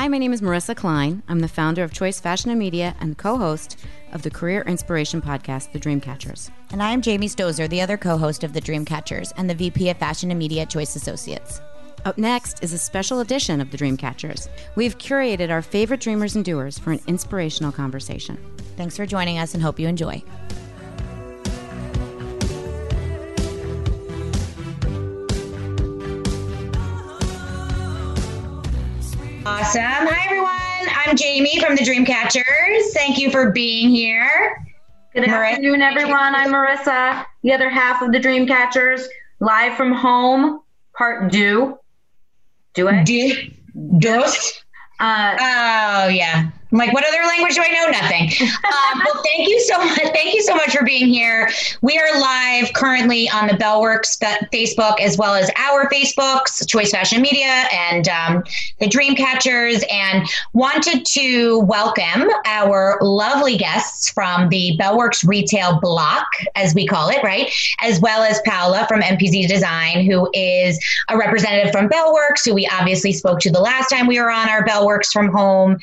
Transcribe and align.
Hi, 0.00 0.08
my 0.08 0.16
name 0.16 0.32
is 0.32 0.40
Marissa 0.40 0.74
Klein. 0.74 1.22
I'm 1.28 1.40
the 1.40 1.46
founder 1.46 1.84
of 1.84 1.92
Choice 1.92 2.18
Fashion 2.20 2.50
and 2.50 2.58
Media 2.58 2.96
and 3.00 3.18
co 3.18 3.36
host 3.36 3.76
of 4.14 4.22
the 4.22 4.30
career 4.30 4.62
inspiration 4.62 5.20
podcast, 5.20 5.72
The 5.72 5.78
Dreamcatchers. 5.78 6.50
And 6.72 6.82
I 6.82 6.92
am 6.92 7.02
Jamie 7.02 7.28
Stozer, 7.28 7.68
the 7.68 7.82
other 7.82 7.98
co 7.98 8.16
host 8.16 8.42
of 8.42 8.54
The 8.54 8.62
Dreamcatchers 8.62 9.34
and 9.36 9.50
the 9.50 9.54
VP 9.54 9.90
of 9.90 9.98
Fashion 9.98 10.30
and 10.30 10.38
Media 10.38 10.62
at 10.62 10.70
Choice 10.70 10.96
Associates. 10.96 11.60
Up 12.06 12.16
next 12.16 12.64
is 12.64 12.72
a 12.72 12.78
special 12.78 13.20
edition 13.20 13.60
of 13.60 13.70
The 13.70 13.76
Dreamcatchers. 13.76 14.48
We've 14.74 14.96
curated 14.96 15.50
our 15.50 15.60
favorite 15.60 16.00
dreamers 16.00 16.34
and 16.34 16.46
doers 16.46 16.78
for 16.78 16.92
an 16.92 17.00
inspirational 17.06 17.70
conversation. 17.70 18.38
Thanks 18.78 18.96
for 18.96 19.04
joining 19.04 19.36
us 19.36 19.52
and 19.52 19.62
hope 19.62 19.78
you 19.78 19.86
enjoy. 19.86 20.24
Awesome. 29.46 29.80
Hi, 29.82 30.24
everyone. 30.26 30.94
I'm 30.94 31.16
Jamie 31.16 31.58
from 31.60 31.74
the 31.74 31.80
Dreamcatchers. 31.80 32.92
Thank 32.92 33.16
you 33.16 33.30
for 33.30 33.50
being 33.52 33.88
here. 33.88 34.62
Good 35.14 35.24
Marissa. 35.24 35.52
afternoon, 35.52 35.80
everyone. 35.80 36.34
I'm 36.34 36.52
Marissa, 36.52 37.24
the 37.42 37.52
other 37.54 37.70
half 37.70 38.02
of 38.02 38.12
the 38.12 38.18
Dreamcatchers, 38.18 39.06
live 39.40 39.78
from 39.78 39.92
home, 39.92 40.60
part 40.92 41.32
do. 41.32 41.78
Do 42.74 42.88
it? 42.88 43.06
Do. 43.06 43.32
Dos. 43.98 44.62
Uh, 45.00 45.34
oh, 45.40 46.08
yeah. 46.08 46.50
I'm 46.72 46.78
like, 46.78 46.92
what 46.92 47.04
other 47.06 47.26
language 47.26 47.54
do 47.54 47.62
I 47.62 47.70
know? 47.70 47.90
Nothing. 47.90 48.30
Um, 48.70 49.02
well, 49.04 49.22
thank 49.24 49.48
you 49.48 49.60
so 49.60 49.78
much. 49.78 49.98
Thank 49.98 50.34
you 50.34 50.42
so 50.42 50.54
much 50.54 50.76
for 50.76 50.84
being 50.84 51.08
here. 51.08 51.50
We 51.80 51.98
are 51.98 52.20
live 52.20 52.72
currently 52.72 53.28
on 53.28 53.48
the 53.48 53.54
Bellworks 53.54 54.18
Facebook 54.52 55.00
as 55.00 55.16
well 55.18 55.34
as 55.34 55.50
our 55.56 55.88
Facebooks, 55.88 56.66
Choice 56.68 56.92
Fashion 56.92 57.20
Media 57.20 57.66
and 57.72 58.08
um, 58.08 58.44
the 58.78 58.86
Dreamcatchers, 58.86 59.82
and 59.90 60.28
wanted 60.52 61.04
to 61.06 61.60
welcome 61.60 62.28
our 62.46 62.98
lovely 63.00 63.56
guests 63.56 64.10
from 64.10 64.48
the 64.50 64.76
Bellworks 64.80 65.26
Retail 65.26 65.80
Block, 65.80 66.26
as 66.54 66.74
we 66.74 66.86
call 66.86 67.08
it, 67.08 67.22
right? 67.24 67.52
As 67.82 68.00
well 68.00 68.22
as 68.22 68.40
Paola 68.46 68.86
from 68.88 69.00
NPZ 69.00 69.48
Design, 69.48 70.04
who 70.04 70.30
is 70.34 70.78
a 71.08 71.16
representative 71.16 71.72
from 71.72 71.88
Bellworks, 71.88 72.44
who 72.44 72.54
we 72.54 72.68
obviously 72.68 73.12
spoke 73.12 73.40
to 73.40 73.50
the 73.50 73.60
last 73.60 73.88
time 73.88 74.06
we 74.06 74.20
were 74.20 74.30
on 74.30 74.48
our 74.48 74.64
Bellworks 74.64 75.10
from 75.12 75.28
home 75.28 75.78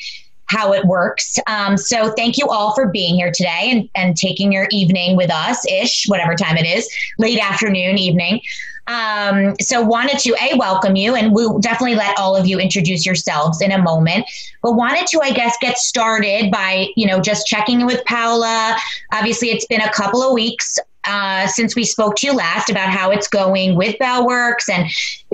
how 0.48 0.74
it 0.74 0.86
works. 0.86 1.38
Um, 1.48 1.78
so 1.78 2.12
thank 2.12 2.38
you 2.38 2.48
all 2.48 2.74
for 2.74 2.88
being 2.88 3.16
here 3.16 3.32
today 3.34 3.70
and, 3.72 3.90
and 3.96 4.18
taking 4.18 4.52
your 4.52 4.68
evening 4.72 5.16
with 5.16 5.32
us 5.32 5.66
ish, 5.70 6.06
whatever 6.08 6.36
time 6.36 6.58
it 6.58 6.66
is, 6.66 6.90
late 7.18 7.40
afternoon, 7.40 7.98
evening. 7.98 8.42
Um, 8.88 9.56
so 9.60 9.82
wanted 9.82 10.18
to 10.20 10.36
a 10.42 10.58
welcome 10.58 10.96
you 10.96 11.14
and 11.14 11.34
we'll 11.34 11.60
definitely 11.60 11.96
let 11.96 12.18
all 12.18 12.38
of 12.38 12.48
you 12.48 12.58
introduce 12.58 13.06
yourselves 13.06 13.62
in 13.62 13.74
a 13.74 13.78
moment 13.78 14.26
but 14.62 14.76
wanted 14.76 15.08
to 15.08 15.20
i 15.22 15.32
guess 15.32 15.58
get 15.60 15.78
started 15.78 16.50
by 16.52 16.88
you 16.96 17.06
know 17.06 17.20
just 17.20 17.46
checking 17.48 17.82
in 17.82 17.86
with 17.86 18.04
paola 18.06 18.78
obviously 19.12 19.50
it's 19.50 19.66
been 19.66 19.82
a 19.82 19.92
couple 19.92 20.24
of 20.24 20.32
weeks 20.32 20.80
uh, 21.08 21.48
since 21.48 21.76
we 21.76 21.84
spoke 21.84 22.16
to 22.18 22.28
you 22.28 22.34
last 22.34 22.70
about 22.70 22.90
how 22.90 23.10
it's 23.12 23.28
going 23.28 23.76
with 23.76 23.96
Bellworks 23.98 24.70
and 24.70 24.90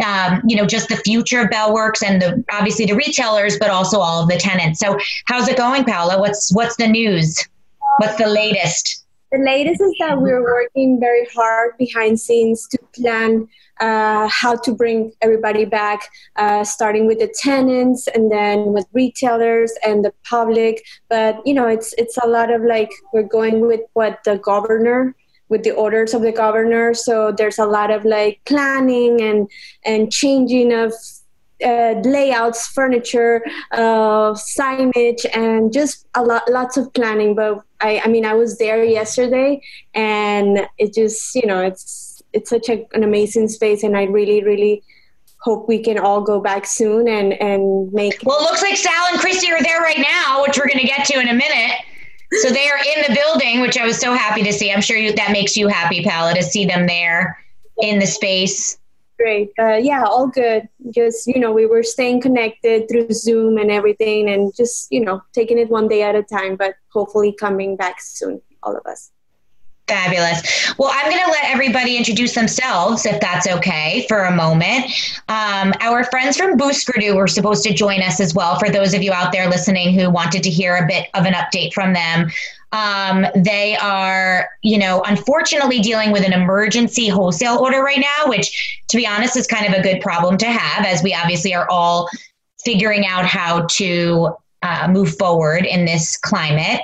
um, 0.05 0.41
you 0.47 0.55
know 0.55 0.65
just 0.65 0.89
the 0.89 0.97
future 0.97 1.41
of 1.41 1.47
Bellworks 1.47 2.03
and 2.05 2.21
the 2.21 2.43
obviously 2.51 2.85
the 2.85 2.95
retailers, 2.95 3.57
but 3.57 3.69
also 3.69 3.99
all 3.99 4.21
of 4.23 4.29
the 4.29 4.37
tenants. 4.37 4.79
So 4.79 4.97
how's 5.25 5.47
it 5.47 5.57
going, 5.57 5.83
Paola? 5.83 6.19
What's 6.19 6.53
what's 6.53 6.75
the 6.77 6.87
news? 6.87 7.43
What's 7.97 8.17
the 8.17 8.27
latest? 8.27 9.05
The 9.31 9.39
latest 9.39 9.81
is 9.81 9.95
that 9.99 10.21
we're 10.21 10.43
working 10.43 10.99
very 10.99 11.27
hard 11.33 11.75
behind 11.79 12.19
scenes 12.19 12.67
to 12.67 12.77
plan 12.95 13.47
uh, 13.79 14.27
how 14.27 14.55
to 14.55 14.71
bring 14.71 15.11
everybody 15.21 15.65
back, 15.65 16.07
uh, 16.35 16.63
starting 16.63 17.07
with 17.07 17.17
the 17.17 17.33
tenants 17.41 18.07
and 18.07 18.31
then 18.31 18.73
with 18.73 18.85
retailers 18.93 19.73
and 19.83 20.05
the 20.05 20.13
public. 20.23 20.85
But 21.09 21.45
you 21.47 21.55
know, 21.55 21.67
it's 21.67 21.93
it's 21.97 22.17
a 22.17 22.27
lot 22.27 22.51
of 22.51 22.61
like 22.61 22.91
we're 23.11 23.23
going 23.23 23.61
with 23.61 23.81
what 23.93 24.23
the 24.23 24.37
governor 24.37 25.15
with 25.53 25.63
the 25.63 25.75
orders 25.85 26.15
of 26.15 26.23
the 26.23 26.31
governor. 26.31 26.95
So 26.95 27.31
there's 27.31 27.59
a 27.59 27.69
lot 27.77 27.89
of 27.91 28.03
like 28.03 28.41
planning 28.45 29.21
and 29.21 29.47
and 29.85 30.11
changing 30.11 30.73
of 30.73 30.91
uh, 31.63 31.93
layouts, 32.03 32.67
furniture, 32.67 33.35
uh, 33.71 34.33
signage, 34.33 35.23
and 35.33 35.71
just 35.71 36.07
a 36.15 36.23
lot, 36.23 36.43
lots 36.49 36.75
of 36.75 36.91
planning. 36.93 37.35
But 37.35 37.61
I, 37.79 38.01
I 38.03 38.07
mean, 38.07 38.25
I 38.25 38.33
was 38.33 38.57
there 38.57 38.83
yesterday, 38.83 39.61
and 39.93 40.67
it 40.77 40.93
just, 40.93 41.35
you 41.35 41.45
know, 41.45 41.61
it's 41.61 42.21
it's 42.33 42.49
such 42.49 42.67
a, 42.69 42.85
an 42.95 43.03
amazing 43.03 43.47
space, 43.47 43.83
and 43.83 43.95
I 43.95 44.03
really, 44.05 44.43
really 44.43 44.83
hope 45.37 45.67
we 45.67 45.79
can 45.87 45.99
all 45.99 46.21
go 46.21 46.41
back 46.41 46.65
soon 46.65 47.07
and 47.07 47.33
and 47.49 47.93
make. 47.93 48.19
Well, 48.25 48.39
it 48.39 48.43
looks 48.49 48.63
like 48.63 48.75
Sal 48.75 49.05
and 49.11 49.19
Christy 49.19 49.51
are 49.51 49.61
there 49.61 49.81
right 49.81 50.03
now, 50.17 50.41
which 50.41 50.57
we're 50.57 50.67
going 50.67 50.85
to 50.85 50.91
get 50.95 51.05
to 51.11 51.19
in 51.19 51.29
a 51.29 51.37
minute. 51.45 51.77
So 52.41 52.49
they 52.49 52.69
are 52.69 52.77
in 52.77 53.03
the 53.07 53.13
building, 53.13 53.61
which 53.61 53.77
I 53.77 53.85
was 53.85 53.99
so 53.99 54.13
happy 54.13 54.43
to 54.43 54.51
see. 54.51 54.71
I'm 54.71 54.81
sure 54.81 54.97
you, 54.97 55.13
that 55.13 55.31
makes 55.31 55.55
you 55.55 55.67
happy, 55.67 56.03
Paola, 56.03 56.33
to 56.33 56.43
see 56.43 56.65
them 56.65 56.87
there 56.87 57.37
in 57.81 57.99
the 57.99 58.07
space. 58.07 58.79
Great. 59.17 59.51
Uh, 59.59 59.75
yeah, 59.75 60.03
all 60.03 60.27
good. 60.27 60.67
Just, 60.89 61.27
you 61.27 61.39
know, 61.39 61.51
we 61.51 61.65
were 61.65 61.83
staying 61.83 62.21
connected 62.21 62.89
through 62.89 63.09
Zoom 63.11 63.57
and 63.57 63.71
everything 63.71 64.29
and 64.29 64.53
just, 64.55 64.91
you 64.91 64.99
know, 64.99 65.21
taking 65.33 65.59
it 65.59 65.69
one 65.69 65.87
day 65.87 66.01
at 66.01 66.15
a 66.15 66.23
time, 66.23 66.55
but 66.55 66.75
hopefully 66.89 67.31
coming 67.31 67.75
back 67.75 68.01
soon, 68.01 68.41
all 68.63 68.75
of 68.75 68.85
us. 68.85 69.11
Fabulous. 69.87 70.73
Well, 70.77 70.91
I'm 70.93 71.11
going 71.11 71.23
to 71.23 71.29
let 71.29 71.43
everybody 71.45 71.97
introduce 71.97 72.33
themselves, 72.35 73.05
if 73.05 73.19
that's 73.19 73.47
okay, 73.47 74.05
for 74.07 74.23
a 74.23 74.33
moment. 74.33 74.85
Um, 75.27 75.73
our 75.81 76.05
friends 76.05 76.37
from 76.37 76.57
Booskerdoo 76.57 77.15
were 77.15 77.27
supposed 77.27 77.63
to 77.65 77.73
join 77.73 78.01
us 78.01 78.21
as 78.21 78.33
well. 78.33 78.57
For 78.57 78.69
those 78.69 78.93
of 78.93 79.03
you 79.03 79.11
out 79.11 79.33
there 79.33 79.49
listening 79.49 79.93
who 79.93 80.09
wanted 80.09 80.41
to 80.43 80.49
hear 80.49 80.77
a 80.77 80.87
bit 80.87 81.09
of 81.13 81.25
an 81.25 81.33
update 81.33 81.73
from 81.73 81.91
them, 81.91 82.31
um, 82.71 83.25
they 83.35 83.75
are, 83.75 84.49
you 84.61 84.77
know, 84.77 85.03
unfortunately 85.05 85.79
dealing 85.81 86.11
with 86.11 86.25
an 86.25 86.33
emergency 86.33 87.09
wholesale 87.09 87.57
order 87.57 87.83
right 87.83 87.99
now, 87.99 88.29
which, 88.29 88.81
to 88.87 88.97
be 88.97 89.05
honest, 89.05 89.35
is 89.35 89.47
kind 89.47 89.65
of 89.65 89.79
a 89.79 89.83
good 89.83 90.01
problem 90.01 90.37
to 90.37 90.47
have, 90.47 90.85
as 90.85 91.03
we 91.03 91.13
obviously 91.13 91.53
are 91.53 91.69
all 91.69 92.09
figuring 92.63 93.05
out 93.05 93.25
how 93.25 93.65
to 93.69 94.35
uh, 94.63 94.87
move 94.89 95.15
forward 95.17 95.65
in 95.65 95.85
this 95.85 96.17
climate. 96.17 96.81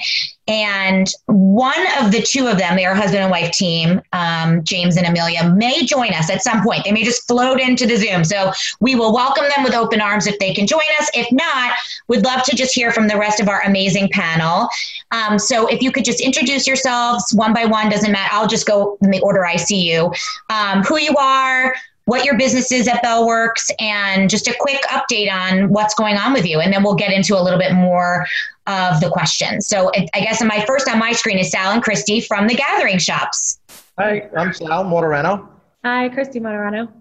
And 0.47 1.07
one 1.27 1.85
of 2.01 2.11
the 2.11 2.21
two 2.21 2.47
of 2.47 2.57
them, 2.57 2.75
they 2.75 2.85
are 2.85 2.95
husband 2.95 3.21
and 3.21 3.31
wife 3.31 3.51
team, 3.51 4.01
um, 4.13 4.63
James 4.63 4.97
and 4.97 5.05
Amelia, 5.05 5.53
may 5.55 5.85
join 5.85 6.11
us 6.13 6.29
at 6.29 6.43
some 6.43 6.63
point. 6.63 6.83
They 6.83 6.91
may 6.91 7.03
just 7.03 7.27
float 7.27 7.59
into 7.59 7.85
the 7.85 7.95
Zoom. 7.95 8.23
So 8.23 8.51
we 8.79 8.95
will 8.95 9.13
welcome 9.13 9.45
them 9.55 9.63
with 9.63 9.75
open 9.75 10.01
arms 10.01 10.27
if 10.27 10.39
they 10.39 10.53
can 10.53 10.65
join 10.65 10.81
us. 10.99 11.09
If 11.13 11.31
not, 11.31 11.77
we'd 12.07 12.25
love 12.25 12.43
to 12.43 12.55
just 12.55 12.73
hear 12.73 12.91
from 12.91 13.07
the 13.07 13.17
rest 13.17 13.39
of 13.39 13.47
our 13.47 13.61
amazing 13.61 14.09
panel. 14.09 14.67
Um, 15.11 15.37
so 15.37 15.67
if 15.67 15.81
you 15.81 15.91
could 15.91 16.03
just 16.03 16.19
introduce 16.19 16.67
yourselves 16.67 17.31
one 17.33 17.53
by 17.53 17.65
one, 17.65 17.89
doesn't 17.89 18.11
matter. 18.11 18.29
I'll 18.33 18.47
just 18.47 18.65
go 18.65 18.97
in 19.01 19.11
the 19.11 19.21
order 19.21 19.45
I 19.45 19.55
see 19.55 19.87
you. 19.89 20.11
Um, 20.49 20.81
who 20.81 20.97
you 20.97 21.15
are, 21.15 21.75
what 22.09 22.25
your 22.25 22.35
business 22.37 22.71
is 22.71 22.87
at 22.87 23.03
Bellworks, 23.03 23.69
and 23.79 24.31
just 24.31 24.47
a 24.47 24.55
quick 24.59 24.81
update 24.89 25.31
on 25.31 25.69
what's 25.69 25.93
going 25.93 26.17
on 26.17 26.33
with 26.33 26.43
you. 26.43 26.59
And 26.59 26.73
then 26.73 26.81
we'll 26.81 26.95
get 26.95 27.13
into 27.13 27.39
a 27.39 27.41
little 27.41 27.59
bit 27.59 27.73
more 27.73 28.25
of 28.65 28.99
the 28.99 29.09
questions. 29.11 29.67
So 29.67 29.91
I 29.95 30.19
guess 30.19 30.43
my 30.43 30.65
first 30.65 30.89
on 30.89 30.97
my 30.97 31.11
screen 31.11 31.37
is 31.37 31.51
Sal 31.51 31.71
and 31.71 31.83
Christy 31.83 32.19
from 32.19 32.47
the 32.47 32.55
Gathering 32.55 32.97
Shops. 32.97 33.59
Hi, 33.99 34.27
I'm 34.35 34.53
Sal 34.53 34.85
Motorano. 34.85 35.49
Hi, 35.85 36.09
Christy 36.09 36.39
Motorano. 36.39 36.91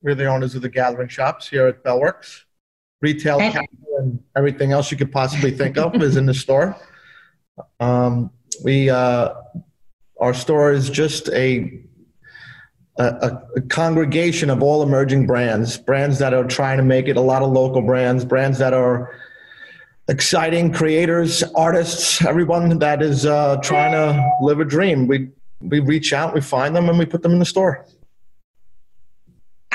We're 0.00 0.14
the 0.14 0.26
owners 0.26 0.54
of 0.54 0.62
the 0.62 0.68
Gathering 0.68 1.08
Shops 1.08 1.48
here 1.48 1.66
at 1.66 1.82
Bellworks. 1.82 2.42
Retail 3.02 3.40
and 3.40 4.22
everything 4.36 4.70
else 4.70 4.92
you 4.92 4.96
could 4.96 5.10
possibly 5.10 5.50
think 5.50 5.76
of 5.76 6.00
is 6.02 6.16
in 6.16 6.26
the 6.26 6.34
store. 6.34 6.76
Um, 7.80 8.30
we 8.62 8.90
uh, 8.90 9.34
our 10.20 10.34
store 10.34 10.72
is 10.72 10.88
just 10.88 11.28
a, 11.30 11.80
a, 13.00 13.42
a 13.56 13.60
congregation 13.62 14.50
of 14.50 14.62
all 14.62 14.82
emerging 14.82 15.26
brands, 15.26 15.78
brands 15.78 16.18
that 16.18 16.34
are 16.34 16.44
trying 16.44 16.76
to 16.76 16.84
make 16.84 17.08
it. 17.08 17.16
A 17.16 17.20
lot 17.20 17.42
of 17.42 17.50
local 17.50 17.82
brands, 17.82 18.24
brands 18.24 18.58
that 18.58 18.74
are 18.74 19.14
exciting 20.08 20.72
creators, 20.72 21.42
artists, 21.54 22.24
everyone 22.24 22.78
that 22.78 23.00
is 23.00 23.24
uh, 23.24 23.56
trying 23.62 23.92
to 23.92 24.30
live 24.42 24.60
a 24.60 24.64
dream. 24.64 25.06
We 25.06 25.30
we 25.60 25.80
reach 25.80 26.12
out, 26.12 26.34
we 26.34 26.40
find 26.40 26.74
them, 26.74 26.88
and 26.88 26.98
we 26.98 27.04
put 27.04 27.22
them 27.22 27.32
in 27.32 27.38
the 27.38 27.44
store. 27.44 27.84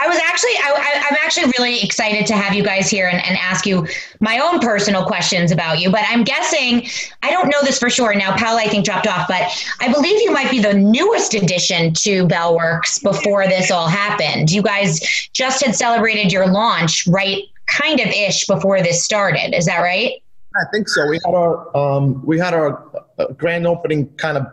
I 0.02 0.08
was 0.08 0.18
actually, 0.18 0.52
I, 0.62 1.04
am 1.10 1.18
actually 1.24 1.54
really 1.58 1.82
excited 1.82 2.26
to 2.28 2.34
have 2.34 2.54
you 2.54 2.64
guys 2.64 2.90
here 2.90 3.08
and, 3.08 3.24
and, 3.26 3.38
ask 3.38 3.66
you 3.66 3.88
my 4.20 4.40
own 4.40 4.60
personal 4.60 5.06
questions 5.06 5.52
about 5.52 5.80
you. 5.80 5.90
But 5.90 6.02
I'm 6.08 6.24
guessing, 6.24 6.88
I 7.24 7.32
don't 7.32 7.48
know 7.48 7.62
this 7.62 7.80
for 7.80 7.90
sure. 7.90 8.14
Now, 8.14 8.36
Paul, 8.36 8.58
I 8.58 8.66
think, 8.66 8.86
dropped 8.86 9.08
off, 9.08 9.28
but 9.28 9.44
I 9.80 9.92
believe 9.92 10.22
you 10.22 10.32
might 10.32 10.52
be 10.52 10.60
the 10.60 10.74
newest 10.74 11.34
addition 11.34 11.94
to 11.94 12.28
Bellworks 12.28 13.02
before 13.02 13.48
this 13.48 13.72
all 13.72 13.88
happened. 13.88 14.52
You 14.52 14.62
guys 14.62 15.00
just 15.32 15.64
had 15.64 15.76
celebrated 15.76 16.32
your 16.32 16.48
launch 16.48 17.08
right 17.08 17.44
kind 17.68 18.00
of 18.00 18.08
ish 18.08 18.46
before 18.48 18.82
this 18.82 19.04
started. 19.04 19.56
Is 19.56 19.66
that 19.66 19.80
right? 19.80 20.22
I 20.56 20.64
think 20.72 20.88
so. 20.90 21.08
We 21.08 21.20
had 21.26 21.34
our 21.34 21.78
um, 21.78 22.26
we 22.26 22.40
had 22.40 22.54
our 22.54 22.84
uh, 23.20 23.28
grand 23.34 23.68
opening 23.68 24.08
kind 24.16 24.38
of 24.38 24.48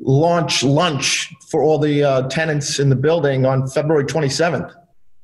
launch 0.00 0.62
lunch 0.62 1.32
for 1.48 1.62
all 1.62 1.78
the 1.78 2.02
uh, 2.02 2.28
tenants 2.28 2.78
in 2.78 2.88
the 2.88 2.96
building 2.96 3.46
on 3.46 3.66
February 3.66 4.04
27th. 4.04 4.72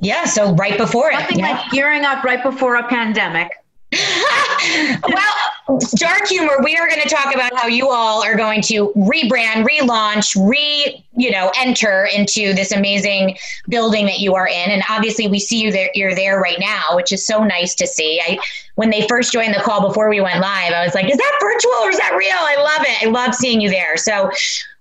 Yeah, 0.00 0.24
so 0.24 0.54
right 0.54 0.76
before 0.76 1.10
it. 1.10 1.14
Nothing 1.14 1.38
yeah. 1.38 1.50
like 1.52 1.70
gearing 1.70 2.04
up 2.04 2.24
right 2.24 2.42
before 2.42 2.76
a 2.76 2.86
pandemic. 2.88 3.50
well, 5.08 5.78
dark 5.96 6.26
humor. 6.26 6.58
We 6.62 6.76
are 6.76 6.88
going 6.88 7.00
to 7.02 7.08
talk 7.08 7.34
about 7.34 7.54
how 7.56 7.66
you 7.66 7.88
all 7.88 8.22
are 8.22 8.36
going 8.36 8.62
to 8.62 8.92
rebrand, 8.96 9.66
relaunch, 9.66 10.36
re 10.48 11.04
you 11.16 11.30
know 11.30 11.52
enter 11.58 12.08
into 12.14 12.52
this 12.54 12.72
amazing 12.72 13.36
building 13.68 14.06
that 14.06 14.18
you 14.18 14.34
are 14.34 14.48
in. 14.48 14.70
And 14.70 14.82
obviously, 14.88 15.28
we 15.28 15.38
see 15.38 15.60
you 15.60 15.72
there. 15.72 15.90
You're 15.94 16.14
there 16.14 16.40
right 16.40 16.58
now, 16.58 16.96
which 16.96 17.12
is 17.12 17.26
so 17.26 17.44
nice 17.44 17.74
to 17.76 17.86
see. 17.86 18.20
I 18.20 18.38
when 18.74 18.90
they 18.90 19.06
first 19.08 19.32
joined 19.32 19.54
the 19.54 19.60
call 19.60 19.86
before 19.86 20.08
we 20.08 20.20
went 20.20 20.40
live, 20.40 20.72
I 20.72 20.84
was 20.84 20.94
like, 20.94 21.10
"Is 21.10 21.16
that 21.16 21.38
virtual 21.40 21.84
or 21.84 21.90
is 21.90 21.98
that 21.98 22.14
real?" 22.16 22.32
I 22.32 22.56
love 22.56 22.86
it. 22.86 23.06
I 23.06 23.10
love 23.10 23.34
seeing 23.34 23.60
you 23.60 23.70
there. 23.70 23.96
So. 23.96 24.30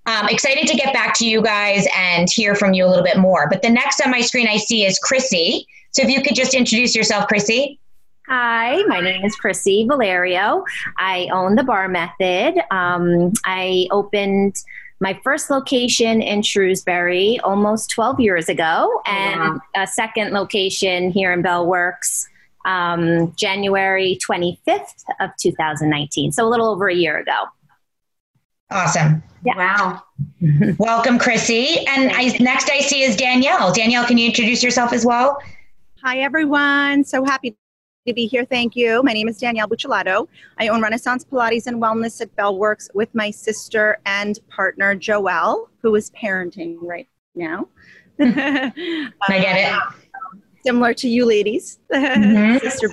Um, 0.06 0.27
excited 0.27 0.68
to 0.68 0.75
get 0.75 0.94
back 0.94 1.13
to 1.19 1.25
you 1.25 1.42
guys 1.42 1.88
and 1.95 2.30
hear 2.30 2.56
from 2.56 2.74
you 2.74 2.86
a 2.86 2.89
little 2.89 3.06
bit 3.06 3.15
more. 3.15 3.48
But 3.48 3.62
the 3.62 3.69
next 3.69 4.01
on 4.01 4.12
my 4.12 4.19
screen 4.19 4.50
I 4.50 4.57
see 4.57 4.83
is 4.86 5.00
Chrissy. 5.00 5.65
So 5.92 6.01
if 6.01 6.10
you 6.10 6.21
could 6.21 6.36
just 6.36 6.54
introduce 6.54 6.94
yourself, 6.94 7.30
Chrissy. 7.30 7.80
Hi, 8.36 8.82
my 8.88 9.00
name 9.00 9.24
is 9.24 9.36
Chrissy 9.36 9.86
Valerio. 9.88 10.66
I 10.98 11.30
own 11.32 11.54
the 11.54 11.64
Bar 11.64 11.88
Method. 11.88 12.56
Um, 12.72 13.32
I 13.46 13.88
opened 13.92 14.56
my 15.00 15.20
first 15.24 15.52
location 15.52 16.20
in 16.20 16.42
Shrewsbury 16.42 17.40
almost 17.44 17.92
12 17.92 18.20
years 18.20 18.50
ago, 18.50 18.90
oh, 18.92 19.02
and 19.06 19.40
wow. 19.40 19.60
a 19.76 19.86
second 19.86 20.34
location 20.34 21.12
here 21.12 21.32
in 21.32 21.44
Bell 21.44 21.68
Works 21.68 22.28
um, 22.66 23.32
January 23.36 24.18
25th 24.28 25.04
of 25.20 25.30
2019. 25.40 26.32
So 26.32 26.44
a 26.44 26.50
little 26.50 26.70
over 26.70 26.88
a 26.88 26.96
year 26.96 27.20
ago. 27.20 27.44
Awesome. 28.72 29.22
Yeah. 29.46 29.58
Wow. 29.58 30.04
Welcome, 30.80 31.20
Chrissy. 31.20 31.86
And 31.86 32.12
I, 32.12 32.36
next 32.40 32.72
I 32.72 32.80
see 32.80 33.04
is 33.04 33.16
Danielle. 33.16 33.72
Danielle, 33.72 34.08
can 34.08 34.18
you 34.18 34.26
introduce 34.26 34.64
yourself 34.64 34.92
as 34.92 35.06
well? 35.06 35.38
Hi, 36.04 36.18
everyone. 36.18 37.04
So 37.04 37.24
happy 37.24 37.56
to 38.08 38.14
be 38.14 38.28
here. 38.28 38.44
Thank 38.44 38.76
you. 38.76 39.02
My 39.04 39.14
name 39.14 39.30
is 39.30 39.38
Danielle 39.38 39.68
Buccellato. 39.68 40.28
I 40.60 40.68
own 40.68 40.82
Renaissance 40.82 41.24
Pilates 41.24 41.68
and 41.68 41.82
Wellness 41.82 42.20
at 42.20 42.36
Bellworks 42.36 42.90
with 42.94 43.14
my 43.16 43.32
sister 43.32 43.98
and 44.06 44.38
partner, 44.50 44.96
Joelle, 44.96 45.68
who 45.82 45.96
is 45.96 46.12
parenting 46.12 46.76
right 46.82 47.08
now. 47.34 47.70
I 48.20 48.74
get 49.30 49.74
it. 49.74 49.82
similar 50.66 50.94
to 50.96 51.08
you 51.08 51.26
ladies, 51.26 51.80
mm-hmm. 51.94 52.58
sister. 52.68 52.90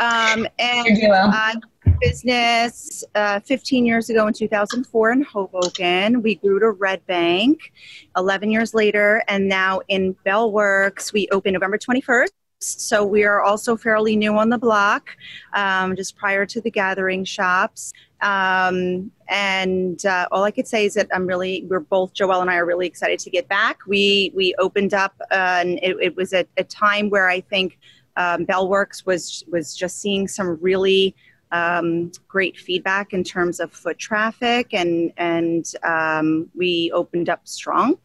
Um, 0.00 0.46
and 0.60 1.12
I 1.12 1.56
business 2.00 3.02
uh, 3.16 3.40
15 3.40 3.84
years 3.84 4.08
ago 4.08 4.28
in 4.28 4.32
2004 4.32 5.10
in 5.10 5.22
Hoboken. 5.22 6.22
We 6.22 6.36
grew 6.36 6.60
to 6.60 6.70
Red 6.70 7.04
Bank 7.06 7.72
11 8.16 8.52
years 8.52 8.72
later, 8.72 9.24
and 9.26 9.48
now 9.48 9.80
in 9.88 10.14
Bellworks, 10.24 11.12
we 11.12 11.26
opened 11.32 11.54
November 11.54 11.76
21st. 11.76 12.28
So 12.60 13.04
we 13.04 13.24
are 13.24 13.40
also 13.40 13.76
fairly 13.76 14.16
new 14.16 14.36
on 14.36 14.48
the 14.48 14.58
block, 14.58 15.16
um, 15.52 15.94
just 15.94 16.16
prior 16.16 16.44
to 16.46 16.60
the 16.60 16.70
gathering 16.70 17.24
shops. 17.24 17.92
Um, 18.20 19.12
and 19.28 20.04
uh, 20.04 20.26
all 20.32 20.42
I 20.42 20.50
could 20.50 20.66
say 20.66 20.84
is 20.86 20.94
that 20.94 21.06
I'm 21.12 21.26
really, 21.26 21.64
we're 21.68 21.78
both 21.78 22.14
Joelle 22.14 22.40
and 22.40 22.50
I 22.50 22.56
are 22.56 22.66
really 22.66 22.88
excited 22.88 23.20
to 23.20 23.30
get 23.30 23.46
back. 23.48 23.78
We 23.86 24.32
we 24.34 24.54
opened 24.58 24.92
up, 24.92 25.14
uh, 25.30 25.60
and 25.60 25.78
it, 25.82 25.96
it 26.00 26.16
was 26.16 26.32
a, 26.32 26.44
a, 26.56 26.64
time 26.64 27.10
where 27.10 27.28
I 27.28 27.40
think 27.40 27.78
um, 28.16 28.44
Bellworks 28.44 29.06
was 29.06 29.44
was 29.46 29.76
just 29.76 30.00
seeing 30.00 30.26
some 30.26 30.58
really 30.60 31.14
um, 31.52 32.10
great 32.26 32.58
feedback 32.58 33.12
in 33.12 33.22
terms 33.22 33.60
of 33.60 33.72
foot 33.72 33.98
traffic, 33.98 34.74
and 34.74 35.12
and 35.16 35.72
um, 35.84 36.50
we 36.56 36.90
opened 36.92 37.28
up 37.28 37.46
strong 37.46 37.98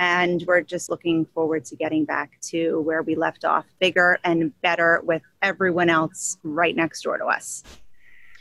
and 0.00 0.42
we're 0.46 0.62
just 0.62 0.88
looking 0.88 1.26
forward 1.26 1.62
to 1.66 1.76
getting 1.76 2.06
back 2.06 2.40
to 2.40 2.80
where 2.80 3.02
we 3.02 3.14
left 3.14 3.44
off 3.44 3.66
bigger 3.80 4.18
and 4.24 4.58
better 4.62 5.02
with 5.04 5.20
everyone 5.42 5.90
else 5.90 6.38
right 6.42 6.74
next 6.74 7.02
door 7.02 7.18
to 7.18 7.26
us. 7.26 7.62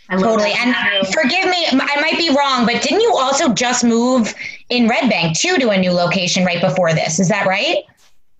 Totally. 0.09 0.53
And 0.57 0.73
forgive 1.09 1.45
me 1.45 1.67
i 1.69 2.01
might 2.01 2.17
be 2.17 2.35
wrong 2.35 2.65
but 2.65 2.81
didn't 2.81 3.01
you 3.01 3.15
also 3.15 3.53
just 3.53 3.83
move 3.83 4.33
in 4.69 4.87
red 4.87 5.07
bank 5.07 5.37
too 5.37 5.57
to 5.57 5.69
a 5.69 5.77
new 5.77 5.91
location 5.91 6.43
right 6.43 6.59
before 6.59 6.93
this? 6.93 7.19
Is 7.19 7.27
that 7.27 7.45
right 7.45 7.83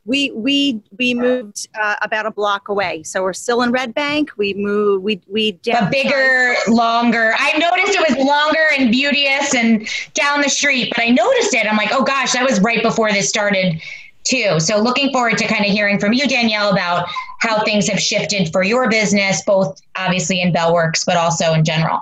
we 0.10 0.32
we 0.32 0.82
we 0.98 1.14
moved 1.14 1.68
uh, 1.80 1.96
about 2.02 2.26
a 2.26 2.32
block 2.32 2.68
away, 2.68 3.04
so 3.04 3.22
we're 3.22 3.32
still 3.32 3.62
in 3.62 3.72
Red 3.72 3.94
Bank. 3.94 4.32
We 4.38 4.56
moved. 4.56 5.04
We 5.04 5.22
we 5.28 5.52
but 5.64 5.92
bigger, 5.92 6.56
longer. 6.68 7.36
I 7.38 7.56
noticed 7.60 7.96
it 7.96 8.10
was 8.10 8.26
longer 8.26 8.66
and 8.76 8.92
beauteous 8.92 9.54
and 9.54 9.88
down 10.16 10.42
the 10.42 10.50
street. 10.50 10.92
But 10.96 11.04
I 11.06 11.10
noticed 11.10 11.54
it. 11.54 11.72
I'm 11.72 11.78
like, 11.78 11.92
oh 11.92 12.04
gosh, 12.04 12.34
that 12.34 12.44
was 12.44 12.60
right 12.62 12.82
before 12.82 13.12
this 13.12 13.30
started 13.30 13.80
too. 14.24 14.60
So 14.60 14.82
looking 14.82 15.14
forward 15.14 15.38
to 15.38 15.48
kind 15.48 15.64
of 15.64 15.72
hearing 15.72 16.00
from 16.00 16.14
you, 16.14 16.28
Danielle, 16.28 16.72
about 16.72 17.08
how 17.40 17.64
things 17.64 17.88
have 17.88 18.00
shifted 18.00 18.52
for 18.52 18.64
your 18.64 18.90
business, 18.90 19.44
both 19.46 19.80
obviously 19.96 20.42
in 20.42 20.52
Bellworks, 20.52 21.06
but 21.06 21.18
also 21.18 21.54
in 21.54 21.64
general. 21.64 22.02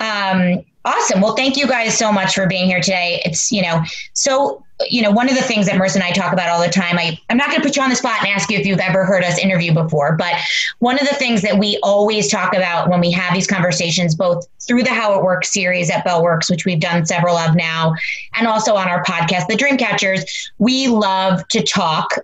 Um, 0.00 0.64
awesome. 0.84 1.20
Well, 1.20 1.34
thank 1.34 1.56
you 1.56 1.66
guys 1.66 1.96
so 1.96 2.12
much 2.12 2.34
for 2.34 2.46
being 2.46 2.66
here 2.66 2.80
today. 2.80 3.22
It's 3.24 3.50
you 3.50 3.62
know 3.62 3.82
so 4.12 4.64
you 4.90 5.02
know, 5.02 5.10
one 5.10 5.28
of 5.28 5.36
the 5.36 5.42
things 5.42 5.66
that 5.66 5.76
Marissa 5.80 5.96
and 5.96 6.04
I 6.04 6.10
talk 6.10 6.32
about 6.32 6.48
all 6.48 6.60
the 6.60 6.68
time, 6.68 6.98
I, 6.98 7.18
I'm 7.30 7.36
not 7.36 7.48
going 7.48 7.60
to 7.60 7.66
put 7.66 7.76
you 7.76 7.82
on 7.82 7.90
the 7.90 7.96
spot 7.96 8.18
and 8.20 8.28
ask 8.28 8.50
you 8.50 8.58
if 8.58 8.66
you've 8.66 8.80
ever 8.80 9.04
heard 9.04 9.22
us 9.22 9.38
interview 9.38 9.72
before, 9.72 10.16
but 10.16 10.34
one 10.80 10.98
of 10.98 11.08
the 11.08 11.14
things 11.14 11.42
that 11.42 11.58
we 11.58 11.78
always 11.82 12.30
talk 12.30 12.54
about 12.54 12.90
when 12.90 13.00
we 13.00 13.10
have 13.12 13.34
these 13.34 13.46
conversations, 13.46 14.14
both 14.14 14.46
through 14.60 14.82
the 14.82 14.92
How 14.92 15.16
It 15.16 15.22
Works 15.22 15.52
series 15.52 15.90
at 15.90 16.04
Bellworks, 16.04 16.50
which 16.50 16.64
we've 16.64 16.80
done 16.80 17.06
several 17.06 17.36
of 17.36 17.54
now, 17.54 17.94
and 18.34 18.46
also 18.46 18.74
on 18.74 18.88
our 18.88 19.04
podcast, 19.04 19.46
The 19.46 19.54
Dreamcatchers, 19.54 20.24
we 20.58 20.88
love 20.88 21.46
to 21.48 21.62
talk 21.62 22.14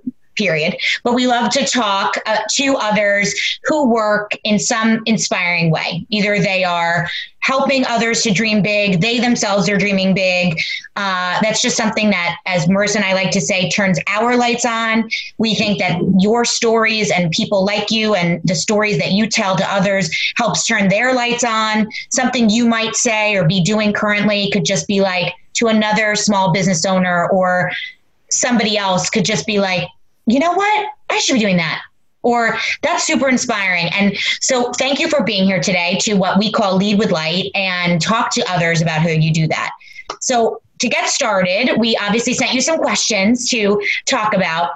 period. 0.40 0.76
But 1.04 1.14
we 1.14 1.26
love 1.26 1.50
to 1.52 1.66
talk 1.66 2.14
uh, 2.24 2.38
to 2.54 2.76
others 2.76 3.34
who 3.64 3.92
work 3.92 4.30
in 4.44 4.58
some 4.58 5.02
inspiring 5.04 5.70
way. 5.70 6.06
Either 6.08 6.38
they 6.38 6.64
are 6.64 7.08
helping 7.40 7.84
others 7.86 8.22
to 8.22 8.30
dream 8.30 8.62
big, 8.62 9.00
they 9.00 9.18
themselves 9.18 9.68
are 9.68 9.76
dreaming 9.76 10.14
big. 10.14 10.58
Uh, 10.96 11.40
that's 11.42 11.62
just 11.62 11.76
something 11.76 12.10
that, 12.10 12.36
as 12.46 12.66
Marissa 12.66 12.96
and 12.96 13.04
I 13.04 13.14
like 13.14 13.30
to 13.32 13.40
say, 13.40 13.70
turns 13.70 13.98
our 14.06 14.36
lights 14.36 14.64
on. 14.64 15.08
We 15.38 15.54
think 15.54 15.78
that 15.78 16.00
your 16.18 16.44
stories 16.44 17.10
and 17.10 17.30
people 17.30 17.64
like 17.64 17.90
you 17.90 18.14
and 18.14 18.40
the 18.44 18.54
stories 18.54 18.98
that 18.98 19.12
you 19.12 19.26
tell 19.26 19.56
to 19.56 19.74
others 19.74 20.10
helps 20.36 20.66
turn 20.66 20.88
their 20.88 21.14
lights 21.14 21.44
on. 21.44 21.88
Something 22.10 22.50
you 22.50 22.66
might 22.66 22.94
say 22.94 23.34
or 23.36 23.46
be 23.46 23.62
doing 23.62 23.92
currently 23.92 24.50
could 24.50 24.64
just 24.64 24.86
be 24.86 25.00
like 25.00 25.32
to 25.54 25.68
another 25.68 26.14
small 26.14 26.52
business 26.52 26.84
owner 26.84 27.28
or 27.30 27.70
somebody 28.30 28.78
else 28.78 29.10
could 29.10 29.24
just 29.24 29.46
be 29.46 29.58
like, 29.58 29.88
you 30.32 30.38
know 30.38 30.52
what? 30.52 30.88
I 31.08 31.18
should 31.18 31.34
be 31.34 31.40
doing 31.40 31.56
that. 31.56 31.82
Or 32.22 32.58
that's 32.82 33.06
super 33.06 33.28
inspiring. 33.28 33.88
And 33.92 34.16
so 34.40 34.72
thank 34.72 35.00
you 35.00 35.08
for 35.08 35.24
being 35.24 35.46
here 35.46 35.60
today 35.60 35.96
to 36.02 36.14
what 36.14 36.38
we 36.38 36.52
call 36.52 36.76
Lead 36.76 36.98
with 36.98 37.10
Light 37.10 37.50
and 37.54 38.00
talk 38.00 38.30
to 38.34 38.52
others 38.52 38.82
about 38.82 39.00
how 39.00 39.08
you 39.08 39.32
do 39.32 39.48
that. 39.48 39.70
So 40.20 40.60
to 40.80 40.88
get 40.88 41.08
started, 41.08 41.78
we 41.78 41.96
obviously 41.96 42.34
sent 42.34 42.52
you 42.52 42.60
some 42.60 42.78
questions 42.78 43.48
to 43.50 43.80
talk 44.06 44.34
about 44.34 44.72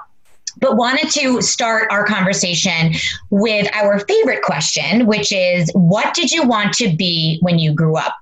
but 0.57 0.77
wanted 0.77 1.09
to 1.11 1.41
start 1.41 1.91
our 1.91 2.05
conversation 2.05 2.93
with 3.29 3.67
our 3.73 3.99
favorite 3.99 4.41
question, 4.41 5.05
which 5.05 5.31
is 5.31 5.69
what 5.73 6.13
did 6.13 6.31
you 6.31 6.47
want 6.47 6.73
to 6.75 6.95
be 6.95 7.39
when 7.41 7.59
you 7.59 7.73
grew 7.73 7.97
up? 7.97 8.15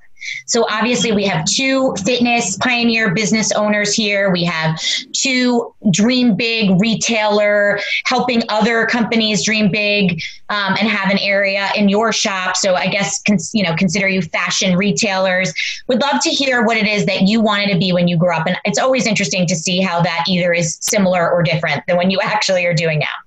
So 0.46 0.65
obviously, 0.70 1.12
we 1.12 1.25
have 1.25 1.46
two 1.46 1.96
fitness 2.06 2.58
pioneer 2.58 3.13
business 3.13 3.51
owners 3.51 3.94
here. 3.94 4.32
We 4.32 4.44
have 4.46 4.80
two 5.13 5.74
dream 5.92 6.36
big 6.36 6.80
retailer 6.80 7.80
helping 8.06 8.44
other 8.50 8.86
companies 8.86 9.44
dream 9.44 9.72
big 9.72 10.22
um, 10.50 10.75
and 10.80 10.88
have 10.88 11.12
an 11.12 11.20
area 11.20 11.70
in 11.75 11.89
your 11.89 12.12
shop. 12.12 12.56
So 12.56 12.75
I 12.75 12.88
guess 12.88 13.22
you 13.53 13.63
know 13.63 13.75
consider 13.75 14.08
you 14.08 14.22
fashion 14.22 14.77
retailers. 14.77 15.53
Would 15.88 16.01
love 16.01 16.22
to 16.22 16.30
hear 16.30 16.65
what 16.65 16.77
it 16.77 16.88
is 16.88 17.06
that 17.06 17.24
you 17.24 17.42
wanted 17.42 17.72
to 17.74 17.77
be 17.77 17.92
when 17.92 18.08
you 18.08 18.18
grew 18.18 18.34
up, 18.34 18.48
and 18.48 18.58
it's 18.65 18.80
always 18.80 19.06
interesting 19.06 19.46
to 19.48 19.56
see 19.56 19.82
how 19.82 20.01
that 20.01 20.25
either 20.27 20.53
is 20.53 20.77
similar 20.82 21.30
or 21.30 21.44
different 21.44 21.84
than 21.88 21.98
when 21.98 22.12
you 22.12 22.20
actually 22.22 22.65
are 22.65 22.74
doing 22.74 23.00
now. 23.00 23.23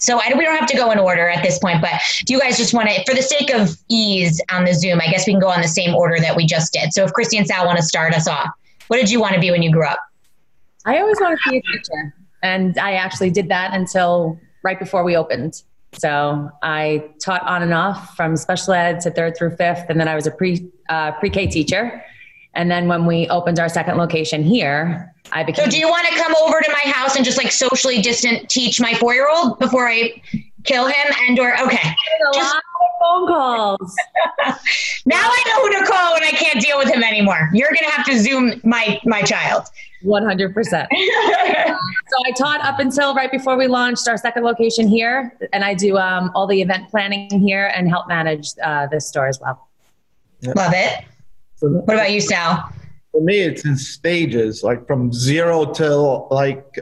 So 0.00 0.18
I, 0.18 0.32
we 0.36 0.44
don't 0.44 0.56
have 0.56 0.68
to 0.68 0.76
go 0.76 0.90
in 0.90 0.98
order 0.98 1.28
at 1.28 1.42
this 1.42 1.58
point, 1.58 1.80
but 1.80 1.92
do 2.24 2.34
you 2.34 2.40
guys 2.40 2.56
just 2.56 2.72
want 2.72 2.88
to, 2.88 3.04
for 3.04 3.14
the 3.14 3.22
sake 3.22 3.52
of 3.52 3.76
ease 3.88 4.40
on 4.50 4.64
the 4.64 4.72
Zoom, 4.72 5.00
I 5.00 5.06
guess 5.06 5.26
we 5.26 5.32
can 5.32 5.40
go 5.40 5.48
on 5.48 5.60
the 5.60 5.68
same 5.68 5.94
order 5.94 6.18
that 6.18 6.36
we 6.36 6.46
just 6.46 6.72
did. 6.72 6.92
So 6.92 7.04
if 7.04 7.12
Christy 7.12 7.36
and 7.36 7.46
Sal 7.46 7.66
want 7.66 7.78
to 7.78 7.84
start 7.84 8.14
us 8.14 8.26
off, 8.26 8.48
what 8.88 8.96
did 8.96 9.10
you 9.10 9.20
want 9.20 9.34
to 9.34 9.40
be 9.40 9.50
when 9.50 9.62
you 9.62 9.70
grew 9.70 9.86
up? 9.86 10.00
I 10.86 10.98
always 10.98 11.20
wanted 11.20 11.38
to 11.44 11.50
be 11.50 11.58
a 11.58 11.62
teacher, 11.62 12.14
and 12.42 12.78
I 12.78 12.94
actually 12.94 13.30
did 13.30 13.48
that 13.50 13.74
until 13.74 14.40
right 14.64 14.78
before 14.78 15.04
we 15.04 15.16
opened. 15.16 15.62
So 15.92 16.50
I 16.62 17.10
taught 17.20 17.42
on 17.46 17.62
and 17.62 17.74
off 17.74 18.16
from 18.16 18.36
special 18.36 18.72
ed 18.72 19.00
to 19.00 19.10
third 19.10 19.36
through 19.36 19.56
fifth, 19.56 19.86
and 19.88 20.00
then 20.00 20.08
I 20.08 20.14
was 20.14 20.26
a 20.26 20.30
pre 20.30 20.70
uh, 20.88 21.12
pre 21.12 21.30
K 21.30 21.46
teacher. 21.46 22.02
And 22.54 22.70
then 22.70 22.88
when 22.88 23.06
we 23.06 23.28
opened 23.28 23.60
our 23.60 23.68
second 23.68 23.96
location 23.96 24.42
here, 24.42 25.14
I 25.32 25.44
became. 25.44 25.64
So 25.64 25.70
do 25.70 25.78
you 25.78 25.88
want 25.88 26.06
to 26.08 26.14
come 26.16 26.34
over 26.42 26.60
to 26.60 26.70
my 26.72 26.90
house 26.90 27.16
and 27.16 27.24
just 27.24 27.38
like 27.38 27.52
socially 27.52 28.00
distant 28.00 28.48
teach 28.48 28.80
my 28.80 28.94
four 28.94 29.14
year 29.14 29.28
old 29.30 29.58
before 29.58 29.88
I 29.88 30.20
kill 30.64 30.86
him 30.86 31.14
and 31.22 31.38
or 31.38 31.52
okay? 31.62 31.76
A 31.76 32.34
just, 32.34 32.52
lot 32.52 32.56
of 32.56 32.88
phone 33.00 33.28
calls. 33.28 33.96
now 35.06 35.22
I 35.22 35.44
know 35.46 35.62
who 35.62 35.84
to 35.84 35.90
call 35.90 36.14
when 36.14 36.24
I 36.24 36.30
can't 36.30 36.60
deal 36.60 36.78
with 36.78 36.88
him 36.88 37.02
anymore. 37.02 37.50
You're 37.52 37.70
gonna 37.72 37.90
have 37.92 38.04
to 38.06 38.18
zoom 38.18 38.60
my 38.64 39.00
my 39.04 39.22
child. 39.22 39.66
100%. 40.04 40.54
so 40.64 40.86
I 40.88 42.30
taught 42.38 42.60
up 42.62 42.78
until 42.78 43.14
right 43.14 43.30
before 43.30 43.58
we 43.58 43.66
launched 43.66 44.08
our 44.08 44.16
second 44.16 44.44
location 44.44 44.88
here, 44.88 45.36
and 45.52 45.62
I 45.62 45.74
do 45.74 45.98
um, 45.98 46.30
all 46.34 46.46
the 46.46 46.62
event 46.62 46.88
planning 46.88 47.28
here 47.38 47.70
and 47.74 47.86
help 47.86 48.08
manage 48.08 48.48
uh, 48.62 48.86
this 48.86 49.06
store 49.06 49.26
as 49.26 49.38
well. 49.40 49.68
Love 50.42 50.72
it. 50.74 51.04
What 51.60 51.94
about 51.94 52.10
you, 52.10 52.20
Sal? 52.20 52.72
For 53.12 53.20
me, 53.20 53.40
it's 53.40 53.64
in 53.64 53.76
stages, 53.76 54.62
like 54.62 54.86
from 54.86 55.12
zero 55.12 55.72
till 55.72 56.28
like 56.30 56.78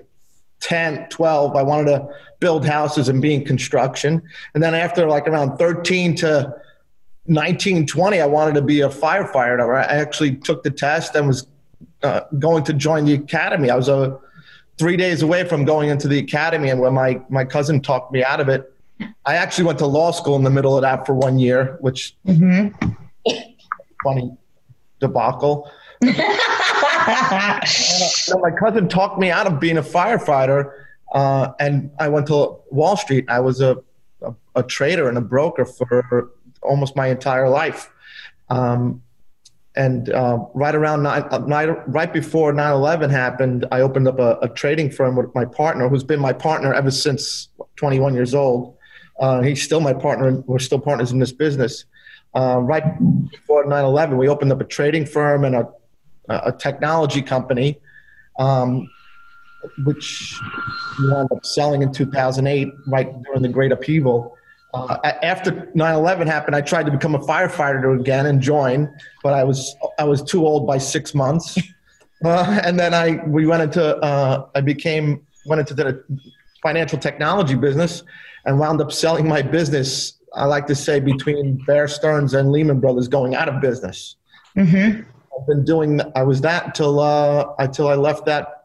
10, 0.60 1.08
12. 1.08 1.56
I 1.56 1.62
wanted 1.62 1.86
to 1.86 2.08
build 2.40 2.66
houses 2.66 3.08
and 3.08 3.20
be 3.20 3.34
in 3.34 3.44
construction. 3.44 4.22
And 4.54 4.62
then 4.62 4.74
after 4.74 5.06
like 5.06 5.26
around 5.26 5.56
13 5.58 6.14
to 6.16 6.54
19, 7.26 7.86
20, 7.86 8.20
I 8.20 8.26
wanted 8.26 8.54
to 8.54 8.62
be 8.62 8.80
a 8.80 8.88
firefighter. 8.88 9.76
I 9.76 9.82
actually 9.84 10.36
took 10.36 10.62
the 10.62 10.70
test 10.70 11.14
and 11.14 11.28
was 11.28 11.46
uh, 12.02 12.22
going 12.38 12.64
to 12.64 12.72
join 12.72 13.04
the 13.04 13.14
academy. 13.14 13.70
I 13.70 13.76
was 13.76 13.88
a 13.88 13.96
uh, 13.96 14.18
three 14.78 14.96
days 14.96 15.22
away 15.22 15.44
from 15.44 15.64
going 15.64 15.88
into 15.90 16.06
the 16.06 16.18
academy, 16.18 16.70
and 16.70 16.80
when 16.80 16.94
my 16.94 17.20
my 17.28 17.44
cousin 17.44 17.80
talked 17.80 18.12
me 18.12 18.22
out 18.22 18.40
of 18.40 18.48
it, 18.48 18.72
I 19.26 19.34
actually 19.34 19.64
went 19.64 19.78
to 19.80 19.86
law 19.86 20.12
school 20.12 20.36
in 20.36 20.44
the 20.44 20.50
middle 20.50 20.76
of 20.76 20.82
that 20.82 21.04
for 21.04 21.14
one 21.14 21.38
year, 21.38 21.76
which 21.80 22.16
mm-hmm. 22.24 22.68
funny 24.04 24.30
debacle. 25.00 25.70
know, 26.02 26.14
my 28.40 28.50
cousin 28.58 28.88
talked 28.88 29.18
me 29.18 29.30
out 29.30 29.46
of 29.46 29.58
being 29.60 29.78
a 29.78 29.82
firefighter, 29.82 30.72
uh, 31.12 31.52
and 31.58 31.90
I 31.98 32.08
went 32.08 32.26
to 32.28 32.56
Wall 32.70 32.96
Street. 32.96 33.24
I 33.28 33.40
was 33.40 33.60
a, 33.60 33.78
a, 34.22 34.34
a 34.56 34.62
trader 34.62 35.08
and 35.08 35.18
a 35.18 35.22
broker 35.22 35.64
for 35.64 36.30
almost 36.62 36.96
my 36.96 37.08
entire 37.08 37.48
life. 37.48 37.90
Um, 38.48 39.02
and 39.78 40.10
uh, 40.10 40.38
right 40.54 40.74
around 40.74 41.04
nine, 41.04 41.22
uh, 41.30 41.38
right 41.86 42.12
before 42.12 42.52
9-11 42.52 43.10
happened 43.10 43.64
i 43.70 43.80
opened 43.80 44.08
up 44.08 44.18
a, 44.18 44.36
a, 44.42 44.48
trading 44.48 44.90
firm 44.90 45.14
with 45.14 45.32
my 45.34 45.44
partner 45.44 45.88
who's 45.88 46.02
been 46.02 46.18
my 46.18 46.32
partner 46.32 46.74
ever 46.74 46.90
since 46.90 47.48
21 47.76 48.14
years 48.14 48.34
old 48.34 48.76
uh, 49.20 49.40
he's 49.40 49.62
still 49.62 49.80
my 49.80 49.92
partner 49.92 50.26
and 50.26 50.44
we're 50.46 50.58
still 50.58 50.80
partners 50.80 51.12
in 51.12 51.18
this 51.18 51.32
business 51.32 51.84
uh, 52.34 52.58
right 52.60 52.84
before 53.30 53.64
9-11 53.64 54.16
we 54.16 54.28
opened 54.28 54.52
up 54.52 54.60
a 54.60 54.64
trading 54.64 55.06
firm 55.06 55.44
and 55.44 55.56
a, 55.56 55.68
a 56.28 56.52
technology 56.52 57.22
company 57.22 57.78
um, 58.38 58.88
which 59.84 60.38
we 60.98 61.10
wound 61.10 61.28
up 61.32 61.44
selling 61.44 61.82
in 61.82 61.92
2008 61.92 62.68
right 62.86 63.22
during 63.22 63.42
the 63.42 63.48
great 63.48 63.72
upheaval 63.72 64.36
uh, 64.74 64.98
after 65.22 65.50
9/11 65.74 66.26
happened, 66.26 66.54
I 66.54 66.60
tried 66.60 66.84
to 66.86 66.92
become 66.92 67.14
a 67.14 67.18
firefighter 67.20 67.98
again 67.98 68.26
and 68.26 68.40
join, 68.40 68.94
but 69.22 69.32
I 69.32 69.42
was 69.42 69.74
I 69.98 70.04
was 70.04 70.22
too 70.22 70.46
old 70.46 70.66
by 70.66 70.78
six 70.78 71.14
months. 71.14 71.58
Uh, 72.24 72.60
and 72.64 72.80
then 72.80 72.92
I 72.92 73.24
we 73.28 73.46
went 73.46 73.62
into 73.62 73.96
uh, 73.98 74.48
I 74.52 74.60
became 74.60 75.24
went 75.46 75.60
into 75.60 75.72
the 75.72 76.02
financial 76.64 76.98
technology 76.98 77.54
business 77.54 78.02
and 78.44 78.58
wound 78.58 78.80
up 78.80 78.90
selling 78.90 79.28
my 79.28 79.40
business. 79.40 80.17
I 80.34 80.44
like 80.44 80.66
to 80.66 80.74
say 80.74 81.00
between 81.00 81.56
Bear 81.66 81.88
Stearns 81.88 82.34
and 82.34 82.50
Lehman 82.52 82.80
Brothers 82.80 83.08
going 83.08 83.34
out 83.34 83.48
of 83.48 83.60
business. 83.60 84.16
Mm-hmm. 84.56 85.02
I've 85.02 85.46
been 85.46 85.64
doing. 85.64 86.00
I 86.14 86.22
was 86.22 86.40
that 86.42 86.66
until 86.66 87.00
uh, 87.00 87.54
until 87.58 87.88
I 87.88 87.94
left 87.94 88.26
that 88.26 88.58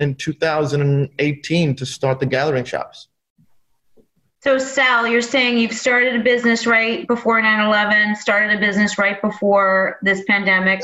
in 0.00 0.14
2018 0.14 1.76
to 1.76 1.86
start 1.86 2.20
the 2.20 2.26
gathering 2.26 2.64
shops. 2.64 3.08
So, 4.40 4.58
Sal, 4.58 5.06
you're 5.08 5.20
saying 5.20 5.58
you've 5.58 5.72
started 5.72 6.14
a 6.14 6.22
business 6.22 6.66
right 6.66 7.06
before 7.08 7.42
9 7.42 7.66
11, 7.66 8.16
started 8.16 8.56
a 8.56 8.60
business 8.60 8.96
right 8.96 9.20
before 9.20 9.98
this 10.02 10.22
pandemic. 10.28 10.80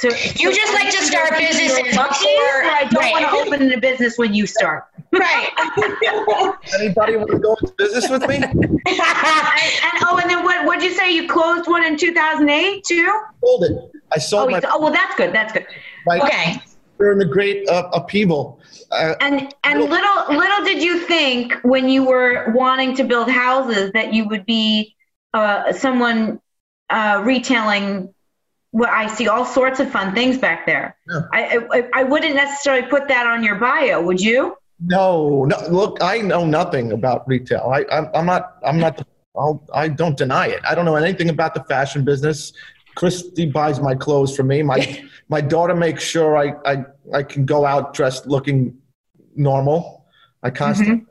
So, 0.00 0.08
you 0.08 0.54
just 0.54 0.72
like 0.72 0.90
to 0.90 1.02
start 1.02 1.36
businesses 1.36 1.76
before. 1.76 2.00
I 2.00 2.88
don't 2.90 3.02
right. 3.02 3.12
want 3.12 3.24
to 3.26 3.54
open 3.54 3.70
a 3.70 3.78
business 3.78 4.16
when 4.16 4.32
you 4.32 4.46
start. 4.46 4.84
Right. 5.12 5.50
Anybody 6.74 7.16
want 7.16 7.30
to 7.32 7.38
go 7.38 7.54
into 7.56 7.74
business 7.76 8.08
with 8.08 8.26
me? 8.26 8.36
and, 8.36 8.46
and, 8.46 8.78
oh, 8.86 10.18
and 10.18 10.30
then 10.30 10.42
what? 10.42 10.64
What'd 10.64 10.82
you 10.82 10.94
say? 10.94 11.12
You 11.12 11.28
closed 11.28 11.68
one 11.68 11.84
in 11.84 11.98
2008 11.98 12.82
too? 12.82 13.20
Sold 13.44 13.64
it. 13.64 13.92
I 14.10 14.18
sold 14.18 14.48
oh, 14.48 14.50
my. 14.52 14.62
Oh 14.64 14.80
well, 14.80 14.92
that's 14.92 15.14
good. 15.16 15.34
That's 15.34 15.52
good. 15.52 15.66
okay. 16.08 16.62
During 16.98 17.18
the 17.18 17.26
great 17.26 17.68
uh, 17.68 17.90
upheaval, 17.92 18.58
uh, 18.90 19.16
and 19.20 19.54
and 19.64 19.80
little 19.80 20.34
little 20.34 20.64
did 20.64 20.82
you 20.82 21.00
think 21.00 21.54
when 21.62 21.90
you 21.90 22.04
were 22.04 22.52
wanting 22.52 22.96
to 22.96 23.04
build 23.04 23.30
houses 23.30 23.92
that 23.92 24.14
you 24.14 24.26
would 24.28 24.46
be 24.46 24.96
uh, 25.34 25.72
someone 25.74 26.40
uh, 26.90 27.22
retailing. 27.24 28.14
Well, 28.72 28.90
I 28.92 29.08
see 29.08 29.28
all 29.28 29.44
sorts 29.44 29.80
of 29.80 29.90
fun 29.90 30.14
things 30.14 30.38
back 30.38 30.64
there. 30.64 30.96
Yeah. 31.08 31.22
I, 31.32 31.58
I, 31.72 31.88
I 31.94 32.02
wouldn't 32.04 32.34
necessarily 32.34 32.86
put 32.86 33.08
that 33.08 33.26
on 33.26 33.42
your 33.42 33.56
bio, 33.56 34.00
would 34.00 34.20
you? 34.20 34.56
No, 34.80 35.44
no. 35.44 35.56
Look, 35.68 35.98
I 36.00 36.18
know 36.18 36.46
nothing 36.46 36.92
about 36.92 37.26
retail. 37.28 37.70
I, 37.72 37.84
I'm, 37.92 38.08
I'm 38.14 38.26
not. 38.26 38.58
I'm 38.64 38.78
not. 38.78 39.06
I'll, 39.36 39.62
I 39.74 39.88
don't 39.88 40.16
deny 40.16 40.46
it. 40.46 40.60
I 40.64 40.74
don't 40.74 40.84
know 40.84 40.96
anything 40.96 41.28
about 41.28 41.54
the 41.54 41.64
fashion 41.64 42.04
business. 42.04 42.52
Christy 42.94 43.46
buys 43.46 43.80
my 43.80 43.94
clothes 43.94 44.34
for 44.34 44.42
me. 44.42 44.62
My 44.62 45.04
my 45.28 45.40
daughter 45.40 45.74
makes 45.74 46.02
sure 46.04 46.36
I, 46.36 46.54
I 46.64 46.84
I 47.12 47.22
can 47.22 47.44
go 47.44 47.66
out 47.66 47.92
dressed 47.92 48.26
looking 48.26 48.78
normal. 49.36 50.06
I 50.42 50.50
constantly. 50.50 50.96
Mm-hmm. 50.96 51.04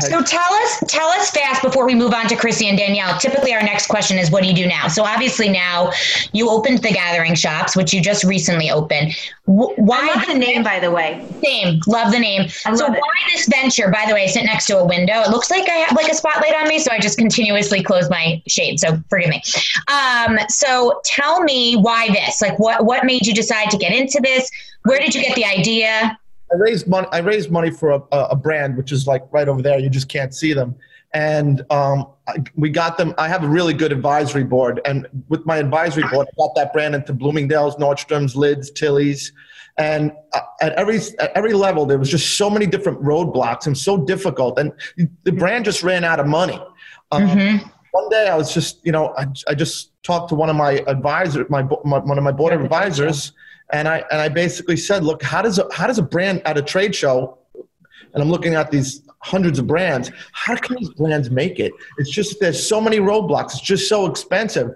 So 0.00 0.22
tell 0.22 0.52
us, 0.52 0.84
tell 0.88 1.08
us 1.08 1.30
fast 1.30 1.62
before 1.62 1.86
we 1.86 1.94
move 1.94 2.12
on 2.12 2.28
to 2.28 2.36
Chrissy 2.36 2.68
and 2.68 2.76
Danielle. 2.76 3.18
Typically, 3.18 3.54
our 3.54 3.62
next 3.62 3.86
question 3.86 4.18
is, 4.18 4.30
"What 4.30 4.42
do 4.42 4.48
you 4.48 4.54
do 4.54 4.66
now?" 4.66 4.88
So 4.88 5.04
obviously, 5.04 5.48
now 5.48 5.90
you 6.32 6.50
opened 6.50 6.82
the 6.82 6.90
Gathering 6.90 7.34
Shops, 7.34 7.74
which 7.74 7.94
you 7.94 8.02
just 8.02 8.22
recently 8.22 8.70
opened. 8.70 9.16
Why 9.46 10.22
the 10.26 10.34
name, 10.34 10.62
by 10.62 10.80
the 10.80 10.90
way? 10.90 11.24
Same, 11.42 11.80
love 11.86 12.12
the 12.12 12.18
name. 12.18 12.48
so 12.48 12.86
it. 12.86 12.90
why 12.90 12.98
this 13.32 13.48
venture? 13.48 13.90
By 13.90 14.04
the 14.06 14.12
way, 14.12 14.24
I 14.24 14.26
sit 14.26 14.44
next 14.44 14.66
to 14.66 14.78
a 14.78 14.84
window. 14.84 15.22
It 15.22 15.30
looks 15.30 15.50
like 15.50 15.66
I 15.68 15.76
have 15.76 15.96
like 15.96 16.10
a 16.10 16.14
spotlight 16.14 16.54
on 16.54 16.68
me, 16.68 16.78
so 16.78 16.92
I 16.92 16.98
just 16.98 17.16
continuously 17.16 17.82
close 17.82 18.10
my 18.10 18.42
shade. 18.46 18.80
So 18.80 19.02
forgive 19.08 19.30
me. 19.30 19.42
Um, 19.88 20.38
so 20.48 21.00
tell 21.06 21.42
me 21.42 21.76
why 21.76 22.08
this? 22.08 22.42
Like, 22.42 22.58
what 22.58 22.84
what 22.84 23.04
made 23.04 23.26
you 23.26 23.32
decide 23.32 23.70
to 23.70 23.78
get 23.78 23.92
into 23.92 24.20
this? 24.20 24.50
Where 24.84 24.98
did 24.98 25.14
you 25.14 25.22
get 25.22 25.34
the 25.36 25.46
idea? 25.46 26.18
I 26.52 26.56
raised 26.56 26.86
money. 26.88 27.06
I 27.12 27.18
raised 27.18 27.50
money 27.50 27.70
for 27.70 27.90
a, 27.90 28.02
a 28.12 28.36
brand, 28.36 28.76
which 28.76 28.92
is 28.92 29.06
like 29.06 29.22
right 29.30 29.48
over 29.48 29.62
there. 29.62 29.78
You 29.78 29.90
just 29.90 30.08
can't 30.08 30.34
see 30.34 30.52
them. 30.52 30.74
And 31.12 31.64
um, 31.70 32.06
I, 32.28 32.36
we 32.54 32.70
got 32.70 32.96
them. 32.96 33.14
I 33.18 33.28
have 33.28 33.42
a 33.42 33.48
really 33.48 33.74
good 33.74 33.92
advisory 33.92 34.44
board, 34.44 34.80
and 34.84 35.06
with 35.28 35.44
my 35.44 35.56
advisory 35.56 36.04
board, 36.08 36.28
I 36.28 36.34
got 36.36 36.54
that 36.54 36.72
brand 36.72 36.94
into 36.94 37.12
Bloomingdale's, 37.12 37.76
Nordstrom's, 37.76 38.36
Lids, 38.36 38.70
Tilly's, 38.70 39.32
and 39.76 40.12
uh, 40.34 40.40
at 40.60 40.72
every 40.74 40.98
at 41.18 41.32
every 41.34 41.52
level, 41.52 41.84
there 41.86 41.98
was 41.98 42.10
just 42.10 42.36
so 42.36 42.48
many 42.48 42.66
different 42.66 43.02
roadblocks 43.02 43.66
and 43.66 43.76
so 43.76 43.96
difficult, 43.96 44.58
and 44.58 44.72
the 45.24 45.32
brand 45.32 45.64
just 45.64 45.82
ran 45.82 46.04
out 46.04 46.20
of 46.20 46.26
money. 46.26 46.60
Um, 47.10 47.28
mm-hmm. 47.28 47.68
One 47.92 48.08
day, 48.08 48.28
I 48.28 48.36
was 48.36 48.52
just, 48.54 48.84
you 48.84 48.92
know, 48.92 49.14
I, 49.16 49.26
I 49.48 49.54
just 49.54 49.92
talked 50.02 50.28
to 50.30 50.34
one 50.34 50.48
of 50.48 50.56
my 50.56 50.84
advisors, 50.86 51.48
my, 51.50 51.62
my 51.84 51.98
one 51.98 52.18
of 52.18 52.24
my 52.24 52.32
board 52.32 52.52
of 52.52 52.60
advisors 52.60 53.32
and 53.72 53.88
I 53.88 54.04
and 54.10 54.20
I 54.20 54.28
basically 54.28 54.76
said, 54.76 55.04
look, 55.04 55.22
how 55.22 55.42
does 55.42 55.58
a, 55.58 55.66
how 55.72 55.86
does 55.86 55.98
a 55.98 56.02
brand 56.02 56.42
at 56.44 56.58
a 56.58 56.62
trade 56.62 56.94
show, 56.94 57.38
and 58.12 58.22
I'm 58.22 58.30
looking 58.30 58.54
at 58.54 58.70
these 58.70 59.02
hundreds 59.22 59.58
of 59.58 59.66
brands, 59.66 60.10
how 60.32 60.56
can 60.56 60.76
these 60.76 60.90
brands 60.90 61.30
make 61.30 61.58
it? 61.58 61.72
It's 61.98 62.10
just 62.10 62.40
there's 62.40 62.66
so 62.66 62.80
many 62.80 62.98
roadblocks. 62.98 63.52
It's 63.52 63.60
just 63.60 63.88
so 63.88 64.06
expensive, 64.06 64.74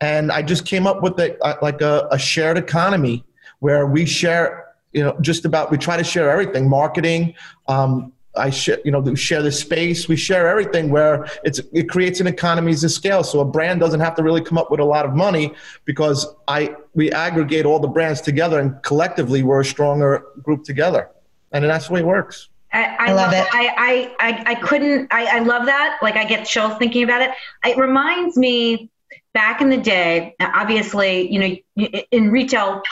and 0.00 0.30
I 0.30 0.42
just 0.42 0.66
came 0.66 0.86
up 0.86 1.02
with 1.02 1.18
a, 1.18 1.36
like 1.62 1.80
a, 1.80 2.08
a 2.10 2.18
shared 2.18 2.58
economy 2.58 3.24
where 3.60 3.86
we 3.86 4.06
share. 4.06 4.64
You 4.92 5.02
know, 5.02 5.18
just 5.20 5.44
about 5.44 5.70
we 5.70 5.76
try 5.76 5.96
to 5.96 6.04
share 6.04 6.30
everything: 6.30 6.70
marketing, 6.70 7.34
um, 7.68 8.12
I 8.36 8.50
share, 8.50 8.78
you 8.84 8.90
know, 8.90 9.00
we 9.00 9.16
share 9.16 9.42
the 9.42 9.52
space, 9.52 10.08
we 10.08 10.16
share 10.16 10.48
everything 10.48 10.90
where 10.90 11.26
it's, 11.44 11.60
it 11.72 11.88
creates 11.88 12.20
an 12.20 12.26
economies 12.26 12.84
of 12.84 12.90
scale. 12.90 13.24
So 13.24 13.40
a 13.40 13.44
brand 13.44 13.80
doesn't 13.80 14.00
have 14.00 14.14
to 14.16 14.22
really 14.22 14.42
come 14.42 14.58
up 14.58 14.70
with 14.70 14.80
a 14.80 14.84
lot 14.84 15.04
of 15.04 15.14
money 15.14 15.54
because 15.84 16.26
I, 16.48 16.76
we 16.94 17.10
aggregate 17.12 17.66
all 17.66 17.78
the 17.78 17.88
brands 17.88 18.20
together 18.20 18.60
and 18.60 18.82
collectively 18.82 19.42
we're 19.42 19.60
a 19.60 19.64
stronger 19.64 20.24
group 20.42 20.64
together. 20.64 21.10
And 21.52 21.64
that's 21.64 21.88
the 21.88 21.94
way 21.94 22.00
it 22.00 22.06
works. 22.06 22.48
I, 22.72 22.84
I, 22.84 22.96
I 22.98 23.12
love, 23.12 23.32
it. 23.32 23.46
I, 23.50 24.14
I, 24.18 24.42
I 24.46 24.54
couldn't, 24.56 25.12
I, 25.12 25.36
I 25.36 25.38
love 25.38 25.66
that. 25.66 25.98
Like 26.02 26.16
I 26.16 26.24
get 26.24 26.46
chills 26.46 26.76
thinking 26.78 27.04
about 27.04 27.22
it. 27.22 27.30
It 27.64 27.78
reminds 27.78 28.36
me 28.36 28.90
back 29.32 29.60
in 29.60 29.70
the 29.70 29.76
day, 29.76 30.34
obviously, 30.40 31.32
you 31.32 31.38
know, 31.76 31.88
in 32.10 32.30
retail, 32.30 32.82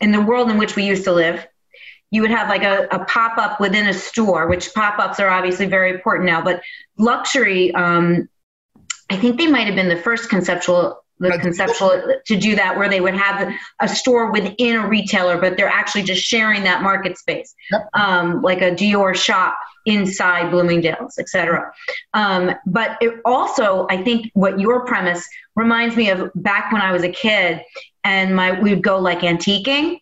in 0.00 0.12
the 0.12 0.20
world 0.20 0.50
in 0.50 0.58
which 0.58 0.76
we 0.76 0.84
used 0.84 1.04
to 1.04 1.12
live, 1.12 1.46
you 2.14 2.20
would 2.20 2.30
have 2.30 2.48
like 2.48 2.62
a, 2.62 2.86
a 2.92 3.04
pop 3.06 3.38
up 3.38 3.58
within 3.58 3.88
a 3.88 3.92
store, 3.92 4.46
which 4.46 4.72
pop 4.72 5.00
ups 5.00 5.18
are 5.18 5.28
obviously 5.28 5.66
very 5.66 5.90
important 5.90 6.26
now. 6.26 6.40
But 6.40 6.62
luxury, 6.96 7.74
um, 7.74 8.28
I 9.10 9.16
think 9.16 9.36
they 9.36 9.48
might 9.48 9.66
have 9.66 9.74
been 9.74 9.88
the 9.88 9.96
first 9.96 10.30
conceptual 10.30 11.00
the 11.18 11.38
conceptual 11.38 12.02
to 12.26 12.36
do 12.36 12.56
that 12.56 12.76
where 12.76 12.88
they 12.88 13.00
would 13.00 13.14
have 13.14 13.52
a 13.80 13.88
store 13.88 14.32
within 14.32 14.76
a 14.76 14.88
retailer 14.88 15.38
but 15.40 15.56
they're 15.56 15.68
actually 15.68 16.02
just 16.02 16.20
sharing 16.20 16.64
that 16.64 16.82
market 16.82 17.16
space 17.16 17.54
yep. 17.70 17.88
um, 17.94 18.42
like 18.42 18.60
a 18.60 18.72
dior 18.72 19.14
shop 19.14 19.56
inside 19.86 20.50
bloomingdale's 20.50 21.16
etc 21.16 21.72
um, 22.14 22.50
but 22.66 22.98
it 23.00 23.20
also 23.24 23.86
i 23.90 24.02
think 24.02 24.28
what 24.34 24.58
your 24.58 24.84
premise 24.86 25.24
reminds 25.54 25.94
me 25.94 26.10
of 26.10 26.32
back 26.34 26.72
when 26.72 26.82
i 26.82 26.90
was 26.90 27.04
a 27.04 27.08
kid 27.08 27.62
and 28.02 28.34
my 28.34 28.60
we 28.60 28.70
would 28.70 28.82
go 28.82 28.98
like 28.98 29.20
antiquing 29.20 30.00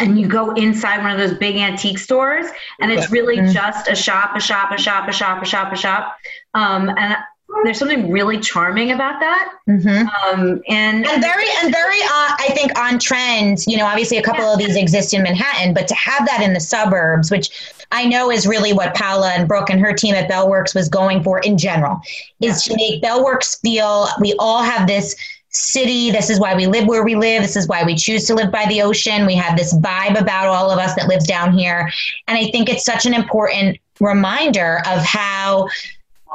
and 0.00 0.18
you 0.18 0.26
go 0.26 0.52
inside 0.54 0.98
one 1.02 1.10
of 1.10 1.18
those 1.18 1.38
big 1.38 1.56
antique 1.56 1.98
stores 1.98 2.46
and 2.80 2.90
it's 2.90 3.10
really 3.10 3.36
mm-hmm. 3.36 3.52
just 3.52 3.88
a 3.88 3.94
shop 3.94 4.34
a 4.34 4.40
shop 4.40 4.72
a 4.72 4.78
shop 4.78 5.08
a 5.08 5.12
shop 5.12 5.42
a 5.42 5.44
shop 5.44 5.72
a 5.72 5.76
shop 5.76 6.16
um, 6.54 6.88
and 6.96 7.16
there's 7.64 7.78
something 7.78 8.10
really 8.10 8.38
charming 8.38 8.92
about 8.92 9.20
that 9.20 9.52
mm-hmm. 9.68 10.08
um, 10.08 10.60
and 10.68 11.06
and 11.06 11.22
very 11.22 11.46
and 11.62 11.72
very 11.72 12.00
uh, 12.02 12.36
i 12.38 12.50
think 12.54 12.76
on 12.78 12.98
trend 12.98 13.58
you 13.66 13.76
know 13.76 13.86
obviously 13.86 14.16
a 14.16 14.22
couple 14.22 14.44
yeah. 14.44 14.52
of 14.52 14.58
these 14.58 14.76
exist 14.76 15.14
in 15.14 15.22
manhattan 15.22 15.72
but 15.72 15.86
to 15.86 15.94
have 15.94 16.26
that 16.26 16.42
in 16.42 16.52
the 16.52 16.60
suburbs 16.60 17.30
which 17.30 17.50
i 17.92 18.04
know 18.04 18.30
is 18.30 18.46
really 18.46 18.72
what 18.72 18.94
paula 18.94 19.30
and 19.30 19.46
brooke 19.46 19.70
and 19.70 19.80
her 19.80 19.92
team 19.92 20.14
at 20.14 20.28
bellworks 20.28 20.74
was 20.74 20.88
going 20.88 21.22
for 21.22 21.38
in 21.40 21.56
general 21.56 22.00
is 22.40 22.66
yeah. 22.66 22.72
to 22.72 22.76
make 22.76 23.02
bellworks 23.02 23.60
feel 23.60 24.08
we 24.20 24.34
all 24.38 24.62
have 24.62 24.86
this 24.86 25.14
city. 25.56 26.10
This 26.10 26.30
is 26.30 26.38
why 26.38 26.54
we 26.54 26.66
live 26.66 26.86
where 26.86 27.04
we 27.04 27.14
live. 27.14 27.42
This 27.42 27.56
is 27.56 27.66
why 27.66 27.84
we 27.84 27.94
choose 27.94 28.24
to 28.26 28.34
live 28.34 28.50
by 28.50 28.66
the 28.66 28.82
ocean. 28.82 29.26
We 29.26 29.34
have 29.34 29.56
this 29.56 29.74
vibe 29.74 30.20
about 30.20 30.46
all 30.46 30.70
of 30.70 30.78
us 30.78 30.94
that 30.94 31.08
lives 31.08 31.26
down 31.26 31.56
here. 31.56 31.90
And 32.28 32.38
I 32.38 32.50
think 32.50 32.68
it's 32.68 32.84
such 32.84 33.06
an 33.06 33.14
important 33.14 33.78
reminder 34.00 34.82
of 34.86 35.02
how 35.02 35.68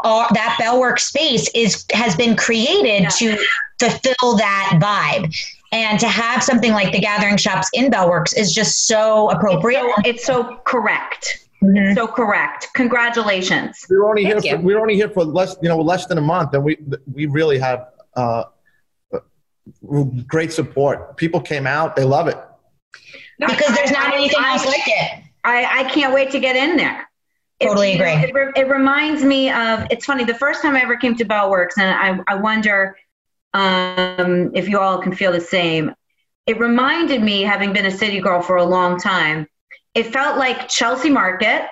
all, 0.03 0.27
that 0.33 0.55
Bellwork 0.59 0.99
space 0.99 1.49
is 1.53 1.85
has 1.93 2.15
been 2.15 2.35
created 2.35 3.03
yeah. 3.03 3.09
to 3.09 3.37
fulfill 3.79 4.37
that 4.37 4.79
vibe. 4.81 5.33
And 5.73 5.99
to 6.01 6.07
have 6.07 6.43
something 6.43 6.73
like 6.73 6.91
the 6.91 6.99
gathering 6.99 7.37
shops 7.37 7.69
in 7.73 7.89
Bellworks 7.89 8.37
is 8.37 8.53
just 8.53 8.87
so 8.87 9.29
appropriate. 9.29 9.85
It's 10.03 10.25
so, 10.25 10.41
it's 10.41 10.51
so 10.51 10.61
correct. 10.65 11.47
Mm-hmm. 11.63 11.93
So 11.93 12.07
correct. 12.07 12.67
Congratulations. 12.73 13.85
We 13.89 13.95
were 13.97 14.09
only 14.09 14.25
Thank 14.25 14.43
here. 14.43 14.57
For, 14.57 14.61
we 14.63 14.73
were 14.73 14.81
only 14.81 14.95
here 14.95 15.09
for 15.09 15.23
less, 15.23 15.55
you 15.61 15.69
know, 15.69 15.79
less 15.79 16.07
than 16.07 16.17
a 16.17 16.21
month, 16.21 16.53
and 16.55 16.63
we 16.63 16.77
we 17.13 17.27
really 17.27 17.59
have 17.59 17.87
uh, 18.15 18.45
great 20.27 20.51
support. 20.51 21.17
People 21.17 21.41
came 21.41 21.67
out; 21.67 21.95
they 21.95 22.03
love 22.03 22.27
it 22.27 22.37
because 23.47 23.75
there's 23.75 23.91
not 23.91 24.13
anything 24.13 24.43
else 24.43 24.65
like 24.65 24.83
it. 24.85 25.23
I, 25.43 25.81
I 25.81 25.83
can't 25.89 26.13
wait 26.13 26.31
to 26.31 26.39
get 26.39 26.55
in 26.55 26.77
there. 26.77 27.07
Totally 27.61 27.93
agree. 27.93 28.11
It, 28.11 28.35
it, 28.35 28.57
it, 28.57 28.67
reminds 28.67 29.23
me 29.23 29.51
of. 29.51 29.85
It's 29.91 30.05
funny. 30.05 30.23
The 30.23 30.35
first 30.35 30.61
time 30.61 30.75
I 30.75 30.81
ever 30.81 30.97
came 30.97 31.15
to 31.17 31.25
Bellworks, 31.25 31.77
and 31.77 32.19
I, 32.27 32.33
I 32.33 32.35
wonder 32.35 32.97
um, 33.53 34.51
if 34.55 34.67
you 34.67 34.79
all 34.79 34.99
can 34.99 35.13
feel 35.13 35.31
the 35.31 35.41
same. 35.41 35.93
It 36.47 36.59
reminded 36.59 37.21
me, 37.21 37.43
having 37.43 37.71
been 37.71 37.85
a 37.85 37.91
city 37.91 38.19
girl 38.19 38.41
for 38.41 38.57
a 38.57 38.63
long 38.63 38.99
time, 38.99 39.47
it 39.93 40.07
felt 40.07 40.37
like 40.37 40.69
Chelsea 40.69 41.11
Market, 41.11 41.67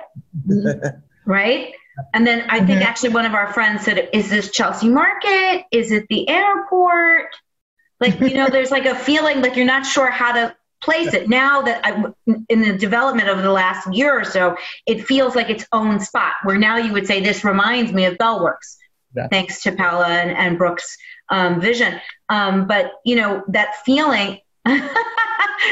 right? 1.26 1.74
And 2.14 2.26
then 2.26 2.46
I 2.50 2.60
think 2.60 2.80
mm-hmm. 2.80 2.84
actually 2.84 3.10
one 3.10 3.26
of 3.26 3.34
our 3.34 3.52
friends 3.52 3.84
said, 3.84 4.10
"Is 4.14 4.30
this 4.30 4.52
Chelsea 4.52 4.90
Market? 4.90 5.66
Is 5.72 5.92
it 5.92 6.06
the 6.08 6.30
airport?" 6.30 7.36
Like, 8.00 8.20
you 8.20 8.36
know, 8.36 8.48
there's 8.52 8.72
like 8.72 8.86
a 8.86 8.96
feeling 8.96 9.42
like 9.42 9.56
you're 9.56 9.66
not 9.66 9.86
sure 9.86 10.10
how 10.10 10.32
to 10.34 10.56
place 10.82 11.14
it. 11.14 11.28
Now 11.28 11.62
that 11.64 11.82
I, 11.86 12.06
in 12.50 12.62
the 12.62 12.78
development 12.78 13.30
over 13.30 13.42
the 13.42 13.52
last 13.52 13.94
year 13.94 14.20
or 14.20 14.24
so, 14.24 14.56
it 14.86 15.06
feels 15.06 15.36
like 15.36 15.50
its 15.50 15.66
own 15.72 16.00
spot 16.00 16.34
where 16.44 16.58
now 16.58 16.78
you 16.78 16.94
would 16.94 17.08
say, 17.08 17.22
this 17.22 17.44
reminds 17.44 17.92
me 17.92 18.06
of 18.06 18.18
Bellworks, 18.18 18.78
yeah. 19.16 19.28
thanks 19.28 19.62
to 19.64 19.74
Paula 19.74 20.08
and, 20.08 20.32
and 20.32 20.58
Brooke's 20.58 20.98
um, 21.30 21.60
vision. 21.60 22.00
Um, 22.30 22.68
but, 22.68 22.94
you 23.04 23.16
know, 23.16 23.44
that 23.50 23.76
feeling, 23.84 24.40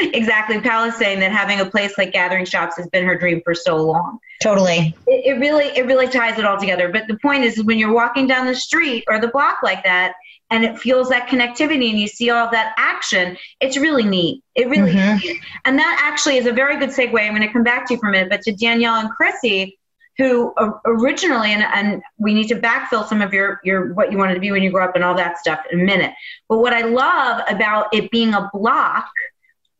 exactly. 0.00 0.60
Paula's 0.60 0.96
saying 0.96 1.20
that 1.20 1.32
having 1.32 1.60
a 1.60 1.66
place 1.66 1.96
like 1.96 2.12
Gathering 2.12 2.44
Shops 2.44 2.76
has 2.76 2.86
been 2.88 3.04
her 3.04 3.16
dream 3.16 3.40
for 3.44 3.54
so 3.54 3.76
long. 3.76 4.18
Totally. 4.42 4.94
It, 5.06 5.26
it 5.26 5.40
really, 5.40 5.66
it 5.76 5.86
really 5.86 6.08
ties 6.08 6.38
it 6.38 6.44
all 6.44 6.58
together. 6.58 6.90
But 6.90 7.08
the 7.08 7.18
point 7.18 7.44
is, 7.44 7.62
when 7.62 7.78
you're 7.78 7.92
walking 7.92 8.26
down 8.26 8.46
the 8.46 8.54
street 8.54 9.04
or 9.08 9.20
the 9.20 9.28
block 9.28 9.58
like 9.62 9.84
that, 9.84 10.12
and 10.50 10.64
it 10.64 10.78
feels 10.78 11.10
that 11.10 11.28
connectivity 11.28 11.90
and 11.90 11.98
you 11.98 12.08
see 12.08 12.30
all 12.30 12.50
that 12.50 12.74
action, 12.78 13.36
it's 13.60 13.76
really 13.76 14.04
neat. 14.04 14.42
It 14.54 14.68
really 14.68 14.92
mm-hmm. 14.92 15.26
is. 15.26 15.36
And 15.64 15.78
that 15.78 16.00
actually 16.02 16.38
is 16.38 16.46
a 16.46 16.52
very 16.52 16.78
good 16.78 16.90
segue. 16.90 17.20
I'm 17.20 17.34
going 17.34 17.42
to 17.42 17.52
come 17.52 17.64
back 17.64 17.86
to 17.88 17.94
you 17.94 18.00
for 18.00 18.08
a 18.08 18.12
minute, 18.12 18.30
but 18.30 18.42
to 18.42 18.52
Danielle 18.52 18.94
and 18.94 19.10
Chrissy, 19.10 19.78
who 20.16 20.52
originally, 20.84 21.52
and, 21.52 21.62
and 21.62 22.02
we 22.18 22.34
need 22.34 22.48
to 22.48 22.56
backfill 22.56 23.06
some 23.06 23.22
of 23.22 23.32
your, 23.32 23.60
your 23.62 23.92
what 23.94 24.10
you 24.10 24.18
wanted 24.18 24.34
to 24.34 24.40
be 24.40 24.50
when 24.50 24.62
you 24.62 24.70
grew 24.70 24.82
up 24.82 24.96
and 24.96 25.04
all 25.04 25.14
that 25.14 25.38
stuff 25.38 25.60
in 25.70 25.80
a 25.80 25.84
minute. 25.84 26.12
But 26.48 26.58
what 26.58 26.72
I 26.72 26.82
love 26.82 27.42
about 27.48 27.94
it 27.94 28.10
being 28.10 28.34
a 28.34 28.50
block 28.52 29.08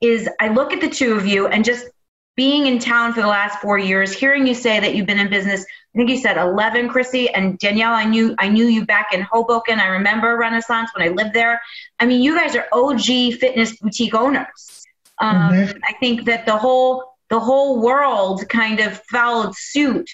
is 0.00 0.28
I 0.38 0.48
look 0.48 0.72
at 0.72 0.80
the 0.80 0.88
two 0.88 1.14
of 1.14 1.26
you 1.26 1.48
and 1.48 1.64
just 1.64 1.88
being 2.36 2.66
in 2.66 2.78
town 2.78 3.14
for 3.14 3.20
the 3.20 3.26
last 3.26 3.60
four 3.60 3.78
years, 3.78 4.12
hearing 4.12 4.46
you 4.46 4.54
say 4.54 4.78
that 4.78 4.94
you've 4.94 5.06
been 5.06 5.18
in 5.18 5.28
business 5.28 5.66
think 5.98 6.10
you 6.10 6.18
said 6.18 6.36
11, 6.38 6.88
Chrissy 6.88 7.28
and 7.30 7.58
Danielle. 7.58 7.92
I 7.92 8.04
knew 8.04 8.34
I 8.38 8.48
knew 8.48 8.66
you 8.66 8.86
back 8.86 9.08
in 9.12 9.20
Hoboken. 9.22 9.80
I 9.80 9.86
remember 9.86 10.36
Renaissance 10.36 10.90
when 10.94 11.06
I 11.08 11.12
lived 11.12 11.34
there. 11.34 11.60
I 11.98 12.06
mean, 12.06 12.22
you 12.22 12.36
guys 12.36 12.54
are 12.54 12.68
OG 12.72 13.34
fitness 13.40 13.76
boutique 13.76 14.14
owners. 14.14 14.84
Um, 15.18 15.36
mm-hmm. 15.36 15.78
I 15.84 15.94
think 15.98 16.26
that 16.26 16.46
the 16.46 16.56
whole 16.56 17.16
the 17.30 17.40
whole 17.40 17.82
world 17.82 18.48
kind 18.48 18.78
of 18.78 19.02
followed 19.10 19.56
suit, 19.56 20.08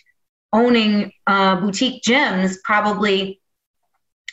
owning 0.55 1.13
uh, 1.27 1.61
boutique 1.61 2.03
gyms. 2.03 2.57
Probably 2.65 3.43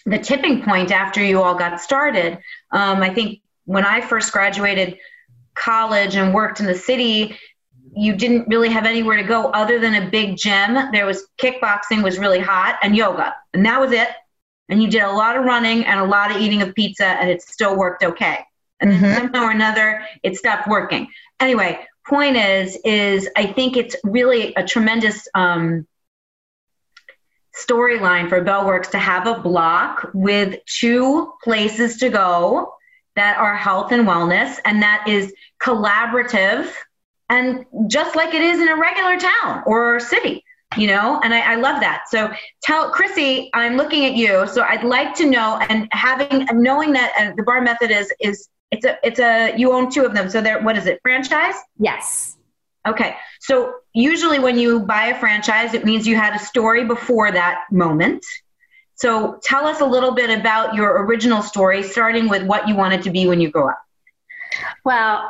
the 0.06 0.20
tipping 0.20 0.64
point 0.64 0.92
after 0.92 1.22
you 1.22 1.42
all 1.44 1.56
got 1.56 1.82
started. 1.82 2.38
Um, 2.72 3.02
I 3.04 3.14
think 3.14 3.42
when 3.66 3.86
I 3.86 4.00
first 4.00 4.32
graduated 4.32 4.98
college 5.54 6.16
and 6.16 6.34
worked 6.34 6.62
in 6.62 6.66
the 6.66 6.76
city, 6.76 7.38
you 7.94 8.16
didn't 8.16 8.48
really 8.48 8.70
have 8.70 8.86
anywhere 8.86 9.18
to 9.18 9.24
go 9.24 9.48
other 9.52 9.80
than 9.80 9.96
a 9.96 10.10
big 10.10 10.38
gym. 10.38 10.92
There 10.92 11.06
was 11.06 11.28
kickboxing 11.42 12.04
was 12.04 12.18
really 12.18 12.40
hot 12.40 12.80
and 12.82 12.96
yoga, 12.96 13.36
and 13.54 13.66
that 13.66 13.80
was 13.80 13.92
it. 13.92 14.10
And 14.70 14.82
you 14.82 14.90
did 14.90 15.02
a 15.02 15.12
lot 15.12 15.36
of 15.36 15.44
running 15.44 15.86
and 15.86 16.00
a 16.00 16.06
lot 16.06 16.32
of 16.32 16.38
eating 16.38 16.62
of 16.62 16.74
pizza, 16.74 17.06
and 17.06 17.30
it 17.30 17.42
still 17.42 17.76
worked 17.76 18.04
okay. 18.04 18.40
And 18.80 18.92
mm-hmm. 18.94 19.14
somehow 19.14 19.44
or 19.44 19.52
another, 19.52 20.04
it 20.24 20.38
stopped 20.38 20.68
working. 20.68 21.10
Anyway, 21.40 21.80
point 22.08 22.38
is, 22.38 22.78
is 22.86 23.30
I 23.36 23.48
think 23.48 23.76
it's 23.76 23.96
really 24.04 24.54
a 24.56 24.64
tremendous 24.64 25.28
um, 25.36 25.86
storyline 27.56 28.30
for 28.30 28.44
Bellworks 28.44 28.92
to 28.92 28.98
have 28.98 29.28
a 29.28 29.40
block 29.40 30.10
with 30.14 30.60
two 30.66 31.34
places 31.44 31.98
to 31.98 32.10
go 32.10 32.74
that 33.16 33.38
are 33.38 33.56
health 33.56 33.92
and 33.92 34.08
wellness, 34.08 34.58
and 34.64 34.82
that 34.82 35.06
is 35.08 35.34
collaborative 35.62 36.72
and 37.32 37.66
just 37.88 38.16
like 38.16 38.36
it 38.36 38.42
is 38.42 38.60
in 38.60 38.68
a 38.68 38.76
regular 38.76 39.18
town 39.18 39.64
or 39.66 40.00
city 40.00 40.44
you 40.78 40.86
know 40.86 41.20
and 41.24 41.34
I, 41.34 41.54
I, 41.54 41.56
love 41.56 41.82
that. 41.82 42.04
So 42.10 42.32
tell 42.62 42.92
chrissy 42.92 43.50
i'm 43.54 43.76
looking 43.76 44.06
at 44.06 44.14
you. 44.14 44.48
So 44.48 44.62
i'd 44.64 44.84
like 44.84 45.16
to 45.16 45.26
know 45.26 45.58
and 45.70 45.88
having 45.92 46.48
knowing 46.54 46.94
that 46.94 47.12
uh, 47.18 47.34
the 47.36 47.44
bar 47.44 47.62
method 47.62 47.92
is 47.92 48.14
is 48.20 48.48
it's 48.70 48.86
a 48.86 48.98
it's 49.04 49.20
a 49.20 49.54
you 49.58 49.74
own 49.74 49.92
two 49.92 50.06
of 50.06 50.14
them. 50.14 50.30
So 50.30 50.42
they're 50.42 50.62
what 50.62 50.78
is 50.78 50.86
it 50.86 51.00
franchise? 51.02 51.56
Yes. 51.80 52.38
Okay. 52.88 53.16
So 53.40 53.74
usually 53.94 54.40
when 54.40 54.58
you 54.58 54.80
buy 54.80 55.08
a 55.08 55.20
franchise 55.20 55.74
it 55.74 55.84
means 55.84 56.08
you 56.08 56.16
had 56.16 56.36
a 56.36 56.40
story 56.40 56.86
before 56.86 57.32
that 57.32 57.66
moment. 57.72 58.26
So 58.96 59.40
tell 59.44 59.66
us 59.66 59.82
a 59.82 59.86
little 59.86 60.12
bit 60.14 60.30
about 60.30 60.76
your 60.76 61.06
original 61.06 61.42
story 61.42 61.82
starting 61.84 62.30
with 62.30 62.44
what 62.44 62.68
you 62.68 62.76
wanted 62.76 63.02
to 63.04 63.10
be 63.10 63.28
when 63.28 63.42
you 63.42 63.50
grew 63.50 63.70
up. 63.70 63.82
Well 64.86 65.30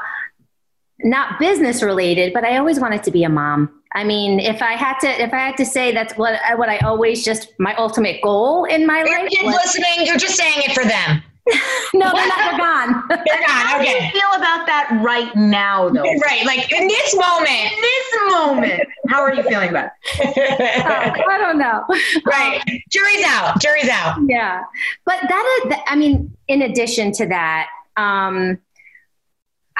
not 1.03 1.39
business 1.39 1.83
related, 1.83 2.33
but 2.33 2.43
I 2.43 2.57
always 2.57 2.79
wanted 2.79 3.03
to 3.03 3.11
be 3.11 3.23
a 3.23 3.29
mom. 3.29 3.69
I 3.93 4.03
mean, 4.03 4.39
if 4.39 4.61
I 4.61 4.73
had 4.73 4.99
to, 4.99 5.07
if 5.21 5.33
I 5.33 5.37
had 5.37 5.57
to 5.57 5.65
say 5.65 5.91
that's 5.93 6.13
what 6.15 6.39
what 6.55 6.69
I 6.69 6.77
always 6.79 7.25
just 7.25 7.49
my 7.59 7.75
ultimate 7.75 8.21
goal 8.21 8.65
in 8.65 8.85
my 8.85 9.03
life. 9.03 9.29
Kids 9.29 9.43
was, 9.43 9.55
listening, 9.55 10.05
you're 10.05 10.17
just 10.17 10.37
saying 10.37 10.57
it 10.59 10.71
for 10.71 10.83
them. 10.83 11.21
no, 11.93 12.11
they're 12.13 12.27
not. 12.27 12.51
They're 12.51 12.57
gone. 12.57 13.03
they're 13.09 13.17
gone. 13.17 13.25
Okay. 13.27 13.45
How 13.47 13.81
do 13.81 13.89
you 13.89 14.11
feel 14.11 14.29
about 14.35 14.67
that 14.67 15.01
right 15.03 15.35
now, 15.35 15.89
though? 15.89 16.03
Right, 16.25 16.45
like 16.45 16.71
in 16.71 16.87
this 16.87 17.15
moment. 17.15 17.49
In 17.49 17.81
this 17.81 18.31
moment. 18.31 18.83
How 19.09 19.21
are 19.21 19.33
you 19.33 19.43
feeling 19.43 19.69
about 19.69 19.89
it? 20.19 20.85
oh, 20.85 21.31
I 21.31 21.37
don't 21.37 21.57
know. 21.57 21.83
Right. 22.25 22.61
Um, 22.69 22.77
Jury's 22.89 23.25
out. 23.25 23.59
Jury's 23.59 23.89
out. 23.89 24.17
Yeah, 24.27 24.63
but 25.05 25.19
that 25.27 25.61
is. 25.65 25.73
I 25.87 25.95
mean, 25.95 26.35
in 26.47 26.61
addition 26.61 27.11
to 27.13 27.25
that. 27.27 27.67
um 27.97 28.57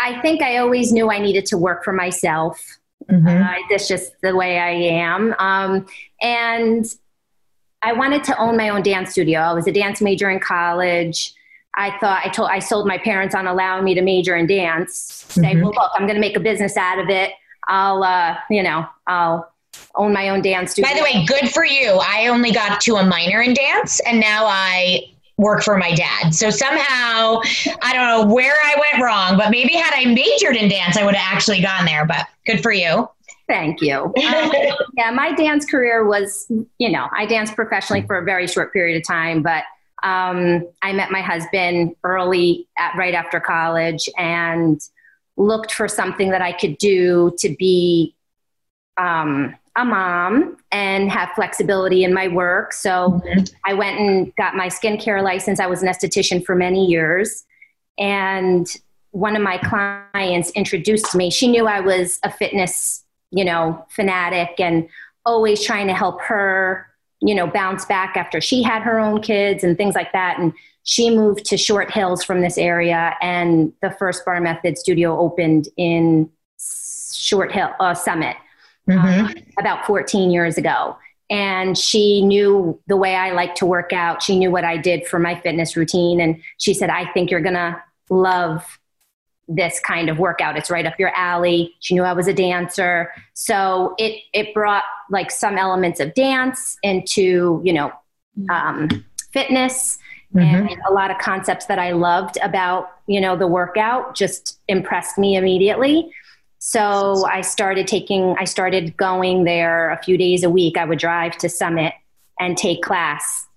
I 0.02 0.20
think 0.22 0.42
I 0.42 0.58
always 0.58 0.92
knew 0.92 1.12
I 1.12 1.20
needed 1.20 1.46
to 1.48 1.58
work 1.58 1.84
for 1.84 1.94
myself. 1.94 2.80
Mm-hmm. 3.10 3.28
Uh, 3.28 3.56
that's 3.70 3.88
just 3.88 4.14
the 4.22 4.36
way 4.36 4.60
I 4.60 4.72
am. 4.72 5.36
Um, 5.40 5.86
and 6.22 6.86
I 7.82 7.94
wanted 7.94 8.24
to 8.26 8.38
own 8.38 8.58
my 8.58 8.70
own 8.70 8.84
dance 8.84 9.12
studio. 9.12 9.40
I 9.40 9.54
was 9.54 9.68
a 9.68 9.72
dance 9.72 10.02
major 10.02 10.30
in 10.30 10.40
college. 10.40 11.34
I 11.76 11.98
thought 12.00 12.22
I 12.26 12.30
told 12.30 12.50
I 12.50 12.60
sold 12.60 12.86
my 12.86 12.98
parents 12.98 13.34
on 13.34 13.48
allowing 13.48 13.84
me 13.86 13.96
to 13.96 14.02
major 14.02 14.36
in 14.36 14.46
dance. 14.46 15.26
Say, 15.30 15.42
mm-hmm. 15.42 15.62
well, 15.62 15.72
look, 15.72 15.92
I'm 15.96 16.06
going 16.06 16.16
to 16.16 16.22
make 16.22 16.36
a 16.36 16.42
business 16.42 16.78
out 16.78 17.00
of 17.00 17.10
it. 17.10 17.32
I'll, 17.68 18.04
uh, 18.04 18.36
you 18.50 18.62
know, 18.62 18.86
I'll 19.08 19.52
own 19.96 20.14
my 20.14 20.30
own 20.30 20.42
dance 20.42 20.72
studio. 20.72 20.92
By 20.92 20.98
the 20.98 21.04
way, 21.04 21.26
good 21.26 21.50
for 21.50 21.66
you. 21.66 22.00
I 22.02 22.28
only 22.28 22.52
got 22.52 22.82
to 22.82 22.98
a 22.98 23.06
minor 23.06 23.42
in 23.42 23.54
dance, 23.54 24.00
and 24.02 24.20
now 24.20 24.46
I 24.46 25.11
work 25.42 25.64
for 25.64 25.76
my 25.76 25.94
dad. 25.94 26.34
So 26.34 26.50
somehow, 26.50 27.42
I 27.82 27.94
don't 27.94 28.08
know 28.08 28.34
where 28.34 28.56
I 28.64 28.76
went 28.80 29.04
wrong, 29.04 29.38
but 29.38 29.50
maybe 29.50 29.74
had 29.74 29.94
I 29.94 30.06
majored 30.06 30.56
in 30.56 30.70
dance, 30.70 30.96
I 30.96 31.04
would 31.04 31.16
have 31.16 31.34
actually 31.34 31.62
gone 31.62 31.86
there. 31.86 32.06
But 32.06 32.28
good 32.46 32.62
for 32.62 32.72
you. 32.72 33.10
Thank 33.48 33.82
you. 33.82 34.04
Um, 34.04 34.14
yeah, 34.98 35.12
my 35.12 35.34
dance 35.34 35.66
career 35.66 36.08
was, 36.08 36.46
you 36.78 36.92
know, 36.92 37.08
I 37.16 37.26
danced 37.26 37.56
professionally 37.56 38.04
for 38.04 38.18
a 38.18 38.24
very 38.24 38.48
short 38.48 38.72
period 38.72 38.98
of 38.98 39.06
time, 39.06 39.42
but 39.42 39.64
um, 40.04 40.68
I 40.82 40.94
met 40.94 41.12
my 41.12 41.22
husband 41.22 41.96
early, 42.04 42.68
at, 42.78 42.96
right 42.96 43.14
after 43.14 43.40
college, 43.40 44.08
and 44.18 44.80
looked 45.38 45.72
for 45.74 45.88
something 45.88 46.30
that 46.32 46.42
I 46.42 46.52
could 46.54 46.78
do 46.78 47.36
to 47.40 47.56
be 47.58 48.16
um, 48.98 49.56
a 49.76 49.86
mom 49.86 50.58
and 50.72 51.10
have 51.10 51.30
flexibility 51.36 52.04
in 52.04 52.14
my 52.14 52.28
work. 52.28 52.74
So 52.74 53.22
mm-hmm. 53.26 53.44
I 53.66 53.74
went 53.74 54.00
and 54.00 54.36
got 54.36 54.56
my 54.56 54.68
skincare 54.68 55.24
license. 55.24 55.60
I 55.60 55.68
was 55.68 55.82
an 55.82 55.88
esthetician 55.88 56.44
for 56.46 56.56
many 56.56 56.86
years. 56.86 57.46
And 57.98 58.68
one 59.12 59.36
of 59.36 59.42
my 59.42 59.58
clients 59.58 60.52
introduced 60.52 61.16
me. 61.16 61.30
She 61.30 61.48
knew 61.48 61.68
I 61.68 61.80
was 61.80 62.20
a 62.24 62.32
fitness, 62.32 63.04
you 63.32 63.46
know, 63.46 63.86
fanatic 63.90 64.60
and 64.60 64.90
always 65.26 65.64
trying 65.64 65.88
to 65.88 65.94
help 65.94 66.22
her, 66.22 66.88
you 67.22 67.36
know, 67.36 67.48
bounce 67.48 67.86
back 67.86 68.18
after 68.18 68.42
she 68.42 68.64
had 68.64 68.82
her 68.82 69.00
own 69.00 69.22
kids 69.22 69.64
and 69.64 69.78
things 69.78 69.96
like 69.96 70.12
that. 70.12 70.40
And 70.40 70.54
she 70.84 71.10
moved 71.10 71.46
to 71.46 71.58
Short 71.58 71.92
Hills 71.92 72.24
from 72.24 72.42
this 72.42 72.58
area, 72.58 73.16
and 73.22 73.72
the 73.84 73.92
first 73.92 74.26
Bar 74.26 74.42
Method 74.42 74.80
studio 74.80 75.16
opened 75.20 75.68
in 75.78 76.28
Short 77.14 77.52
Hill 77.52 77.70
uh, 77.80 77.94
Summit 77.94 78.36
mm-hmm. 78.90 79.26
um, 79.26 79.34
about 79.60 79.86
14 79.86 80.32
years 80.32 80.58
ago. 80.58 80.98
And 81.30 81.78
she 81.78 82.22
knew 82.22 82.80
the 82.88 82.98
way 82.98 83.16
I 83.16 83.32
like 83.32 83.56
to 83.56 83.66
work 83.66 83.94
out. 83.94 84.22
She 84.22 84.38
knew 84.38 84.52
what 84.52 84.66
I 84.66 84.76
did 84.76 85.08
for 85.08 85.18
my 85.18 85.40
fitness 85.40 85.78
routine. 85.78 86.20
And 86.20 86.42
she 86.58 86.74
said, 86.74 86.90
I 86.90 87.10
think 87.14 87.32
you're 87.32 87.42
going 87.42 87.56
to 87.56 87.82
love 88.10 88.80
this 89.48 89.80
kind 89.80 90.10
of 90.10 90.20
workout. 90.20 90.58
It's 90.58 90.70
right 90.70 90.86
up 90.86 91.00
your 91.00 91.14
alley. 91.16 91.74
She 91.80 91.94
knew 91.94 92.04
I 92.04 92.14
was 92.14 92.28
a 92.28 92.34
dancer. 92.34 93.12
So 93.34 93.96
it, 93.98 94.22
it 94.34 94.54
brought 94.54 94.84
like 95.10 95.32
some 95.32 95.58
elements 95.58 96.00
of 96.00 96.14
dance 96.14 96.78
into, 96.84 97.62
you 97.64 97.74
know, 97.74 97.92
um, 98.50 98.90
fitness 99.32 99.98
mm-hmm. 100.34 100.68
and 100.68 100.82
a 100.88 100.94
lot 100.94 101.12
of 101.12 101.18
concepts 101.18 101.66
that 101.66 101.80
I 101.80 101.92
loved 101.92 102.38
about, 102.42 102.92
you 103.08 103.22
know, 103.22 103.36
the 103.36 103.48
workout 103.48 104.16
just 104.16 104.60
impressed 104.68 105.18
me 105.18 105.36
immediately. 105.36 106.12
So 106.64 107.26
I 107.26 107.42
started 107.42 107.88
taking, 107.88 108.36
I 108.38 108.44
started 108.44 108.96
going 108.96 109.46
there 109.46 109.90
a 109.90 110.04
few 110.04 110.16
days 110.16 110.44
a 110.44 110.50
week. 110.50 110.78
I 110.78 110.86
would 110.86 111.00
drive 111.00 111.36
to 111.40 111.50
Summit 111.50 111.96
and 112.40 112.56
take 112.56 112.84
class. 112.84 113.48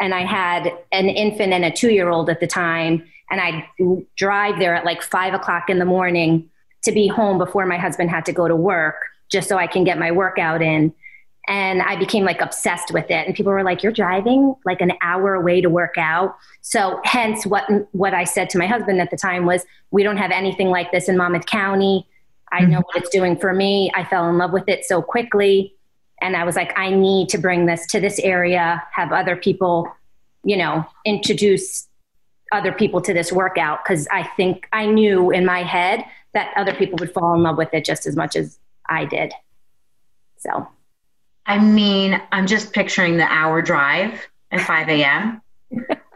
And 0.00 0.12
I 0.12 0.22
had 0.22 0.76
an 0.90 1.08
infant 1.08 1.52
and 1.52 1.64
a 1.64 1.70
two 1.70 1.92
year 1.92 2.08
old 2.08 2.28
at 2.28 2.40
the 2.40 2.48
time. 2.48 3.06
And 3.30 3.40
I'd 3.40 3.64
drive 4.16 4.58
there 4.58 4.74
at 4.74 4.84
like 4.84 5.04
five 5.04 5.34
o'clock 5.34 5.70
in 5.70 5.78
the 5.78 5.84
morning 5.84 6.50
to 6.82 6.90
be 6.90 7.06
home 7.06 7.38
before 7.38 7.64
my 7.64 7.78
husband 7.78 8.10
had 8.10 8.24
to 8.26 8.32
go 8.32 8.48
to 8.48 8.56
work 8.56 8.96
just 9.30 9.48
so 9.48 9.56
I 9.56 9.68
can 9.68 9.84
get 9.84 9.96
my 9.96 10.10
workout 10.10 10.62
in. 10.62 10.92
And 11.48 11.82
I 11.82 11.96
became 11.96 12.24
like 12.24 12.40
obsessed 12.40 12.92
with 12.92 13.10
it. 13.10 13.26
And 13.26 13.34
people 13.34 13.52
were 13.52 13.64
like, 13.64 13.82
You're 13.82 13.92
driving 13.92 14.54
like 14.64 14.80
an 14.80 14.92
hour 15.02 15.34
away 15.34 15.60
to 15.60 15.70
work 15.70 15.94
out. 15.96 16.36
So 16.60 17.00
hence 17.04 17.46
what 17.46 17.64
what 17.92 18.14
I 18.14 18.24
said 18.24 18.50
to 18.50 18.58
my 18.58 18.66
husband 18.66 19.00
at 19.00 19.10
the 19.10 19.16
time 19.16 19.46
was, 19.46 19.64
We 19.90 20.02
don't 20.02 20.18
have 20.18 20.30
anything 20.30 20.68
like 20.68 20.92
this 20.92 21.08
in 21.08 21.16
Monmouth 21.16 21.46
County. 21.46 22.06
I 22.52 22.60
know 22.60 22.78
mm-hmm. 22.78 22.82
what 22.82 22.96
it's 22.96 23.10
doing 23.10 23.38
for 23.38 23.52
me. 23.52 23.90
I 23.94 24.04
fell 24.04 24.28
in 24.28 24.38
love 24.38 24.52
with 24.52 24.68
it 24.68 24.84
so 24.84 25.02
quickly. 25.02 25.74
And 26.20 26.36
I 26.36 26.44
was 26.44 26.56
like, 26.56 26.76
I 26.78 26.90
need 26.90 27.28
to 27.30 27.38
bring 27.38 27.66
this 27.66 27.86
to 27.88 28.00
this 28.00 28.18
area, 28.18 28.82
have 28.92 29.12
other 29.12 29.36
people, 29.36 29.90
you 30.44 30.56
know, 30.56 30.84
introduce 31.04 31.88
other 32.52 32.72
people 32.72 33.00
to 33.00 33.14
this 33.14 33.32
workout 33.32 33.82
because 33.84 34.06
I 34.10 34.24
think 34.36 34.68
I 34.72 34.86
knew 34.86 35.30
in 35.30 35.46
my 35.46 35.62
head 35.62 36.04
that 36.34 36.52
other 36.56 36.74
people 36.74 36.96
would 37.00 37.12
fall 37.12 37.34
in 37.34 37.42
love 37.42 37.56
with 37.56 37.72
it 37.72 37.84
just 37.84 38.06
as 38.06 38.16
much 38.16 38.36
as 38.36 38.58
I 38.88 39.04
did. 39.04 39.32
So, 40.38 40.68
I 41.50 41.58
mean, 41.58 42.20
I'm 42.30 42.46
just 42.46 42.72
picturing 42.72 43.16
the 43.16 43.24
hour 43.24 43.60
drive 43.60 44.26
at 44.52 44.60
5 44.60 44.88
a.m. 44.88 45.42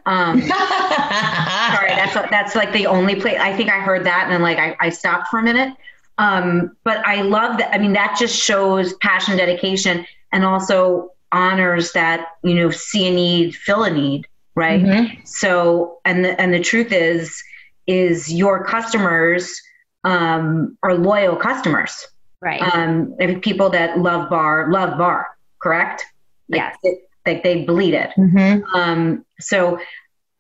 Um, 0.07 0.41
sorry, 0.43 1.89
that's 1.89 2.15
that's 2.31 2.55
like 2.55 2.73
the 2.73 2.87
only 2.87 3.17
place. 3.17 3.39
I 3.41 3.57
think 3.57 3.71
I 3.71 3.81
heard 3.81 4.05
that 4.05 4.25
and 4.25 4.33
then 4.33 4.43
like 4.43 4.59
I, 4.59 4.77
I 4.79 4.91
stopped 4.91 5.29
for 5.29 5.39
a 5.39 5.43
minute. 5.43 5.75
Um, 6.19 6.77
but 6.85 6.99
I 7.07 7.23
love 7.23 7.59
that. 7.59 7.75
I 7.75 7.79
mean, 7.79 7.95
that 7.95 8.17
just 8.19 8.37
shows 8.37 8.95
passion, 8.95 9.37
dedication, 9.37 10.07
and 10.31 10.45
also 10.45 11.11
honors 11.33 11.93
that 11.93 12.29
you 12.43 12.55
know 12.55 12.71
see 12.71 13.09
a 13.09 13.11
need, 13.11 13.57
fill 13.57 13.83
a 13.83 13.91
need 13.91 14.29
right 14.55 14.83
mm-hmm. 14.83 15.21
so 15.25 15.99
and 16.05 16.25
the, 16.25 16.41
and 16.41 16.55
the 16.55 16.61
truth 16.61 16.93
is 16.93 17.43
is 17.87 18.33
your 18.33 18.65
customers 18.65 19.61
um, 20.05 20.79
are 20.83 20.95
loyal 20.95 21.35
customers 21.35 22.07
right 22.45 22.63
um 22.75 23.15
people 23.41 23.71
that 23.71 23.99
love 23.99 24.29
bar 24.29 24.71
love 24.71 24.97
bar 24.99 25.29
correct 25.59 26.05
like, 26.49 26.61
yes 26.61 26.77
it, 26.83 27.09
like 27.27 27.43
they 27.43 27.65
bleed 27.65 27.95
it 27.95 28.11
mm-hmm. 28.17 28.65
um 28.75 29.25
so 29.41 29.79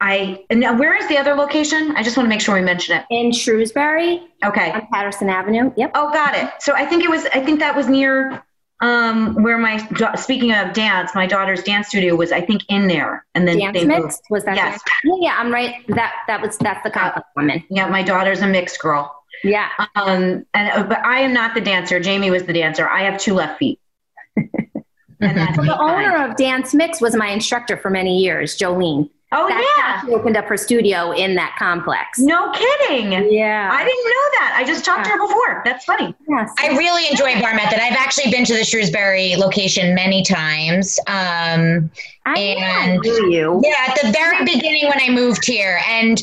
I 0.01 0.45
and 0.51 0.61
now 0.61 0.77
where 0.77 0.95
is 0.95 1.09
the 1.09 1.17
other 1.17 1.35
location? 1.35 1.95
I 1.97 2.03
just 2.03 2.17
want 2.17 2.27
to 2.27 2.29
make 2.29 2.41
sure 2.41 2.55
we 2.55 2.61
mention 2.61 2.99
it. 2.99 3.07
In 3.09 3.33
Shrewsbury. 3.33 4.23
Okay. 4.45 4.71
On 4.73 4.87
Patterson 4.93 5.31
Avenue. 5.31 5.73
Yep. 5.79 5.93
Oh, 5.95 6.13
got 6.13 6.35
it. 6.35 6.51
So 6.59 6.75
I 6.75 6.85
think 6.85 7.05
it 7.05 7.09
was 7.09 7.25
I 7.27 7.41
think 7.43 7.61
that 7.61 7.75
was 7.75 7.89
near 7.89 8.45
um, 8.81 9.43
where 9.43 9.57
my 9.57 9.79
speaking 10.17 10.53
of 10.53 10.73
dance, 10.75 11.15
my 11.15 11.27
daughter's 11.27 11.63
dance 11.63 11.89
studio 11.89 12.17
was, 12.17 12.33
I 12.33 12.41
think, 12.41 12.63
in 12.69 12.87
there, 12.87 13.25
and 13.35 13.49
then 13.49 13.59
dance 13.59 13.85
mixed 13.85 14.23
was 14.29 14.45
that? 14.45 14.57
Yes. 14.57 14.81
Yeah, 15.05 15.15
yeah, 15.21 15.37
I'm 15.39 15.51
right. 15.53 15.87
That 15.89 16.15
that 16.27 16.43
was 16.43 16.59
that's 16.59 16.83
the 16.83 16.91
complex 16.91 17.27
woman. 17.37 17.65
Yeah, 17.71 17.89
my 17.89 18.03
daughter's 18.03 18.41
a 18.41 18.47
mixed 18.47 18.81
girl. 18.81 19.24
Yeah. 19.45 19.69
Um, 19.95 20.45
and 20.55 20.71
uh, 20.73 20.85
but 20.85 21.05
I 21.05 21.21
am 21.21 21.33
not 21.33 21.55
the 21.55 21.61
dancer. 21.61 22.01
Jamie 22.01 22.31
was 22.31 22.45
the 22.45 22.53
dancer. 22.53 22.89
I 22.89 23.03
have 23.03 23.21
two 23.21 23.35
left 23.35 23.59
feet. 23.59 23.79
and 24.37 24.57
that's 25.21 25.57
well, 25.57 25.67
the 25.67 25.79
owner 25.79 26.25
of 26.25 26.37
Dance 26.37 26.75
Mix 26.75 27.01
was 27.01 27.15
my 27.15 27.29
instructor 27.29 27.77
for 27.77 27.91
many 27.91 28.19
years, 28.19 28.59
Jolene. 28.59 29.11
Oh 29.37 29.49
That's 29.49 29.67
yeah, 29.77 30.01
she 30.03 30.15
opened 30.15 30.37
up 30.37 30.45
her 30.45 30.57
studio 30.57 31.11
in 31.11 31.35
that 31.35 31.57
complex. 31.59 32.21
No 32.21 32.53
kidding. 32.53 33.11
Yeah, 33.33 33.69
I 33.73 33.85
didn't 33.85 34.05
know 34.05 34.29
that. 34.39 34.55
I 34.57 34.65
just 34.65 34.85
talked 34.85 35.07
yeah. 35.09 35.15
to 35.15 35.19
her 35.19 35.27
before. 35.27 35.63
That's 35.65 35.85
funny. 35.85 36.15
Yes. 36.29 36.53
I 36.57 36.69
really 36.77 37.09
enjoy 37.11 37.41
Bar 37.41 37.55
Method. 37.57 37.81
I've 37.81 37.97
actually 37.97 38.31
been 38.31 38.45
to 38.45 38.55
the 38.55 38.65
Shrewsbury 38.65 39.35
location 39.35 39.93
many 39.93 40.23
times. 40.23 41.01
Um, 41.09 41.91
I 42.25 42.39
and 42.39 43.05
you. 43.05 43.61
Yeah, 43.65 43.75
at 43.89 43.99
the 44.01 44.13
very 44.13 44.45
beginning 44.45 44.85
when 44.85 45.01
I 45.01 45.11
moved 45.11 45.45
here, 45.45 45.81
and 45.89 46.23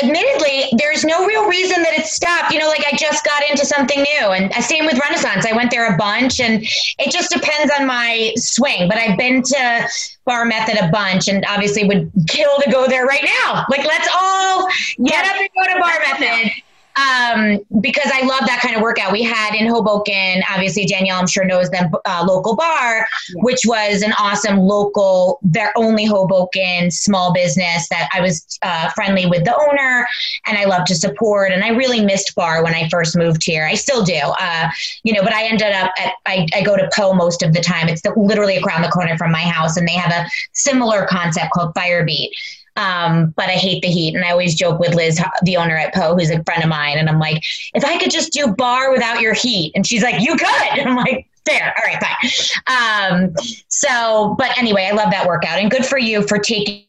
admittedly, 0.00 0.64
there's 0.78 1.04
no 1.04 1.26
real 1.26 1.48
reason 1.48 1.82
that 1.82 1.92
it 1.92 2.06
stopped. 2.06 2.52
You 2.52 2.58
know, 2.58 2.68
like 2.68 2.84
I 2.90 2.96
just 2.96 3.24
got 3.24 3.42
into 3.48 3.64
something 3.66 3.98
new, 3.98 4.28
and 4.28 4.52
uh, 4.52 4.60
same 4.60 4.86
with 4.86 4.98
Renaissance. 4.98 5.46
I 5.46 5.54
went 5.54 5.70
there 5.70 5.92
a 5.92 5.96
bunch, 5.96 6.40
and 6.40 6.62
it 6.62 7.10
just 7.10 7.30
depends 7.30 7.72
on 7.78 7.86
my 7.86 8.32
swing. 8.36 8.88
But 8.88 8.98
I've 8.98 9.18
been 9.18 9.42
to 9.42 9.88
Bar 10.24 10.44
Method 10.44 10.78
a 10.82 10.90
bunch, 10.90 11.28
and 11.28 11.44
obviously 11.48 11.84
would 11.84 12.10
kill 12.28 12.58
to 12.60 12.70
go 12.70 12.86
there 12.86 13.06
right 13.06 13.24
now. 13.44 13.64
Like, 13.68 13.84
let's 13.84 14.08
all 14.14 14.66
get 15.04 15.24
up 15.26 15.36
and 15.36 15.48
go 15.54 15.74
to 15.74 15.80
Bar 15.80 15.98
Method 16.08 16.52
um, 16.96 17.58
because 17.80 18.10
I 18.12 18.26
love 18.26 18.40
that 18.46 18.60
kind 18.62 18.76
of 18.76 18.82
workout. 18.82 19.12
We 19.12 19.22
had 19.22 19.54
in 19.54 19.66
Hoboken, 19.66 20.42
obviously 20.50 20.84
Danielle, 20.84 21.18
I'm 21.18 21.26
sure 21.26 21.44
knows 21.44 21.70
them, 21.70 21.90
uh, 22.04 22.24
local 22.26 22.56
bar, 22.56 22.98
yeah. 22.98 23.42
which 23.42 23.60
was 23.66 24.02
an 24.02 24.12
awesome 24.18 24.58
local, 24.58 25.38
their 25.42 25.72
only 25.76 26.04
Hoboken 26.04 26.90
small 26.90 27.32
business 27.32 27.88
that 27.88 28.08
I 28.12 28.20
was 28.20 28.58
uh, 28.62 28.90
friendly 28.90 29.26
with 29.26 29.44
the 29.44 29.54
owner 29.54 30.06
and 30.46 30.58
I 30.58 30.64
love 30.64 30.84
to 30.86 30.94
support. 30.94 31.52
And 31.52 31.64
I 31.64 31.68
really 31.68 32.04
missed 32.04 32.34
bar 32.34 32.62
when 32.62 32.74
I 32.74 32.88
first 32.88 33.16
moved 33.16 33.42
here. 33.44 33.64
I 33.66 33.74
still 33.74 34.04
do, 34.04 34.20
uh, 34.38 34.68
you 35.02 35.12
know, 35.12 35.22
but 35.22 35.32
I 35.32 35.44
ended 35.44 35.72
up 35.72 35.90
at, 35.98 36.12
I, 36.26 36.46
I 36.54 36.62
go 36.62 36.76
to 36.76 36.90
Poe 36.94 37.14
most 37.14 37.42
of 37.42 37.52
the 37.52 37.60
time. 37.60 37.88
It's 37.88 38.02
the, 38.02 38.12
literally 38.16 38.58
around 38.58 38.82
the 38.82 38.88
corner 38.88 39.16
from 39.16 39.32
my 39.32 39.40
house 39.40 39.76
and 39.76 39.88
they 39.88 39.92
have 39.92 40.12
a 40.12 40.28
similar 40.52 41.06
concept 41.06 41.52
called 41.52 41.74
Firebeat. 41.74 42.30
Um, 42.76 43.34
but 43.36 43.48
I 43.48 43.52
hate 43.52 43.82
the 43.82 43.88
heat. 43.88 44.14
And 44.14 44.24
I 44.24 44.30
always 44.30 44.54
joke 44.54 44.78
with 44.78 44.94
Liz, 44.94 45.22
the 45.42 45.56
owner 45.56 45.76
at 45.76 45.94
Poe, 45.94 46.14
who's 46.14 46.30
a 46.30 46.42
friend 46.44 46.62
of 46.62 46.68
mine. 46.68 46.98
And 46.98 47.08
I'm 47.08 47.18
like, 47.18 47.42
if 47.74 47.84
I 47.84 47.98
could 47.98 48.10
just 48.10 48.32
do 48.32 48.48
bar 48.48 48.92
without 48.92 49.20
your 49.20 49.34
heat. 49.34 49.72
And 49.74 49.86
she's 49.86 50.02
like, 50.02 50.20
you 50.20 50.36
could. 50.36 50.78
And 50.78 50.88
I'm 50.88 50.96
like, 50.96 51.28
fair. 51.44 51.74
All 51.76 51.84
right, 51.84 52.02
fine. 52.02 53.24
Um, 53.26 53.34
so, 53.68 54.34
but 54.38 54.56
anyway, 54.58 54.88
I 54.90 54.94
love 54.94 55.10
that 55.10 55.26
workout. 55.26 55.58
And 55.58 55.70
good 55.70 55.84
for 55.84 55.98
you 55.98 56.26
for 56.26 56.38
taking 56.38 56.86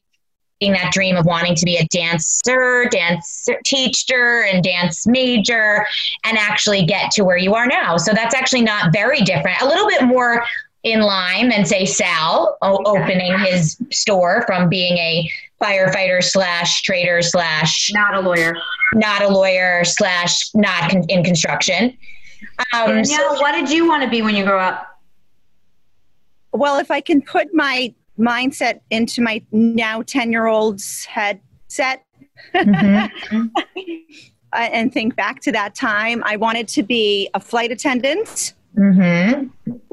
that 0.62 0.91
dream 0.93 1.17
of 1.17 1.26
wanting 1.26 1.56
to 1.56 1.65
be 1.65 1.76
a 1.76 1.86
dancer, 1.88 2.88
dance 2.89 3.48
teacher, 3.65 4.43
and 4.43 4.63
dance 4.63 5.06
major, 5.06 5.86
and 6.24 6.38
actually 6.38 6.86
get 6.86 7.12
to 7.12 7.26
where 7.26 7.38
you 7.38 7.54
are 7.54 7.67
now. 7.67 7.98
So 7.98 8.13
that's 8.13 8.34
actually 8.34 8.62
not 8.62 8.93
very 8.93 9.22
different. 9.22 9.62
A 9.62 9.67
little 9.67 9.88
bit 9.88 10.04
more 10.04 10.46
in 10.84 11.02
line 11.02 11.50
than 11.50 11.65
say 11.65 11.86
Sal 11.86 12.58
opening 12.62 13.38
his 13.39 13.78
store 13.89 14.43
from 14.46 14.69
being 14.69 14.98
a 14.98 15.30
firefighter 15.63 16.21
slash 16.21 16.82
trader 16.82 17.21
slash 17.21 17.89
not 17.93 18.13
a 18.15 18.19
lawyer, 18.19 18.54
not 18.93 19.21
a 19.21 19.28
lawyer 19.28 19.84
slash 19.84 20.54
not 20.54 20.91
con- 20.91 21.06
in 21.08 21.23
construction. 21.23 21.97
Um, 22.73 22.88
Danielle, 22.88 23.36
so, 23.36 23.41
what 23.41 23.54
did 23.54 23.69
you 23.69 23.88
want 23.88 24.04
to 24.04 24.10
be 24.10 24.21
when 24.21 24.36
you 24.36 24.43
grow 24.43 24.60
up? 24.60 24.99
Well, 26.52 26.78
if 26.78 26.91
I 26.91 27.02
can 27.02 27.21
put 27.21 27.54
my 27.54 27.93
mindset 28.19 28.82
into 28.91 29.21
my 29.21 29.41
now 29.52 30.02
10 30.02 30.32
year 30.32 30.45
old's 30.45 31.06
head 31.06 31.39
set 31.67 32.06
mm-hmm. 32.54 33.47
and 34.54 34.93
think 34.93 35.15
back 35.15 35.41
to 35.41 35.52
that 35.52 35.73
time, 35.73 36.21
I 36.26 36.36
wanted 36.36 36.67
to 36.69 36.84
be 36.84 37.30
a 37.34 37.39
flight 37.39 37.71
attendant, 37.71 38.54
mm-hmm. 38.78 39.47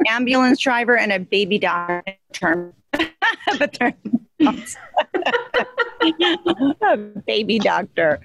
ambulance 0.09 0.59
driver, 0.59 0.96
and 0.96 1.12
a 1.12 1.18
baby 1.18 1.59
doctor. 1.59 2.74
but 3.59 3.78
baby 7.26 7.59
doctor. 7.59 8.20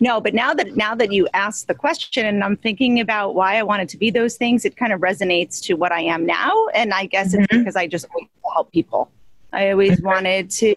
No, 0.00 0.20
but 0.20 0.34
now 0.34 0.54
that 0.54 0.76
now 0.76 0.94
that 0.94 1.12
you 1.12 1.28
asked 1.34 1.68
the 1.68 1.74
question 1.74 2.26
and 2.26 2.42
I'm 2.42 2.56
thinking 2.56 3.00
about 3.00 3.34
why 3.34 3.56
I 3.56 3.62
wanted 3.62 3.88
to 3.90 3.96
be 3.96 4.10
those 4.10 4.36
things, 4.36 4.64
it 4.64 4.76
kind 4.76 4.92
of 4.92 5.00
resonates 5.00 5.62
to 5.64 5.74
what 5.74 5.92
I 5.92 6.02
am 6.02 6.26
now. 6.26 6.66
And 6.74 6.92
I 6.92 7.06
guess 7.06 7.32
mm-hmm. 7.32 7.42
it's 7.42 7.58
because 7.58 7.76
I 7.76 7.86
just 7.86 8.08
want 8.10 8.28
to 8.28 8.50
help 8.52 8.72
people. 8.72 9.10
I 9.52 9.70
always 9.70 10.00
wanted 10.00 10.50
to 10.50 10.74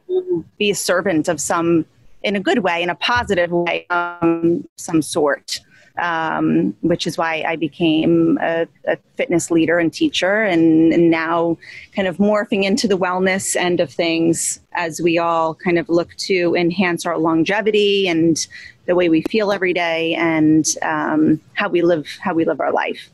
be 0.58 0.72
a 0.72 0.76
servant 0.76 1.28
of 1.28 1.40
some 1.40 1.86
in 2.24 2.36
a 2.36 2.40
good 2.40 2.60
way, 2.60 2.82
in 2.82 2.90
a 2.90 2.96
positive 2.96 3.52
way, 3.52 3.86
um, 3.90 4.68
some 4.78 5.02
sort 5.02 5.60
um, 5.98 6.76
which 6.82 7.06
is 7.06 7.18
why 7.18 7.44
I 7.48 7.56
became 7.56 8.40
a, 8.42 8.68
a 8.88 8.98
fitness 9.16 9.52
leader 9.52 9.78
and 9.78 9.94
teacher, 9.94 10.42
and, 10.42 10.92
and, 10.92 11.12
now 11.12 11.58
kind 11.96 12.08
of 12.08 12.18
morphing 12.18 12.64
into 12.64 12.88
the 12.88 12.98
wellness 12.98 13.56
end 13.56 13.80
of 13.80 13.92
things 13.92 14.60
as 14.72 15.00
we 15.00 15.20
all 15.20 15.54
kind 15.54 15.78
of 15.78 15.88
look 15.90 16.16
to 16.16 16.56
enhance 16.56 17.06
our 17.06 17.20
longevity 17.20 18.08
and 18.08 18.48
the 18.88 18.96
way 18.96 19.08
we 19.10 19.22
feel 19.30 19.52
every 19.52 19.74
day 19.74 20.16
and 20.16 20.66
um, 20.82 21.40
how 21.54 21.70
we 21.70 21.82
live 21.82 22.08
how 22.20 22.34
we 22.34 22.46
live 22.46 22.60
our 22.60 22.72
life. 22.72 23.10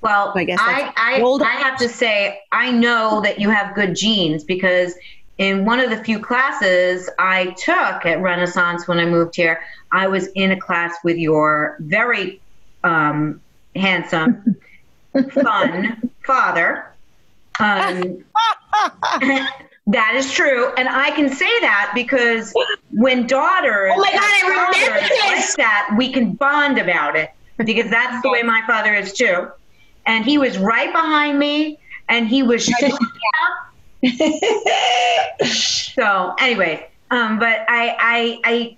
Well, 0.00 0.32
I 0.34 0.42
guess 0.42 0.58
I, 0.60 0.92
I, 0.96 1.22
I 1.22 1.52
have 1.62 1.78
to 1.78 1.88
say 1.88 2.40
I 2.50 2.72
know 2.72 3.20
that 3.22 3.38
you 3.38 3.50
have 3.50 3.74
good 3.76 3.94
genes 3.94 4.42
because 4.42 4.94
in 5.42 5.64
one 5.64 5.80
of 5.80 5.90
the 5.90 5.96
few 5.96 6.20
classes 6.20 7.10
I 7.18 7.46
took 7.58 8.06
at 8.06 8.20
Renaissance 8.20 8.86
when 8.86 9.00
I 9.00 9.06
moved 9.06 9.34
here, 9.34 9.60
I 9.90 10.06
was 10.06 10.28
in 10.28 10.52
a 10.52 10.60
class 10.60 10.94
with 11.02 11.16
your 11.16 11.76
very 11.80 12.40
um, 12.84 13.40
handsome, 13.74 14.56
fun 15.32 16.10
father. 16.24 16.92
Um, 17.58 18.24
that 19.88 20.14
is 20.14 20.32
true, 20.32 20.72
and 20.74 20.88
I 20.88 21.10
can 21.10 21.28
say 21.28 21.60
that 21.60 21.90
because 21.92 22.54
when 22.92 23.26
daughters, 23.26 23.92
oh 23.96 24.00
my 24.00 24.12
god, 24.12 24.20
I 24.22 24.48
remember 24.48 25.08
this. 25.08 25.48
Like 25.48 25.56
that, 25.56 25.94
we 25.98 26.12
can 26.12 26.34
bond 26.34 26.78
about 26.78 27.16
it 27.16 27.30
because 27.56 27.90
that's 27.90 28.22
the 28.22 28.30
way 28.30 28.42
my 28.44 28.62
father 28.68 28.94
is 28.94 29.12
too. 29.12 29.48
And 30.06 30.24
he 30.24 30.38
was 30.38 30.56
right 30.56 30.92
behind 30.92 31.36
me, 31.36 31.80
and 32.08 32.28
he 32.28 32.44
was. 32.44 32.72
so, 35.44 36.34
anyway, 36.38 36.88
um, 37.10 37.38
but 37.38 37.64
I, 37.68 37.96
I, 37.98 38.40
I, 38.44 38.76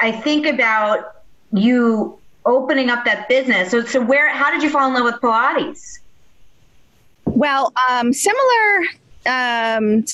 I 0.00 0.12
think 0.12 0.46
about 0.46 1.22
you 1.52 2.18
opening 2.44 2.90
up 2.90 3.04
that 3.04 3.28
business. 3.28 3.70
So, 3.70 3.84
so 3.84 4.02
where, 4.02 4.28
how 4.30 4.50
did 4.50 4.62
you 4.62 4.70
fall 4.70 4.88
in 4.88 4.94
love 4.94 5.04
with 5.04 5.20
Pilates? 5.20 5.98
Well, 7.26 7.72
um, 7.88 8.12
similar 8.12 8.84
um, 9.26 10.04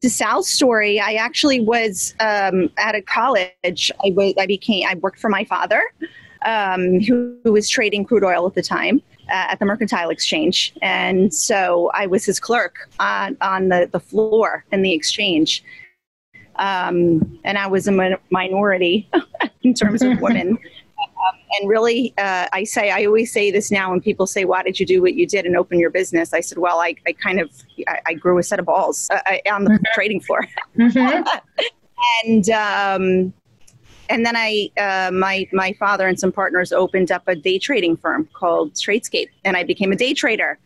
to 0.00 0.10
Sal's 0.10 0.48
story, 0.48 1.00
I 1.00 1.14
actually 1.14 1.60
was 1.60 2.14
um, 2.20 2.70
at 2.78 2.94
a 2.94 3.02
college. 3.02 3.90
I 4.04 4.10
was, 4.10 4.34
I 4.38 4.46
became, 4.46 4.86
I 4.88 4.94
worked 4.94 5.18
for 5.18 5.28
my 5.28 5.44
father, 5.44 5.82
um, 6.44 7.00
who, 7.00 7.36
who 7.44 7.52
was 7.52 7.68
trading 7.68 8.04
crude 8.04 8.24
oil 8.24 8.46
at 8.46 8.54
the 8.54 8.62
time 8.62 9.02
at 9.28 9.58
the 9.58 9.64
Mercantile 9.64 10.10
Exchange. 10.10 10.74
And 10.82 11.32
so 11.32 11.90
I 11.94 12.06
was 12.06 12.24
his 12.24 12.40
clerk 12.40 12.90
on, 12.98 13.36
on 13.40 13.68
the, 13.68 13.88
the 13.90 14.00
floor 14.00 14.64
in 14.72 14.82
the 14.82 14.92
exchange. 14.92 15.64
Um, 16.56 17.38
and 17.44 17.58
I 17.58 17.66
was 17.66 17.88
a 17.88 17.92
min- 17.92 18.16
minority 18.30 19.08
in 19.62 19.74
terms 19.74 20.02
of 20.02 20.20
women. 20.20 20.58
Um, 21.04 21.38
and 21.60 21.68
really, 21.68 22.14
uh, 22.18 22.48
I 22.52 22.64
say, 22.64 22.90
I 22.90 23.04
always 23.04 23.32
say 23.32 23.50
this 23.50 23.70
now 23.70 23.90
when 23.90 24.00
people 24.00 24.26
say, 24.26 24.44
why 24.44 24.62
did 24.62 24.80
you 24.80 24.86
do 24.86 25.00
what 25.00 25.14
you 25.14 25.26
did 25.26 25.46
and 25.46 25.56
open 25.56 25.78
your 25.78 25.90
business? 25.90 26.32
I 26.32 26.40
said, 26.40 26.58
well, 26.58 26.80
I, 26.80 26.94
I 27.06 27.12
kind 27.12 27.40
of, 27.40 27.50
I, 27.86 28.00
I 28.06 28.14
grew 28.14 28.38
a 28.38 28.42
set 28.42 28.58
of 28.58 28.66
balls 28.66 29.08
uh, 29.10 29.20
on 29.50 29.64
the 29.64 29.70
mm-hmm. 29.70 29.82
trading 29.94 30.20
floor. 30.20 30.46
Mm-hmm. 30.76 31.26
and, 32.24 32.50
um, 32.50 33.34
and 34.14 34.24
then 34.24 34.36
I, 34.36 34.70
uh, 34.78 35.10
my 35.10 35.48
my 35.52 35.72
father 35.72 36.06
and 36.06 36.18
some 36.18 36.30
partners 36.30 36.72
opened 36.72 37.10
up 37.10 37.24
a 37.26 37.34
day 37.34 37.58
trading 37.58 37.96
firm 37.96 38.28
called 38.32 38.74
Tradescape, 38.74 39.28
and 39.44 39.56
I 39.56 39.64
became 39.64 39.90
a 39.90 39.96
day 39.96 40.14
trader. 40.14 40.58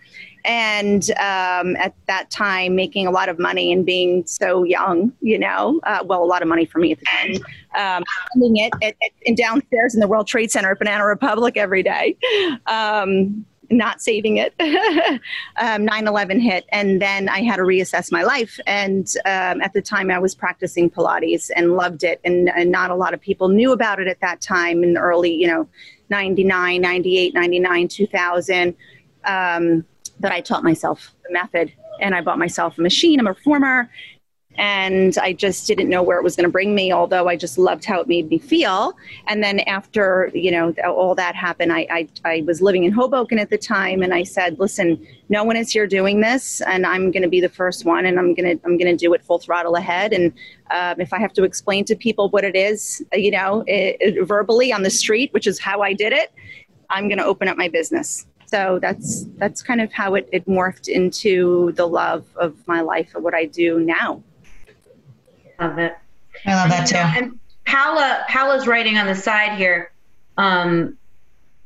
And 0.45 1.11
um, 1.13 1.77
at 1.77 1.95
that 2.07 2.31
time, 2.31 2.77
making 2.77 3.07
a 3.07 3.11
lot 3.11 3.29
of 3.29 3.39
money 3.39 3.73
and 3.73 3.85
being 3.85 4.25
so 4.27 4.63
young, 4.63 5.13
you 5.21 5.39
know, 5.39 5.81
uh, 5.83 6.05
well, 6.05 6.23
a 6.23 6.27
lot 6.27 6.43
of 6.43 6.49
money 6.49 6.65
for 6.65 6.79
me 6.79 6.93
at 6.93 6.99
the 7.01 7.07
time, 7.07 7.99
um, 7.99 8.05
it 8.37 8.73
at, 8.83 8.95
at, 9.03 9.11
in 9.23 9.35
downstairs 9.35 9.95
in 9.95 10.01
the 10.01 10.09
World 10.09 10.27
Trade 10.27 10.51
Center 10.51 10.71
at 10.71 10.79
Banana 10.79 11.05
Republic 11.05 11.57
every 11.57 11.83
day. 11.83 12.17
Um, 12.67 13.45
not 13.71 14.01
saving 14.01 14.39
it. 14.39 14.55
um, 15.57 15.87
9-11 15.87 16.41
hit 16.41 16.67
and 16.71 17.03
then 17.03 17.29
I 17.29 17.43
had 17.43 17.57
to 17.57 17.63
reassess 17.63 18.11
my 18.11 18.23
life. 18.23 18.59
And 18.67 19.07
um, 19.25 19.61
at 19.61 19.73
the 19.75 19.83
time 19.83 20.11
I 20.11 20.19
was 20.19 20.35
practicing 20.35 20.91
Pilates 20.91 21.51
and 21.55 21.77
loved 21.77 22.05
it. 22.05 22.21
And, 22.25 22.49
and, 22.49 22.71
not 22.71 22.91
a 22.91 22.95
lot 22.95 23.15
of 23.15 23.21
people 23.21 23.49
knew 23.49 23.73
about 23.73 24.01
it 24.01 24.09
at 24.09 24.21
that 24.21 24.41
time 24.41 24.83
in 24.83 24.95
the 24.95 25.01
early, 25.01 25.33
you 25.33 25.47
know, 25.47 25.69
99, 26.11 26.81
98, 26.81 27.35
99, 27.35 27.89
2000. 27.89 28.75
Um, 29.25 29.85
that 30.21 30.33
I 30.33 30.41
taught 30.41 30.65
myself 30.65 31.15
the 31.27 31.33
method 31.33 31.73
and 32.01 32.15
I 32.15 32.21
bought 32.21 32.39
myself 32.39 32.79
a 32.79 32.83
machine. 32.83 33.21
I'm 33.21 33.27
a 33.27 33.31
reformer 33.31 33.91
and 34.59 35.17
I 35.19 35.33
just 35.33 35.67
didn't 35.69 35.89
know 35.89 36.03
where 36.03 36.19
it 36.19 36.25
was 36.25 36.35
going 36.35 36.45
to 36.45 36.51
bring 36.51 36.75
me. 36.75 36.93
Although 36.93 37.29
I 37.29 37.37
just 37.37 37.59
loved 37.59 37.85
how 37.85 38.01
it 38.01 38.09
made 38.09 38.29
me 38.29 38.39
feel. 38.39 38.97
And 39.29 39.43
then 39.43 39.61
after 39.61 40.31
you 40.35 40.51
know 40.51 40.75
all 40.85 41.15
that 41.15 41.35
happened, 41.35 41.73
I 41.73 41.87
I, 41.91 42.09
I 42.25 42.43
was 42.47 42.61
living 42.61 42.85
in 42.85 42.93
Hoboken 42.93 43.39
at 43.39 43.51
the 43.51 43.59
time, 43.59 44.03
and 44.03 44.13
I 44.13 44.25
said, 44.25 44.59
"Listen, 44.59 45.07
no 45.29 45.45
one 45.45 45.57
is 45.57 45.71
here 45.71 45.87
doing 45.87 46.21
this, 46.21 46.61
and 46.63 46.85
I'm 46.85 47.11
going 47.13 47.23
to 47.23 47.29
be 47.29 47.41
the 47.41 47.49
first 47.49 47.85
one, 47.85 48.05
and 48.05 48.19
I'm 48.19 48.35
going 48.35 48.59
to 48.59 48.67
I'm 48.67 48.77
going 48.77 48.91
to 48.91 48.97
do 48.97 49.15
it 49.15 49.25
full 49.25 49.39
throttle 49.39 49.77
ahead. 49.77 50.13
And 50.13 50.33
um, 50.71 51.01
if 51.01 51.13
I 51.13 51.21
have 51.21 51.33
to 51.35 51.45
explain 51.45 51.85
to 51.87 51.97
people 51.97 52.29
what 52.31 52.45
it 52.45 52.57
is, 52.57 53.03
you 53.13 53.31
know, 53.31 53.65
it, 53.67 53.97
it, 54.01 54.27
verbally 54.27 54.73
on 54.73 54.83
the 54.83 54.91
street, 54.91 55.33
which 55.33 55.47
is 55.47 55.59
how 55.61 55.83
I 55.83 55.93
did 55.93 56.13
it, 56.13 56.33
I'm 56.91 57.09
going 57.09 57.19
to 57.19 57.25
open 57.25 57.47
up 57.47 57.57
my 57.57 57.69
business." 57.69 58.27
So 58.47 58.79
that's 58.81 59.27
that's 59.37 59.63
kind 59.63 59.81
of 59.81 59.93
how 59.93 60.15
it, 60.15 60.29
it 60.33 60.47
morphed 60.47 60.89
into 60.89 61.73
the 61.73 61.87
love 61.87 62.25
of 62.37 62.57
my 62.67 62.81
life 62.81 63.15
and 63.15 63.23
what 63.23 63.35
I 63.35 63.45
do 63.45 63.79
now. 63.79 64.23
Love 65.61 65.79
it. 65.79 65.97
I 66.47 66.55
love 66.55 66.71
that 66.71 66.87
too. 66.87 66.97
And 66.97 67.39
Paula, 67.65 68.25
Paula's 68.29 68.67
writing 68.67 68.97
on 68.97 69.07
the 69.07 69.15
side 69.15 69.59
here. 69.59 69.93
Um, 70.37 70.97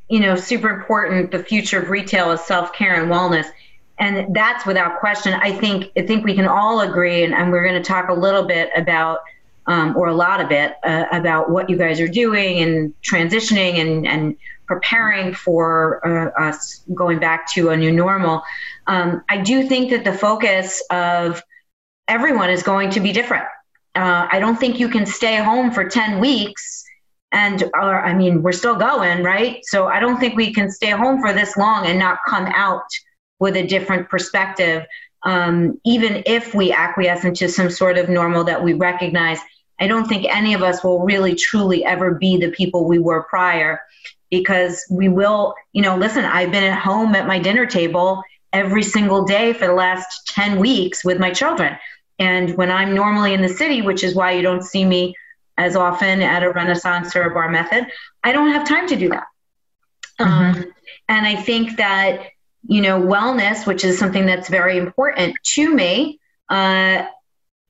you 0.08 0.20
know, 0.20 0.34
super 0.34 0.68
important. 0.68 1.30
The 1.30 1.42
future 1.42 1.80
of 1.80 1.90
retail 1.90 2.32
is 2.32 2.40
self 2.40 2.72
care 2.72 3.00
and 3.00 3.10
wellness, 3.10 3.46
and 3.98 4.34
that's 4.34 4.66
without 4.66 4.98
question. 5.00 5.34
I 5.34 5.52
think 5.52 5.90
I 5.96 6.02
think 6.02 6.24
we 6.24 6.34
can 6.34 6.46
all 6.46 6.80
agree, 6.80 7.22
and, 7.24 7.34
and 7.34 7.52
we're 7.52 7.64
going 7.64 7.80
to 7.80 7.86
talk 7.86 8.08
a 8.08 8.14
little 8.14 8.44
bit 8.44 8.70
about, 8.76 9.20
um, 9.66 9.96
or 9.96 10.08
a 10.08 10.14
lot 10.14 10.40
of 10.40 10.50
it, 10.50 10.74
uh, 10.84 11.04
about 11.12 11.50
what 11.50 11.70
you 11.70 11.76
guys 11.76 12.00
are 12.00 12.08
doing 12.08 12.58
and 12.58 12.94
transitioning 13.02 13.74
and 13.74 14.06
and 14.06 14.36
preparing 14.66 15.34
for 15.34 16.06
uh, 16.06 16.30
us 16.42 16.82
going 16.94 17.18
back 17.18 17.50
to 17.52 17.70
a 17.70 17.76
new 17.76 17.92
normal. 17.92 18.42
Um, 18.86 19.22
I 19.28 19.38
do 19.38 19.68
think 19.68 19.90
that 19.90 20.04
the 20.04 20.12
focus 20.12 20.82
of 20.90 21.42
everyone 22.08 22.50
is 22.50 22.62
going 22.62 22.90
to 22.90 23.00
be 23.00 23.12
different 23.12 23.44
uh, 23.94 24.26
I 24.30 24.38
don't 24.38 24.58
think 24.58 24.80
you 24.80 24.88
can 24.88 25.06
stay 25.06 25.36
home 25.36 25.70
for 25.70 25.88
10 25.88 26.18
weeks 26.18 26.84
and 27.32 27.64
or, 27.74 28.04
I 28.04 28.14
mean 28.14 28.42
we're 28.42 28.52
still 28.52 28.76
going 28.76 29.22
right? 29.22 29.60
So 29.64 29.86
I 29.86 30.00
don't 30.00 30.18
think 30.18 30.36
we 30.36 30.52
can 30.52 30.70
stay 30.70 30.90
home 30.90 31.20
for 31.20 31.32
this 31.32 31.56
long 31.56 31.86
and 31.86 31.98
not 31.98 32.18
come 32.26 32.46
out 32.46 32.86
with 33.38 33.56
a 33.56 33.66
different 33.66 34.08
perspective 34.08 34.86
um, 35.24 35.80
even 35.84 36.22
if 36.26 36.54
we 36.54 36.72
acquiesce 36.72 37.24
into 37.24 37.48
some 37.48 37.70
sort 37.70 37.96
of 37.96 38.08
normal 38.08 38.44
that 38.44 38.62
we 38.62 38.72
recognize. 38.72 39.38
I 39.78 39.86
don't 39.86 40.06
think 40.06 40.26
any 40.28 40.54
of 40.54 40.62
us 40.62 40.82
will 40.82 41.00
really 41.00 41.34
truly 41.34 41.84
ever 41.84 42.14
be 42.14 42.38
the 42.38 42.50
people 42.50 42.86
we 42.86 42.98
were 42.98 43.24
prior 43.24 43.80
because 44.30 44.84
we 44.90 45.08
will 45.08 45.54
you 45.72 45.82
know 45.82 45.96
listen 45.96 46.24
I've 46.24 46.50
been 46.50 46.64
at 46.64 46.78
home 46.78 47.14
at 47.14 47.26
my 47.26 47.38
dinner 47.38 47.66
table 47.66 48.22
every 48.52 48.82
single 48.82 49.24
day 49.24 49.52
for 49.52 49.66
the 49.66 49.72
last 49.72 50.26
10 50.28 50.58
weeks 50.58 51.04
with 51.04 51.18
my 51.18 51.30
children 51.30 51.76
and 52.18 52.56
when 52.56 52.70
I'm 52.70 52.94
normally 52.94 53.34
in 53.34 53.42
the 53.42 53.48
city, 53.48 53.82
which 53.82 54.04
is 54.04 54.14
why 54.14 54.32
you 54.32 54.42
don't 54.42 54.62
see 54.62 54.84
me 54.84 55.14
as 55.58 55.76
often 55.76 56.22
at 56.22 56.42
a 56.42 56.50
Renaissance 56.50 57.14
or 57.16 57.22
a 57.22 57.34
bar 57.34 57.50
method, 57.50 57.86
I 58.24 58.32
don't 58.32 58.52
have 58.52 58.66
time 58.66 58.88
to 58.88 58.96
do 58.96 59.08
that. 59.10 59.26
Mm-hmm. 60.20 60.60
Um, 60.60 60.72
and 61.08 61.26
I 61.26 61.36
think 61.36 61.76
that, 61.76 62.28
you 62.66 62.80
know, 62.80 63.00
wellness, 63.00 63.66
which 63.66 63.84
is 63.84 63.98
something 63.98 64.26
that's 64.26 64.48
very 64.48 64.78
important 64.78 65.36
to 65.54 65.74
me, 65.74 66.20
uh, 66.48 67.04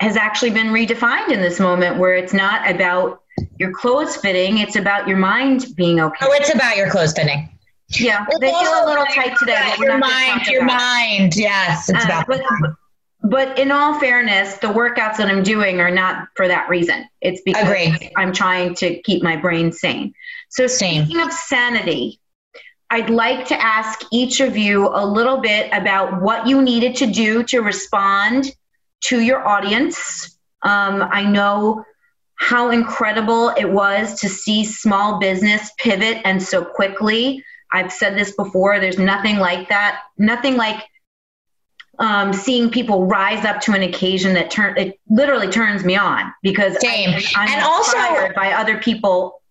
has 0.00 0.16
actually 0.16 0.50
been 0.50 0.68
redefined 0.68 1.30
in 1.30 1.40
this 1.40 1.60
moment 1.60 1.96
where 1.96 2.14
it's 2.14 2.32
not 2.32 2.68
about 2.68 3.22
your 3.58 3.72
clothes 3.72 4.16
fitting, 4.16 4.58
it's 4.58 4.76
about 4.76 5.06
your 5.08 5.16
mind 5.16 5.66
being 5.76 6.00
okay. 6.00 6.26
Oh, 6.26 6.32
it's 6.32 6.52
about 6.52 6.76
your 6.76 6.90
clothes 6.90 7.12
fitting. 7.12 7.48
Yeah, 7.90 8.24
they 8.40 8.50
feel 8.50 8.84
a 8.84 8.86
little 8.86 9.04
tight 9.06 9.36
today. 9.38 9.74
Your 9.78 9.98
mind, 9.98 10.46
your 10.46 10.64
mind. 10.64 11.36
Yes, 11.36 11.88
it's 11.88 12.04
uh, 12.04 12.08
about. 12.08 12.26
But, 12.26 12.42
but 13.22 13.58
in 13.58 13.70
all 13.70 13.98
fairness, 14.00 14.56
the 14.58 14.68
workouts 14.68 15.16
that 15.16 15.28
I'm 15.28 15.42
doing 15.42 15.80
are 15.80 15.90
not 15.90 16.28
for 16.34 16.48
that 16.48 16.68
reason. 16.68 17.08
It's 17.20 17.40
because 17.42 17.62
Agreed. 17.62 18.10
I'm 18.16 18.32
trying 18.32 18.74
to 18.76 19.00
keep 19.02 19.22
my 19.22 19.36
brain 19.36 19.72
sane. 19.72 20.12
So, 20.48 20.66
Same. 20.66 21.04
speaking 21.04 21.22
of 21.22 21.32
sanity, 21.32 22.20
I'd 22.90 23.10
like 23.10 23.46
to 23.46 23.62
ask 23.62 24.00
each 24.12 24.40
of 24.40 24.56
you 24.56 24.88
a 24.88 25.06
little 25.06 25.40
bit 25.40 25.70
about 25.72 26.20
what 26.20 26.46
you 26.46 26.60
needed 26.60 26.96
to 26.96 27.06
do 27.06 27.42
to 27.44 27.60
respond 27.60 28.54
to 29.02 29.20
your 29.20 29.46
audience. 29.46 30.38
Um, 30.62 31.02
I 31.10 31.24
know 31.24 31.84
how 32.34 32.70
incredible 32.70 33.50
it 33.50 33.70
was 33.70 34.20
to 34.20 34.28
see 34.28 34.64
small 34.64 35.20
business 35.20 35.70
pivot 35.78 36.18
and 36.24 36.42
so 36.42 36.64
quickly. 36.64 37.44
I've 37.72 37.92
said 37.92 38.16
this 38.16 38.34
before, 38.36 38.80
there's 38.80 38.98
nothing 38.98 39.38
like 39.38 39.68
that. 39.68 40.00
Nothing 40.18 40.56
like 40.56 40.82
um, 41.98 42.32
seeing 42.32 42.70
people 42.70 43.04
rise 43.04 43.44
up 43.44 43.60
to 43.62 43.72
an 43.72 43.82
occasion 43.82 44.34
that 44.34 44.50
turn 44.50 44.76
it 44.78 44.98
literally 45.08 45.48
turns 45.48 45.84
me 45.84 45.96
on 45.96 46.32
because 46.42 46.80
Same. 46.80 47.10
I, 47.36 47.44
am 47.44 47.48
and 47.48 47.62
also 47.62 48.32
by 48.34 48.52
other 48.52 48.78
people 48.78 49.42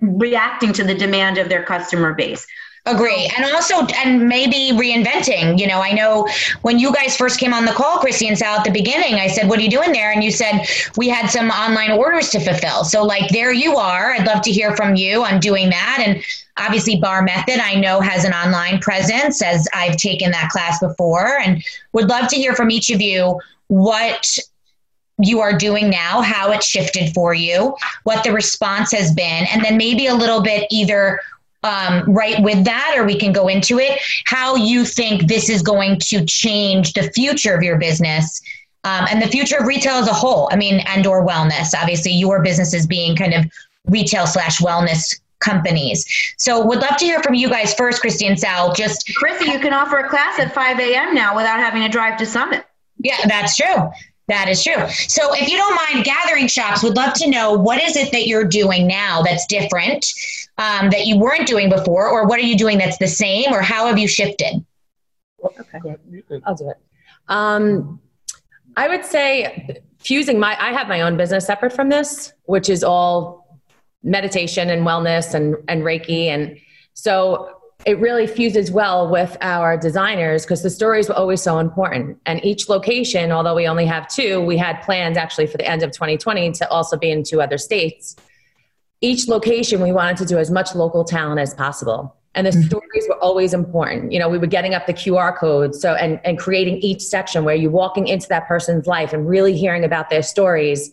reacting 0.00 0.72
to 0.74 0.84
the 0.84 0.94
demand 0.94 1.38
of 1.38 1.48
their 1.48 1.62
customer 1.62 2.12
base. 2.12 2.46
Agree. 2.86 3.30
Oh. 3.30 3.34
And 3.36 3.54
also, 3.54 3.86
and 4.04 4.28
maybe 4.28 4.76
reinventing. 4.76 5.58
You 5.58 5.66
know, 5.66 5.80
I 5.80 5.92
know 5.92 6.28
when 6.62 6.78
you 6.78 6.92
guys 6.92 7.16
first 7.16 7.40
came 7.40 7.54
on 7.54 7.64
the 7.64 7.72
call, 7.72 7.98
Christy 7.98 8.28
and 8.28 8.36
Sal, 8.36 8.58
at 8.58 8.64
the 8.64 8.70
beginning, 8.70 9.14
I 9.14 9.28
said, 9.28 9.48
What 9.48 9.58
are 9.58 9.62
you 9.62 9.70
doing 9.70 9.92
there? 9.92 10.12
And 10.12 10.22
you 10.22 10.30
said, 10.30 10.66
We 10.96 11.08
had 11.08 11.28
some 11.28 11.48
online 11.50 11.92
orders 11.92 12.28
to 12.30 12.40
fulfill. 12.40 12.84
So, 12.84 13.02
like, 13.02 13.30
there 13.30 13.52
you 13.52 13.76
are. 13.76 14.12
I'd 14.12 14.26
love 14.26 14.42
to 14.42 14.52
hear 14.52 14.76
from 14.76 14.96
you 14.96 15.24
on 15.24 15.40
doing 15.40 15.70
that. 15.70 16.02
And 16.06 16.22
obviously, 16.58 16.96
Bar 16.96 17.22
Method, 17.22 17.58
I 17.58 17.74
know, 17.74 18.00
has 18.00 18.24
an 18.24 18.34
online 18.34 18.80
presence 18.80 19.40
as 19.40 19.66
I've 19.72 19.96
taken 19.96 20.30
that 20.32 20.50
class 20.50 20.78
before. 20.78 21.38
And 21.38 21.64
would 21.92 22.08
love 22.08 22.28
to 22.28 22.36
hear 22.36 22.54
from 22.54 22.70
each 22.70 22.90
of 22.90 23.00
you 23.00 23.40
what 23.68 24.38
you 25.18 25.40
are 25.40 25.56
doing 25.56 25.88
now, 25.88 26.20
how 26.20 26.50
it 26.50 26.62
shifted 26.62 27.14
for 27.14 27.32
you, 27.32 27.74
what 28.02 28.24
the 28.24 28.32
response 28.32 28.90
has 28.92 29.12
been, 29.12 29.46
and 29.52 29.64
then 29.64 29.76
maybe 29.76 30.06
a 30.06 30.14
little 30.14 30.42
bit 30.42 30.66
either 30.70 31.20
um, 31.64 32.04
right 32.12 32.40
with 32.42 32.64
that, 32.64 32.94
or 32.96 33.04
we 33.04 33.18
can 33.18 33.32
go 33.32 33.48
into 33.48 33.78
it, 33.78 33.98
how 34.26 34.54
you 34.54 34.84
think 34.84 35.26
this 35.26 35.48
is 35.48 35.62
going 35.62 35.98
to 35.98 36.24
change 36.26 36.92
the 36.92 37.10
future 37.12 37.54
of 37.54 37.62
your 37.62 37.78
business 37.78 38.40
um, 38.84 39.06
and 39.10 39.20
the 39.20 39.26
future 39.26 39.56
of 39.56 39.66
retail 39.66 39.94
as 39.94 40.06
a 40.06 40.12
whole. 40.12 40.48
I 40.52 40.56
mean, 40.56 40.80
and 40.86 41.06
or 41.06 41.26
wellness. 41.26 41.74
Obviously, 41.74 42.12
your 42.12 42.42
business 42.42 42.74
is 42.74 42.86
being 42.86 43.16
kind 43.16 43.34
of 43.34 43.46
retail 43.86 44.26
slash 44.26 44.60
wellness 44.60 45.20
companies. 45.40 46.06
So 46.38 46.64
would 46.64 46.80
love 46.80 46.96
to 46.98 47.04
hear 47.04 47.22
from 47.22 47.34
you 47.34 47.48
guys 47.48 47.74
first, 47.74 48.00
Christy 48.00 48.26
and 48.26 48.38
Sal. 48.38 48.72
Just 48.74 49.14
Christy, 49.14 49.50
you 49.50 49.58
can 49.58 49.72
offer 49.72 49.98
a 49.98 50.08
class 50.08 50.38
at 50.38 50.54
5 50.54 50.78
a.m. 50.78 51.14
now 51.14 51.34
without 51.34 51.60
having 51.60 51.82
to 51.82 51.88
drive 51.88 52.18
to 52.18 52.26
Summit. 52.26 52.64
Yeah, 52.98 53.18
that's 53.26 53.56
true. 53.56 53.90
That 54.28 54.48
is 54.48 54.62
true. 54.62 54.88
So 54.88 55.34
if 55.34 55.50
you 55.50 55.58
don't 55.58 55.74
mind 55.74 56.04
gathering 56.04 56.46
shops, 56.46 56.82
would 56.82 56.96
love 56.96 57.12
to 57.14 57.28
know 57.28 57.52
what 57.52 57.82
is 57.82 57.96
it 57.96 58.10
that 58.12 58.26
you're 58.26 58.44
doing 58.44 58.86
now 58.86 59.22
that's 59.22 59.44
different 59.46 60.06
um, 60.58 60.90
that 60.90 61.06
you 61.06 61.18
weren't 61.18 61.46
doing 61.46 61.68
before, 61.68 62.08
or 62.08 62.26
what 62.26 62.38
are 62.38 62.44
you 62.44 62.56
doing 62.56 62.78
that's 62.78 62.98
the 62.98 63.08
same, 63.08 63.52
or 63.52 63.60
how 63.60 63.86
have 63.86 63.98
you 63.98 64.08
shifted? 64.08 64.64
Okay, 65.44 65.96
I'll 66.44 66.54
do 66.54 66.70
it. 66.70 66.76
Um, 67.28 68.00
I 68.76 68.88
would 68.88 69.04
say 69.04 69.82
fusing 69.98 70.38
my, 70.38 70.56
I 70.60 70.72
have 70.72 70.88
my 70.88 71.00
own 71.00 71.16
business 71.16 71.46
separate 71.46 71.72
from 71.72 71.88
this, 71.88 72.32
which 72.44 72.68
is 72.68 72.84
all 72.84 73.60
meditation 74.02 74.70
and 74.70 74.86
wellness 74.86 75.34
and, 75.34 75.56
and 75.68 75.82
Reiki. 75.82 76.26
And 76.26 76.58
so 76.92 77.50
it 77.86 77.98
really 77.98 78.26
fuses 78.26 78.70
well 78.70 79.10
with 79.10 79.36
our 79.40 79.76
designers 79.76 80.44
because 80.44 80.62
the 80.62 80.70
stories 80.70 81.08
were 81.08 81.14
always 81.14 81.42
so 81.42 81.58
important. 81.58 82.18
And 82.26 82.44
each 82.44 82.68
location, 82.68 83.32
although 83.32 83.54
we 83.54 83.66
only 83.66 83.86
have 83.86 84.08
two, 84.08 84.40
we 84.40 84.56
had 84.56 84.80
plans 84.82 85.16
actually 85.16 85.46
for 85.46 85.56
the 85.56 85.68
end 85.68 85.82
of 85.82 85.90
2020 85.92 86.52
to 86.52 86.68
also 86.70 86.96
be 86.96 87.10
in 87.10 87.22
two 87.22 87.40
other 87.40 87.58
states. 87.58 88.16
Each 89.04 89.28
location, 89.28 89.82
we 89.82 89.92
wanted 89.92 90.16
to 90.16 90.24
do 90.24 90.38
as 90.38 90.50
much 90.50 90.74
local 90.74 91.04
talent 91.04 91.38
as 91.38 91.52
possible. 91.52 92.16
And 92.34 92.46
the 92.46 92.52
mm-hmm. 92.52 92.68
stories 92.68 93.06
were 93.06 93.18
always 93.18 93.52
important. 93.52 94.12
You 94.12 94.18
know, 94.18 94.30
we 94.30 94.38
were 94.38 94.46
getting 94.46 94.72
up 94.72 94.86
the 94.86 94.94
QR 94.94 95.36
codes, 95.36 95.78
so 95.78 95.92
and, 95.92 96.18
and 96.24 96.38
creating 96.38 96.78
each 96.78 97.02
section 97.02 97.44
where 97.44 97.54
you're 97.54 97.70
walking 97.70 98.08
into 98.08 98.26
that 98.28 98.48
person's 98.48 98.86
life 98.86 99.12
and 99.12 99.28
really 99.28 99.54
hearing 99.54 99.84
about 99.84 100.08
their 100.08 100.22
stories. 100.22 100.90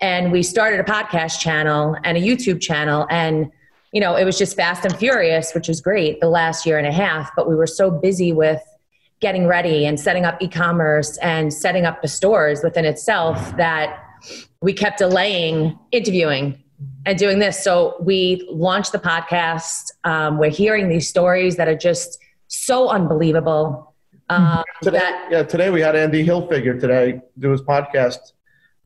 And 0.00 0.32
we 0.32 0.42
started 0.42 0.80
a 0.80 0.84
podcast 0.84 1.38
channel 1.38 1.96
and 2.02 2.16
a 2.16 2.20
YouTube 2.20 2.62
channel 2.62 3.06
and 3.10 3.52
you 3.92 4.00
know, 4.00 4.14
it 4.14 4.24
was 4.24 4.38
just 4.38 4.54
fast 4.56 4.84
and 4.84 4.96
furious, 4.96 5.52
which 5.52 5.66
was 5.66 5.80
great 5.80 6.20
the 6.20 6.28
last 6.28 6.64
year 6.64 6.78
and 6.78 6.86
a 6.86 6.92
half, 6.92 7.30
but 7.34 7.48
we 7.48 7.56
were 7.56 7.66
so 7.66 7.90
busy 7.90 8.32
with 8.32 8.62
getting 9.18 9.48
ready 9.48 9.84
and 9.84 9.98
setting 9.98 10.24
up 10.24 10.40
e-commerce 10.40 11.18
and 11.18 11.52
setting 11.52 11.84
up 11.84 12.00
the 12.00 12.08
stores 12.08 12.62
within 12.62 12.84
itself 12.84 13.56
that 13.56 14.02
we 14.62 14.72
kept 14.72 14.98
delaying 14.98 15.76
interviewing 15.90 16.62
and 17.06 17.18
doing 17.18 17.38
this. 17.38 17.62
So 17.62 17.96
we 18.00 18.46
launched 18.50 18.92
the 18.92 18.98
podcast. 18.98 19.92
Um, 20.04 20.38
we're 20.38 20.50
hearing 20.50 20.88
these 20.88 21.08
stories 21.08 21.56
that 21.56 21.68
are 21.68 21.76
just 21.76 22.18
so 22.48 22.88
unbelievable. 22.88 23.94
Um, 24.28 24.64
today, 24.82 24.98
that, 24.98 25.28
yeah, 25.30 25.42
today 25.42 25.70
we 25.70 25.80
had 25.80 25.96
Andy 25.96 26.24
Hilfiger 26.24 26.78
today 26.78 27.20
do 27.38 27.50
his 27.50 27.62
podcast. 27.62 28.18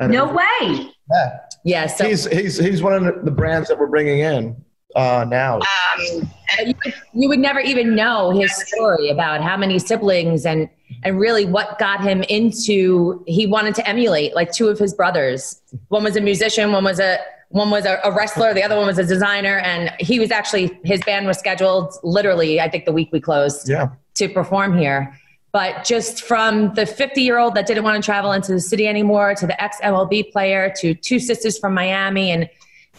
no 0.01 0.27
way. 0.27 0.91
Yeah. 1.11 1.39
Yeah. 1.65 1.87
So 1.87 2.07
he's, 2.07 2.27
he's, 2.27 2.59
he's 2.59 2.83
one 2.83 2.93
of 2.93 3.25
the 3.25 3.31
brands 3.31 3.69
that 3.69 3.79
we're 3.79 3.89
bringing 3.89 4.21
in 4.21 4.57
uh, 4.95 5.25
now. 5.29 5.57
Um, 5.57 6.31
you, 6.65 6.75
you, 7.15 7.29
would 7.29 7.39
never 7.39 7.61
even 7.61 7.95
know 7.95 8.31
his 8.31 8.55
story 8.67 9.11
about 9.11 9.43
how 9.43 9.57
many 9.57 9.79
siblings 9.79 10.47
and 10.47 10.69
and 11.03 11.19
really 11.19 11.45
what 11.45 11.79
got 11.79 12.03
him 12.03 12.23
into. 12.25 13.25
He 13.27 13.47
wanted 13.47 13.75
to 13.77 13.89
emulate 13.89 14.35
like 14.35 14.53
two 14.53 14.69
of 14.69 14.79
his 14.79 14.95
brothers. 14.95 15.61
One 15.89 16.05
was 16.05 16.17
a 16.17 16.21
musician. 16.21 16.73
One 16.73 16.85
was 16.85 17.01
a 17.01 17.19
one 17.55 17.71
was 17.71 17.85
a, 17.87 18.01
a 18.03 18.11
wrestler. 18.11 18.53
The 18.53 18.65
other 18.65 18.77
one 18.77 18.87
was 18.87 18.99
a 18.99 19.07
designer. 19.07 19.59
And 19.61 19.93
he 20.01 20.19
was 20.19 20.33
actually 20.33 20.77
his 20.85 21.01
band 21.05 21.27
was 21.29 21.39
scheduled 21.39 21.95
literally. 22.03 22.61
I 22.61 22.69
think 22.69 22.85
the 22.85 22.93
week 22.93 23.11
we 23.13 23.21
closed. 23.21 23.69
Yeah. 23.69 23.91
To 24.15 24.29
perform 24.29 24.77
here. 24.77 25.17
But 25.53 25.85
just 25.85 26.25
from 26.25 26.75
the 26.75 26.85
50 26.85 27.23
year 27.23 27.39
old 27.39 27.55
that 27.55 27.69
didn't 27.69 27.85
want 27.85 28.03
to 28.03 28.05
travel 28.05 28.33
into 28.33 28.51
the 28.51 28.61
city 28.61 28.89
anymore 28.89 29.37
to 29.37 29.47
the 29.47 29.63
ex 29.63 29.77
MLB 29.85 30.33
player 30.33 30.75
to 30.79 30.95
two 30.95 31.21
sisters 31.21 31.57
from 31.57 31.75
Miami 31.75 32.33
and 32.33 32.51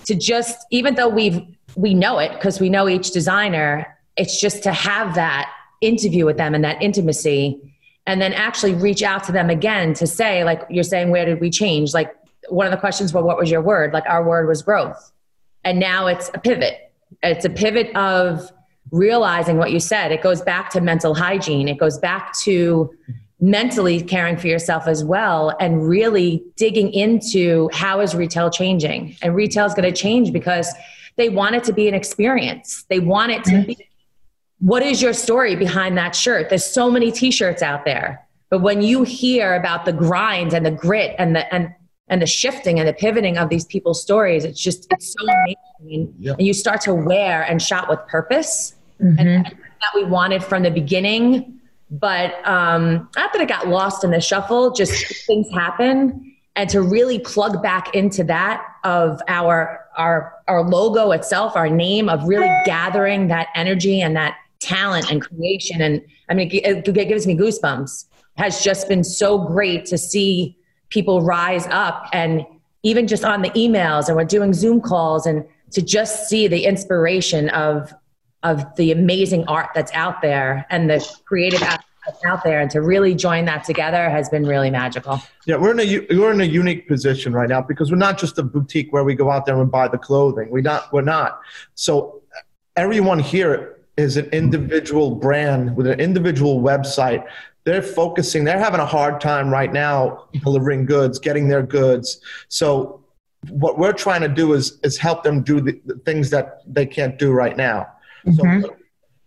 to 0.05 0.15
just, 0.15 0.65
even 0.71 0.95
though 0.95 1.09
we've 1.09 1.41
we 1.75 1.93
know 1.93 2.19
it 2.19 2.31
because 2.31 2.61
we 2.61 2.69
know 2.69 2.87
each 2.87 3.11
designer. 3.11 3.93
It's 4.15 4.39
just 4.39 4.63
to 4.63 4.71
have 4.71 5.15
that 5.15 5.51
interview 5.81 6.25
with 6.25 6.37
them 6.37 6.55
and 6.55 6.63
that 6.63 6.81
intimacy 6.81 7.59
and 8.07 8.21
then 8.21 8.31
actually 8.31 8.73
reach 8.73 9.03
out 9.03 9.25
to 9.25 9.33
them 9.33 9.49
again 9.49 9.93
to 9.95 10.07
say 10.07 10.45
like 10.45 10.65
you're 10.69 10.85
saying 10.85 11.09
where 11.09 11.25
did 11.25 11.41
we 11.41 11.49
change 11.49 11.93
like 11.93 12.15
one 12.49 12.65
of 12.65 12.71
the 12.71 12.77
questions 12.77 13.13
well 13.13 13.23
what 13.23 13.37
was 13.37 13.49
your 13.49 13.61
word 13.61 13.93
like 13.93 14.05
our 14.07 14.23
word 14.23 14.47
was 14.47 14.61
growth 14.61 15.11
and 15.63 15.79
now 15.79 16.07
it's 16.07 16.29
a 16.33 16.39
pivot 16.39 16.91
it's 17.23 17.45
a 17.45 17.49
pivot 17.49 17.95
of 17.95 18.51
realizing 18.91 19.57
what 19.57 19.71
you 19.71 19.79
said 19.79 20.11
it 20.11 20.21
goes 20.21 20.41
back 20.41 20.69
to 20.69 20.81
mental 20.81 21.13
hygiene 21.13 21.67
it 21.67 21.77
goes 21.77 21.97
back 21.97 22.37
to 22.37 22.93
mentally 23.41 24.01
caring 24.01 24.37
for 24.37 24.47
yourself 24.47 24.87
as 24.87 25.03
well 25.03 25.55
and 25.59 25.87
really 25.87 26.43
digging 26.55 26.91
into 26.93 27.69
how 27.73 27.99
is 27.99 28.15
retail 28.15 28.49
changing 28.49 29.15
and 29.21 29.35
retail 29.35 29.65
is 29.65 29.73
going 29.73 29.91
to 29.91 29.95
change 29.95 30.31
because 30.31 30.73
they 31.17 31.29
want 31.29 31.55
it 31.55 31.63
to 31.65 31.73
be 31.73 31.87
an 31.87 31.93
experience. 31.93 32.83
They 32.89 32.99
want 32.99 33.31
it 33.31 33.43
to 33.45 33.51
mm-hmm. 33.51 33.67
be 33.67 33.89
what 34.59 34.81
is 34.83 35.01
your 35.01 35.13
story 35.13 35.55
behind 35.55 35.97
that 35.97 36.15
shirt? 36.15 36.49
There's 36.49 36.65
so 36.65 36.89
many 36.89 37.11
t-shirts 37.11 37.61
out 37.61 37.83
there. 37.83 38.25
But 38.49 38.61
when 38.61 38.81
you 38.81 39.03
hear 39.03 39.53
about 39.53 39.85
the 39.85 39.91
grind 39.91 40.53
and 40.53 40.65
the 40.65 40.71
grit 40.71 41.13
and 41.19 41.35
the 41.35 41.53
and 41.53 41.73
and 42.07 42.21
the 42.21 42.27
shifting 42.27 42.79
and 42.79 42.87
the 42.87 42.93
pivoting 42.93 43.37
of 43.37 43.49
these 43.49 43.65
people's 43.65 44.01
stories, 44.01 44.45
it's 44.45 44.61
just 44.61 44.87
it's 44.91 45.13
so 45.13 45.25
amazing. 45.25 46.13
Yep. 46.19 46.37
And 46.37 46.47
you 46.47 46.53
start 46.53 46.81
to 46.81 46.93
wear 46.93 47.43
and 47.43 47.61
shop 47.61 47.89
with 47.89 47.99
purpose. 48.07 48.75
Mm-hmm. 49.01 49.19
And 49.19 49.45
that 49.45 49.91
we 49.93 50.03
wanted 50.03 50.43
from 50.43 50.63
the 50.63 50.71
beginning. 50.71 51.59
But 51.91 52.35
um, 52.47 53.09
not 53.15 53.33
that 53.33 53.41
it 53.41 53.47
got 53.47 53.67
lost 53.67 54.03
in 54.03 54.11
the 54.11 54.21
shuffle, 54.21 54.71
just 54.71 55.25
things 55.25 55.47
happen. 55.53 56.33
And 56.55 56.69
to 56.69 56.81
really 56.81 57.19
plug 57.19 57.61
back 57.61 57.93
into 57.93 58.23
that 58.25 58.65
of 58.83 59.21
our 59.27 59.85
our 59.97 60.33
our 60.47 60.63
logo 60.63 61.11
itself, 61.11 61.55
our 61.55 61.69
name 61.69 62.07
of 62.07 62.23
really 62.23 62.49
gathering 62.65 63.27
that 63.27 63.49
energy 63.55 64.01
and 64.01 64.15
that 64.15 64.37
talent 64.59 65.11
and 65.11 65.21
creation. 65.21 65.81
And 65.81 66.01
I 66.29 66.33
mean, 66.33 66.49
it, 66.51 66.87
it 66.87 67.07
gives 67.07 67.27
me 67.27 67.35
goosebumps. 67.35 68.05
Has 68.37 68.61
just 68.61 68.89
been 68.89 69.03
so 69.03 69.37
great 69.37 69.85
to 69.85 69.97
see 69.97 70.57
people 70.89 71.21
rise 71.21 71.67
up 71.67 72.07
and 72.13 72.45
even 72.83 73.07
just 73.07 73.23
on 73.23 73.41
the 73.41 73.49
emails 73.51 74.07
and 74.07 74.15
we're 74.15 74.23
doing 74.23 74.53
Zoom 74.53 74.79
calls 74.79 75.25
and 75.25 75.45
to 75.71 75.81
just 75.81 76.29
see 76.29 76.47
the 76.47 76.65
inspiration 76.65 77.49
of 77.49 77.93
of 78.43 78.63
the 78.75 78.91
amazing 78.91 79.43
art 79.47 79.69
that's 79.73 79.91
out 79.93 80.21
there 80.21 80.67
and 80.69 80.87
the 80.89 81.03
creative 81.25 81.61
out 82.25 82.43
there 82.43 82.61
and 82.61 82.69
to 82.71 82.81
really 82.81 83.15
join 83.15 83.45
that 83.45 83.63
together 83.63 84.09
has 84.09 84.29
been 84.29 84.45
really 84.45 84.69
magical. 84.69 85.19
Yeah, 85.45 85.57
we're 85.57 85.71
in 85.71 85.79
a 85.79 86.15
we're 86.15 86.31
in 86.31 86.41
a 86.41 86.45
unique 86.45 86.87
position 86.87 87.33
right 87.33 87.49
now 87.49 87.61
because 87.61 87.91
we're 87.91 87.97
not 87.97 88.17
just 88.17 88.37
a 88.37 88.43
boutique 88.43 88.93
where 88.93 89.03
we 89.03 89.15
go 89.15 89.31
out 89.31 89.45
there 89.45 89.59
and 89.59 89.71
buy 89.71 89.87
the 89.87 89.97
clothing. 89.97 90.49
We 90.51 90.61
not 90.61 90.91
we're 90.93 91.01
not. 91.01 91.41
So 91.73 92.21
everyone 92.75 93.19
here 93.19 93.79
is 93.97 94.17
an 94.17 94.25
individual 94.31 95.15
brand 95.15 95.75
with 95.75 95.87
an 95.87 95.99
individual 95.99 96.61
website. 96.61 97.25
They're 97.65 97.81
focusing. 97.81 98.43
They're 98.43 98.59
having 98.59 98.79
a 98.79 98.85
hard 98.85 99.19
time 99.19 99.49
right 99.49 99.73
now 99.73 100.27
delivering 100.43 100.85
goods, 100.85 101.19
getting 101.19 101.47
their 101.47 101.63
goods. 101.63 102.21
So 102.47 103.03
what 103.49 103.77
we're 103.77 103.93
trying 103.93 104.21
to 104.21 104.27
do 104.27 104.53
is 104.53 104.79
is 104.83 104.97
help 104.97 105.23
them 105.23 105.41
do 105.41 105.61
the, 105.61 105.79
the 105.85 105.95
things 106.05 106.29
that 106.29 106.61
they 106.65 106.85
can't 106.85 107.17
do 107.17 107.31
right 107.31 107.57
now. 107.57 107.87
Mm-hmm. 108.25 108.61
So 108.61 108.75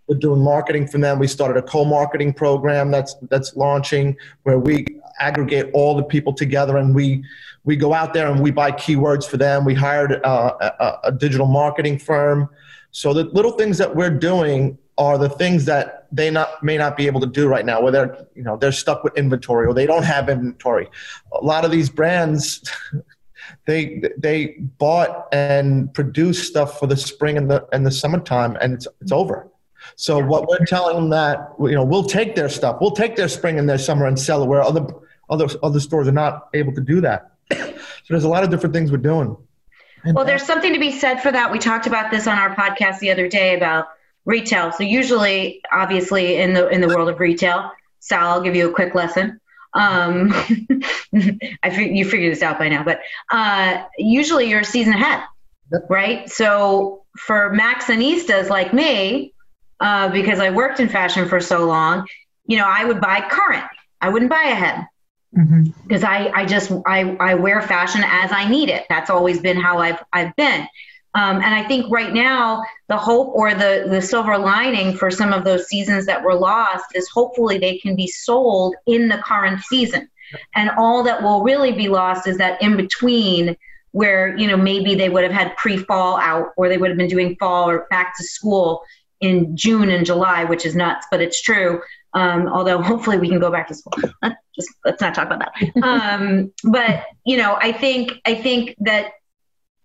we're 0.07 0.19
doing 0.19 0.41
marketing 0.41 0.87
for 0.87 0.99
them. 0.99 1.19
We 1.19 1.27
started 1.27 1.57
a 1.59 1.63
co-marketing 1.63 2.33
program 2.35 2.91
that's 2.91 3.15
that's 3.31 3.55
launching 3.57 4.17
where 4.45 4.59
we 4.59 4.87
aggregate 5.21 5.71
all 5.75 5.97
the 5.97 6.03
people 6.03 6.33
together 6.33 6.79
and 6.79 6.95
we 6.95 7.25
we 7.65 7.77
go 7.77 7.93
out 7.93 8.15
there 8.15 8.31
and 8.31 8.41
we 8.41 8.51
buy 8.51 8.73
keywords 8.73 9.29
for 9.29 9.37
them. 9.37 9.65
We 9.65 9.75
hired 9.75 10.25
uh, 10.25 10.55
a, 10.61 11.09
a 11.09 11.13
digital 11.13 11.47
marketing 11.47 11.99
firm. 11.99 12.49
So 12.93 13.13
the 13.13 13.25
little 13.25 13.53
things 13.53 13.77
that 13.79 13.95
we're 13.95 14.17
doing 14.17 14.79
are 14.99 15.17
the 15.17 15.29
things 15.29 15.65
that 15.67 16.07
they 16.11 16.31
not 16.31 16.63
may 16.63 16.77
not 16.77 16.97
be 16.97 17.07
able 17.07 17.21
to 17.21 17.27
do 17.27 17.47
right 17.47 17.65
now 17.65 17.81
where 17.81 17.93
they're 17.93 18.27
you 18.35 18.43
know 18.43 18.57
they're 18.57 18.73
stuck 18.73 19.05
with 19.05 19.17
inventory 19.17 19.67
or 19.67 19.73
they 19.73 19.87
don't 19.87 20.05
have 20.05 20.29
inventory. 20.29 20.89
A 21.33 21.45
lot 21.45 21.65
of 21.65 21.71
these 21.71 21.89
brands 21.89 22.69
they 23.67 24.03
they 24.19 24.57
bought 24.79 25.29
and 25.33 25.93
produced 25.95 26.49
stuff 26.49 26.79
for 26.79 26.87
the 26.87 26.97
spring 26.97 27.37
and 27.37 27.51
the 27.51 27.67
and 27.73 27.87
the 27.87 27.91
summertime 27.91 28.57
and 28.61 28.75
it's 28.75 28.89
it's 29.01 29.13
over. 29.13 29.49
So 29.95 30.19
what 30.23 30.49
we're 30.49 30.67
telling 30.67 30.97
them 30.97 31.11
that 31.11 31.53
you 31.61 31.73
know 31.73 31.85
we'll 31.85 32.05
take 32.05 32.35
their 32.35 32.49
stuff. 32.49 32.79
We'll 32.81 32.91
take 32.91 33.17
their 33.17 33.29
spring 33.29 33.59
and 33.59 33.69
their 33.69 33.79
summer 33.79 34.07
and 34.07 34.19
sell 34.19 34.43
it 34.43 34.47
where 34.47 34.63
other 34.63 34.87
other 35.31 35.47
other 35.63 35.81
stores 35.81 36.09
are 36.09 36.13
not 36.13 36.49
able 36.55 36.75
to 36.75 36.81
do 36.81 37.01
that. 37.01 37.33
So 38.05 38.15
there's 38.15 38.25
a 38.25 38.29
lot 38.29 38.43
of 38.43 38.49
different 38.49 38.75
things 38.75 38.91
we're 38.91 38.97
doing. 38.97 39.37
And 40.03 40.17
well 40.17 40.25
there's 40.25 40.43
something 40.43 40.73
to 40.73 40.81
be 40.81 40.91
said 40.91 41.21
for 41.21 41.31
that. 41.31 41.53
We 41.53 41.59
talked 41.59 41.87
about 41.87 42.11
this 42.11 42.27
on 42.27 42.39
our 42.39 42.55
podcast 42.55 43.01
the 43.01 43.11
other 43.11 43.29
day 43.29 43.55
about 43.55 43.89
retail. 44.29 44.71
So 44.71 44.85
usually, 44.85 45.63
obviously, 45.73 46.37
in 46.37 46.53
the 46.53 46.69
in 46.69 46.81
the 46.81 46.87
world 46.87 47.09
of 47.09 47.19
retail, 47.19 47.73
Sal, 47.99 48.29
I'll 48.31 48.43
give 48.43 48.55
you 48.55 48.69
a 48.71 48.73
quick 48.73 48.95
lesson. 48.95 49.41
Um, 49.73 50.31
I 51.63 51.71
fig- 51.71 51.97
you 51.97 52.05
figured 52.05 52.33
this 52.33 52.43
out 52.43 52.59
by 52.59 52.69
now, 52.69 52.85
but 52.85 53.01
uh, 53.33 53.83
usually 53.97 54.49
you're 54.49 54.61
a 54.61 54.65
season 54.65 54.93
ahead, 54.93 55.25
yep. 55.73 55.87
right? 55.89 56.29
So 56.31 57.05
for 57.19 57.55
Maxxinistas 57.55 58.49
like 58.51 58.73
me, 58.73 59.33
uh, 59.81 60.11
because 60.11 60.39
I 60.39 60.51
worked 60.51 60.79
in 60.79 60.89
fashion 60.89 61.29
for 61.29 61.41
so 61.41 61.67
long, 61.67 62.07
you 62.47 62.57
know, 62.59 62.67
I 62.67 62.85
would 62.85 63.01
buy 63.01 63.27
current. 63.29 63.65
I 64.01 64.11
wouldn't 64.11 64.31
buy 64.31 64.43
ahead 64.43 64.87
because 65.33 66.03
mm-hmm. 66.03 66.05
I, 66.05 66.31
I 66.35 66.47
just 66.47 66.71
I, 66.87 67.17
I 67.21 67.35
wear 67.35 67.61
fashion 67.63 68.03
as 68.05 68.31
I 68.33 68.49
need 68.49 68.69
it. 68.69 68.85
That's 68.89 69.11
always 69.11 69.41
been 69.41 69.57
how 69.59 69.79
I've 69.79 70.03
I've 70.13 70.37
been. 70.37 70.67
Um, 71.19 71.37
and 71.43 71.53
I 71.53 71.67
think 71.67 71.91
right 71.91 72.13
now 72.13 72.63
the 72.87 72.97
hope 72.97 73.35
or 73.35 73.53
the 73.53 73.87
the 73.89 74.01
silver 74.01 74.39
lining 74.39 74.97
for 74.97 75.11
some 75.11 75.33
of 75.33 75.43
those 75.43 75.67
seasons 75.67 76.07
that 76.07 76.23
were 76.23 76.35
lost 76.35 76.85
is 76.95 77.09
hopefully 77.09 77.59
they 77.59 77.79
can 77.79 77.97
be 77.97 78.07
sold 78.07 78.77
in 78.87 79.09
the 79.09 79.19
current 79.19 79.61
season. 79.63 80.09
And 80.55 80.71
all 80.79 81.03
that 81.03 81.23
will 81.23 81.43
really 81.43 81.73
be 81.73 81.89
lost 81.89 82.29
is 82.29 82.39
that 82.39 82.63
in 82.63 82.77
between 82.77 83.57
where 83.91 84.37
you 84.37 84.47
know 84.47 84.57
maybe 84.57 84.95
they 84.95 85.09
would 85.09 85.25
have 85.25 85.33
had 85.33 85.57
pre-fall 85.57 86.19
out 86.19 86.53
or 86.57 86.69
they 86.69 86.79
would 86.79 86.91
have 86.91 86.99
been 86.99 87.09
doing 87.09 87.35
fall 87.41 87.69
or 87.69 87.87
back 87.91 88.17
to 88.19 88.23
school 88.23 88.83
in 89.21 89.57
June 89.57 89.89
and 89.89 90.07
July, 90.07 90.45
which 90.45 90.65
is 90.65 90.77
nuts, 90.77 91.05
but 91.11 91.21
it's 91.21 91.43
true. 91.43 91.83
Um, 92.15 92.47
although 92.47 92.81
hopefully 92.81 93.19
we 93.19 93.29
can 93.29 93.41
go 93.41 93.51
back 93.51 93.67
to 93.69 93.75
school. 93.75 93.95
Just 94.55 94.71
let's 94.85 95.01
not 95.01 95.15
talk 95.15 95.27
about 95.27 95.41
that. 95.41 95.73
Um, 95.83 96.53
but 96.65 97.07
you 97.25 97.37
know, 97.37 97.59
I 97.61 97.73
think 97.73 98.13
I 98.25 98.35
think 98.35 98.77
that 98.81 99.13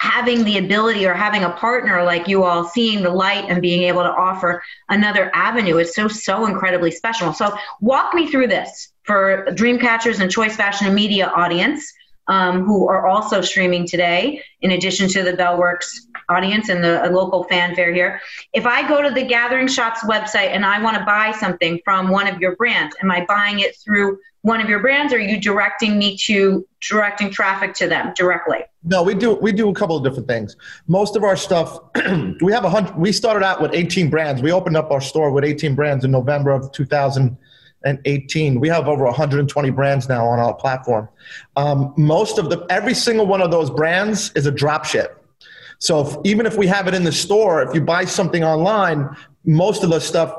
having 0.03 0.43
the 0.43 0.57
ability 0.57 1.05
or 1.07 1.13
having 1.13 1.45
a 1.45 1.49
partner 1.51 2.03
like 2.03 2.27
you 2.27 2.43
all 2.43 2.65
seeing 2.65 3.01
the 3.01 3.09
light 3.09 3.45
and 3.47 3.61
being 3.61 3.83
able 3.83 4.03
to 4.03 4.11
offer 4.11 4.61
another 4.89 5.31
avenue 5.33 5.77
is 5.77 5.95
so 5.95 6.09
so 6.09 6.45
incredibly 6.45 6.91
special. 6.91 7.31
So 7.31 7.57
walk 7.79 8.13
me 8.13 8.29
through 8.29 8.47
this 8.47 8.91
for 9.03 9.45
dreamcatchers 9.51 10.19
and 10.19 10.29
choice 10.29 10.57
fashion 10.57 10.87
and 10.87 10.95
media 10.95 11.27
audience 11.27 11.89
um, 12.27 12.65
who 12.65 12.89
are 12.89 13.07
also 13.07 13.39
streaming 13.39 13.87
today 13.87 14.41
in 14.59 14.71
addition 14.71 15.07
to 15.07 15.23
the 15.23 15.31
bellworks 15.31 15.87
audience 16.27 16.67
and 16.67 16.83
the 16.83 17.09
local 17.09 17.45
fanfare 17.45 17.93
here. 17.93 18.19
If 18.51 18.65
i 18.65 18.85
go 18.85 19.01
to 19.01 19.09
the 19.09 19.23
gathering 19.23 19.69
shops 19.69 20.03
website 20.03 20.49
and 20.49 20.65
i 20.65 20.81
want 20.81 20.97
to 20.97 21.05
buy 21.05 21.31
something 21.31 21.79
from 21.85 22.09
one 22.09 22.27
of 22.27 22.41
your 22.41 22.57
brands 22.57 22.93
am 23.01 23.09
i 23.09 23.23
buying 23.25 23.59
it 23.59 23.77
through 23.77 24.19
one 24.43 24.59
of 24.59 24.69
your 24.69 24.79
brands 24.79 25.13
or 25.13 25.15
are 25.15 25.19
you 25.19 25.39
directing 25.39 25.97
me 25.97 26.17
to 26.17 26.67
directing 26.87 27.31
traffic 27.31 27.73
to 27.73 27.87
them 27.87 28.13
directly? 28.15 28.59
No 28.83 29.01
we 29.01 29.15
do 29.15 29.35
we 29.35 29.51
do 29.53 29.69
a 29.69 29.73
couple 29.73 29.97
of 29.97 30.03
different 30.03 30.27
things. 30.27 30.55
Most 30.87 31.15
of 31.15 31.23
our 31.23 31.37
stuff 31.37 31.79
we 32.41 32.51
have 32.51 32.65
a 32.65 32.69
hundred 32.69 32.95
we 32.95 33.11
started 33.13 33.43
out 33.43 33.61
with 33.61 33.73
18 33.73 34.09
brands. 34.09 34.41
We 34.41 34.51
opened 34.51 34.77
up 34.77 34.91
our 34.91 35.01
store 35.01 35.31
with 35.31 35.45
18 35.45 35.75
brands 35.75 36.03
in 36.03 36.11
november 36.11 36.51
of 36.51 36.71
2018 36.73 38.59
we 38.59 38.67
have 38.67 38.87
over 38.89 39.05
120 39.05 39.69
brands 39.69 40.09
now 40.09 40.25
on 40.25 40.39
our 40.39 40.53
platform. 40.53 41.07
Um, 41.55 41.93
most 41.97 42.37
of 42.37 42.49
the 42.49 42.65
every 42.69 42.93
single 42.93 43.25
one 43.25 43.41
of 43.41 43.49
those 43.49 43.69
brands 43.69 44.33
is 44.35 44.45
a 44.45 44.51
drop 44.51 44.83
ship. 44.83 45.25
So 45.79 46.05
if, 46.05 46.17
even 46.25 46.45
if 46.45 46.57
we 46.57 46.67
have 46.67 46.87
it 46.89 46.93
in 46.93 47.05
the 47.05 47.13
store 47.13 47.63
if 47.63 47.73
you 47.73 47.79
buy 47.79 48.03
something 48.03 48.43
online 48.43 49.15
most 49.45 49.83
of 49.83 49.89
the 49.89 50.01
stuff 50.01 50.33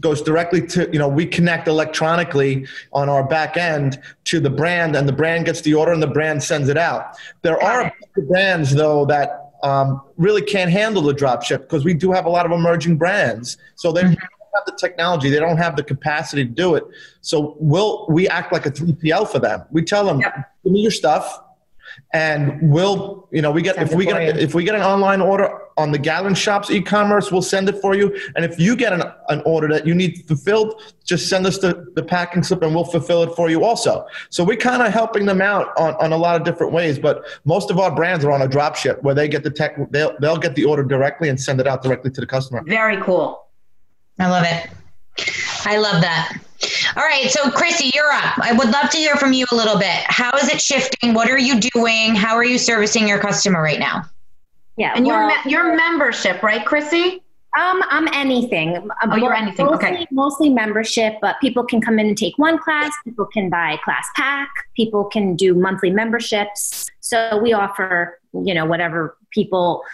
goes 0.00 0.22
directly 0.22 0.66
to 0.66 0.88
you 0.92 0.98
know 0.98 1.08
we 1.08 1.26
connect 1.26 1.68
electronically 1.68 2.66
on 2.92 3.08
our 3.08 3.26
back 3.26 3.56
end 3.56 4.00
to 4.24 4.40
the 4.40 4.50
brand 4.50 4.96
and 4.96 5.08
the 5.08 5.12
brand 5.12 5.46
gets 5.46 5.60
the 5.62 5.74
order 5.74 5.92
and 5.92 6.02
the 6.02 6.06
brand 6.06 6.42
sends 6.42 6.68
it 6.68 6.76
out. 6.76 7.16
There 7.42 7.62
are 7.62 7.92
brands 8.28 8.74
though 8.74 9.06
that 9.06 9.52
um, 9.62 10.02
really 10.16 10.42
can't 10.42 10.70
handle 10.70 11.02
the 11.02 11.14
drop 11.14 11.42
ship 11.42 11.62
because 11.62 11.84
we 11.84 11.94
do 11.94 12.12
have 12.12 12.26
a 12.26 12.28
lot 12.28 12.46
of 12.46 12.52
emerging 12.52 12.96
brands. 12.96 13.56
So 13.74 13.90
they 13.90 14.02
mm-hmm. 14.02 14.10
don't 14.10 14.20
have 14.54 14.66
the 14.66 14.76
technology 14.78 15.30
they 15.30 15.40
don't 15.40 15.58
have 15.58 15.76
the 15.76 15.82
capacity 15.82 16.44
to 16.44 16.50
do 16.50 16.74
it. 16.74 16.84
So 17.20 17.56
we'll 17.58 18.06
we 18.08 18.28
act 18.28 18.52
like 18.52 18.66
a 18.66 18.70
3pl 18.70 19.28
for 19.28 19.38
them. 19.38 19.62
We 19.70 19.82
tell 19.82 20.04
them 20.04 20.20
yep. 20.20 20.50
give 20.62 20.72
me 20.72 20.80
your 20.80 20.90
stuff 20.90 21.42
and 22.12 22.70
we'll 22.70 23.28
you 23.30 23.42
know 23.42 23.50
we 23.50 23.62
get 23.62 23.76
send 23.76 23.90
if 23.90 23.96
we 23.96 24.04
get 24.04 24.16
a, 24.16 24.42
if 24.42 24.54
we 24.54 24.64
get 24.64 24.74
an 24.74 24.82
online 24.82 25.20
order 25.20 25.50
on 25.76 25.92
the 25.92 25.98
Gathering 25.98 26.34
Shops 26.34 26.70
e-commerce 26.70 27.30
we'll 27.30 27.42
send 27.42 27.68
it 27.68 27.80
for 27.80 27.94
you. 27.94 28.18
And 28.34 28.44
if 28.44 28.58
you 28.58 28.76
get 28.76 28.92
an, 28.92 29.02
an 29.28 29.42
order 29.44 29.68
that 29.68 29.86
you 29.86 29.94
need 29.94 30.24
fulfilled 30.26 30.80
just 31.04 31.28
send 31.28 31.46
us 31.46 31.58
the, 31.58 31.92
the 31.94 32.02
packing 32.02 32.42
slip 32.42 32.62
and 32.62 32.74
we'll 32.74 32.84
fulfill 32.84 33.22
it 33.22 33.34
for 33.36 33.50
you 33.50 33.64
also. 33.64 34.06
So 34.30 34.42
we're 34.42 34.56
kind 34.56 34.82
of 34.82 34.92
helping 34.92 35.26
them 35.26 35.42
out 35.42 35.68
on, 35.78 35.94
on 35.94 36.12
a 36.12 36.16
lot 36.16 36.36
of 36.36 36.44
different 36.44 36.72
ways 36.72 36.98
but 36.98 37.24
most 37.44 37.70
of 37.70 37.78
our 37.78 37.94
brands 37.94 38.24
are 38.24 38.32
on 38.32 38.42
a 38.42 38.48
drop 38.48 38.76
ship 38.76 39.02
where 39.02 39.14
they 39.14 39.28
get 39.28 39.42
the 39.42 39.50
tech 39.50 39.76
they'll, 39.90 40.16
they'll 40.20 40.38
get 40.38 40.54
the 40.54 40.64
order 40.64 40.82
directly 40.82 41.28
and 41.28 41.40
send 41.40 41.60
it 41.60 41.66
out 41.66 41.82
directly 41.82 42.10
to 42.10 42.20
the 42.20 42.26
customer. 42.26 42.62
Very 42.66 43.00
cool. 43.02 43.46
I 44.18 44.30
love 44.30 44.44
it. 44.46 44.70
I 45.64 45.78
love 45.78 46.00
that 46.02 46.40
all 46.96 47.02
right. 47.02 47.30
So, 47.30 47.50
Chrissy, 47.50 47.90
you're 47.94 48.10
up. 48.12 48.38
I 48.38 48.52
would 48.52 48.70
love 48.70 48.90
to 48.90 48.96
hear 48.96 49.16
from 49.16 49.32
you 49.32 49.46
a 49.52 49.54
little 49.54 49.78
bit. 49.78 50.04
How 50.06 50.36
is 50.36 50.48
it 50.48 50.60
shifting? 50.60 51.14
What 51.14 51.30
are 51.30 51.38
you 51.38 51.60
doing? 51.60 52.14
How 52.14 52.34
are 52.34 52.44
you 52.44 52.58
servicing 52.58 53.08
your 53.08 53.18
customer 53.18 53.62
right 53.62 53.78
now? 53.78 54.04
Yeah. 54.76 54.92
And 54.94 55.06
well, 55.06 55.30
your, 55.44 55.64
your 55.64 55.76
membership, 55.76 56.42
right, 56.42 56.64
Chrissy? 56.64 57.22
Um, 57.58 57.82
I'm 57.88 58.06
anything. 58.12 58.76
Um, 58.76 58.92
oh, 59.02 59.16
you're 59.16 59.32
anything. 59.32 59.66
Mostly, 59.66 59.88
okay. 59.88 60.06
Mostly 60.10 60.48
membership, 60.50 61.14
but 61.22 61.36
people 61.40 61.64
can 61.64 61.80
come 61.80 61.98
in 61.98 62.06
and 62.06 62.18
take 62.18 62.36
one 62.36 62.58
class. 62.58 62.92
People 63.04 63.26
can 63.26 63.48
buy 63.48 63.78
class 63.82 64.08
pack. 64.14 64.50
People 64.74 65.04
can 65.04 65.36
do 65.36 65.54
monthly 65.54 65.90
memberships. 65.90 66.90
So 67.00 67.38
we 67.38 67.54
offer, 67.54 68.20
you 68.34 68.52
know, 68.52 68.66
whatever 68.66 69.16
people, 69.30 69.84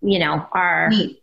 you 0.00 0.20
know, 0.20 0.46
are. 0.52 0.90
Need. 0.90 1.16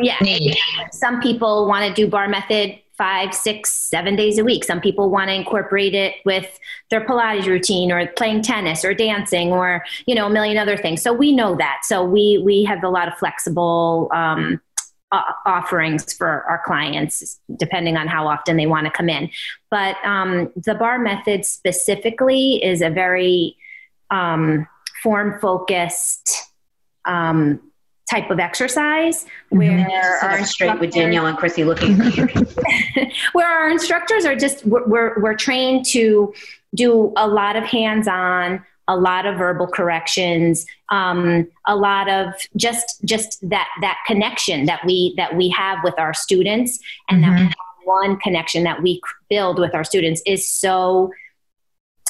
Yeah. 0.00 0.16
Need. 0.20 0.56
Some 0.92 1.20
people 1.20 1.66
want 1.66 1.86
to 1.88 1.92
do 1.92 2.08
bar 2.08 2.28
method 2.28 2.78
five, 3.02 3.34
six, 3.34 3.72
seven 3.72 4.14
days 4.14 4.38
a 4.38 4.44
week. 4.44 4.62
Some 4.62 4.80
people 4.80 5.10
want 5.10 5.28
to 5.28 5.34
incorporate 5.34 5.92
it 5.92 6.14
with 6.24 6.60
their 6.88 7.04
Pilates 7.04 7.46
routine 7.46 7.90
or 7.90 8.06
playing 8.06 8.42
tennis 8.42 8.84
or 8.84 8.94
dancing 8.94 9.50
or, 9.50 9.84
you 10.06 10.14
know, 10.14 10.26
a 10.26 10.30
million 10.30 10.56
other 10.56 10.76
things. 10.76 11.02
So 11.02 11.12
we 11.12 11.32
know 11.32 11.56
that. 11.56 11.80
So 11.82 12.04
we, 12.04 12.40
we 12.44 12.62
have 12.62 12.84
a 12.84 12.88
lot 12.88 13.08
of 13.08 13.14
flexible, 13.18 14.08
um, 14.14 14.60
offerings 15.44 16.12
for 16.12 16.44
our 16.44 16.62
clients 16.64 17.38
depending 17.58 17.98
on 17.98 18.06
how 18.06 18.26
often 18.26 18.56
they 18.56 18.64
want 18.64 18.86
to 18.86 18.90
come 18.90 19.10
in 19.10 19.28
but 19.70 19.94
um, 20.06 20.50
the 20.56 20.74
bar 20.74 20.98
method 20.98 21.44
specifically 21.44 22.64
is 22.64 22.80
a 22.80 22.88
very 22.88 23.54
um, 24.10 24.66
form 25.02 25.38
focused 25.38 26.34
um, 27.04 27.60
type 28.10 28.30
of 28.30 28.38
exercise 28.38 29.24
mm-hmm. 29.24 29.58
where 29.58 30.18
our 30.22 30.44
straight 30.44 30.78
with 30.80 30.92
Danielle 30.92 31.26
and 31.26 31.38
Chrissy 31.38 31.64
looking 31.64 31.96
where 33.32 33.46
our 33.46 33.70
instructors 33.70 34.24
are 34.24 34.36
just 34.36 34.64
we're, 34.66 35.20
we're 35.20 35.34
trained 35.34 35.86
to 35.86 36.34
do 36.74 37.12
a 37.16 37.26
lot 37.26 37.56
of 37.56 37.64
hands-on 37.64 38.64
a 38.88 38.96
lot 38.96 39.26
of 39.26 39.38
verbal 39.38 39.66
corrections 39.66 40.66
um, 40.90 41.48
a 41.66 41.76
lot 41.76 42.08
of 42.08 42.34
just 42.56 43.00
just 43.04 43.48
that 43.48 43.68
that 43.80 43.98
connection 44.06 44.66
that 44.66 44.84
we 44.84 45.14
that 45.16 45.36
we 45.36 45.48
have 45.48 45.78
with 45.84 45.94
our 45.98 46.12
students 46.12 46.78
and 47.08 47.24
mm-hmm. 47.24 47.44
that 47.44 47.54
one 47.84 48.16
connection 48.18 48.64
that 48.64 48.82
we 48.82 49.00
build 49.28 49.58
with 49.58 49.74
our 49.74 49.84
students 49.84 50.22
is 50.26 50.48
so 50.48 51.10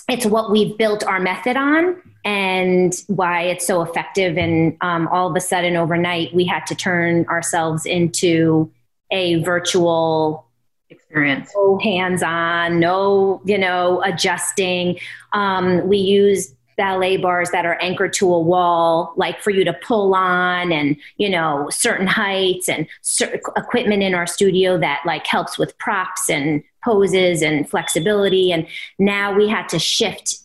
it's 0.09 0.27
what 0.27 0.51
we've 0.51 0.77
built 0.77 1.05
our 1.05 1.21
method 1.21 1.57
on 1.57 1.97
and 2.25 2.95
why 3.09 3.43
it's 3.43 3.67
so 3.67 3.83
effective. 3.83 4.37
And 4.37 4.77
um, 4.81 5.09
all 5.09 5.29
of 5.29 5.37
a 5.37 5.41
sudden, 5.41 5.77
overnight, 5.77 6.35
we 6.35 6.45
had 6.45 6.67
to 6.67 6.75
turn 6.75 7.27
ourselves 7.27 7.87
into 7.87 8.71
a 9.11 9.43
virtual 9.43 10.47
experience. 10.89 11.51
No 11.55 11.79
hands 11.79 12.23
on, 12.23 12.81
no, 12.81 13.43
you 13.45 13.59
know, 13.59 14.03
adjusting. 14.03 14.99
Um, 15.33 15.87
we 15.89 15.99
use 15.99 16.55
ballet 16.77 17.17
bars 17.17 17.51
that 17.51 17.67
are 17.67 17.75
anchored 17.81 18.13
to 18.15 18.33
a 18.33 18.41
wall, 18.41 19.13
like 19.17 19.41
for 19.41 19.51
you 19.51 19.65
to 19.65 19.73
pull 19.73 20.15
on, 20.15 20.73
and 20.73 20.97
you 21.17 21.29
know, 21.29 21.69
certain 21.71 22.07
heights 22.07 22.69
and 22.69 22.87
certain 23.03 23.41
equipment 23.57 24.03
in 24.03 24.15
our 24.15 24.27
studio 24.27 24.79
that 24.79 25.03
like 25.05 25.27
helps 25.27 25.59
with 25.59 25.77
props 25.79 26.31
and 26.31 26.63
poses 26.85 27.43
and 27.43 27.69
flexibility. 27.69 28.53
And 28.53 28.67
now 28.99 29.35
we 29.35 29.49
had 29.49 29.69
to 29.71 29.79
shift 29.79 30.39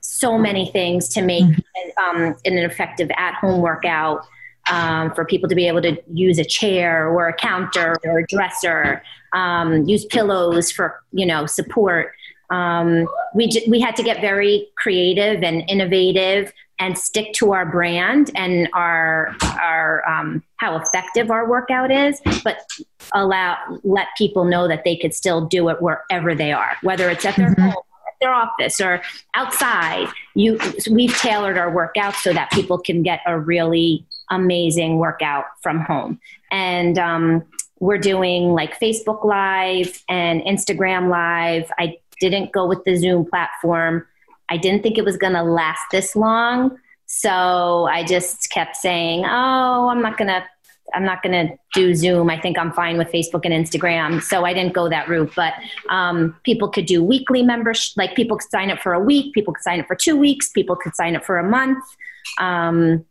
so 0.00 0.38
many 0.38 0.70
things 0.70 1.08
to 1.10 1.22
make 1.22 1.44
mm-hmm. 1.44 2.16
um, 2.16 2.36
an 2.44 2.58
effective 2.58 3.10
at 3.16 3.34
home 3.34 3.60
workout. 3.60 4.26
Um, 4.68 5.14
for 5.14 5.24
people 5.24 5.48
to 5.48 5.54
be 5.54 5.68
able 5.68 5.80
to 5.82 5.96
use 6.12 6.40
a 6.40 6.44
chair 6.44 7.08
or 7.08 7.28
a 7.28 7.32
counter 7.32 7.96
or 8.02 8.18
a 8.18 8.26
dresser, 8.26 9.00
um, 9.32 9.88
use 9.88 10.04
pillows 10.06 10.72
for 10.72 11.00
you 11.12 11.24
know 11.24 11.46
support. 11.46 12.12
Um, 12.50 13.06
we 13.32 13.46
j- 13.46 13.64
we 13.68 13.80
had 13.80 13.94
to 13.94 14.02
get 14.02 14.20
very 14.20 14.66
creative 14.76 15.44
and 15.44 15.62
innovative 15.70 16.52
and 16.78 16.96
stick 16.96 17.32
to 17.34 17.52
our 17.52 17.64
brand 17.64 18.30
and 18.34 18.68
our 18.74 19.34
our 19.60 20.06
um, 20.08 20.42
how 20.56 20.76
effective 20.76 21.30
our 21.30 21.48
workout 21.48 21.90
is, 21.90 22.20
but 22.44 22.58
allow 23.12 23.56
let 23.84 24.08
people 24.18 24.44
know 24.44 24.68
that 24.68 24.84
they 24.84 24.96
could 24.96 25.14
still 25.14 25.46
do 25.46 25.68
it 25.68 25.80
wherever 25.80 26.34
they 26.34 26.52
are, 26.52 26.72
whether 26.82 27.08
it's 27.08 27.24
at 27.24 27.36
their 27.36 27.50
mm-hmm. 27.50 27.70
home, 27.70 27.82
their 28.26 28.34
office, 28.34 28.80
or 28.80 29.00
outside. 29.34 30.08
You 30.34 30.58
we've 30.90 31.16
tailored 31.16 31.58
our 31.58 31.70
workouts 31.72 32.16
so 32.16 32.32
that 32.32 32.50
people 32.50 32.78
can 32.78 33.02
get 33.02 33.20
a 33.26 33.38
really 33.38 34.04
amazing 34.30 34.98
workout 34.98 35.44
from 35.62 35.80
home, 35.80 36.20
and 36.50 36.98
um, 36.98 37.44
we're 37.80 37.98
doing 37.98 38.52
like 38.52 38.78
Facebook 38.80 39.24
Live 39.24 40.02
and 40.08 40.42
Instagram 40.42 41.08
Live. 41.08 41.70
I 41.78 41.98
didn't 42.20 42.52
go 42.52 42.66
with 42.66 42.82
the 42.84 42.96
Zoom 42.96 43.26
platform 43.26 44.06
I 44.48 44.56
didn't 44.56 44.82
think 44.82 44.98
it 44.98 45.04
was 45.04 45.16
going 45.16 45.32
to 45.32 45.42
last 45.42 45.82
this 45.90 46.14
long. 46.14 46.78
So 47.06 47.86
I 47.90 48.02
just 48.02 48.50
kept 48.50 48.76
saying, 48.76 49.24
"Oh, 49.24 49.88
I'm 49.88 50.02
not 50.02 50.18
going 50.18 50.28
to 50.28 50.44
I'm 50.94 51.04
not 51.04 51.22
going 51.22 51.48
to 51.48 51.56
do 51.74 51.94
Zoom. 51.94 52.30
I 52.30 52.40
think 52.40 52.58
I'm 52.58 52.72
fine 52.72 52.96
with 52.98 53.08
Facebook 53.08 53.44
and 53.44 53.52
Instagram. 53.52 54.22
So 54.22 54.44
I 54.44 54.54
didn't 54.54 54.72
go 54.72 54.88
that 54.88 55.08
route. 55.08 55.32
But 55.34 55.54
um, 55.88 56.36
people 56.44 56.68
could 56.68 56.86
do 56.86 57.02
weekly 57.02 57.42
membership. 57.42 57.96
Like 57.96 58.14
people 58.14 58.36
could 58.36 58.50
sign 58.50 58.70
up 58.70 58.78
for 58.80 58.92
a 58.92 59.00
week. 59.00 59.34
People 59.34 59.54
could 59.54 59.62
sign 59.62 59.80
up 59.80 59.86
for 59.86 59.96
two 59.96 60.16
weeks. 60.16 60.48
People 60.50 60.76
could 60.76 60.94
sign 60.94 61.16
up 61.16 61.24
for 61.24 61.38
a 61.38 61.48
month. 61.48 61.84
Um, 62.38 63.04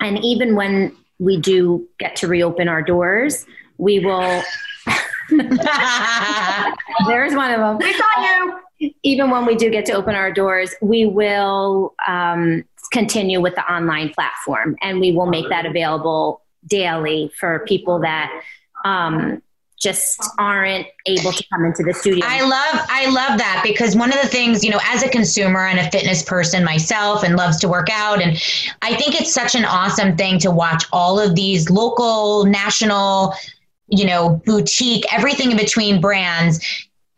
and 0.00 0.18
even 0.24 0.54
when 0.56 0.96
we 1.18 1.40
do 1.40 1.88
get 1.98 2.16
to 2.16 2.28
reopen 2.28 2.68
our 2.68 2.82
doors, 2.82 3.46
we 3.78 4.00
will. 4.00 4.42
There's 7.08 7.34
one 7.34 7.50
of 7.50 7.60
them. 7.60 7.78
We 7.78 7.92
saw 7.94 8.20
you 8.20 8.60
even 9.02 9.30
when 9.30 9.46
we 9.46 9.54
do 9.54 9.70
get 9.70 9.86
to 9.86 9.92
open 9.92 10.14
our 10.14 10.32
doors, 10.32 10.74
we 10.80 11.06
will 11.06 11.94
um, 12.06 12.64
continue 12.92 13.40
with 13.40 13.54
the 13.54 13.72
online 13.72 14.10
platform 14.10 14.76
and 14.82 15.00
we 15.00 15.12
will 15.12 15.26
make 15.26 15.48
that 15.48 15.66
available 15.66 16.42
daily 16.66 17.30
for 17.38 17.64
people 17.66 18.00
that 18.00 18.30
um, 18.84 19.42
just 19.80 20.22
aren't 20.38 20.86
able 21.06 21.32
to 21.32 21.44
come 21.52 21.64
into 21.64 21.82
the 21.82 21.92
studio. 21.92 22.24
I 22.26 22.40
love 22.40 22.86
I 22.88 23.06
love 23.10 23.38
that 23.38 23.60
because 23.64 23.94
one 23.94 24.12
of 24.12 24.20
the 24.20 24.28
things, 24.28 24.64
you 24.64 24.70
know, 24.70 24.80
as 24.84 25.02
a 25.02 25.08
consumer 25.08 25.66
and 25.66 25.78
a 25.78 25.90
fitness 25.90 26.22
person 26.22 26.64
myself 26.64 27.22
and 27.22 27.36
loves 27.36 27.58
to 27.58 27.68
work 27.68 27.88
out 27.92 28.22
and 28.22 28.40
I 28.82 28.94
think 28.94 29.20
it's 29.20 29.32
such 29.32 29.54
an 29.54 29.64
awesome 29.64 30.16
thing 30.16 30.38
to 30.40 30.50
watch 30.50 30.84
all 30.92 31.20
of 31.20 31.34
these 31.34 31.68
local, 31.70 32.44
national, 32.44 33.34
you 33.88 34.06
know, 34.06 34.40
boutique, 34.46 35.04
everything 35.12 35.50
in 35.50 35.56
between 35.56 36.00
brands 36.00 36.64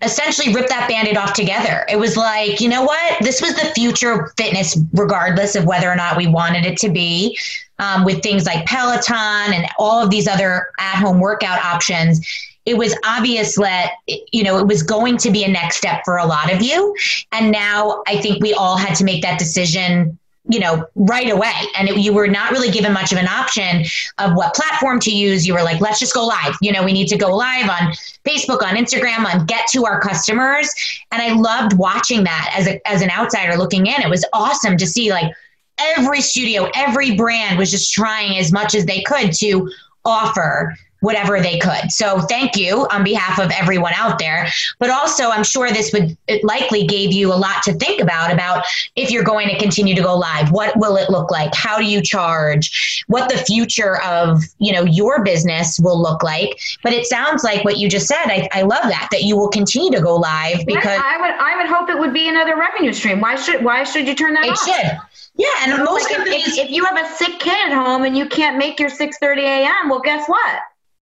essentially 0.03 0.53
rip 0.53 0.69
that 0.69 0.89
band-aid 0.89 1.17
off 1.17 1.33
together. 1.33 1.87
It 1.89 1.97
was 1.97 2.17
like, 2.17 2.61
you 2.61 2.69
know 2.69 2.83
what? 2.83 3.17
This 3.23 3.41
was 3.41 3.55
the 3.55 3.73
future 3.75 4.13
of 4.13 4.31
fitness, 4.37 4.79
regardless 4.93 5.55
of 5.55 5.65
whether 5.65 5.91
or 5.91 5.97
not 5.97 6.17
we 6.17 6.27
wanted 6.27 6.67
it 6.67 6.77
to 6.79 6.91
be, 6.91 7.39
um, 7.79 8.05
with 8.05 8.23
things 8.23 8.45
like 8.45 8.67
Peloton 8.67 9.55
and 9.55 9.67
all 9.79 10.03
of 10.03 10.11
these 10.11 10.29
other 10.29 10.69
at-home 10.79 11.19
workout 11.19 11.65
options. 11.65 12.21
It 12.67 12.77
was 12.77 12.95
obvious 13.07 13.55
that, 13.57 13.93
you 14.33 14.43
know, 14.43 14.59
it 14.59 14.67
was 14.67 14.83
going 14.83 15.17
to 15.19 15.31
be 15.31 15.45
a 15.45 15.49
next 15.49 15.77
step 15.77 16.03
for 16.05 16.19
a 16.19 16.27
lot 16.27 16.53
of 16.53 16.61
you. 16.61 16.95
And 17.33 17.51
now 17.51 18.03
I 18.07 18.21
think 18.21 18.43
we 18.43 18.53
all 18.53 18.77
had 18.77 18.95
to 18.97 19.05
make 19.05 19.23
that 19.23 19.39
decision 19.39 20.19
you 20.49 20.61
know, 20.61 20.87
right 20.95 21.31
away. 21.31 21.53
And 21.77 21.89
it, 21.89 21.99
you 21.99 22.13
were 22.13 22.29
not 22.29 22.53
really 22.53 22.71
given 22.71 22.93
much 22.93 23.13
of 23.13 23.19
an 23.19 23.27
option 23.27 23.85
of 24.19 24.35
what 24.35 24.55
platform 24.55 25.01
to 25.01 25.11
use. 25.11 25.47
You 25.47 25.55
were 25.55 25.63
like, 25.63 25.81
let's 25.81 25.99
just 25.99 26.15
go 26.15 26.27
live. 26.27 26.57
You 26.61 26.73
know, 26.73 26.85
we 26.85 26.93
need 26.93 27.09
to 27.09 27.17
go 27.17 27.35
live 27.35 27.69
on 27.69 27.93
Facebook, 28.25 28.63
on 28.63 28.77
Instagram, 28.77 29.25
on 29.25 29.47
get 29.47 29.67
to 29.73 29.85
our 29.85 30.01
customers. 30.01 30.73
And 31.11 31.21
I 31.21 31.33
loved 31.33 31.77
watching 31.77 32.25
that 32.25 32.53
as 32.57 32.69
a, 32.69 32.89
as 32.89 33.03
an 33.03 33.11
outsider 33.11 33.57
looking 33.57 33.87
in. 33.87 34.01
It 34.03 34.11
was 34.11 34.25
awesome 34.33 34.77
to 34.77 34.87
see 34.87 35.11
like 35.11 35.33
every 35.79 36.21
studio, 36.21 36.71
every 36.75 37.17
brand 37.17 37.59
was 37.59 37.71
just 37.71 37.93
trying 37.93 38.39
as 38.39 38.53
much 38.53 38.75
as 38.75 38.87
they 38.87 39.03
could 39.03 39.33
to 39.35 39.71
offer 40.05 40.77
whatever 41.01 41.41
they 41.41 41.59
could. 41.59 41.91
So 41.91 42.21
thank 42.21 42.57
you 42.57 42.87
on 42.91 43.05
behalf 43.05 43.39
of 43.39 43.51
everyone 43.51 43.93
out 43.95 44.19
there. 44.19 44.49
But 44.79 44.91
also, 44.91 45.31
I'm 45.31 45.45
sure 45.45 45.71
this 45.71 45.93
would 45.93 46.17
it 46.27 46.43
likely 46.45 46.87
gave 46.87 47.13
you 47.13 47.33
a 47.33 47.37
lot 47.37 47.63
to 47.65 47.73
think 47.75 48.01
about 48.01 48.33
about 48.33 48.65
if 48.97 49.11
you're 49.11 49.25
going 49.25 49.49
to 49.49 49.59
continue 49.59 49.95
to 49.95 50.03
go 50.03 50.17
live. 50.17 50.51
What 50.51 50.77
will 50.79 50.97
it 50.97 51.11
look 51.11 51.31
like? 51.31 51.55
How 51.55 51.79
do 51.79 51.85
you 51.85 52.03
charge? 52.03 53.05
What 53.09 53.31
the 53.31 53.39
future 53.39 54.01
of 54.03 54.43
you 54.59 54.73
know 54.73 54.85
your 54.85 55.23
business 55.23 55.79
will 55.79 56.01
look 56.01 56.23
like? 56.23 56.59
But 56.83 56.93
it 56.93 57.07
sounds 57.07 57.45
like 57.45 57.65
what 57.65 57.79
you 57.79 57.89
just 57.89 58.07
said. 58.07 58.27
I, 58.27 58.49
I 58.53 58.63
love 58.63 58.85
that 58.85 59.09
that 59.13 59.23
you 59.23 59.37
will 59.37 59.49
continue 59.49 59.91
to 59.93 60.01
go 60.01 60.17
live 60.17 60.65
because 60.67 61.01
I 61.03 61.19
would 61.21 61.35
I 61.39 61.57
would 61.57 61.67
hope 61.67 61.89
it 61.91 61.99
would 61.99 62.13
be 62.13 62.29
another 62.29 62.57
revenue 62.57 62.93
stream. 62.93 63.21
Why 63.21 63.37
should 63.37 63.65
why 63.65 63.85
should 63.85 64.07
you 64.07 64.15
turn 64.15 64.35
that 64.35 64.47
it 64.47 64.51
off? 64.51 64.65
Should. 64.65 65.01
Yeah, 65.39 65.49
and 65.65 65.85
most 65.85 66.05
like 66.05 66.17
companies, 66.17 66.57
if, 66.57 66.65
if 66.65 66.71
you 66.71 66.85
have 66.85 66.97
a 66.97 67.15
sick 67.17 67.39
kid 67.39 67.71
at 67.71 67.73
home 67.73 68.05
and 68.05 68.17
you 68.17 68.27
can't 68.27 68.57
make 68.57 68.81
your 68.81 68.89
6:30 68.89 69.39
a.m., 69.43 69.91
well, 69.91 70.01
guess 70.01 70.27
what? 70.29 70.61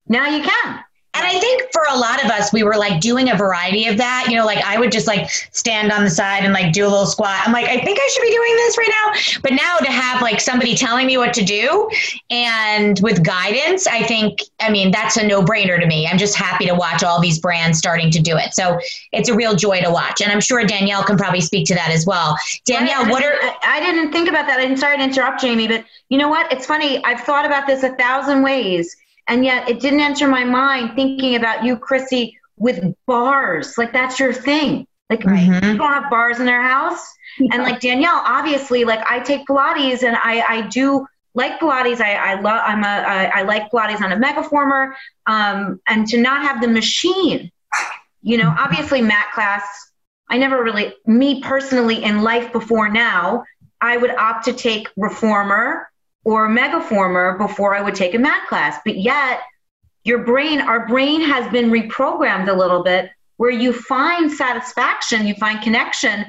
Now 0.08 0.28
you 0.28 0.44
can. 0.44 0.84
And 1.16 1.26
I 1.26 1.40
think 1.40 1.72
for 1.72 1.82
a 1.90 1.98
lot 1.98 2.24
of 2.24 2.30
us, 2.30 2.52
we 2.52 2.64
were 2.64 2.76
like 2.76 3.00
doing 3.00 3.30
a 3.30 3.38
variety 3.38 3.88
of 3.88 3.98
that. 3.98 4.26
You 4.28 4.36
know, 4.36 4.46
like 4.46 4.62
I 4.66 4.78
would 4.78 4.92
just 4.92 5.08
like 5.08 5.30
stand 5.30 5.92
on 5.92 6.04
the 6.04 6.10
side 6.10 6.44
and 6.44 6.54
like 6.54 6.74
do 6.74 6.86
a 6.86 6.90
little 6.90 7.06
squat. 7.06 7.42
I'm 7.46 7.54
like, 7.54 7.68
I 7.68 7.80
think 7.80 7.98
I 8.02 8.10
should 8.14 8.22
be 8.22 8.32
doing 8.32 8.56
this 8.58 8.78
right 8.78 8.90
now. 8.90 9.40
But 9.42 9.54
now 9.54 9.78
to 9.78 9.92
have 9.92 10.22
like 10.22 10.42
somebody 10.42 10.76
telling 10.76 11.08
me 11.08 11.18
what 11.18 11.34
to 11.36 11.46
do 11.46 11.90
and 12.30 13.00
with 13.00 13.24
guidance, 13.24 13.88
I 13.88 14.04
think, 14.04 14.42
I 14.60 14.70
mean, 14.70 14.92
that's 14.92 15.16
a 15.16 15.26
no 15.26 15.42
brainer 15.42 15.80
to 15.80 15.86
me. 15.88 16.06
I'm 16.06 16.18
just 16.18 16.36
happy 16.36 16.66
to 16.66 16.76
watch 16.76 17.02
all 17.02 17.22
these 17.22 17.40
brands 17.40 17.78
starting 17.78 18.12
to 18.12 18.20
do 18.20 18.36
it. 18.36 18.54
So 18.54 18.78
it's 19.14 19.30
a 19.30 19.34
real 19.34 19.56
joy 19.56 19.82
to 19.82 19.92
watch. 19.92 20.22
And 20.22 20.34
I'm 20.34 20.42
sure 20.42 20.66
Danielle 20.66 21.04
can 21.04 21.16
probably 21.16 21.42
speak 21.42 21.66
to 21.68 21.76
that 21.76 21.92
as 21.92 22.06
well. 22.06 22.38
Danielle, 22.66 23.10
what 23.10 23.24
are. 23.24 23.36
I, 23.42 23.56
I 23.64 23.80
didn't 23.80 24.12
think 24.12 24.28
about 24.28 24.48
that. 24.48 24.60
I'm 24.60 24.76
sorry 24.76 24.98
to 24.98 25.04
interrupt, 25.04 25.40
Jamie, 25.40 25.70
but 25.70 25.86
you 26.10 26.18
know 26.18 26.28
what? 26.28 26.52
It's 26.52 26.66
funny. 26.66 27.02
I've 27.06 27.22
thought 27.22 27.46
about 27.46 27.68
this 27.68 27.84
a 27.84 27.96
thousand 27.96 28.44
ways 28.44 28.98
and 29.28 29.44
yet 29.44 29.70
it 29.70 29.80
didn't 29.80 30.02
enter 30.02 30.28
my 30.28 30.44
mind 30.44 30.92
thinking 30.96 31.36
about 31.36 31.64
you, 31.64 31.78
Chrissy, 31.78 32.38
with 32.58 32.94
bars. 33.06 33.78
Like 33.78 33.94
that's 33.94 34.20
your 34.20 34.34
thing. 34.34 34.88
Like 35.10 35.22
mm-hmm. 35.22 35.72
people 35.72 35.88
have 35.88 36.10
bars 36.10 36.40
in 36.40 36.46
their 36.46 36.62
house. 36.62 37.06
And 37.52 37.64
like 37.64 37.82
Danielle, 37.82 38.22
obviously, 38.24 38.86
like 38.86 39.02
I 39.10 39.20
take 39.20 39.46
Pilates 39.46 40.04
and 40.04 40.16
I, 40.16 40.44
I 40.48 40.62
do 40.68 41.06
like 41.34 41.60
Pilates. 41.60 42.00
I, 42.00 42.16
I 42.16 42.40
love, 42.40 42.62
I'm 42.66 42.84
a, 42.84 42.88
I, 42.88 43.40
I 43.40 43.42
like 43.44 43.70
Pilates 43.72 44.02
on 44.02 44.12
a 44.12 44.16
megaformer. 44.16 44.94
Um, 45.28 45.82
and 45.88 46.08
to 46.08 46.18
not 46.18 46.44
have 46.44 46.62
the 46.62 46.68
machine, 46.68 47.52
you 48.22 48.38
know, 48.38 48.54
obviously 48.58 49.02
mat 49.02 49.28
class, 49.34 49.64
I 50.30 50.38
never 50.38 50.64
really, 50.64 50.94
me 51.06 51.42
personally 51.42 52.04
in 52.04 52.22
life 52.22 52.52
before 52.52 52.90
now, 52.90 53.44
I 53.82 53.98
would 53.98 54.12
opt 54.12 54.46
to 54.46 54.54
take 54.54 54.88
reformer 54.96 55.90
or 56.26 56.48
a 56.48 56.50
megaformer 56.50 57.38
before 57.38 57.76
I 57.76 57.82
would 57.82 57.96
take 57.96 58.14
a 58.14 58.20
math 58.20 58.50
class. 58.50 58.78
But 58.84 58.98
yet, 58.98 59.42
your 60.04 60.26
brain, 60.26 60.60
our 60.60 60.88
brain 60.88 61.22
has 61.22 61.50
been 61.52 61.70
reprogrammed 61.70 62.50
a 62.50 62.54
little 62.54 62.84
bit 62.84 63.12
where 63.38 63.52
you 63.52 63.72
find 63.72 64.32
satisfaction, 64.32 65.28
you 65.28 65.36
find 65.36 65.62
connection 65.62 66.26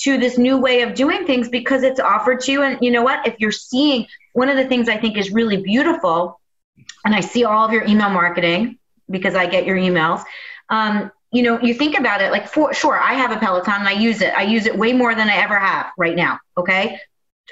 to 0.00 0.18
this 0.18 0.38
new 0.38 0.58
way 0.58 0.82
of 0.82 0.94
doing 0.94 1.26
things 1.26 1.48
because 1.48 1.82
it's 1.82 1.98
offered 1.98 2.40
to 2.40 2.52
you. 2.52 2.62
And 2.62 2.78
you 2.80 2.90
know 2.90 3.02
what? 3.02 3.26
If 3.26 3.36
you're 3.38 3.50
seeing 3.50 4.06
one 4.34 4.48
of 4.48 4.56
the 4.56 4.66
things 4.66 4.88
I 4.88 4.96
think 4.96 5.16
is 5.16 5.32
really 5.32 5.56
beautiful, 5.56 6.40
and 7.04 7.14
I 7.14 7.20
see 7.20 7.44
all 7.44 7.66
of 7.66 7.72
your 7.72 7.84
email 7.84 8.10
marketing 8.10 8.78
because 9.10 9.34
I 9.34 9.46
get 9.46 9.66
your 9.66 9.76
emails. 9.76 10.22
Um, 10.68 11.10
you 11.32 11.42
know, 11.42 11.60
you 11.60 11.74
think 11.74 11.98
about 11.98 12.20
it 12.20 12.32
like, 12.32 12.48
for 12.48 12.72
sure, 12.74 12.98
I 12.98 13.14
have 13.14 13.32
a 13.32 13.38
Peloton 13.38 13.74
and 13.74 13.88
I 13.88 13.92
use 13.92 14.20
it. 14.20 14.32
I 14.36 14.42
use 14.42 14.66
it 14.66 14.76
way 14.76 14.92
more 14.92 15.14
than 15.14 15.28
I 15.28 15.36
ever 15.36 15.58
have 15.58 15.90
right 15.96 16.14
now. 16.14 16.38
Okay 16.56 16.98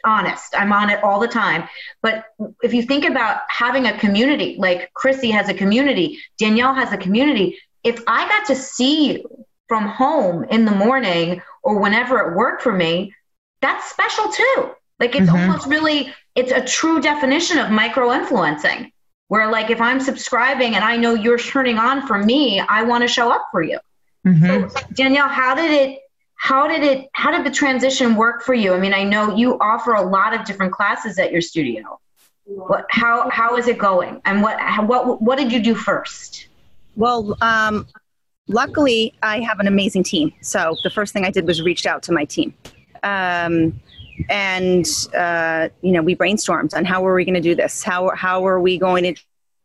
honest. 0.05 0.55
I'm 0.57 0.73
on 0.73 0.91
it 0.91 1.03
all 1.03 1.21
the 1.21 1.29
time. 1.29 1.69
But 2.03 2.25
if 2.63 2.73
you 2.73 2.83
think 2.83 3.05
about 3.05 3.41
having 3.49 3.87
a 3.87 3.99
community, 3.99 4.57
like 4.59 4.93
Chrissy 4.95 5.31
has 5.31 5.49
a 5.49 5.55
community, 5.55 6.19
Danielle 6.39 6.75
has 6.75 6.93
a 6.93 6.97
community, 6.97 7.59
if 7.85 8.03
I 8.07 8.29
got 8.29 8.47
to 8.47 8.57
see 8.57 9.13
you 9.13 9.45
from 9.69 9.87
home 9.89 10.45
in 10.45 10.65
the 10.65 10.73
morning 10.73 11.43
or 11.63 11.79
whenever 11.79 12.19
it 12.21 12.37
worked 12.37 12.63
for 12.63 12.73
me, 12.73 13.15
that's 13.61 13.91
special 13.91 14.31
too. 14.31 14.71
Like 14.99 15.15
it's 15.15 15.31
mm-hmm. 15.31 15.51
almost 15.51 15.67
really, 15.67 16.13
it's 16.35 16.53
a 16.53 16.61
true 16.61 17.01
definition 17.01 17.59
of 17.59 17.71
micro 17.71 18.13
influencing. 18.13 18.93
Where 19.29 19.51
like 19.51 19.71
if 19.71 19.81
I'm 19.81 19.99
subscribing 19.99 20.77
and 20.77 20.85
I 20.85 20.97
know 20.97 21.15
you're 21.15 21.39
turning 21.39 21.79
on 21.79 22.07
for 22.07 22.17
me, 22.17 22.61
I 22.61 22.85
want 22.85 23.03
to 23.03 23.09
show 23.09 23.31
up 23.31 23.49
for 23.51 23.61
you. 23.61 23.81
Mm-hmm. 24.25 24.69
So 24.69 24.81
Danielle, 24.93 25.29
how 25.29 25.57
did 25.57 25.73
it 25.73 25.99
how 26.47 26.69
did 26.69 26.85
it 26.85 27.09
how 27.13 27.33
did 27.33 27.45
the 27.45 27.51
transition 27.51 28.15
work 28.15 28.41
for 28.43 28.55
you? 28.55 28.73
I 28.73 28.79
mean 28.79 28.95
i 28.95 29.03
know 29.03 29.35
you 29.35 29.59
offer 29.59 29.95
a 29.95 30.03
lot 30.17 30.33
of 30.33 30.45
different 30.45 30.73
classes 30.73 31.19
at 31.19 31.33
your 31.33 31.41
studio. 31.41 31.99
What 32.45 32.87
how 32.89 33.29
how 33.31 33.57
is 33.57 33.67
it 33.67 33.79
going? 33.79 34.21
And 34.25 34.43
what 34.43 34.57
what 34.87 35.21
what 35.21 35.39
did 35.39 35.51
you 35.51 35.61
do 35.61 35.75
first? 35.75 36.47
Well 36.95 37.37
um 37.41 37.89
luckily, 38.47 39.13
I 39.25 39.41
have 39.41 39.59
an 39.59 39.67
amazing 39.67 40.05
team. 40.05 40.33
So 40.41 40.77
the 40.85 40.91
first 40.91 41.13
thing 41.13 41.25
I 41.25 41.33
did 41.33 41.49
was 41.49 41.63
reached 41.63 41.87
out 41.87 42.05
to 42.05 42.13
my 42.13 42.25
team. 42.25 42.55
Um, 43.03 43.81
and 44.31 44.87
uh, 45.19 45.69
you 45.83 45.93
know 45.93 46.03
we 46.03 46.15
brainstormed 46.15 46.75
on 46.75 46.85
how 46.85 47.05
are 47.07 47.15
we 47.15 47.25
going 47.25 47.35
to 47.43 47.49
do 47.51 47.57
this? 47.57 47.83
How, 47.83 48.11
how 48.15 48.47
are 48.47 48.61
we 48.61 48.79
going 48.79 49.03
to 49.03 49.15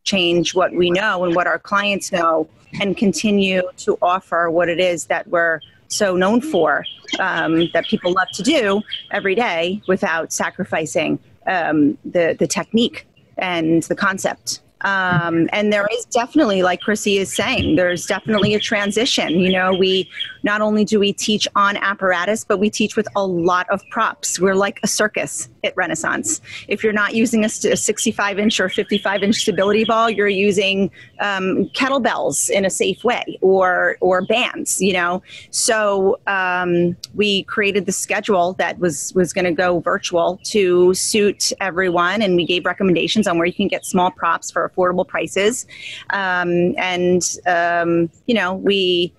change 0.04 0.56
what 0.56 0.74
we 0.74 0.90
know 0.90 1.26
and 1.26 1.36
what 1.36 1.46
our 1.46 1.60
clients 1.60 2.12
know 2.12 2.50
and 2.82 2.98
continue 2.98 3.62
to 3.78 4.00
offer 4.02 4.50
what 4.50 4.68
it 4.68 4.80
is 4.80 5.06
that 5.06 5.28
we're 5.28 5.60
so 5.92 6.16
known 6.16 6.42
for 6.42 6.86
um, 7.20 7.70
that 7.74 7.86
people 7.86 8.14
love 8.14 8.30
to 8.34 8.44
do 8.44 8.82
every 9.12 9.36
day 9.36 9.82
without 9.88 10.32
sacrificing 10.32 11.20
um, 11.48 11.98
the, 12.06 12.36
the 12.40 12.48
technique 12.48 13.08
and 13.38 13.84
the 13.84 13.96
concept 13.96 14.62
um, 14.84 15.50
and 15.52 15.72
there 15.72 15.88
is 15.92 16.06
definitely, 16.06 16.64
like 16.64 16.82
Chrissy 16.82 17.18
is 17.18 17.36
saying, 17.36 17.76
there's 17.76 18.06
definitely 18.06 18.56
a 18.56 18.60
transition. 18.60 19.40
You 19.40 19.52
know, 19.52 19.74
we 19.74 20.10
not 20.44 20.62
only 20.62 20.86
do 20.86 21.00
we 21.00 21.14
teach 21.14 21.48
on 21.56 21.78
apparatus, 21.78 22.44
but 22.44 22.58
we 22.58 22.70
teach 22.70 22.96
with 22.96 23.08
a 23.16 23.26
lot 23.26 23.70
of 23.70 23.82
props. 23.90 24.40
We're 24.40 24.56
like 24.56 24.80
a 24.84 24.88
circus 24.88 25.50
at 25.64 25.76
Renaissance. 25.78 26.42
If 26.68 26.84
you're 26.84 26.94
not 26.94 27.14
using 27.14 27.44
a, 27.44 27.48
a 27.48 27.78
65 27.78 28.40
inch 28.40 28.60
or 28.60 28.70
55 28.70 29.24
inch 29.24 29.36
stability 29.36 29.86
ball, 29.86 30.10
you're 30.10 30.28
using 30.28 30.90
um, 31.20 31.66
kettlebells 31.70 32.50
in 32.50 32.66
a 32.66 32.70
safe 32.70 33.04
way 33.04 33.38
or 33.42 33.98
or 34.02 34.26
bands. 34.26 34.82
You 34.82 34.94
know, 34.94 35.24
so 35.52 36.20
um, 36.28 36.96
we 37.14 37.44
created 37.44 37.86
the 37.86 37.92
schedule 37.92 38.54
that 38.54 38.80
was 38.80 39.14
was 39.14 39.34
going 39.34 39.46
to 39.46 39.52
go 39.52 39.80
virtual 39.80 40.40
to 40.46 40.94
suit 40.94 41.52
everyone, 41.60 42.22
and 42.22 42.36
we 42.36 42.46
gave 42.46 42.66
recommendations 42.66 43.28
on 43.28 43.38
where 43.38 43.46
you 43.46 43.54
can 43.54 43.68
get 43.68 43.86
small 43.86 44.12
props 44.12 44.50
for 44.50 44.71
affordable 44.72 45.08
prices. 45.08 45.66
Um, 46.12 46.74
and, 46.78 47.24
um, 47.46 48.10
you 48.26 48.36
know, 48.36 48.54
we, 48.54 49.14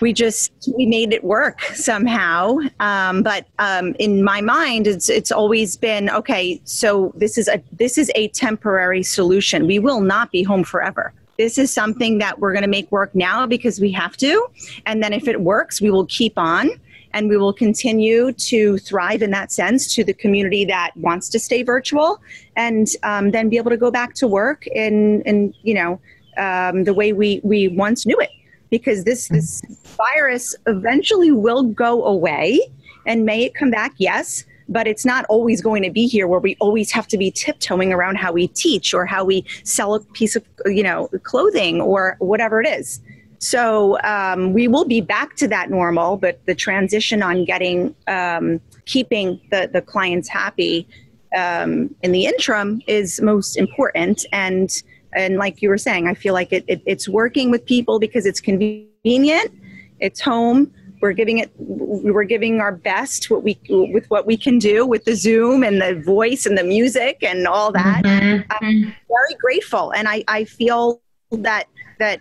we 0.00 0.12
just 0.12 0.52
we 0.76 0.86
made 0.86 1.12
it 1.12 1.24
work 1.24 1.60
somehow. 1.74 2.58
Um, 2.80 3.22
but 3.22 3.46
um, 3.58 3.94
in 3.98 4.24
my 4.24 4.40
mind 4.40 4.86
it's 4.86 5.08
it's 5.08 5.30
always 5.30 5.76
been 5.76 6.10
okay 6.10 6.60
so 6.64 7.12
this 7.16 7.38
is 7.38 7.48
a 7.48 7.62
this 7.72 7.98
is 7.98 8.10
a 8.14 8.28
temporary 8.28 9.02
solution. 9.02 9.66
We 9.66 9.78
will 9.78 10.00
not 10.00 10.32
be 10.32 10.42
home 10.42 10.64
forever. 10.64 11.12
This 11.38 11.58
is 11.58 11.72
something 11.72 12.18
that 12.18 12.38
we're 12.38 12.52
going 12.52 12.62
to 12.62 12.68
make 12.68 12.90
work 12.92 13.12
now 13.14 13.44
because 13.44 13.80
we 13.80 13.90
have 13.92 14.16
to. 14.18 14.46
And 14.86 15.02
then 15.02 15.12
if 15.12 15.26
it 15.28 15.40
works 15.40 15.80
we 15.80 15.90
will 15.90 16.06
keep 16.06 16.38
on 16.38 16.70
and 17.14 17.28
we 17.28 17.36
will 17.36 17.52
continue 17.52 18.32
to 18.32 18.76
thrive 18.78 19.22
in 19.22 19.30
that 19.30 19.52
sense 19.52 19.94
to 19.94 20.04
the 20.04 20.12
community 20.12 20.64
that 20.64 20.90
wants 20.96 21.28
to 21.30 21.38
stay 21.38 21.62
virtual 21.62 22.20
and 22.56 22.88
um, 23.04 23.30
then 23.30 23.48
be 23.48 23.56
able 23.56 23.70
to 23.70 23.76
go 23.76 23.90
back 23.90 24.14
to 24.14 24.26
work 24.26 24.66
in, 24.66 25.22
in 25.22 25.54
you 25.62 25.72
know 25.72 26.00
um, 26.36 26.84
the 26.84 26.92
way 26.92 27.12
we, 27.12 27.40
we 27.44 27.68
once 27.68 28.04
knew 28.04 28.18
it. 28.18 28.30
Because 28.68 29.04
this 29.04 29.28
this 29.28 29.62
virus 29.96 30.56
eventually 30.66 31.30
will 31.30 31.62
go 31.62 32.04
away 32.04 32.60
and 33.06 33.24
may 33.24 33.44
it 33.44 33.54
come 33.54 33.70
back 33.70 33.94
yes 33.98 34.44
but 34.68 34.88
it's 34.88 35.04
not 35.04 35.26
always 35.26 35.60
going 35.60 35.82
to 35.82 35.90
be 35.90 36.06
here 36.06 36.26
where 36.26 36.40
we 36.40 36.56
always 36.58 36.90
have 36.90 37.06
to 37.06 37.18
be 37.18 37.30
tiptoeing 37.30 37.92
around 37.92 38.16
how 38.16 38.32
we 38.32 38.48
teach 38.48 38.94
or 38.94 39.04
how 39.04 39.22
we 39.22 39.44
sell 39.62 39.94
a 39.94 40.00
piece 40.00 40.34
of 40.34 40.42
you 40.64 40.82
know 40.82 41.08
clothing 41.22 41.80
or 41.80 42.16
whatever 42.18 42.60
it 42.60 42.66
is 42.66 43.00
so 43.44 44.00
um, 44.00 44.54
we 44.54 44.68
will 44.68 44.86
be 44.86 45.02
back 45.02 45.36
to 45.36 45.48
that 45.48 45.68
normal, 45.68 46.16
but 46.16 46.40
the 46.46 46.54
transition 46.54 47.22
on 47.22 47.44
getting 47.44 47.94
um, 48.08 48.58
keeping 48.86 49.38
the, 49.50 49.68
the 49.70 49.82
clients 49.82 50.30
happy 50.30 50.88
um, 51.36 51.94
in 52.02 52.12
the 52.12 52.24
interim 52.24 52.80
is 52.86 53.20
most 53.20 53.58
important. 53.58 54.24
And 54.32 54.70
and 55.14 55.36
like 55.36 55.60
you 55.60 55.68
were 55.68 55.76
saying, 55.76 56.08
I 56.08 56.14
feel 56.14 56.32
like 56.32 56.52
it, 56.54 56.64
it, 56.66 56.80
it's 56.86 57.06
working 57.06 57.50
with 57.50 57.66
people 57.66 57.98
because 57.98 58.24
it's 58.24 58.40
convenient, 58.40 59.52
it's 60.00 60.22
home. 60.22 60.72
We're 61.02 61.12
giving 61.12 61.36
it. 61.36 61.52
We're 61.58 62.24
giving 62.24 62.60
our 62.60 62.72
best 62.72 63.28
what 63.28 63.42
we 63.42 63.60
with 63.68 64.06
what 64.08 64.24
we 64.24 64.38
can 64.38 64.58
do 64.58 64.86
with 64.86 65.04
the 65.04 65.14
Zoom 65.14 65.62
and 65.62 65.82
the 65.82 66.00
voice 66.00 66.46
and 66.46 66.56
the 66.56 66.64
music 66.64 67.18
and 67.20 67.46
all 67.46 67.72
that. 67.72 68.04
Mm-hmm. 68.04 68.50
I'm 68.50 68.94
very 69.06 69.34
grateful, 69.38 69.90
and 69.90 70.08
I, 70.08 70.24
I 70.28 70.44
feel 70.44 71.02
that 71.30 71.66
that 71.98 72.20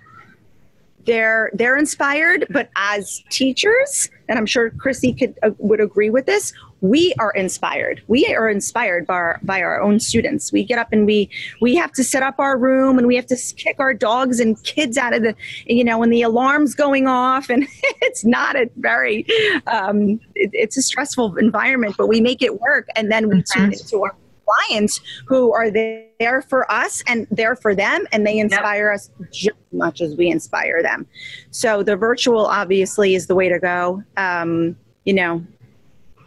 they're 1.05 1.51
they're 1.53 1.77
inspired 1.77 2.45
but 2.49 2.69
as 2.75 3.23
teachers 3.29 4.09
and 4.29 4.37
i'm 4.37 4.45
sure 4.45 4.69
chrissy 4.71 5.13
could 5.13 5.37
uh, 5.43 5.51
would 5.57 5.81
agree 5.81 6.09
with 6.09 6.25
this 6.25 6.53
we 6.83 7.13
are 7.17 7.31
inspired. 7.31 8.03
We 8.07 8.27
are 8.35 8.49
inspired 8.49 9.07
by 9.07 9.13
our, 9.13 9.39
by 9.41 9.61
our 9.61 9.81
own 9.81 10.01
students. 10.01 10.51
We 10.51 10.65
get 10.65 10.77
up 10.77 10.89
and 10.91 11.05
we 11.05 11.29
we 11.61 11.75
have 11.77 11.93
to 11.93 12.03
set 12.03 12.23
up 12.23 12.35
our 12.39 12.57
room 12.57 12.97
and 12.97 13.07
we 13.07 13.15
have 13.15 13.25
to 13.27 13.37
kick 13.55 13.77
our 13.79 13.93
dogs 13.93 14.41
and 14.41 14.61
kids 14.63 14.97
out 14.97 15.13
of 15.13 15.23
the 15.23 15.33
you 15.65 15.85
know 15.85 15.97
when 15.97 16.09
the 16.09 16.21
alarms 16.21 16.75
going 16.75 17.07
off 17.07 17.49
and 17.49 17.65
it's 18.01 18.25
not 18.25 18.57
a 18.57 18.69
very 18.75 19.25
um, 19.67 20.19
it, 20.35 20.49
it's 20.51 20.75
a 20.75 20.81
stressful 20.81 21.37
environment 21.37 21.95
but 21.97 22.07
we 22.07 22.19
make 22.19 22.41
it 22.41 22.59
work 22.59 22.89
and 22.97 23.09
then 23.09 23.29
we 23.29 23.41
tune 23.55 23.71
into 23.71 24.03
our 24.03 24.13
clients 24.45 24.99
who 25.25 25.53
are 25.53 25.71
there 25.71 26.41
for 26.47 26.69
us 26.71 27.03
and 27.07 27.27
there 27.31 27.55
for 27.55 27.75
them 27.75 28.05
and 28.11 28.25
they 28.25 28.37
inspire 28.37 28.91
yep. 28.91 28.95
us 28.95 29.09
just 29.31 29.57
as 29.71 29.77
much 29.77 30.01
as 30.01 30.15
we 30.15 30.29
inspire 30.29 30.81
them. 30.81 31.05
So 31.51 31.83
the 31.83 31.95
virtual 31.95 32.45
obviously 32.45 33.15
is 33.15 33.27
the 33.27 33.35
way 33.35 33.49
to 33.49 33.59
go. 33.59 34.03
Um, 34.17 34.75
you 35.05 35.13
know 35.13 35.43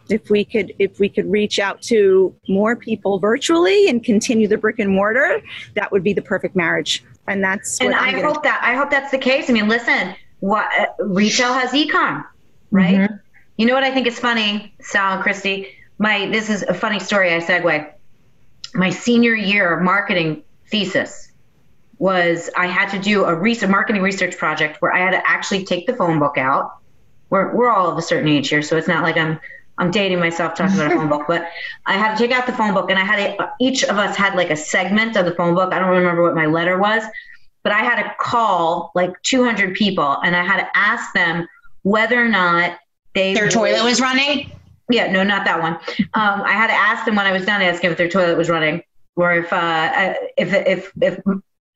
if 0.09 0.29
we 0.29 0.45
could 0.45 0.73
if 0.79 0.99
we 0.99 1.09
could 1.09 1.29
reach 1.29 1.59
out 1.59 1.81
to 1.81 2.33
more 2.47 2.75
people 2.75 3.19
virtually 3.19 3.89
and 3.89 4.03
continue 4.03 4.47
the 4.47 4.57
brick 4.57 4.79
and 4.79 4.89
mortar 4.89 5.41
that 5.75 5.91
would 5.91 6.03
be 6.03 6.13
the 6.13 6.21
perfect 6.21 6.55
marriage. 6.55 7.03
And 7.27 7.43
that's 7.43 7.81
and 7.81 7.93
i 7.93 8.21
hope 8.21 8.43
that 8.43 8.61
i 8.63 8.73
hope 8.73 8.89
that's 8.89 9.11
the 9.11 9.17
case. 9.17 9.49
I 9.49 9.53
mean 9.53 9.67
listen 9.67 10.15
what 10.39 10.67
uh, 10.79 10.85
retail 11.03 11.53
has 11.53 11.71
ecom 11.71 12.23
right? 12.71 12.95
Mm-hmm. 12.95 13.15
you 13.57 13.65
know 13.65 13.73
what 13.73 13.83
i 13.83 13.91
think 13.91 14.07
is 14.07 14.19
funny 14.19 14.73
sal 14.81 15.15
and 15.15 15.23
christy? 15.23 15.67
My 15.99 16.27
this 16.27 16.49
is 16.49 16.61
a 16.63 16.73
funny 16.73 16.99
story 16.99 17.33
i 17.33 17.39
segue 17.39 17.91
my 18.73 18.89
senior 18.89 19.35
year 19.35 19.79
marketing 19.79 20.43
thesis 20.67 21.31
was 21.99 22.49
I 22.55 22.67
had 22.67 22.89
to 22.89 22.99
do 22.99 23.25
a 23.25 23.33
research, 23.33 23.69
marketing 23.69 24.01
research 24.01 24.37
project 24.37 24.81
where 24.81 24.93
I 24.93 24.99
had 24.99 25.11
to 25.11 25.29
actually 25.29 25.65
take 25.65 25.87
the 25.87 25.93
phone 25.93 26.19
book 26.19 26.37
out. 26.37 26.77
We're, 27.29 27.55
we're 27.55 27.69
all 27.69 27.89
of 27.89 27.97
a 27.97 28.01
certain 28.01 28.29
age 28.29 28.49
here, 28.49 28.61
so 28.61 28.77
it's 28.77 28.87
not 28.87 29.03
like 29.03 29.17
I'm 29.17 29.39
I'm 29.79 29.91
dating 29.91 30.19
myself 30.19 30.55
talking 30.55 30.75
about 30.75 30.91
a 30.91 30.95
phone 30.95 31.07
book, 31.07 31.25
but 31.27 31.47
I 31.85 31.97
had 31.97 32.15
to 32.15 32.17
take 32.17 32.35
out 32.35 32.47
the 32.47 32.53
phone 32.53 32.73
book 32.73 32.89
and 32.89 32.97
I 32.97 33.03
had 33.03 33.19
a, 33.19 33.53
each 33.61 33.83
of 33.83 33.97
us 33.97 34.15
had 34.15 34.35
like 34.35 34.49
a 34.49 34.55
segment 34.55 35.15
of 35.15 35.25
the 35.25 35.35
phone 35.35 35.53
book. 35.53 35.71
I 35.71 35.77
don't 35.77 35.89
remember 35.89 36.23
what 36.23 36.33
my 36.33 36.47
letter 36.47 36.79
was, 36.79 37.03
but 37.61 37.71
I 37.71 37.81
had 37.81 38.01
to 38.01 38.11
call 38.19 38.91
like 38.95 39.11
200 39.21 39.75
people 39.75 40.17
and 40.23 40.35
I 40.35 40.43
had 40.43 40.57
to 40.57 40.67
ask 40.75 41.13
them 41.13 41.47
whether 41.83 42.19
or 42.19 42.27
not 42.27 42.79
they 43.13 43.35
their 43.35 43.49
toilet 43.49 43.83
was 43.83 44.01
running 44.01 44.51
yeah, 44.89 45.11
no, 45.11 45.23
not 45.23 45.45
that 45.45 45.61
one. 45.61 45.73
Um, 46.13 46.41
I 46.43 46.53
had 46.53 46.67
to 46.67 46.73
ask 46.73 47.05
them 47.05 47.15
when 47.15 47.25
I 47.25 47.31
was 47.31 47.45
done 47.45 47.61
asking 47.61 47.91
if 47.91 47.97
their 47.97 48.09
toilet 48.09 48.37
was 48.37 48.49
running 48.49 48.81
or 49.15 49.33
if, 49.33 49.51
uh, 49.51 50.13
if, 50.37 50.53
if, 50.53 50.91
if, 51.01 51.19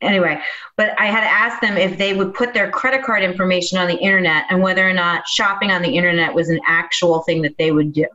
anyway, 0.01 0.39
but 0.77 0.97
I 0.99 1.07
had 1.07 1.21
to 1.21 1.27
ask 1.27 1.61
them 1.61 1.77
if 1.77 1.97
they 1.97 2.13
would 2.13 2.33
put 2.33 2.53
their 2.53 2.69
credit 2.71 3.03
card 3.03 3.23
information 3.23 3.77
on 3.77 3.87
the 3.87 3.97
internet 3.97 4.45
and 4.49 4.61
whether 4.61 4.87
or 4.87 4.93
not 4.93 5.27
shopping 5.27 5.71
on 5.71 5.81
the 5.81 5.97
internet 5.97 6.33
was 6.33 6.49
an 6.49 6.59
actual 6.65 7.21
thing 7.21 7.41
that 7.41 7.57
they 7.57 7.71
would 7.71 7.93
do. 7.93 8.07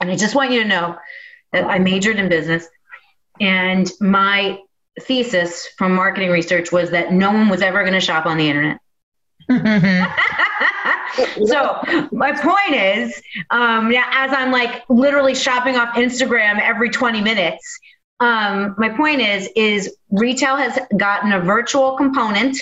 And 0.00 0.10
I 0.10 0.16
just 0.16 0.34
want 0.34 0.50
you 0.50 0.62
to 0.62 0.68
know 0.68 0.96
that 1.52 1.64
I 1.64 1.78
majored 1.78 2.16
in 2.16 2.28
business 2.28 2.66
and 3.40 3.90
my 4.00 4.58
thesis 5.00 5.68
from 5.76 5.94
marketing 5.94 6.30
research 6.30 6.70
was 6.72 6.90
that 6.90 7.12
no 7.12 7.32
one 7.32 7.48
was 7.48 7.62
ever 7.62 7.82
going 7.82 7.94
to 7.94 8.00
shop 8.00 8.26
on 8.26 8.38
the 8.38 8.48
internet. 8.48 8.78
so 11.46 11.80
my 12.12 12.32
point 12.32 12.74
is, 12.74 13.20
um, 13.50 13.92
yeah, 13.92 14.08
as 14.10 14.32
I'm 14.32 14.50
like 14.50 14.82
literally 14.88 15.34
shopping 15.34 15.76
off 15.76 15.94
Instagram 15.94 16.60
every 16.60 16.90
20 16.90 17.20
minutes, 17.20 17.78
um, 18.20 18.74
my 18.78 18.88
point 18.88 19.20
is, 19.20 19.48
is 19.56 19.96
retail 20.10 20.56
has 20.56 20.78
gotten 20.96 21.32
a 21.32 21.40
virtual 21.40 21.96
component, 21.96 22.56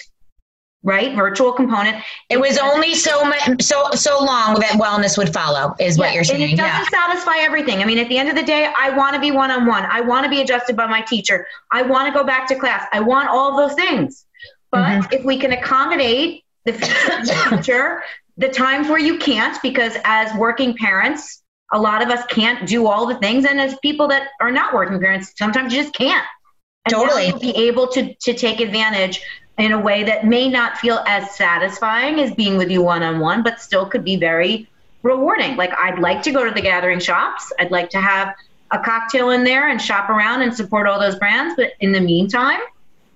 right? 0.82 1.14
Virtual 1.14 1.52
component. 1.52 2.02
It 2.28 2.40
was 2.40 2.58
only 2.58 2.94
so 2.94 3.24
much, 3.24 3.62
so 3.62 3.90
so 3.92 4.24
long 4.24 4.58
that 4.60 4.72
wellness 4.80 5.16
would 5.18 5.32
follow, 5.32 5.74
is 5.78 5.96
yeah, 5.96 6.04
what 6.04 6.14
you're 6.14 6.24
saying. 6.24 6.42
And 6.42 6.52
it 6.52 6.56
doesn't 6.56 6.92
yeah. 6.92 7.06
satisfy 7.06 7.38
everything. 7.40 7.80
I 7.80 7.84
mean, 7.84 7.98
at 7.98 8.08
the 8.08 8.18
end 8.18 8.28
of 8.28 8.34
the 8.34 8.42
day, 8.42 8.72
I 8.76 8.90
want 8.90 9.14
to 9.14 9.20
be 9.20 9.30
one 9.30 9.50
on 9.50 9.66
one. 9.66 9.84
I 9.84 10.00
want 10.00 10.24
to 10.24 10.30
be 10.30 10.40
adjusted 10.40 10.76
by 10.76 10.86
my 10.86 11.02
teacher. 11.02 11.46
I 11.70 11.82
want 11.82 12.12
to 12.12 12.18
go 12.18 12.24
back 12.24 12.48
to 12.48 12.56
class. 12.56 12.86
I 12.92 13.00
want 13.00 13.28
all 13.28 13.56
those 13.56 13.74
things. 13.74 14.26
But 14.70 14.84
mm-hmm. 14.84 15.12
if 15.12 15.24
we 15.24 15.38
can 15.38 15.52
accommodate 15.52 16.44
the 16.64 16.72
future, 17.48 18.02
the 18.36 18.48
times 18.48 18.88
where 18.88 18.98
you 18.98 19.18
can't, 19.18 19.60
because 19.62 19.96
as 20.04 20.34
working 20.36 20.76
parents, 20.76 21.42
a 21.72 21.78
lot 21.78 22.02
of 22.02 22.08
us 22.08 22.24
can't 22.26 22.66
do 22.66 22.86
all 22.86 23.06
the 23.06 23.16
things. 23.16 23.44
And 23.44 23.60
as 23.60 23.76
people 23.82 24.08
that 24.08 24.28
are 24.40 24.50
not 24.50 24.74
working 24.74 24.98
parents, 25.00 25.32
sometimes 25.36 25.72
you 25.72 25.82
just 25.82 25.94
can't. 25.94 26.26
And 26.84 26.92
totally. 26.92 27.32
Be 27.40 27.56
able 27.56 27.86
to, 27.88 28.14
to 28.14 28.34
take 28.34 28.60
advantage 28.60 29.22
in 29.58 29.72
a 29.72 29.78
way 29.78 30.02
that 30.04 30.26
may 30.26 30.48
not 30.48 30.78
feel 30.78 31.02
as 31.06 31.34
satisfying 31.34 32.20
as 32.20 32.34
being 32.34 32.56
with 32.56 32.70
you 32.70 32.82
one 32.82 33.02
on 33.02 33.20
one, 33.20 33.42
but 33.42 33.60
still 33.60 33.86
could 33.86 34.04
be 34.04 34.16
very 34.16 34.68
rewarding. 35.02 35.56
Like, 35.56 35.72
I'd 35.78 35.98
like 35.98 36.22
to 36.22 36.32
go 36.32 36.44
to 36.44 36.50
the 36.50 36.60
gathering 36.60 37.00
shops, 37.00 37.52
I'd 37.58 37.70
like 37.70 37.90
to 37.90 38.00
have 38.00 38.34
a 38.70 38.78
cocktail 38.78 39.30
in 39.30 39.44
there 39.44 39.68
and 39.68 39.80
shop 39.80 40.08
around 40.08 40.42
and 40.42 40.54
support 40.54 40.86
all 40.86 40.98
those 40.98 41.16
brands. 41.16 41.54
But 41.56 41.72
in 41.80 41.92
the 41.92 42.00
meantime, 42.00 42.60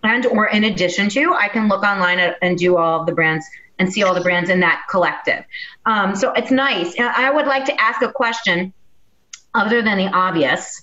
and 0.03 0.27
or 0.27 0.49
in 0.49 0.64
addition 0.64 1.09
to, 1.11 1.33
I 1.33 1.49
can 1.49 1.69
look 1.69 1.83
online 1.83 2.21
and 2.43 2.59
do 2.59 2.77
all 2.77 3.01
of 3.01 3.07
the 3.07 3.12
brands 3.12 3.47
and 3.79 3.93
see 3.93 4.03
all 4.03 4.14
the 4.14 4.20
brands 4.20 4.51
in 4.51 4.61
that 4.61 4.85
collective. 4.89 5.45
Um, 5.85 6.16
so 6.16 6.33
it's 6.33 6.51
nice. 6.51 6.99
I 6.99 7.31
would 7.31 7.47
like 7.47 7.64
to 7.66 7.81
ask 7.81 8.03
a 8.03 8.11
question 8.11 8.72
other 9.55 9.83
than 9.83 9.99
the 9.99 10.07
obvious 10.07 10.81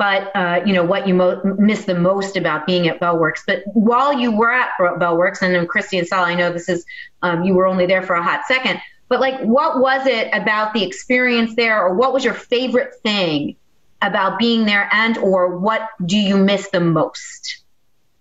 but 0.00 0.34
uh, 0.34 0.62
you 0.64 0.72
know 0.72 0.82
what 0.82 1.06
you 1.06 1.12
mo- 1.12 1.42
miss 1.58 1.84
the 1.84 1.94
most 1.94 2.34
about 2.34 2.66
being 2.66 2.88
at 2.88 2.98
Bellworks. 3.00 3.42
But 3.46 3.62
while 3.74 4.18
you 4.18 4.34
were 4.34 4.50
at 4.50 4.70
Bellworks, 4.80 5.42
and 5.42 5.54
then 5.54 5.66
Christy 5.66 5.98
and 5.98 6.08
Sal, 6.08 6.24
I 6.24 6.34
know 6.34 6.50
this 6.50 6.70
is 6.70 6.86
um, 7.20 7.44
you 7.44 7.52
were 7.52 7.66
only 7.66 7.84
there 7.84 8.02
for 8.02 8.14
a 8.14 8.22
hot 8.22 8.46
second, 8.48 8.80
but 9.10 9.20
like, 9.20 9.38
what 9.42 9.78
was 9.78 10.06
it 10.06 10.30
about 10.32 10.72
the 10.72 10.82
experience 10.82 11.54
there, 11.54 11.78
or 11.84 11.94
what 11.94 12.14
was 12.14 12.24
your 12.24 12.32
favorite 12.32 12.94
thing 13.02 13.56
about 14.00 14.38
being 14.38 14.64
there, 14.64 14.88
and 14.90 15.18
or 15.18 15.58
what 15.58 15.86
do 16.06 16.16
you 16.16 16.38
miss 16.38 16.70
the 16.70 16.80
most? 16.80 17.62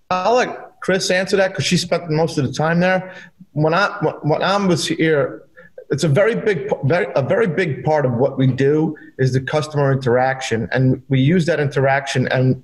I'll 0.10 0.36
let 0.36 0.82
Chris 0.82 1.10
answer 1.10 1.38
that 1.38 1.52
because 1.52 1.66
she 1.66 1.78
spent 1.78 2.10
most 2.10 2.38
of 2.38 2.46
the 2.46 2.52
time 2.52 2.82
there. 2.82 3.16
When 3.64 3.74
I 3.74 3.88
when 4.24 4.42
I 4.42 4.56
was 4.66 4.88
here, 4.88 5.44
it's 5.90 6.04
a 6.04 6.08
very 6.08 6.36
big 6.36 6.70
very, 6.86 7.08
a 7.16 7.22
very 7.22 7.48
big 7.48 7.84
part 7.84 8.06
of 8.06 8.14
what 8.14 8.38
we 8.38 8.48
do 8.48 8.96
is 9.18 9.34
the 9.34 9.42
customer 9.42 9.92
interaction. 9.92 10.70
And 10.72 11.02
we 11.10 11.20
use 11.20 11.46
that 11.48 11.60
interaction 11.60 12.28
and 12.30 12.64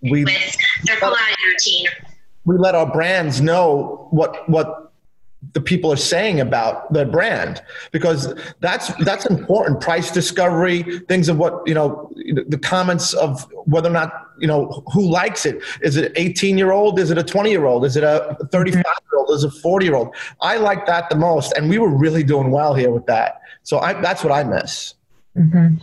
we 0.00 0.24
we 2.44 2.56
let 2.56 2.74
our 2.74 2.90
brands 2.90 3.40
know 3.40 4.06
what 4.10 4.48
what 4.48 4.87
the 5.52 5.60
people 5.60 5.92
are 5.92 5.96
saying 5.96 6.40
about 6.40 6.92
their 6.92 7.06
brand 7.06 7.62
because 7.92 8.34
that's 8.60 8.92
that's 9.04 9.24
important. 9.26 9.80
Price 9.80 10.10
discovery 10.10 10.82
things 11.08 11.28
of 11.28 11.38
what 11.38 11.62
you 11.66 11.74
know 11.74 12.10
the 12.48 12.58
comments 12.58 13.14
of 13.14 13.46
whether 13.66 13.88
or 13.88 13.92
not 13.92 14.12
you 14.38 14.48
know 14.48 14.82
who 14.92 15.08
likes 15.08 15.46
it. 15.46 15.62
Is 15.80 15.96
it 15.96 16.12
18 16.16 16.58
year 16.58 16.72
old 16.72 16.98
is 16.98 17.10
it 17.10 17.18
a 17.18 17.22
20 17.22 17.50
year 17.50 17.66
old 17.66 17.84
is 17.84 17.96
it 17.96 18.02
a 18.02 18.36
35 18.50 18.76
year 18.76 18.84
old 19.18 19.30
is 19.30 19.44
it 19.44 19.48
a 19.48 19.60
40 19.60 19.86
year 19.86 19.94
old 19.94 20.14
i 20.40 20.56
like 20.56 20.86
that 20.86 21.08
the 21.08 21.16
most 21.16 21.52
and 21.52 21.68
we 21.68 21.78
were 21.78 21.88
really 21.88 22.22
doing 22.22 22.50
well 22.50 22.74
here 22.74 22.90
with 22.90 23.06
that. 23.06 23.40
So 23.62 23.78
I, 23.78 24.00
that's 24.00 24.24
what 24.24 24.32
i 24.32 24.42
miss. 24.42 24.94
Mm-hmm. 25.36 25.76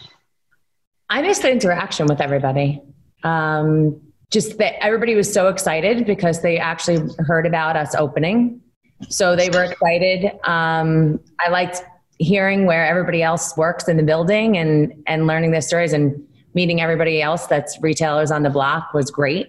i 1.10 1.22
miss 1.22 1.40
the 1.40 1.52
interaction 1.52 2.08
with 2.08 2.20
everybody. 2.20 2.82
Um, 3.24 4.02
just 4.32 4.58
that 4.58 4.84
everybody 4.84 5.16
was 5.16 5.32
so 5.32 5.48
excited 5.48 6.06
because 6.06 6.42
they 6.42 6.58
actually 6.58 7.10
heard 7.20 7.46
about 7.46 7.78
us 7.78 7.96
opening 7.96 8.62
so 9.10 9.36
they 9.36 9.50
were 9.50 9.64
excited. 9.64 10.32
Um, 10.44 11.20
I 11.40 11.50
liked 11.50 11.84
hearing 12.18 12.66
where 12.66 12.86
everybody 12.86 13.22
else 13.22 13.56
works 13.58 13.88
in 13.88 13.98
the 13.98 14.04
building 14.04 14.58
and 14.58 14.94
and 15.08 15.28
learning 15.28 15.52
their 15.52 15.62
stories 15.62 15.94
and 15.94 16.22
meeting 16.54 16.82
everybody 16.82 17.22
else 17.22 17.48
that's 17.48 17.78
retailers 17.82 18.32
on 18.32 18.44
the 18.44 18.50
block 18.50 18.94
was 18.94 19.12
great. 19.12 19.48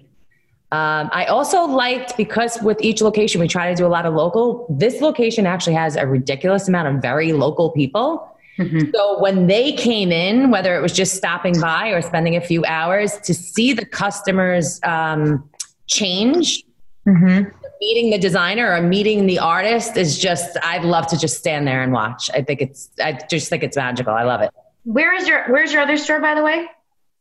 Um, 0.73 1.09
I 1.13 1.27
also 1.27 1.65
liked 1.65 2.17
because 2.17 2.61
with 2.61 2.81
each 2.83 3.01
location 3.01 3.41
we 3.41 3.47
try 3.47 3.71
to 3.71 3.77
do 3.77 3.87
a 3.87 3.89
lot 3.89 4.05
of 4.05 4.15
local. 4.15 4.67
This 4.69 5.01
location 5.01 5.47
actually 5.47 5.75
has 5.75 5.95
a 5.95 6.07
ridiculous 6.07 6.67
amount 6.67 6.89
of 6.89 7.01
very 7.01 7.33
local 7.33 7.71
people. 7.71 8.37
Mm-hmm. 8.59 8.91
So 8.93 9.21
when 9.21 9.47
they 9.47 9.73
came 9.73 10.11
in, 10.11 10.51
whether 10.51 10.77
it 10.77 10.81
was 10.81 10.93
just 10.93 11.15
stopping 11.15 11.61
by 11.61 11.91
or 11.91 12.03
spending 12.03 12.35
a 12.35 12.41
few 12.41 12.65
hours, 12.65 13.19
to 13.19 13.35
see 13.35 13.73
the 13.75 13.85
customers 13.85 14.81
um, 14.83 15.49
change 15.87 16.65
mm-hmm 17.07 17.49
meeting 17.81 18.11
the 18.11 18.19
designer 18.19 18.73
or 18.73 18.83
meeting 18.83 19.27
the 19.27 19.39
artist 19.39 19.97
is 19.97 20.19
just 20.19 20.57
I'd 20.63 20.85
love 20.85 21.07
to 21.09 21.19
just 21.19 21.39
stand 21.39 21.67
there 21.67 21.83
and 21.83 21.93
watch. 21.93 22.31
I 22.33 22.43
think 22.43 22.61
it's 22.61 22.91
I 23.03 23.19
just 23.29 23.49
think 23.49 23.63
it's 23.63 23.77
magical. 23.77 24.13
I 24.13 24.25
love 24.25 24.41
it. 24.41 24.51
Where 24.85 25.15
is 25.15 25.27
your 25.27 25.45
Where's 25.49 25.73
your 25.73 25.83
other 25.83 25.97
store, 25.97 26.21
by 26.21 26.35
the 26.35 26.43
way? 26.43 26.67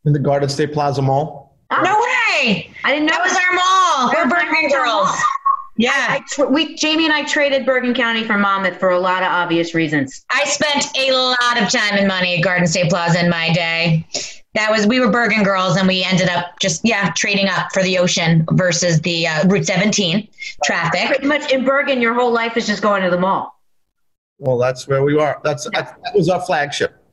In 0.06 0.14
the 0.14 0.20
Garden 0.20 0.50
State 0.50 0.74
Plaza 0.74 1.02
Mall. 1.02 1.58
Oh. 1.72 1.82
No 1.82 1.96
way! 1.96 2.72
I 2.84 2.94
didn't 2.94 3.08
know 3.08 3.16
that 3.16 3.24
was 3.24 3.36
our 3.36 3.54
mall. 3.56 4.14
We're 4.14 4.30
Bergen 4.30 4.70
girls. 4.70 5.10
Yeah, 5.78 5.92
I, 5.94 6.24
I, 6.38 6.46
we 6.46 6.76
Jamie 6.76 7.06
and 7.06 7.14
I 7.14 7.24
traded 7.26 7.66
Bergen 7.66 7.94
County 7.94 8.24
for 8.24 8.38
Monmouth 8.38 8.80
for 8.80 8.92
a 8.92 9.00
lot 9.00 9.24
of 9.24 9.30
obvious 9.30 9.74
reasons. 9.74 10.26
I 10.30 10.46
spent 10.46 10.86
a 10.98 11.12
lot 11.12 11.62
of 11.62 11.70
time 11.70 11.98
and 11.98 12.08
money 12.08 12.36
at 12.36 12.44
Garden 12.44 12.68
State 12.68 12.90
Plaza 12.90 13.24
in 13.24 13.30
my 13.30 13.52
day 13.52 14.08
that 14.56 14.72
was 14.72 14.88
we 14.88 15.00
were 15.00 15.10
Bergen 15.10 15.44
girls, 15.44 15.78
and 15.78 15.88
we 15.88 16.04
ended 16.04 16.30
up 16.30 16.60
just 16.60 16.82
yeah 16.84 17.12
trading 17.16 17.48
up 17.48 17.72
for 17.72 17.84
the 17.84 17.98
ocean 17.98 18.46
versus 18.52 19.02
the 19.02 19.28
uh, 19.28 19.48
Route 19.48 19.66
17 19.66 20.28
traffic. 20.64 21.08
Pretty 21.08 21.28
much 21.28 21.52
in 21.52 21.64
Bergen, 21.64 22.02
your 22.02 22.14
whole 22.14 22.34
life 22.34 22.58
is 22.58 22.66
just 22.66 22.82
going 22.82 23.04
to 23.04 23.10
the 23.10 23.20
mall. 23.20 23.60
Well, 24.40 24.58
that's 24.58 24.88
where 24.88 25.04
we 25.04 25.20
are. 25.20 25.40
That's 25.44 25.68
yeah. 25.72 25.94
that 26.04 26.16
was 26.16 26.30
our 26.30 26.42
flagship. 26.42 27.05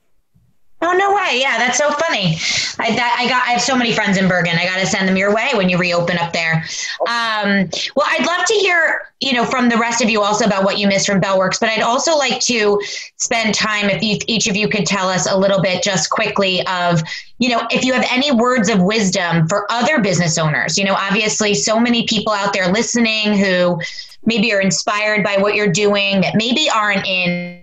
Oh 0.84 0.92
no 0.92 1.14
way! 1.14 1.38
Yeah, 1.40 1.58
that's 1.58 1.78
so 1.78 1.90
funny. 1.92 2.36
I, 2.80 2.96
that, 2.96 3.16
I 3.18 3.28
got 3.28 3.46
I 3.46 3.52
have 3.52 3.62
so 3.62 3.76
many 3.76 3.92
friends 3.92 4.18
in 4.18 4.28
Bergen. 4.28 4.58
I 4.58 4.64
got 4.64 4.80
to 4.80 4.86
send 4.86 5.08
them 5.08 5.16
your 5.16 5.32
way 5.32 5.50
when 5.54 5.68
you 5.68 5.78
reopen 5.78 6.18
up 6.18 6.32
there. 6.32 6.64
Um, 7.02 7.70
well, 7.94 8.06
I'd 8.08 8.26
love 8.26 8.44
to 8.46 8.54
hear 8.54 9.12
you 9.20 9.32
know 9.32 9.44
from 9.44 9.68
the 9.68 9.76
rest 9.76 10.02
of 10.02 10.10
you 10.10 10.22
also 10.22 10.44
about 10.44 10.64
what 10.64 10.78
you 10.78 10.88
missed 10.88 11.06
from 11.06 11.20
Bellworks, 11.20 11.60
but 11.60 11.68
I'd 11.68 11.82
also 11.82 12.16
like 12.16 12.40
to 12.42 12.80
spend 13.16 13.54
time 13.54 13.90
if 13.90 14.02
you, 14.02 14.18
each 14.26 14.48
of 14.48 14.56
you 14.56 14.68
could 14.68 14.84
tell 14.84 15.08
us 15.08 15.30
a 15.30 15.36
little 15.36 15.62
bit 15.62 15.84
just 15.84 16.10
quickly 16.10 16.66
of 16.66 17.00
you 17.38 17.48
know 17.48 17.62
if 17.70 17.84
you 17.84 17.92
have 17.92 18.06
any 18.10 18.32
words 18.32 18.68
of 18.68 18.82
wisdom 18.82 19.46
for 19.46 19.70
other 19.70 20.00
business 20.00 20.36
owners. 20.36 20.76
You 20.76 20.84
know, 20.84 20.94
obviously, 20.94 21.54
so 21.54 21.78
many 21.78 22.06
people 22.08 22.32
out 22.32 22.52
there 22.52 22.72
listening 22.72 23.38
who 23.38 23.80
maybe 24.24 24.52
are 24.52 24.60
inspired 24.60 25.22
by 25.22 25.36
what 25.36 25.54
you're 25.54 25.72
doing 25.72 26.22
that 26.22 26.34
maybe 26.34 26.68
aren't 26.68 27.06
in 27.06 27.61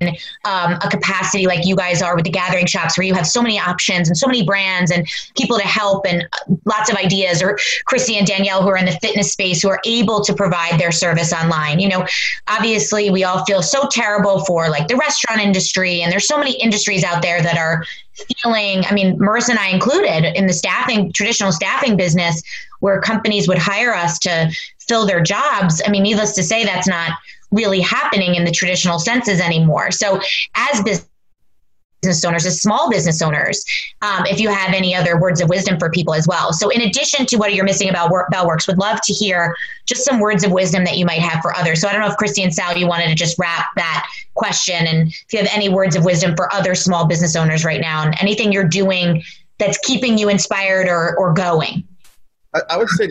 um, 0.00 0.72
a 0.82 0.88
capacity 0.90 1.46
like 1.46 1.66
you 1.66 1.74
guys 1.74 2.00
are 2.02 2.14
with 2.14 2.24
the 2.24 2.30
gathering 2.30 2.66
shops 2.66 2.96
where 2.96 3.06
you 3.06 3.14
have 3.14 3.26
so 3.26 3.42
many 3.42 3.58
options 3.58 4.08
and 4.08 4.16
so 4.16 4.26
many 4.26 4.44
brands 4.44 4.90
and 4.90 5.08
people 5.36 5.58
to 5.58 5.64
help 5.64 6.06
and 6.06 6.26
lots 6.64 6.88
of 6.88 6.96
ideas 6.96 7.42
or 7.42 7.58
chrissy 7.86 8.16
and 8.16 8.26
danielle 8.26 8.62
who 8.62 8.68
are 8.68 8.76
in 8.76 8.84
the 8.84 8.98
fitness 9.02 9.32
space 9.32 9.60
who 9.60 9.68
are 9.68 9.80
able 9.84 10.22
to 10.22 10.32
provide 10.34 10.78
their 10.78 10.92
service 10.92 11.32
online. 11.32 11.80
You 11.80 11.88
know 11.88 12.06
obviously 12.46 13.10
we 13.10 13.24
all 13.24 13.44
feel 13.44 13.62
so 13.62 13.88
terrible 13.90 14.44
for 14.44 14.68
like 14.68 14.88
the 14.88 14.96
restaurant 14.96 15.40
industry 15.40 16.02
and 16.02 16.12
there's 16.12 16.28
so 16.28 16.38
many 16.38 16.52
industries 16.60 17.02
out 17.02 17.22
there 17.22 17.42
that 17.42 17.58
are 17.58 17.84
feeling 18.42 18.84
i 18.86 18.94
mean 18.94 19.18
marissa 19.18 19.50
and 19.50 19.58
i 19.58 19.68
included 19.68 20.36
in 20.36 20.46
the 20.46 20.52
staffing 20.52 21.12
traditional 21.12 21.52
staffing 21.52 21.96
business 21.96 22.42
where 22.80 23.00
companies 23.00 23.48
would 23.48 23.58
hire 23.58 23.94
us 23.94 24.18
to 24.20 24.50
fill 24.88 25.06
their 25.06 25.20
jobs. 25.20 25.82
I 25.86 25.90
mean 25.90 26.02
needless 26.02 26.32
to 26.32 26.42
say 26.42 26.64
that's 26.64 26.88
not 26.88 27.12
really 27.50 27.80
happening 27.80 28.34
in 28.34 28.44
the 28.44 28.50
traditional 28.50 28.98
senses 28.98 29.40
anymore. 29.40 29.90
So, 29.90 30.20
as 30.54 30.82
business 30.82 32.24
owners, 32.24 32.46
as 32.46 32.60
small 32.60 32.90
business 32.90 33.20
owners, 33.22 33.64
um, 34.02 34.24
if 34.26 34.38
you 34.38 34.48
have 34.48 34.74
any 34.74 34.94
other 34.94 35.18
words 35.18 35.40
of 35.40 35.48
wisdom 35.48 35.78
for 35.78 35.90
people 35.90 36.14
as 36.14 36.26
well. 36.28 36.52
So, 36.52 36.68
in 36.68 36.82
addition 36.82 37.26
to 37.26 37.36
what 37.36 37.54
you're 37.54 37.64
missing 37.64 37.88
about 37.88 38.10
work, 38.10 38.30
Bellworks, 38.32 38.66
would 38.66 38.78
love 38.78 39.00
to 39.02 39.12
hear 39.12 39.56
just 39.86 40.04
some 40.04 40.20
words 40.20 40.44
of 40.44 40.52
wisdom 40.52 40.84
that 40.84 40.98
you 40.98 41.06
might 41.06 41.20
have 41.20 41.40
for 41.42 41.56
others. 41.56 41.80
So, 41.80 41.88
I 41.88 41.92
don't 41.92 42.00
know 42.00 42.08
if 42.08 42.16
Christy 42.16 42.42
and 42.42 42.54
Sal, 42.54 42.76
you 42.76 42.86
wanted 42.86 43.08
to 43.08 43.14
just 43.14 43.38
wrap 43.38 43.68
that 43.76 44.06
question, 44.34 44.86
and 44.86 45.08
if 45.08 45.32
you 45.32 45.38
have 45.38 45.48
any 45.52 45.68
words 45.68 45.96
of 45.96 46.04
wisdom 46.04 46.36
for 46.36 46.52
other 46.52 46.74
small 46.74 47.06
business 47.06 47.34
owners 47.34 47.64
right 47.64 47.80
now, 47.80 48.04
and 48.04 48.14
anything 48.20 48.52
you're 48.52 48.68
doing 48.68 49.22
that's 49.58 49.78
keeping 49.78 50.16
you 50.18 50.28
inspired 50.28 50.88
or, 50.88 51.16
or 51.18 51.32
going. 51.32 51.82
I, 52.54 52.60
I 52.70 52.76
would 52.76 52.88
say, 52.90 53.08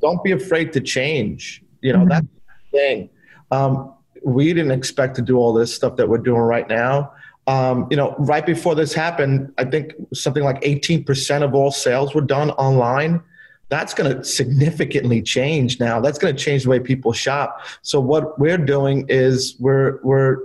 don't 0.00 0.22
be 0.24 0.32
afraid 0.32 0.72
to 0.72 0.80
change. 0.80 1.62
You 1.82 1.92
know, 1.92 1.98
mm-hmm. 2.00 2.08
that's 2.08 2.26
the 2.72 2.78
thing 2.78 3.10
um, 3.50 3.94
we 4.24 4.52
didn't 4.52 4.72
expect 4.72 5.16
to 5.16 5.22
do 5.22 5.38
all 5.38 5.52
this 5.52 5.74
stuff 5.74 5.96
that 5.96 6.08
we're 6.08 6.18
doing 6.18 6.40
right 6.40 6.68
now. 6.68 7.12
Um, 7.46 7.88
you 7.90 7.96
know, 7.96 8.14
right 8.18 8.44
before 8.44 8.74
this 8.74 8.92
happened, 8.92 9.52
I 9.58 9.64
think 9.64 9.92
something 10.14 10.44
like 10.44 10.60
18% 10.60 11.42
of 11.42 11.54
all 11.54 11.70
sales 11.70 12.14
were 12.14 12.20
done 12.20 12.50
online. 12.52 13.22
That's 13.70 13.94
going 13.94 14.14
to 14.14 14.24
significantly 14.24 15.22
change 15.22 15.80
now. 15.80 16.00
That's 16.00 16.18
going 16.18 16.36
to 16.36 16.42
change 16.42 16.64
the 16.64 16.70
way 16.70 16.80
people 16.80 17.12
shop. 17.12 17.60
So 17.82 18.00
what 18.00 18.38
we're 18.38 18.58
doing 18.58 19.06
is 19.08 19.56
we're 19.58 20.00
we're 20.02 20.38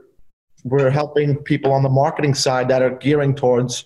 we're 0.64 0.90
helping 0.90 1.38
people 1.38 1.72
on 1.72 1.84
the 1.84 1.90
marketing 1.90 2.34
side 2.34 2.68
that 2.70 2.82
are 2.82 2.92
gearing 2.92 3.36
towards 3.36 3.86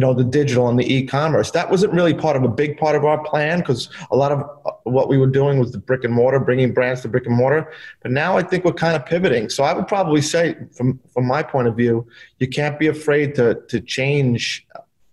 you 0.00 0.06
know 0.06 0.14
the 0.14 0.24
digital 0.24 0.66
and 0.68 0.78
the 0.78 0.94
e-commerce. 0.94 1.50
That 1.50 1.70
wasn't 1.70 1.92
really 1.92 2.14
part 2.14 2.34
of 2.34 2.42
a 2.42 2.48
big 2.48 2.78
part 2.78 2.96
of 2.96 3.04
our 3.04 3.22
plan 3.22 3.58
because 3.58 3.90
a 4.10 4.16
lot 4.16 4.32
of 4.32 4.40
uh, 4.64 4.70
what 4.84 5.10
we 5.10 5.18
were 5.18 5.26
doing 5.26 5.58
was 5.58 5.72
the 5.72 5.78
brick 5.78 6.04
and 6.04 6.14
mortar 6.14 6.40
bringing 6.40 6.72
brands 6.72 7.02
to 7.02 7.08
brick 7.08 7.26
and 7.26 7.36
mortar. 7.36 7.70
But 8.00 8.12
now 8.12 8.38
i 8.38 8.42
think 8.42 8.64
we're 8.64 8.72
kind 8.72 8.96
of 8.96 9.04
pivoting. 9.04 9.50
So 9.50 9.62
i 9.62 9.74
would 9.74 9.88
probably 9.88 10.22
say 10.22 10.56
from 10.74 10.98
from 11.12 11.26
my 11.26 11.42
point 11.42 11.68
of 11.68 11.76
view 11.76 12.06
you 12.38 12.48
can't 12.48 12.78
be 12.78 12.86
afraid 12.86 13.34
to 13.34 13.60
to 13.68 13.80
change 13.80 14.66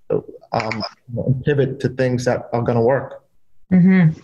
uh, 0.10 0.22
um, 0.54 0.84
pivot 1.44 1.82
to 1.82 1.90
things 1.90 2.24
that 2.24 2.48
are 2.54 2.62
going 2.62 2.78
to 2.78 2.88
work. 2.96 3.24
Mm-hmm. 3.74 4.18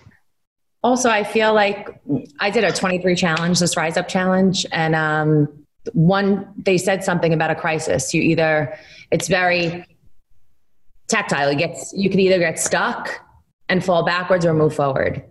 also 0.86 1.09
i 1.09 1.22
feel 1.22 1.53
like 1.53 1.99
i 2.39 2.49
did 2.49 2.64
a 2.64 2.72
23 2.72 3.14
challenge 3.14 3.59
this 3.59 3.76
rise 3.76 3.97
up 3.97 4.07
challenge 4.07 4.66
and 4.72 4.95
um, 4.95 5.49
one 5.91 6.47
they 6.57 6.78
said 6.78 7.03
something 7.03 7.34
about 7.34 7.51
a 7.51 7.55
crisis. 7.55 8.14
You 8.14 8.22
either 8.22 8.78
it's 9.11 9.28
very 9.28 9.86
tactile. 11.08 11.49
It 11.49 11.58
gets 11.58 11.93
you 11.95 12.10
can 12.10 12.20
either 12.20 12.39
get 12.39 12.60
stuck 12.60 13.22
and 13.70 13.84
fall 13.84 14.04
backwards 14.06 14.45
or 14.45 14.54
move 14.54 14.76
forward. 14.76 15.24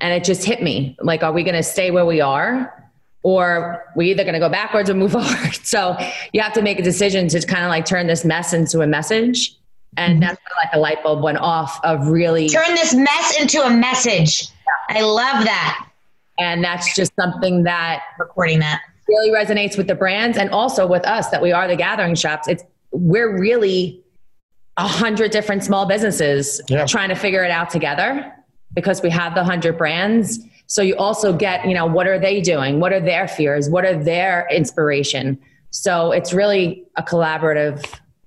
And 0.00 0.14
it 0.14 0.24
just 0.24 0.44
hit 0.44 0.62
me 0.62 0.96
like, 1.00 1.22
are 1.22 1.32
we 1.32 1.42
going 1.42 1.56
to 1.56 1.62
stay 1.62 1.90
where 1.90 2.06
we 2.06 2.20
are? 2.20 2.76
Or 3.22 3.84
we 3.96 4.10
either 4.10 4.24
going 4.24 4.34
to 4.34 4.40
go 4.40 4.48
backwards 4.48 4.88
or 4.88 4.94
move 4.94 5.12
forward. 5.12 5.54
So 5.62 5.96
you 6.32 6.40
have 6.40 6.54
to 6.54 6.62
make 6.62 6.78
a 6.78 6.82
decision 6.82 7.28
to 7.28 7.46
kind 7.46 7.64
of 7.64 7.68
like 7.68 7.84
turn 7.84 8.06
this 8.06 8.24
mess 8.24 8.52
into 8.52 8.80
a 8.80 8.86
message. 8.86 9.54
And 9.96 10.14
mm-hmm. 10.14 10.20
that's 10.20 10.40
like 10.64 10.70
a 10.72 10.78
light 10.78 11.02
bulb 11.02 11.22
went 11.22 11.38
off 11.38 11.80
of 11.84 12.08
really 12.08 12.48
turn 12.48 12.74
this 12.74 12.94
mess 12.94 13.40
into 13.40 13.60
a 13.60 13.70
message. 13.70 14.48
I 14.88 15.02
love 15.02 15.44
that. 15.44 15.86
And 16.38 16.64
that's 16.64 16.94
just 16.94 17.12
something 17.20 17.64
that 17.64 18.02
recording 18.18 18.60
that 18.60 18.80
really 19.08 19.30
resonates 19.30 19.76
with 19.76 19.88
the 19.88 19.94
brands 19.94 20.38
and 20.38 20.48
also 20.50 20.86
with 20.86 21.04
us 21.06 21.28
that 21.30 21.42
we 21.42 21.52
are 21.52 21.68
the 21.68 21.76
gathering 21.76 22.14
shops. 22.14 22.48
It's 22.48 22.62
we're 22.92 23.38
really 23.38 24.02
a 24.80 24.88
hundred 24.88 25.30
different 25.30 25.62
small 25.62 25.84
businesses 25.84 26.60
yeah. 26.68 26.86
trying 26.86 27.10
to 27.10 27.14
figure 27.14 27.44
it 27.44 27.50
out 27.50 27.68
together 27.68 28.32
because 28.72 29.02
we 29.02 29.10
have 29.10 29.34
the 29.34 29.44
hundred 29.44 29.76
brands. 29.76 30.40
So 30.68 30.80
you 30.80 30.96
also 30.96 31.36
get, 31.36 31.66
you 31.66 31.74
know, 31.74 31.84
what 31.84 32.06
are 32.06 32.18
they 32.18 32.40
doing? 32.40 32.80
What 32.80 32.92
are 32.92 33.00
their 33.00 33.28
fears? 33.28 33.68
What 33.68 33.84
are 33.84 34.02
their 34.02 34.48
inspiration? 34.50 35.38
So 35.70 36.12
it's 36.12 36.32
really 36.32 36.84
a 36.96 37.02
collaborative 37.02 37.84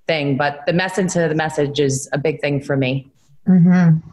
thing, 0.08 0.38
but 0.38 0.62
the 0.68 0.74
message 0.74 1.14
to 1.14 1.28
the 1.28 1.36
message 1.36 1.80
is 1.80 2.08
a 2.14 2.20
big 2.20 2.40
thing 2.40 2.62
for 2.62 2.78
me. 2.78 3.12
Mm-hmm. 3.48 4.08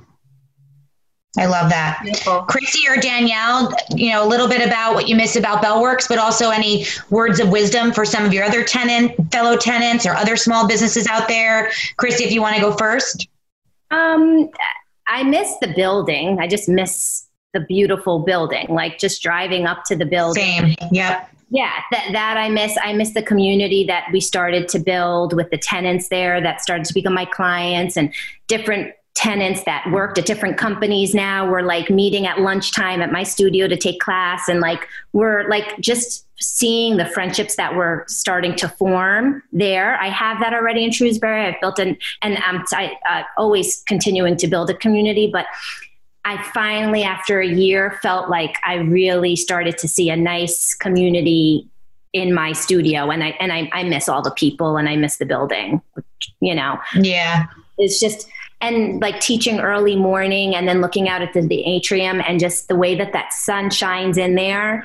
I 1.38 1.46
love 1.46 1.70
that. 1.70 2.00
Beautiful. 2.02 2.42
Chrissy 2.42 2.88
or 2.88 2.96
Danielle, 2.96 3.72
you 3.94 4.10
know, 4.10 4.26
a 4.26 4.28
little 4.28 4.48
bit 4.48 4.66
about 4.66 4.94
what 4.94 5.08
you 5.08 5.14
miss 5.14 5.36
about 5.36 5.62
Bellworks, 5.62 6.08
but 6.08 6.18
also 6.18 6.50
any 6.50 6.86
words 7.08 7.38
of 7.38 7.50
wisdom 7.50 7.92
for 7.92 8.04
some 8.04 8.24
of 8.24 8.32
your 8.32 8.44
other 8.44 8.64
tenant, 8.64 9.12
fellow 9.30 9.56
tenants 9.56 10.06
or 10.06 10.12
other 10.14 10.36
small 10.36 10.66
businesses 10.66 11.06
out 11.06 11.28
there. 11.28 11.70
Chrissy, 11.96 12.24
if 12.24 12.32
you 12.32 12.42
want 12.42 12.56
to 12.56 12.60
go 12.60 12.72
first. 12.72 13.28
Um, 13.92 14.50
I 15.06 15.22
miss 15.22 15.54
the 15.60 15.68
building. 15.68 16.38
I 16.40 16.48
just 16.48 16.68
miss 16.68 17.26
the 17.52 17.60
beautiful 17.60 18.20
building, 18.20 18.66
like 18.68 18.98
just 18.98 19.22
driving 19.22 19.66
up 19.66 19.84
to 19.84 19.96
the 19.96 20.06
building. 20.06 20.42
Same. 20.42 20.74
Yep. 20.90 21.30
Yeah, 21.52 21.72
that, 21.90 22.08
that 22.12 22.36
I 22.36 22.48
miss. 22.48 22.76
I 22.80 22.92
miss 22.92 23.12
the 23.12 23.22
community 23.22 23.84
that 23.86 24.06
we 24.12 24.20
started 24.20 24.68
to 24.68 24.78
build 24.78 25.32
with 25.32 25.50
the 25.50 25.58
tenants 25.58 26.08
there 26.08 26.40
that 26.40 26.60
started 26.60 26.86
to 26.86 26.94
become 26.94 27.12
my 27.12 27.24
clients 27.24 27.96
and 27.96 28.14
different 28.46 28.94
tenants 29.14 29.64
that 29.64 29.84
worked 29.90 30.18
at 30.18 30.24
different 30.24 30.56
companies 30.56 31.14
now 31.14 31.50
we're 31.50 31.62
like 31.62 31.90
meeting 31.90 32.26
at 32.26 32.40
lunchtime 32.40 33.02
at 33.02 33.10
my 33.10 33.22
studio 33.22 33.66
to 33.66 33.76
take 33.76 34.00
class 34.00 34.48
and 34.48 34.60
like 34.60 34.86
we're 35.12 35.48
like 35.48 35.78
just 35.80 36.26
seeing 36.38 36.96
the 36.96 37.04
friendships 37.04 37.56
that 37.56 37.74
were 37.74 38.02
starting 38.08 38.56
to 38.56 38.66
form 38.66 39.42
there. 39.52 40.00
I 40.00 40.08
have 40.08 40.40
that 40.40 40.54
already 40.54 40.84
in 40.84 40.90
shrewsbury. 40.90 41.44
I've 41.46 41.60
built 41.60 41.78
an 41.78 41.98
and 42.22 42.38
i'm 42.38 42.64
I, 42.72 42.92
uh, 43.08 43.22
always 43.36 43.82
continuing 43.86 44.36
to 44.38 44.46
build 44.46 44.70
a 44.70 44.74
community 44.74 45.28
but 45.30 45.46
i 46.24 46.42
finally 46.54 47.02
after 47.02 47.40
a 47.40 47.46
year 47.46 47.98
felt 48.02 48.30
like 48.30 48.56
i 48.64 48.76
really 48.76 49.36
started 49.36 49.76
to 49.78 49.88
see 49.88 50.08
a 50.08 50.16
nice 50.16 50.74
community 50.74 51.68
in 52.12 52.32
my 52.32 52.52
studio 52.52 53.10
and 53.10 53.22
i 53.22 53.28
and 53.40 53.52
i, 53.52 53.68
I 53.72 53.84
miss 53.84 54.08
all 54.08 54.22
the 54.22 54.30
people 54.30 54.76
and 54.76 54.88
i 54.88 54.96
miss 54.96 55.18
the 55.18 55.26
building 55.26 55.82
you 56.40 56.54
know? 56.54 56.78
Yeah. 56.94 57.46
It's 57.78 58.00
just 58.00 58.28
and 58.60 59.00
like 59.00 59.20
teaching 59.20 59.60
early 59.60 59.96
morning 59.96 60.54
and 60.54 60.68
then 60.68 60.80
looking 60.80 61.08
out 61.08 61.22
at 61.22 61.32
the, 61.32 61.42
the 61.42 61.64
atrium 61.64 62.20
and 62.26 62.38
just 62.38 62.68
the 62.68 62.76
way 62.76 62.94
that 62.94 63.12
that 63.12 63.32
sun 63.32 63.70
shines 63.70 64.18
in 64.18 64.34
there 64.34 64.84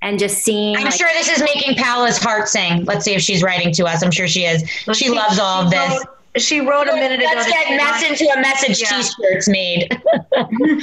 and 0.00 0.18
just 0.18 0.38
seeing. 0.38 0.76
I'm 0.76 0.84
like, 0.84 0.94
sure 0.94 1.08
this 1.14 1.28
is 1.28 1.40
making 1.40 1.76
Paola's 1.76 2.18
heart 2.18 2.48
sing. 2.48 2.84
Let's 2.84 3.04
see 3.04 3.14
if 3.14 3.22
she's 3.22 3.42
writing 3.42 3.72
to 3.74 3.84
us. 3.84 4.02
I'm 4.02 4.10
sure 4.10 4.28
she 4.28 4.44
is. 4.44 4.68
She, 4.68 4.94
she 4.94 5.10
loves 5.10 5.38
all 5.38 5.64
of 5.64 5.70
this. 5.70 5.90
Wrote, 5.90 6.42
she 6.42 6.60
wrote 6.60 6.88
a 6.88 6.94
minute 6.94 7.20
Let's 7.20 7.46
ago. 7.46 7.56
Let's 7.56 7.68
get 7.68 7.76
mess 7.76 8.10
into 8.10 8.32
a 8.32 8.40
message 8.40 8.80
yeah. 8.80 9.02
t-shirts 9.02 9.48
made. 9.48 9.88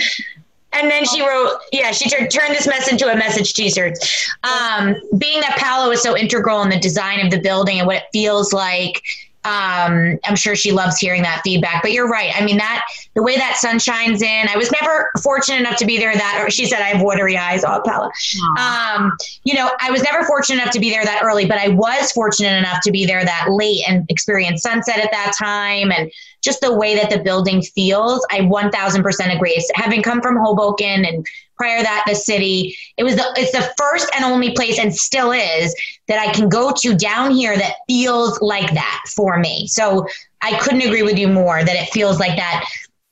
and 0.73 0.89
then 0.89 1.03
she 1.05 1.21
wrote, 1.21 1.59
yeah, 1.71 1.91
she 1.91 2.09
turned 2.09 2.31
turn 2.31 2.49
this 2.53 2.67
mess 2.67 2.89
into 2.89 3.11
a 3.11 3.15
message 3.15 3.53
t-shirt. 3.53 3.97
Um, 4.43 4.95
being 5.17 5.41
that 5.41 5.57
Paola 5.57 5.91
is 5.91 6.01
so 6.01 6.15
integral 6.15 6.61
in 6.61 6.69
the 6.69 6.79
design 6.79 7.25
of 7.25 7.31
the 7.31 7.39
building 7.41 7.79
and 7.79 7.87
what 7.87 7.97
it 7.97 8.03
feels 8.13 8.53
like 8.53 9.01
um, 9.45 10.19
I'm 10.25 10.35
sure 10.35 10.55
she 10.55 10.71
loves 10.71 10.97
hearing 10.99 11.21
that 11.23 11.41
feedback. 11.43 11.81
But 11.81 11.93
you're 11.93 12.09
right. 12.09 12.31
I 12.35 12.43
mean, 12.43 12.57
that 12.57 12.85
the 13.15 13.23
way 13.23 13.37
that 13.37 13.55
sun 13.57 13.79
shines 13.79 14.21
in. 14.21 14.47
I 14.49 14.57
was 14.57 14.71
never 14.81 15.11
fortunate 15.23 15.59
enough 15.59 15.77
to 15.77 15.85
be 15.85 15.97
there 15.97 16.13
that. 16.13 16.43
Or 16.43 16.49
she 16.49 16.65
said 16.65 16.81
I 16.81 16.89
have 16.89 17.01
watery 17.01 17.37
eyes. 17.37 17.63
Oh, 17.63 17.81
Paola. 17.85 18.11
Um, 18.57 19.11
you 19.45 19.53
know, 19.53 19.71
I 19.79 19.91
was 19.91 20.03
never 20.03 20.25
fortunate 20.25 20.61
enough 20.61 20.73
to 20.73 20.79
be 20.79 20.89
there 20.89 21.05
that 21.05 21.21
early, 21.23 21.45
but 21.45 21.57
I 21.57 21.69
was 21.69 22.11
fortunate 22.11 22.57
enough 22.57 22.81
to 22.83 22.91
be 22.91 23.05
there 23.05 23.23
that 23.23 23.47
late 23.49 23.83
and 23.87 24.05
experience 24.09 24.61
sunset 24.61 24.99
at 24.99 25.11
that 25.11 25.33
time 25.37 25.91
and 25.91 26.11
just 26.41 26.61
the 26.61 26.73
way 26.73 26.95
that 26.95 27.09
the 27.09 27.19
building 27.19 27.61
feels. 27.61 28.25
I 28.31 28.41
1,000% 28.41 29.35
agree. 29.35 29.65
Having 29.75 30.03
come 30.03 30.21
from 30.21 30.37
Hoboken 30.37 31.05
and 31.05 31.25
prior 31.59 31.83
that 31.83 32.03
the 32.07 32.15
city 32.15 32.75
it 32.97 33.03
was 33.03 33.15
the 33.15 33.33
it's 33.35 33.51
the 33.51 33.73
first 33.77 34.09
and 34.15 34.23
only 34.23 34.51
place 34.51 34.79
and 34.79 34.95
still 34.95 35.31
is 35.31 35.75
that 36.07 36.19
i 36.19 36.31
can 36.31 36.47
go 36.49 36.71
to 36.71 36.95
down 36.95 37.31
here 37.31 37.57
that 37.57 37.75
feels 37.87 38.41
like 38.41 38.73
that 38.73 39.03
for 39.15 39.37
me 39.37 39.67
so 39.67 40.07
i 40.41 40.57
couldn't 40.59 40.81
agree 40.81 41.03
with 41.03 41.17
you 41.17 41.27
more 41.27 41.63
that 41.63 41.75
it 41.75 41.89
feels 41.89 42.19
like 42.19 42.35
that 42.37 42.65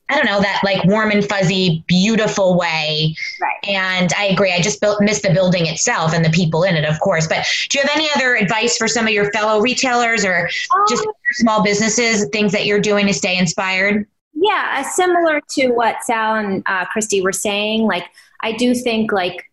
I 0.09 0.15
don't 0.15 0.25
know 0.25 0.39
that 0.39 0.61
like 0.63 0.83
warm 0.85 1.11
and 1.11 1.27
fuzzy, 1.27 1.83
beautiful 1.87 2.57
way. 2.57 3.13
Right. 3.41 3.75
And 3.75 4.13
I 4.17 4.27
agree. 4.27 4.53
I 4.53 4.61
just 4.61 4.79
built, 4.79 5.01
miss 5.01 5.21
the 5.21 5.31
building 5.31 5.65
itself 5.65 6.13
and 6.13 6.23
the 6.23 6.29
people 6.29 6.63
in 6.63 6.75
it, 6.75 6.85
of 6.85 6.99
course. 7.01 7.27
But 7.27 7.45
do 7.69 7.77
you 7.77 7.85
have 7.85 7.91
any 7.93 8.07
other 8.15 8.35
advice 8.35 8.77
for 8.77 8.87
some 8.87 9.05
of 9.05 9.11
your 9.11 9.29
fellow 9.31 9.59
retailers 9.59 10.23
or 10.23 10.49
um, 10.73 10.85
just 10.87 11.05
small 11.33 11.61
businesses, 11.61 12.25
things 12.31 12.53
that 12.53 12.65
you're 12.65 12.79
doing 12.79 13.05
to 13.07 13.13
stay 13.13 13.37
inspired? 13.37 14.07
Yeah, 14.39 14.77
uh, 14.77 14.89
similar 14.89 15.41
to 15.51 15.69
what 15.69 16.03
Sal 16.03 16.35
and 16.35 16.63
uh, 16.67 16.85
Christy 16.85 17.21
were 17.21 17.31
saying. 17.31 17.83
Like 17.83 18.05
I 18.41 18.51
do 18.51 18.75
think 18.75 19.11
like 19.11 19.43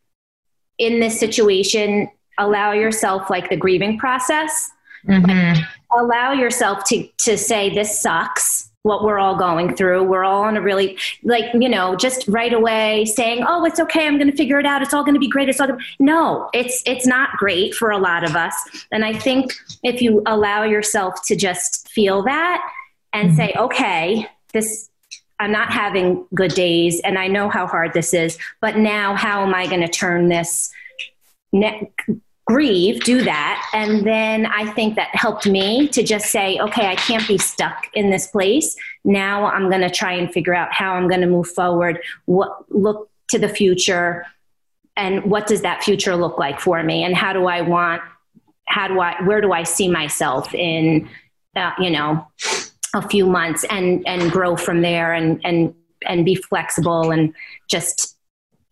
in 0.79 1.01
this 1.01 1.19
situation, 1.19 2.09
allow 2.39 2.73
yourself 2.73 3.31
like 3.31 3.49
the 3.49 3.57
grieving 3.57 3.99
process. 3.99 4.71
Mm-hmm. 5.07 5.29
Like, 5.29 5.65
allow 5.97 6.33
yourself 6.33 6.85
to 6.85 7.09
to 7.19 7.39
say 7.39 7.75
this 7.75 8.01
sucks 8.01 8.71
what 8.83 9.03
we're 9.03 9.19
all 9.19 9.37
going 9.37 9.75
through. 9.75 10.03
We're 10.03 10.25
all 10.25 10.43
on 10.43 10.59
a 10.59 10.61
really 10.61 10.99
like, 11.23 11.47
you 11.55 11.71
know, 11.71 11.97
just 11.97 12.29
right 12.29 12.53
away 12.53 13.07
saying, 13.07 13.43
"Oh, 13.47 13.65
it's 13.65 13.81
okay. 13.81 14.07
I'm 14.07 14.19
going 14.19 14.31
to 14.31 14.37
figure 14.37 14.59
it 14.59 14.67
out. 14.67 14.83
It's 14.83 14.93
all 14.93 15.05
going 15.05 15.15
to 15.15 15.21
be 15.21 15.29
great." 15.29 15.49
It's 15.49 15.61
all 15.61 15.69
gonna... 15.69 15.83
No, 15.99 16.51
it's 16.53 16.83
it's 16.85 17.07
not 17.07 17.31
great 17.39 17.75
for 17.75 17.91
a 17.91 17.99
lot 17.99 18.25
of 18.25 18.37
us. 18.37 18.55
And 18.93 19.05
I 19.05 19.15
think 19.15 19.55
if 19.83 20.03
you 20.03 20.23
allow 20.27 20.65
yourself 20.65 21.25
to 21.27 21.37
just 21.37 21.89
feel 21.89 22.23
that 22.25 22.63
and 23.15 23.29
mm-hmm. 23.29 23.37
say, 23.37 23.55
"Okay, 23.59 24.27
this 24.55 24.89
I'm 25.39 25.53
not 25.53 25.71
having 25.71 26.27
good 26.33 26.55
days 26.55 27.01
and 27.01 27.19
I 27.19 27.27
know 27.27 27.49
how 27.51 27.67
hard 27.67 27.93
this 27.93 28.15
is, 28.15 28.39
but 28.61 28.77
now 28.77 29.15
how 29.15 29.43
am 29.43 29.53
I 29.53 29.67
going 29.67 29.81
to 29.81 29.89
turn 29.89 30.29
this 30.29 30.71
ne- 31.53 31.91
grieve, 32.47 33.03
do 33.05 33.23
that. 33.23 33.69
And 33.73 34.07
then 34.07 34.47
I 34.47 34.71
think 34.73 34.97
that 34.97 35.09
helped 35.15 35.47
me 35.47 35.89
to 35.89 36.03
just 36.03 36.27
say, 36.27 36.59
okay, 36.61 36.87
I 36.87 36.95
can't 36.95 37.27
be 37.27 37.39
stuck 37.39 37.89
in 37.95 38.11
this 38.11 38.27
place. 38.27 38.77
Now 39.05 39.47
I'm 39.47 39.71
going 39.71 39.81
to 39.81 39.91
try 39.91 40.13
and 40.13 40.33
figure 40.33 40.55
out 40.55 40.73
how 40.73 40.95
I'm 40.95 41.09
going 41.09 41.23
to 41.23 41.27
move 41.27 41.49
forward, 41.49 42.01
what 42.27 42.71
look 42.71 43.11
to 43.31 43.39
the 43.39 43.49
future 43.49 44.27
and 44.97 45.25
what 45.25 45.47
does 45.47 45.63
that 45.63 45.83
future 45.83 46.15
look 46.17 46.39
like 46.39 46.61
for 46.61 46.83
me 46.83 47.03
and 47.03 47.17
how 47.17 47.33
do 47.33 47.47
I 47.47 47.63
want 47.63 48.03
how 48.67 48.89
do 48.89 49.01
I 49.01 49.21
where 49.25 49.41
do 49.41 49.53
I 49.53 49.65
see 49.65 49.89
myself 49.89 50.55
in 50.55 51.09
uh, 51.57 51.73
you 51.81 51.91
know 51.91 52.27
a 52.95 53.09
few 53.09 53.27
months 53.27 53.65
and 53.71 54.07
and 54.07 54.31
grow 54.31 54.57
from 54.57 54.83
there 54.83 55.13
and 55.13 55.41
and 55.45 55.75
and 56.07 56.25
be 56.25 56.35
flexible 56.35 57.11
and 57.11 57.35
just 57.69 58.17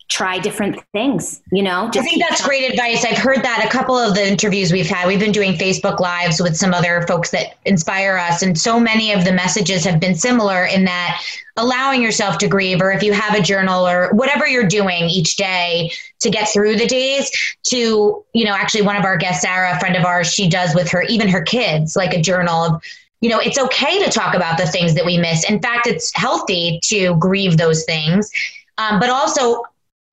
try 0.08 0.38
different 0.38 0.78
things 0.92 1.40
you 1.52 1.62
know? 1.62 1.88
I 1.88 2.02
think 2.02 2.20
that's 2.20 2.44
great 2.44 2.70
advice. 2.70 3.04
I've 3.04 3.16
heard 3.16 3.42
that 3.42 3.64
a 3.64 3.68
couple 3.70 3.96
of 3.96 4.14
the 4.14 4.26
interviews 4.26 4.70
we've 4.70 4.88
had 4.88 5.06
we've 5.06 5.20
been 5.20 5.32
doing 5.32 5.52
facebook 5.52 6.00
lives 6.00 6.40
with 6.40 6.56
some 6.56 6.74
other 6.74 7.04
folks 7.08 7.30
that 7.30 7.54
inspire 7.64 8.18
us 8.18 8.42
and 8.42 8.58
so 8.58 8.78
many 8.78 9.12
of 9.12 9.24
the 9.24 9.32
messages 9.32 9.84
have 9.84 10.00
been 10.00 10.14
similar 10.14 10.66
in 10.66 10.84
that 10.84 11.22
allowing 11.56 12.02
yourself 12.02 12.38
to 12.38 12.48
grieve 12.48 12.80
or 12.80 12.90
if 12.90 13.02
you 13.02 13.12
have 13.12 13.34
a 13.34 13.42
journal 13.42 13.86
or 13.86 14.10
whatever 14.12 14.46
you're 14.46 14.66
doing 14.66 15.04
each 15.04 15.36
day 15.36 15.90
to 16.20 16.30
get 16.30 16.48
through 16.48 16.76
the 16.76 16.86
days 16.86 17.30
to 17.62 18.24
you 18.32 18.44
know 18.44 18.54
actually 18.54 18.82
one 18.82 18.96
of 18.96 19.04
our 19.04 19.16
guests 19.16 19.42
sarah 19.42 19.76
a 19.76 19.80
friend 19.80 19.96
of 19.96 20.04
ours 20.04 20.32
she 20.32 20.48
does 20.48 20.74
with 20.74 20.90
her 20.90 21.02
even 21.02 21.28
her 21.28 21.42
kids 21.42 21.94
like 21.96 22.14
a 22.14 22.20
journal 22.20 22.64
of 22.64 22.82
you 23.22 23.28
know, 23.28 23.38
it's 23.38 23.56
okay 23.56 24.04
to 24.04 24.10
talk 24.10 24.34
about 24.34 24.58
the 24.58 24.66
things 24.66 24.94
that 24.94 25.06
we 25.06 25.16
miss. 25.16 25.48
In 25.48 25.62
fact, 25.62 25.86
it's 25.86 26.14
healthy 26.14 26.80
to 26.84 27.16
grieve 27.16 27.56
those 27.56 27.84
things, 27.84 28.30
um, 28.78 28.98
but 28.98 29.08
also 29.08 29.62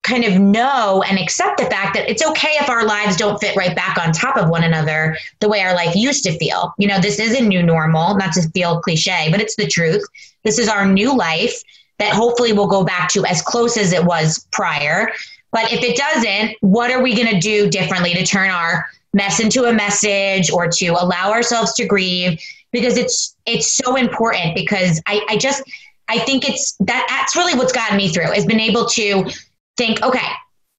kind 0.02 0.24
of 0.24 0.38
know 0.38 1.04
and 1.06 1.18
accept 1.18 1.58
the 1.58 1.66
fact 1.66 1.94
that 1.94 2.08
it's 2.08 2.24
okay 2.24 2.52
if 2.60 2.70
our 2.70 2.86
lives 2.86 3.16
don't 3.16 3.38
fit 3.38 3.54
right 3.56 3.76
back 3.76 3.98
on 3.98 4.12
top 4.12 4.36
of 4.36 4.48
one 4.48 4.62
another 4.62 5.16
the 5.40 5.48
way 5.48 5.60
our 5.60 5.74
life 5.74 5.94
used 5.94 6.22
to 6.24 6.38
feel. 6.38 6.72
You 6.78 6.86
know, 6.86 7.00
this 7.00 7.18
is 7.18 7.38
a 7.38 7.42
new 7.42 7.62
normal, 7.62 8.16
not 8.16 8.32
to 8.34 8.48
feel 8.50 8.80
cliche, 8.80 9.28
but 9.30 9.40
it's 9.40 9.56
the 9.56 9.66
truth. 9.66 10.02
This 10.44 10.58
is 10.58 10.68
our 10.68 10.86
new 10.86 11.14
life 11.14 11.62
that 11.98 12.14
hopefully 12.14 12.52
will 12.52 12.68
go 12.68 12.84
back 12.84 13.10
to 13.10 13.26
as 13.26 13.42
close 13.42 13.76
as 13.76 13.92
it 13.92 14.04
was 14.04 14.46
prior. 14.52 15.10
But 15.50 15.72
if 15.72 15.82
it 15.82 15.96
doesn't, 15.96 16.56
what 16.60 16.92
are 16.92 17.02
we 17.02 17.14
going 17.14 17.28
to 17.28 17.40
do 17.40 17.68
differently 17.68 18.14
to 18.14 18.24
turn 18.24 18.50
our 18.50 18.86
mess 19.12 19.40
into 19.40 19.64
a 19.64 19.72
message 19.72 20.50
or 20.50 20.68
to 20.68 20.88
allow 20.90 21.32
ourselves 21.32 21.74
to 21.74 21.84
grieve 21.84 22.40
because 22.72 22.96
it's 22.96 23.36
it's 23.46 23.76
so 23.76 23.96
important 23.96 24.54
because 24.54 25.00
I, 25.06 25.24
I 25.28 25.36
just 25.36 25.62
I 26.08 26.18
think 26.18 26.48
it's 26.48 26.76
that 26.80 27.06
that's 27.08 27.36
really 27.36 27.54
what's 27.54 27.72
gotten 27.72 27.96
me 27.96 28.08
through 28.08 28.32
has 28.32 28.46
been 28.46 28.60
able 28.60 28.86
to 28.86 29.30
think, 29.76 30.02
okay, 30.02 30.26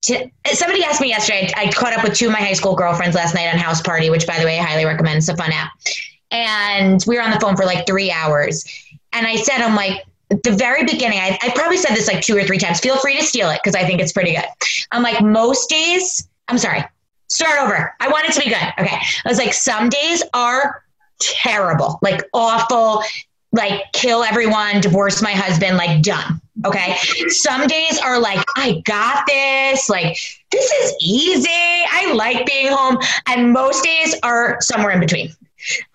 to, 0.03 0.29
somebody 0.53 0.83
asked 0.83 1.01
me 1.01 1.09
yesterday, 1.09 1.51
I, 1.55 1.63
I 1.63 1.71
caught 1.71 1.93
up 1.93 2.03
with 2.03 2.13
two 2.13 2.27
of 2.27 2.33
my 2.33 2.39
high 2.39 2.53
school 2.53 2.75
girlfriends 2.75 3.15
last 3.15 3.33
night 3.33 3.51
on 3.53 3.59
House 3.59 3.81
Party, 3.81 4.09
which 4.09 4.27
by 4.27 4.39
the 4.39 4.45
way, 4.45 4.59
I 4.59 4.63
highly 4.63 4.85
recommend. 4.85 5.17
It's 5.17 5.29
a 5.29 5.37
fun 5.37 5.51
app. 5.51 5.71
And 6.31 7.03
we 7.07 7.15
were 7.15 7.21
on 7.21 7.31
the 7.31 7.39
phone 7.39 7.55
for 7.55 7.65
like 7.65 7.85
three 7.85 8.11
hours. 8.11 8.65
And 9.13 9.27
I 9.27 9.35
said, 9.35 9.61
I'm 9.61 9.75
like, 9.75 10.05
the 10.29 10.51
very 10.51 10.85
beginning, 10.85 11.19
I, 11.19 11.37
I 11.41 11.51
probably 11.55 11.77
said 11.77 11.95
this 11.95 12.07
like 12.07 12.21
two 12.23 12.37
or 12.37 12.43
three 12.43 12.57
times. 12.57 12.79
Feel 12.79 12.97
free 12.97 13.17
to 13.17 13.23
steal 13.23 13.49
it 13.49 13.59
because 13.61 13.75
I 13.75 13.85
think 13.85 13.99
it's 13.99 14.13
pretty 14.13 14.33
good. 14.33 14.45
I'm 14.91 15.03
like, 15.03 15.21
most 15.21 15.69
days, 15.69 16.27
I'm 16.47 16.57
sorry, 16.57 16.83
start 17.27 17.59
over. 17.59 17.93
I 17.99 18.07
want 18.07 18.27
it 18.27 18.33
to 18.33 18.41
be 18.41 18.49
good. 18.49 18.73
Okay. 18.79 18.95
I 18.95 19.29
was 19.29 19.37
like, 19.37 19.53
some 19.53 19.89
days 19.89 20.23
are 20.33 20.80
terrible, 21.21 21.99
like 22.01 22.23
awful, 22.33 23.03
like 23.51 23.91
kill 23.93 24.23
everyone, 24.23 24.81
divorce 24.81 25.21
my 25.21 25.31
husband, 25.31 25.77
like 25.77 26.01
done. 26.01 26.41
Okay. 26.65 26.95
Some 27.29 27.67
days 27.67 27.99
are 27.99 28.19
like, 28.19 28.43
I 28.55 28.81
got 28.85 29.25
this. 29.25 29.89
Like, 29.89 30.17
this 30.51 30.71
is 30.71 30.95
easy. 31.01 31.49
I 31.49 32.13
like 32.13 32.45
being 32.45 32.71
home. 32.71 32.97
And 33.27 33.51
most 33.51 33.83
days 33.83 34.15
are 34.23 34.57
somewhere 34.61 34.91
in 34.91 34.99
between. 34.99 35.31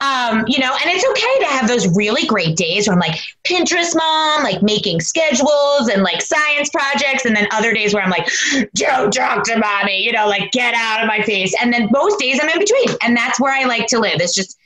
Um, 0.00 0.44
you 0.46 0.60
know, 0.60 0.72
and 0.72 0.84
it's 0.84 1.04
okay 1.04 1.44
to 1.44 1.46
have 1.46 1.66
those 1.68 1.88
really 1.96 2.24
great 2.26 2.56
days 2.56 2.86
where 2.86 2.94
I'm 2.94 3.00
like 3.00 3.18
Pinterest 3.44 3.96
mom, 3.96 4.44
like 4.44 4.62
making 4.62 5.00
schedules 5.00 5.88
and 5.92 6.02
like 6.02 6.22
science 6.22 6.70
projects, 6.70 7.24
and 7.24 7.34
then 7.34 7.48
other 7.52 7.74
days 7.74 7.92
where 7.92 8.02
I'm 8.02 8.10
like, 8.10 8.28
don't 8.74 9.12
talk 9.12 9.42
to 9.44 9.58
mommy, 9.58 10.04
you 10.04 10.12
know, 10.12 10.28
like 10.28 10.52
get 10.52 10.74
out 10.74 11.02
of 11.02 11.08
my 11.08 11.20
face. 11.22 11.52
And 11.60 11.72
then 11.72 11.88
most 11.90 12.20
days 12.20 12.38
I'm 12.40 12.48
in 12.48 12.60
between, 12.60 12.96
and 13.02 13.16
that's 13.16 13.40
where 13.40 13.52
I 13.52 13.64
like 13.64 13.88
to 13.88 13.98
live. 13.98 14.20
It's 14.20 14.34
just 14.34 14.56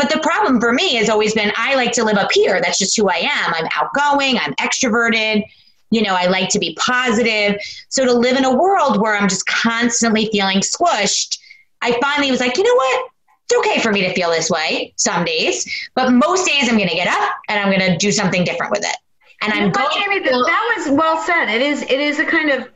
but 0.00 0.08
the 0.08 0.18
problem 0.20 0.60
for 0.60 0.72
me 0.72 0.94
has 0.94 1.10
always 1.10 1.34
been 1.34 1.52
I 1.56 1.74
like 1.74 1.92
to 1.92 2.04
live 2.04 2.16
up 2.16 2.32
here. 2.32 2.58
That's 2.58 2.78
just 2.78 2.96
who 2.96 3.10
I 3.10 3.16
am. 3.16 3.52
I'm 3.54 3.68
outgoing, 3.74 4.38
I'm 4.38 4.54
extroverted. 4.54 5.44
You 5.90 6.00
know, 6.00 6.14
I 6.14 6.26
like 6.26 6.48
to 6.50 6.58
be 6.58 6.74
positive. 6.80 7.60
So 7.90 8.06
to 8.06 8.12
live 8.14 8.38
in 8.38 8.46
a 8.46 8.56
world 8.56 8.98
where 8.98 9.14
I'm 9.14 9.28
just 9.28 9.46
constantly 9.46 10.30
feeling 10.32 10.60
squished, 10.60 11.38
I 11.82 11.98
finally 12.00 12.30
was 12.30 12.40
like, 12.40 12.56
you 12.56 12.62
know 12.62 12.74
what? 12.74 13.10
It's 13.44 13.58
okay 13.58 13.82
for 13.82 13.92
me 13.92 14.00
to 14.00 14.14
feel 14.14 14.30
this 14.30 14.48
way 14.48 14.94
some 14.96 15.26
days, 15.26 15.70
but 15.94 16.10
most 16.12 16.46
days 16.46 16.70
I'm 16.70 16.78
going 16.78 16.88
to 16.88 16.94
get 16.94 17.08
up 17.08 17.32
and 17.50 17.60
I'm 17.60 17.66
going 17.66 17.92
to 17.92 17.98
do 17.98 18.10
something 18.10 18.42
different 18.42 18.72
with 18.72 18.84
it. 18.84 18.96
And 19.42 19.52
I'm 19.52 19.70
going. 19.70 19.88
Jamie, 19.92 20.20
that 20.20 20.74
was 20.78 20.96
well 20.96 21.18
said. 21.24 21.50
It 21.50 21.60
is. 21.60 21.82
It 21.82 22.00
is 22.00 22.18
a 22.18 22.24
kind 22.24 22.50
of. 22.50 22.68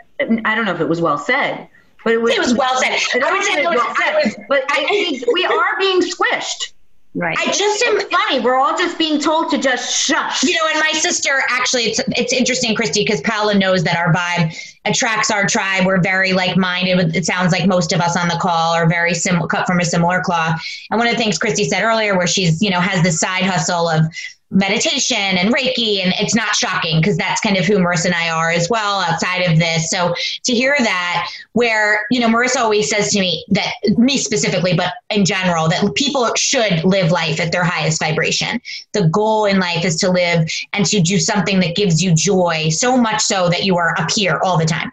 I 0.45 0.55
don't 0.55 0.67
know 0.67 0.75
if 0.75 0.81
it 0.81 0.89
was 0.89 1.01
well 1.01 1.19
said, 1.19 1.69
but 2.05 2.13
it 2.13 2.21
was. 2.21 2.35
It 2.35 2.39
was 2.39 2.55
well 2.55 2.77
said. 2.83 2.99
I 3.23 3.33
would 3.33 3.45
say 3.45 3.63
it 3.63 3.69
was 3.69 3.77
well 3.77 3.95
said. 3.97 4.47
But 4.49 4.65
I, 4.69 5.23
we 5.33 5.47
are 5.47 5.79
being 5.79 6.01
squished. 6.01 6.74
Right. 7.17 7.37
I 7.39 7.47
just 7.53 7.83
am 7.85 8.01
funny. 8.11 8.41
We're 8.41 8.57
all 8.57 8.77
just 8.77 8.99
being 8.99 9.21
told 9.21 9.49
to 9.51 9.59
just 9.59 9.97
shush. 9.97 10.43
You 10.43 10.55
know, 10.55 10.69
and 10.73 10.81
my 10.81 10.99
sister 10.99 11.31
actually, 11.49 11.85
it's 11.85 12.01
it's 12.17 12.33
interesting, 12.33 12.75
Christy, 12.75 13.05
because 13.05 13.21
Paola 13.21 13.55
knows 13.55 13.85
that 13.85 13.97
our 13.97 14.13
vibe 14.13 14.53
attracts 14.85 15.31
our 15.31 15.47
tribe. 15.47 15.87
We're 15.87 16.01
very 16.01 16.33
like 16.33 16.57
minded. 16.57 17.15
It 17.15 17.25
sounds 17.25 17.53
like 17.53 17.69
most 17.69 17.93
of 17.93 18.01
us 18.01 18.17
on 18.17 18.27
the 18.27 18.39
call 18.41 18.75
are 18.75 18.89
very 18.89 19.15
similar, 19.15 19.47
cut 19.47 19.65
from 19.65 19.79
a 19.79 19.85
similar 19.85 20.23
cloth. 20.23 20.61
And 20.91 20.99
one 20.99 21.07
of 21.07 21.15
the 21.15 21.19
things 21.19 21.39
Christy 21.39 21.63
said 21.63 21.85
earlier, 21.85 22.17
where 22.17 22.27
she's 22.27 22.61
you 22.61 22.71
know 22.71 22.81
has 22.81 23.01
the 23.05 23.13
side 23.13 23.45
hustle 23.45 23.89
of 23.89 24.07
meditation 24.55 25.17
and 25.17 25.53
Reiki. 25.53 26.03
And 26.03 26.15
it's 26.19 26.35
not 26.35 26.55
shocking 26.55 27.01
because 27.01 27.17
that's 27.17 27.41
kind 27.41 27.57
of 27.57 27.67
who 27.67 27.77
Marissa 27.79 28.07
and 28.07 28.15
I 28.15 28.31
are 28.31 28.51
as 28.51 28.71
well 28.71 29.01
outside 29.01 29.43
of 29.43 29.59
this. 29.59 29.91
So 29.91 30.15
to 30.45 30.55
hear 30.55 30.77
that, 30.79 31.29
where, 31.53 32.07
you 32.11 32.21
know, 32.21 32.29
Marissa 32.29 32.57
always 32.57 32.89
says 32.89 33.11
to 33.13 33.21
me 33.21 33.45
that, 33.51 33.73
me 33.99 34.17
specifically, 34.17 34.75
but 34.75 34.95
in 35.11 35.25
general, 35.25 35.69
that 35.69 35.95
people 35.95 36.31
should 36.37 36.85
live 36.85 37.11
life 37.11 37.41
at 37.41 37.53
their 37.53 37.65
highest 37.65 38.01
vibration. 38.01 38.61
The 38.93 39.09
goal 39.09 39.45
in 39.47 39.59
life 39.59 39.85
is 39.85 39.97
to 39.97 40.11
live 40.11 40.49
and 40.73 40.87
to 40.87 41.01
do 41.01 41.19
something 41.19 41.61
that 41.61 41.77
gives 41.77 42.03
you 42.03 42.15
joy, 42.15 42.69
so 42.71 42.97
much 42.97 43.21
so 43.21 43.49
that 43.49 43.65
you 43.65 43.77
are 43.77 43.99
up 43.99 44.11
here 44.11 44.41
all 44.43 44.57
the 44.57 44.65
time. 44.65 44.93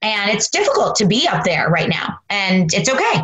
And 0.00 0.30
it's 0.30 0.50
difficult 0.50 0.96
to 0.96 1.06
be 1.06 1.28
up 1.28 1.44
there 1.44 1.68
right 1.68 1.88
now. 1.88 2.18
And 2.28 2.72
it's 2.74 2.88
okay 2.88 3.22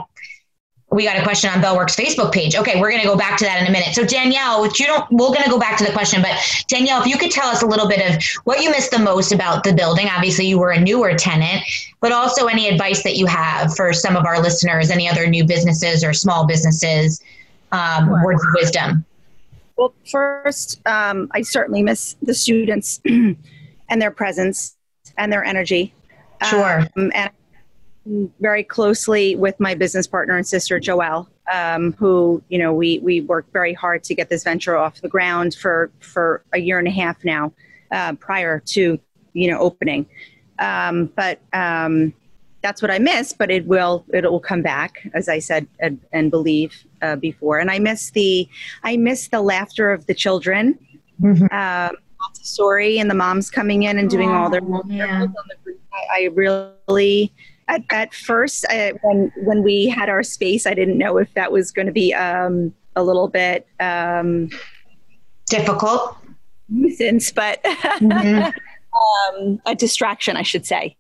we 0.91 1.05
got 1.05 1.19
a 1.19 1.23
question 1.23 1.51
on 1.51 1.61
Bellworks 1.61 1.95
Facebook 1.95 2.33
page. 2.33 2.57
Okay, 2.57 2.81
we're 2.81 2.89
going 2.89 3.03
to 3.03 3.07
go 3.07 3.17
back 3.17 3.37
to 3.39 3.45
that 3.45 3.61
in 3.61 3.69
a 3.69 3.71
minute. 3.71 3.95
So 3.95 4.05
Danielle, 4.05 4.65
you 4.67 4.87
don't, 4.87 5.11
we're 5.11 5.29
going 5.29 5.45
to 5.45 5.51
go 5.51 5.59
back 5.59 5.77
to 5.79 5.85
the 5.85 5.93
question, 5.93 6.23
but 6.23 6.33
Danielle, 6.67 7.03
if 7.03 7.07
you 7.07 7.19
could 7.19 7.31
tell 7.31 7.49
us 7.49 7.63
a 7.63 7.67
little 7.67 7.87
bit 7.87 8.11
of 8.11 8.23
what 8.45 8.63
you 8.63 8.71
missed 8.71 8.91
the 8.91 8.99
most 8.99 9.31
about 9.31 9.65
the 9.65 9.75
building. 9.75 10.09
Obviously, 10.09 10.47
you 10.47 10.59
were 10.59 10.71
a 10.71 10.81
newer 10.81 11.15
tenant, 11.15 11.63
but 12.01 12.13
also 12.13 12.47
any 12.47 12.69
advice 12.69 13.03
that 13.03 13.17
you 13.17 13.27
have 13.27 13.77
for 13.77 13.93
some 13.93 14.17
of 14.17 14.25
our 14.25 14.41
listeners, 14.41 14.91
any 14.91 15.07
other 15.07 15.27
new 15.27 15.45
businesses 15.45 16.03
or 16.03 16.15
small 16.15 16.47
businesses, 16.47 17.23
um, 17.73 18.07
sure. 18.07 18.25
words 18.25 18.43
of 18.43 18.49
wisdom. 18.55 19.05
Well, 19.77 19.93
first, 20.11 20.81
um, 20.87 21.29
I 21.33 21.43
certainly 21.43 21.83
miss 21.83 22.17
the 22.23 22.35
students 22.35 23.01
and 23.05 23.37
their 23.91 24.11
presence 24.11 24.75
and 25.19 25.31
their 25.31 25.45
energy. 25.45 25.95
Sure. 26.43 26.81
Um, 26.97 27.13
and 27.15 27.31
very 28.41 28.63
closely 28.65 29.37
with 29.37 29.59
my 29.61 29.75
business 29.75 30.07
partner 30.07 30.37
and 30.37 30.47
sister 30.47 30.81
Joelle, 30.81 31.27
um, 31.53 31.93
who 31.95 32.43
you 32.49 32.59
know 32.59 32.73
we 32.73 32.99
we 33.01 33.21
worked 33.21 33.53
very 33.53 33.75
hard 33.75 34.05
to 34.05 34.15
get 34.15 34.29
this 34.29 34.45
venture 34.45 34.77
off 34.77 35.01
the 35.01 35.09
ground 35.09 35.55
for 35.55 35.91
for 36.01 36.45
a 36.53 36.59
year 36.59 36.79
and 36.79 36.89
a 36.89 36.91
half 36.91 37.25
now, 37.25 37.53
uh, 37.91 38.15
prior 38.15 38.61
to 38.61 38.99
you 39.33 39.51
know 39.51 39.59
opening. 39.59 40.07
Um, 40.59 41.07
but 41.15 41.41
um, 41.53 42.13
that's 42.63 42.83
what 42.83 42.91
I 42.91 42.99
miss. 42.99 43.33
But 43.33 43.51
it 43.51 43.67
will 43.67 44.05
it 44.13 44.31
will 44.31 44.41
come 44.41 44.63
back, 44.63 45.07
as 45.15 45.29
I 45.29 45.39
said 45.39 45.67
and, 45.81 46.01
and 46.13 46.31
believe 46.31 46.85
uh, 47.03 47.17
before. 47.17 47.59
And 47.59 47.71
I 47.71 47.79
miss 47.79 48.11
the 48.11 48.49
I 48.83 48.97
miss 48.97 49.29
the 49.29 49.43
laughter 49.43 49.93
of 49.93 50.07
the 50.07 50.15
children. 50.15 50.79
Mm-hmm. 51.21 51.95
Montessori 52.21 52.99
and 52.99 53.09
the 53.09 53.15
moms 53.15 53.49
coming 53.49 53.85
in 53.85 53.99
and 53.99 54.11
doing 54.11 54.31
all 54.31 54.51
their 54.51 54.63
yeah. 54.87 55.27
I, 55.93 56.23
I 56.23 56.25
really 56.35 57.33
at, 57.69 57.85
at 57.91 58.15
first, 58.15 58.65
I, 58.69 58.93
when 59.03 59.33
when 59.37 59.63
we 59.63 59.89
had 59.89 60.09
our 60.09 60.23
space, 60.23 60.67
I 60.67 60.75
didn't 60.75 60.99
know 60.99 61.19
if 61.19 61.33
that 61.35 61.53
was 61.53 61.71
going 61.71 61.87
to 61.87 61.93
be 61.93 62.15
um, 62.15 62.75
a 62.97 63.03
little 63.03 63.29
bit 63.29 63.67
um, 63.79 64.51
difficult 65.47 66.17
nuisance, 66.69 67.31
but 67.31 67.63
mm-hmm. 67.65 68.51
um, 69.39 69.61
a 69.67 69.75
distraction, 69.75 70.37
I 70.37 70.43
should 70.43 70.67
say. 70.67 70.97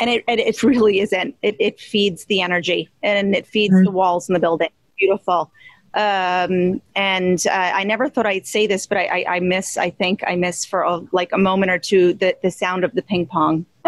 And 0.00 0.08
it, 0.08 0.24
it, 0.26 0.40
it 0.40 0.62
really 0.62 1.00
isn't. 1.00 1.36
It, 1.42 1.56
it 1.60 1.80
feeds 1.80 2.24
the 2.24 2.40
energy 2.40 2.88
and 3.02 3.34
it 3.34 3.46
feeds 3.46 3.74
mm-hmm. 3.74 3.84
the 3.84 3.90
walls 3.90 4.28
in 4.28 4.32
the 4.32 4.40
building. 4.40 4.70
Beautiful. 4.98 5.50
Um, 5.94 6.80
and 6.96 7.46
uh, 7.46 7.72
I 7.74 7.84
never 7.84 8.08
thought 8.08 8.24
I'd 8.24 8.46
say 8.46 8.66
this, 8.66 8.86
but 8.86 8.96
I, 8.96 9.04
I, 9.04 9.24
I 9.36 9.40
miss. 9.40 9.76
I 9.76 9.90
think 9.90 10.22
I 10.26 10.36
miss 10.36 10.64
for 10.64 10.82
a, 10.82 11.02
like 11.12 11.30
a 11.32 11.38
moment 11.38 11.70
or 11.70 11.78
two 11.78 12.14
the 12.14 12.34
the 12.42 12.50
sound 12.50 12.84
of 12.84 12.94
the 12.94 13.02
ping 13.02 13.26
pong. 13.26 13.66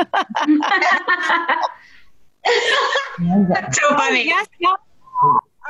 That's 3.48 3.80
so 3.80 3.88
funny. 3.90 4.26
Yes, 4.26 4.48
yes. 4.58 4.76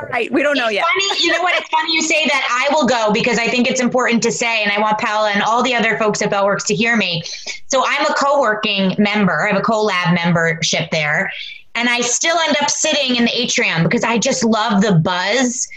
All 0.00 0.08
right, 0.08 0.28
we 0.32 0.42
don't 0.42 0.56
know 0.56 0.66
it's 0.66 0.74
yet. 0.74 0.84
Funny, 0.84 1.20
you 1.22 1.32
know 1.32 1.40
what? 1.40 1.54
It's 1.54 1.68
funny 1.68 1.94
you 1.94 2.02
say 2.02 2.24
that. 2.26 2.66
I 2.68 2.74
will 2.74 2.84
go 2.84 3.12
because 3.12 3.38
I 3.38 3.46
think 3.46 3.68
it's 3.68 3.80
important 3.80 4.24
to 4.24 4.32
say, 4.32 4.64
and 4.64 4.72
I 4.72 4.80
want 4.80 4.98
Paola 4.98 5.30
and 5.30 5.40
all 5.40 5.62
the 5.62 5.72
other 5.72 5.96
folks 5.98 6.20
at 6.20 6.30
Bellworks 6.32 6.66
to 6.66 6.74
hear 6.74 6.96
me. 6.96 7.22
So 7.68 7.84
I'm 7.86 8.04
a 8.06 8.14
co-working 8.14 8.96
member. 8.98 9.44
I 9.44 9.52
have 9.52 9.56
a 9.56 9.62
co-lab 9.62 10.12
membership 10.12 10.90
there, 10.90 11.30
and 11.76 11.88
I 11.88 12.00
still 12.00 12.36
end 12.36 12.56
up 12.60 12.70
sitting 12.70 13.14
in 13.14 13.24
the 13.24 13.40
atrium 13.40 13.84
because 13.84 14.02
I 14.02 14.18
just 14.18 14.42
love 14.42 14.82
the 14.82 14.94
buzz 14.94 15.68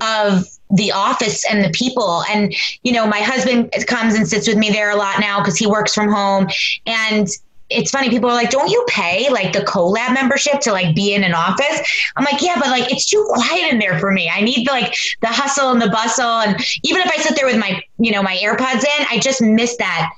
of 0.00 0.46
the 0.70 0.90
office 0.92 1.44
and 1.50 1.62
the 1.62 1.70
people. 1.70 2.22
And 2.30 2.54
you 2.82 2.92
know, 2.92 3.06
my 3.06 3.20
husband 3.20 3.74
comes 3.86 4.14
and 4.14 4.26
sits 4.26 4.48
with 4.48 4.56
me 4.56 4.70
there 4.70 4.90
a 4.90 4.96
lot 4.96 5.20
now 5.20 5.40
because 5.40 5.58
he 5.58 5.66
works 5.66 5.92
from 5.92 6.10
home, 6.10 6.48
and 6.86 7.28
it's 7.68 7.90
funny 7.90 8.08
people 8.08 8.30
are 8.30 8.34
like 8.34 8.50
don't 8.50 8.70
you 8.70 8.84
pay 8.88 9.28
like 9.30 9.52
the 9.52 9.60
collab 9.60 10.14
membership 10.14 10.60
to 10.60 10.72
like 10.72 10.94
be 10.94 11.14
in 11.14 11.24
an 11.24 11.34
office? 11.34 12.10
I'm 12.16 12.24
like 12.24 12.40
yeah 12.40 12.54
but 12.56 12.68
like 12.68 12.90
it's 12.92 13.06
too 13.06 13.24
quiet 13.28 13.72
in 13.72 13.78
there 13.78 13.98
for 13.98 14.12
me. 14.12 14.30
I 14.30 14.40
need 14.40 14.68
like 14.68 14.94
the 15.20 15.28
hustle 15.28 15.70
and 15.70 15.80
the 15.80 15.90
bustle. 15.90 16.24
And 16.24 16.56
even 16.84 17.02
if 17.02 17.08
i 17.08 17.16
sit 17.16 17.36
there 17.36 17.46
with 17.46 17.58
my 17.58 17.82
you 17.98 18.12
know 18.12 18.22
my 18.22 18.36
airpods 18.36 18.84
in 18.84 19.06
i 19.10 19.18
just 19.18 19.42
miss 19.42 19.76
that 19.76 20.12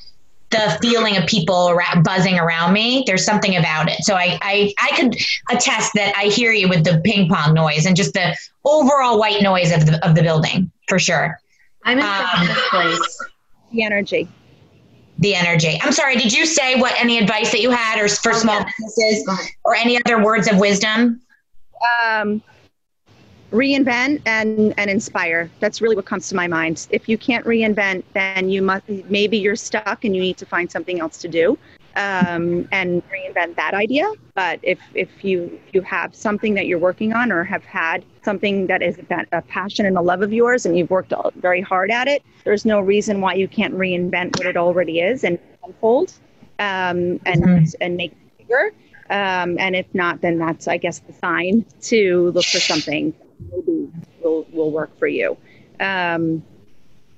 the 0.51 0.78
feeling 0.80 1.18
of 1.18 1.26
people 1.26 1.68
around, 1.68 2.03
buzzing 2.05 2.38
around 2.38 2.72
me. 2.72 3.05
There's 3.07 3.22
something 3.22 3.57
about 3.57 3.90
it. 3.90 4.03
So 4.03 4.14
I, 4.14 4.38
I 4.40 4.72
i 4.78 4.96
could 4.96 5.16
attest 5.51 5.92
that 5.94 6.14
i 6.16 6.24
hear 6.24 6.53
you 6.53 6.68
with 6.68 6.84
the 6.84 7.01
ping 7.05 7.28
pong 7.28 7.55
noise 7.55 7.86
and 7.86 7.96
just 7.96 8.14
the 8.14 8.36
overall 8.64 9.18
white 9.18 9.42
noise 9.42 9.72
of 9.72 9.86
the 9.86 10.07
of 10.07 10.14
the 10.14 10.22
building 10.22 10.70
for 10.88 10.99
sure. 10.99 11.40
I'm 11.84 11.99
in 11.99 12.05
um, 12.05 12.46
this 12.46 12.68
place. 12.68 13.24
The 13.70 13.82
energy 13.82 14.26
the 15.19 15.35
energy. 15.35 15.79
I'm 15.83 15.93
sorry, 15.93 16.16
did 16.16 16.33
you 16.33 16.47
say 16.47 16.81
what 16.81 16.95
any 17.01 17.19
advice 17.19 17.51
that 17.51 17.61
you 17.61 17.71
had 17.71 18.01
or 18.01 18.09
for 18.09 18.33
oh, 18.33 18.39
small 18.39 18.64
businesses 18.64 19.29
or 19.64 19.75
any 19.75 20.01
other 20.05 20.23
words 20.23 20.51
of 20.51 20.59
wisdom? 20.59 21.21
Um, 22.03 22.43
reinvent 23.53 24.23
and 24.27 24.75
and 24.77 24.91
inspire. 24.91 25.51
That's 25.61 25.81
really 25.81 25.97
what 25.97 26.05
comes 26.05 26.29
to 26.29 26.37
my 26.37 26.47
mind. 26.47 26.87
If 26.91 27.09
you 27.09 27.19
can't 27.19 27.45
reinvent, 27.47 28.05
then 28.14 28.49
you 28.49 28.62
must 28.62 28.89
maybe 28.89 29.39
you're 29.39 29.57
stuck 29.57 30.05
and 30.05 30.14
you 30.14 30.23
need 30.23 30.37
to 30.39 30.47
find 30.47 30.71
something 30.71 31.01
else 31.01 31.19
to 31.19 31.29
do 31.29 31.59
um, 31.99 32.68
and 32.70 33.03
reinvent 33.11 33.57
that 33.57 33.74
idea. 33.74 34.11
But 34.34 34.61
if 34.62 34.78
if 34.94 35.24
you 35.24 35.61
if 35.66 35.74
you 35.74 35.82
have 35.82 36.14
something 36.14 36.55
that 36.55 36.66
you're 36.66 36.78
working 36.78 37.12
on 37.12 37.32
or 37.32 37.42
have 37.42 37.64
had 37.64 38.05
something 38.24 38.68
that 38.68 38.82
is 38.82 38.99
a 39.32 39.42
passion 39.42 39.84
and 39.84 39.99
a 39.99 40.01
love 40.01 40.22
of 40.22 40.32
yours 40.32 40.64
and 40.64 40.78
you've 40.78 40.90
worked 40.90 41.12
very 41.34 41.61
hard 41.61 41.90
at 41.90 42.07
it, 42.07 42.22
there's 42.44 42.64
no 42.64 42.80
reason 42.80 43.20
why 43.20 43.34
you 43.34 43.49
can't 43.49 43.74
reinvent 43.74 44.38
what 44.38 44.46
it 44.46 44.57
already 44.57 45.01
is 45.01 45.24
and 45.24 45.38
unfold 45.64 46.12
um, 46.61 47.20
and 47.26 47.42
mm-hmm. 47.42 47.64
and 47.80 47.96
make 47.96 48.12
it 48.12 48.38
bigger. 48.38 48.72
Um, 49.11 49.59
and 49.59 49.74
if 49.74 49.86
not, 49.92 50.20
then 50.20 50.38
that's 50.38 50.68
I 50.68 50.76
guess 50.76 51.01
the 51.01 51.12
sign 51.14 51.66
to 51.82 52.30
look 52.30 52.44
for 52.44 52.61
something 52.61 53.12
maybe 53.51 53.90
will 54.22 54.46
will 54.53 54.70
work 54.70 54.96
for 55.01 55.09
you. 55.09 55.36
Um, 55.80 56.44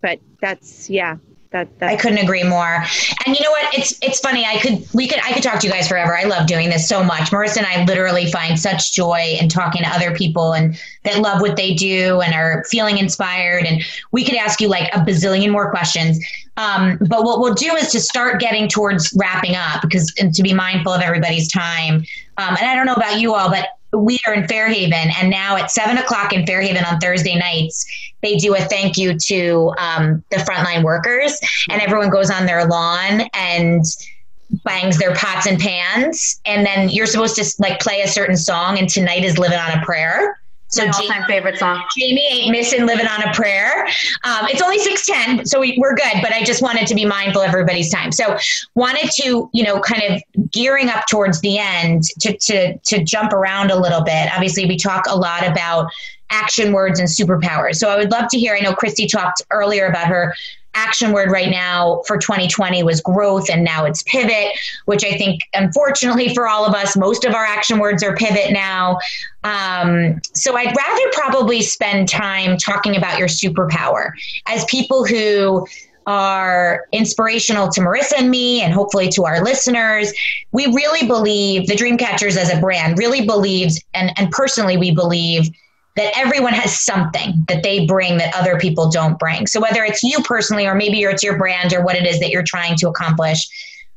but 0.00 0.20
that's 0.40 0.88
yeah 0.88 1.16
that, 1.50 1.68
I 1.80 1.96
couldn't 1.96 2.18
agree 2.18 2.44
more. 2.44 2.84
And 3.26 3.36
you 3.36 3.42
know 3.42 3.50
what? 3.50 3.74
It's 3.74 3.98
it's 4.02 4.20
funny. 4.20 4.44
I 4.44 4.58
could 4.58 4.86
we 4.94 5.08
could 5.08 5.18
I 5.24 5.32
could 5.32 5.42
talk 5.42 5.58
to 5.60 5.66
you 5.66 5.72
guys 5.72 5.88
forever. 5.88 6.16
I 6.16 6.22
love 6.22 6.46
doing 6.46 6.68
this 6.68 6.88
so 6.88 7.02
much. 7.02 7.30
Marissa 7.30 7.58
and 7.58 7.66
I 7.66 7.84
literally 7.84 8.30
find 8.30 8.58
such 8.58 8.92
joy 8.92 9.36
in 9.40 9.48
talking 9.48 9.82
to 9.82 9.88
other 9.88 10.14
people 10.14 10.52
and 10.52 10.80
that 11.02 11.18
love 11.18 11.40
what 11.40 11.56
they 11.56 11.74
do 11.74 12.20
and 12.20 12.34
are 12.34 12.64
feeling 12.70 12.98
inspired. 12.98 13.64
And 13.64 13.82
we 14.12 14.24
could 14.24 14.36
ask 14.36 14.60
you 14.60 14.68
like 14.68 14.94
a 14.94 14.98
bazillion 14.98 15.50
more 15.50 15.70
questions. 15.70 16.24
Um, 16.56 16.98
but 17.00 17.24
what 17.24 17.40
we'll 17.40 17.54
do 17.54 17.74
is 17.74 17.90
to 17.92 18.00
start 18.00 18.40
getting 18.40 18.68
towards 18.68 19.12
wrapping 19.18 19.56
up 19.56 19.82
because 19.82 20.12
and 20.20 20.32
to 20.34 20.42
be 20.44 20.54
mindful 20.54 20.92
of 20.92 21.02
everybody's 21.02 21.50
time. 21.50 22.04
Um, 22.36 22.56
and 22.60 22.68
I 22.68 22.76
don't 22.76 22.86
know 22.86 22.94
about 22.94 23.20
you 23.20 23.34
all, 23.34 23.50
but 23.50 23.66
we 23.92 24.18
are 24.26 24.34
in 24.34 24.46
Fairhaven, 24.46 25.10
and 25.18 25.30
now 25.30 25.56
at 25.56 25.70
seven 25.70 25.98
o'clock 25.98 26.32
in 26.32 26.46
Fairhaven 26.46 26.84
on 26.84 26.98
Thursday 27.00 27.36
nights, 27.36 27.86
they 28.22 28.36
do 28.36 28.54
a 28.54 28.60
thank 28.60 28.96
you 28.96 29.16
to 29.26 29.72
um, 29.78 30.22
the 30.30 30.36
frontline 30.36 30.82
workers, 30.84 31.38
and 31.68 31.80
everyone 31.82 32.10
goes 32.10 32.30
on 32.30 32.46
their 32.46 32.66
lawn 32.66 33.22
and 33.34 33.84
bangs 34.64 34.98
their 34.98 35.14
pots 35.14 35.46
and 35.46 35.60
pans, 35.60 36.40
and 36.44 36.66
then 36.66 36.88
you're 36.88 37.06
supposed 37.06 37.36
to 37.36 37.44
like 37.58 37.80
play 37.80 38.02
a 38.02 38.08
certain 38.08 38.36
song, 38.36 38.78
and 38.78 38.88
tonight 38.88 39.24
is 39.24 39.38
"Living 39.38 39.58
on 39.58 39.78
a 39.78 39.84
Prayer." 39.84 40.36
So 40.70 40.86
my 40.86 40.92
all-time 40.92 41.24
favorite 41.26 41.58
song. 41.58 41.82
Jamie 41.96 42.26
ain't 42.30 42.50
missing 42.52 42.86
"Living 42.86 43.06
on 43.06 43.22
a 43.22 43.34
Prayer." 43.34 43.86
Um, 44.24 44.46
it's 44.48 44.62
only 44.62 44.78
six 44.78 45.04
ten, 45.04 45.44
so 45.44 45.60
we, 45.60 45.76
we're 45.78 45.94
good. 45.94 46.14
But 46.22 46.32
I 46.32 46.42
just 46.42 46.62
wanted 46.62 46.86
to 46.86 46.94
be 46.94 47.04
mindful 47.04 47.42
of 47.42 47.48
everybody's 47.48 47.90
time. 47.92 48.12
So 48.12 48.38
wanted 48.74 49.10
to, 49.22 49.50
you 49.52 49.64
know, 49.64 49.80
kind 49.80 50.02
of 50.02 50.50
gearing 50.50 50.88
up 50.88 51.06
towards 51.08 51.40
the 51.40 51.58
end 51.58 52.04
to 52.20 52.36
to 52.36 52.78
to 52.78 53.04
jump 53.04 53.32
around 53.32 53.70
a 53.70 53.76
little 53.76 54.02
bit. 54.02 54.30
Obviously, 54.32 54.66
we 54.66 54.76
talk 54.76 55.06
a 55.08 55.16
lot 55.16 55.46
about 55.46 55.90
action 56.30 56.72
words 56.72 57.00
and 57.00 57.08
superpowers. 57.08 57.76
So 57.76 57.90
I 57.90 57.96
would 57.96 58.12
love 58.12 58.28
to 58.28 58.38
hear. 58.38 58.54
I 58.54 58.60
know 58.60 58.72
Christy 58.72 59.08
talked 59.08 59.42
earlier 59.50 59.86
about 59.86 60.06
her 60.06 60.34
action 60.74 61.12
word 61.12 61.30
right 61.30 61.50
now 61.50 62.00
for 62.06 62.16
2020 62.16 62.82
was 62.82 63.00
growth 63.00 63.50
and 63.50 63.64
now 63.64 63.84
it's 63.84 64.02
pivot 64.04 64.48
which 64.84 65.04
i 65.04 65.16
think 65.16 65.40
unfortunately 65.54 66.32
for 66.34 66.46
all 66.46 66.64
of 66.64 66.74
us 66.74 66.96
most 66.96 67.24
of 67.24 67.34
our 67.34 67.44
action 67.44 67.78
words 67.78 68.02
are 68.02 68.14
pivot 68.14 68.52
now 68.52 68.96
um, 69.42 70.20
so 70.34 70.56
i'd 70.56 70.74
rather 70.76 71.10
probably 71.12 71.60
spend 71.60 72.08
time 72.08 72.56
talking 72.56 72.96
about 72.96 73.18
your 73.18 73.28
superpower 73.28 74.10
as 74.46 74.64
people 74.66 75.04
who 75.04 75.66
are 76.06 76.86
inspirational 76.92 77.68
to 77.68 77.80
Marissa 77.80 78.14
and 78.18 78.30
me, 78.30 78.62
and 78.62 78.72
hopefully 78.72 79.08
to 79.10 79.24
our 79.26 79.44
listeners. 79.44 80.12
We 80.50 80.66
really 80.66 81.06
believe 81.06 81.68
the 81.68 81.76
Dreamcatchers 81.76 82.36
as 82.36 82.52
a 82.52 82.58
brand 82.58 82.98
really 82.98 83.26
believes, 83.26 83.80
and, 83.94 84.10
and 84.18 84.30
personally, 84.30 84.76
we 84.76 84.92
believe 84.92 85.50
that 85.96 86.16
everyone 86.16 86.52
has 86.52 86.80
something 86.80 87.44
that 87.48 87.62
they 87.62 87.86
bring 87.86 88.18
that 88.18 88.34
other 88.34 88.58
people 88.58 88.90
don't 88.90 89.18
bring. 89.18 89.46
So 89.46 89.60
whether 89.60 89.84
it's 89.84 90.02
you 90.02 90.20
personally, 90.22 90.66
or 90.66 90.74
maybe 90.74 91.02
it's 91.02 91.22
your 91.22 91.36
brand 91.36 91.72
or 91.72 91.82
what 91.82 91.96
it 91.96 92.06
is 92.06 92.20
that 92.20 92.30
you're 92.30 92.44
trying 92.44 92.76
to 92.76 92.88
accomplish, 92.88 93.48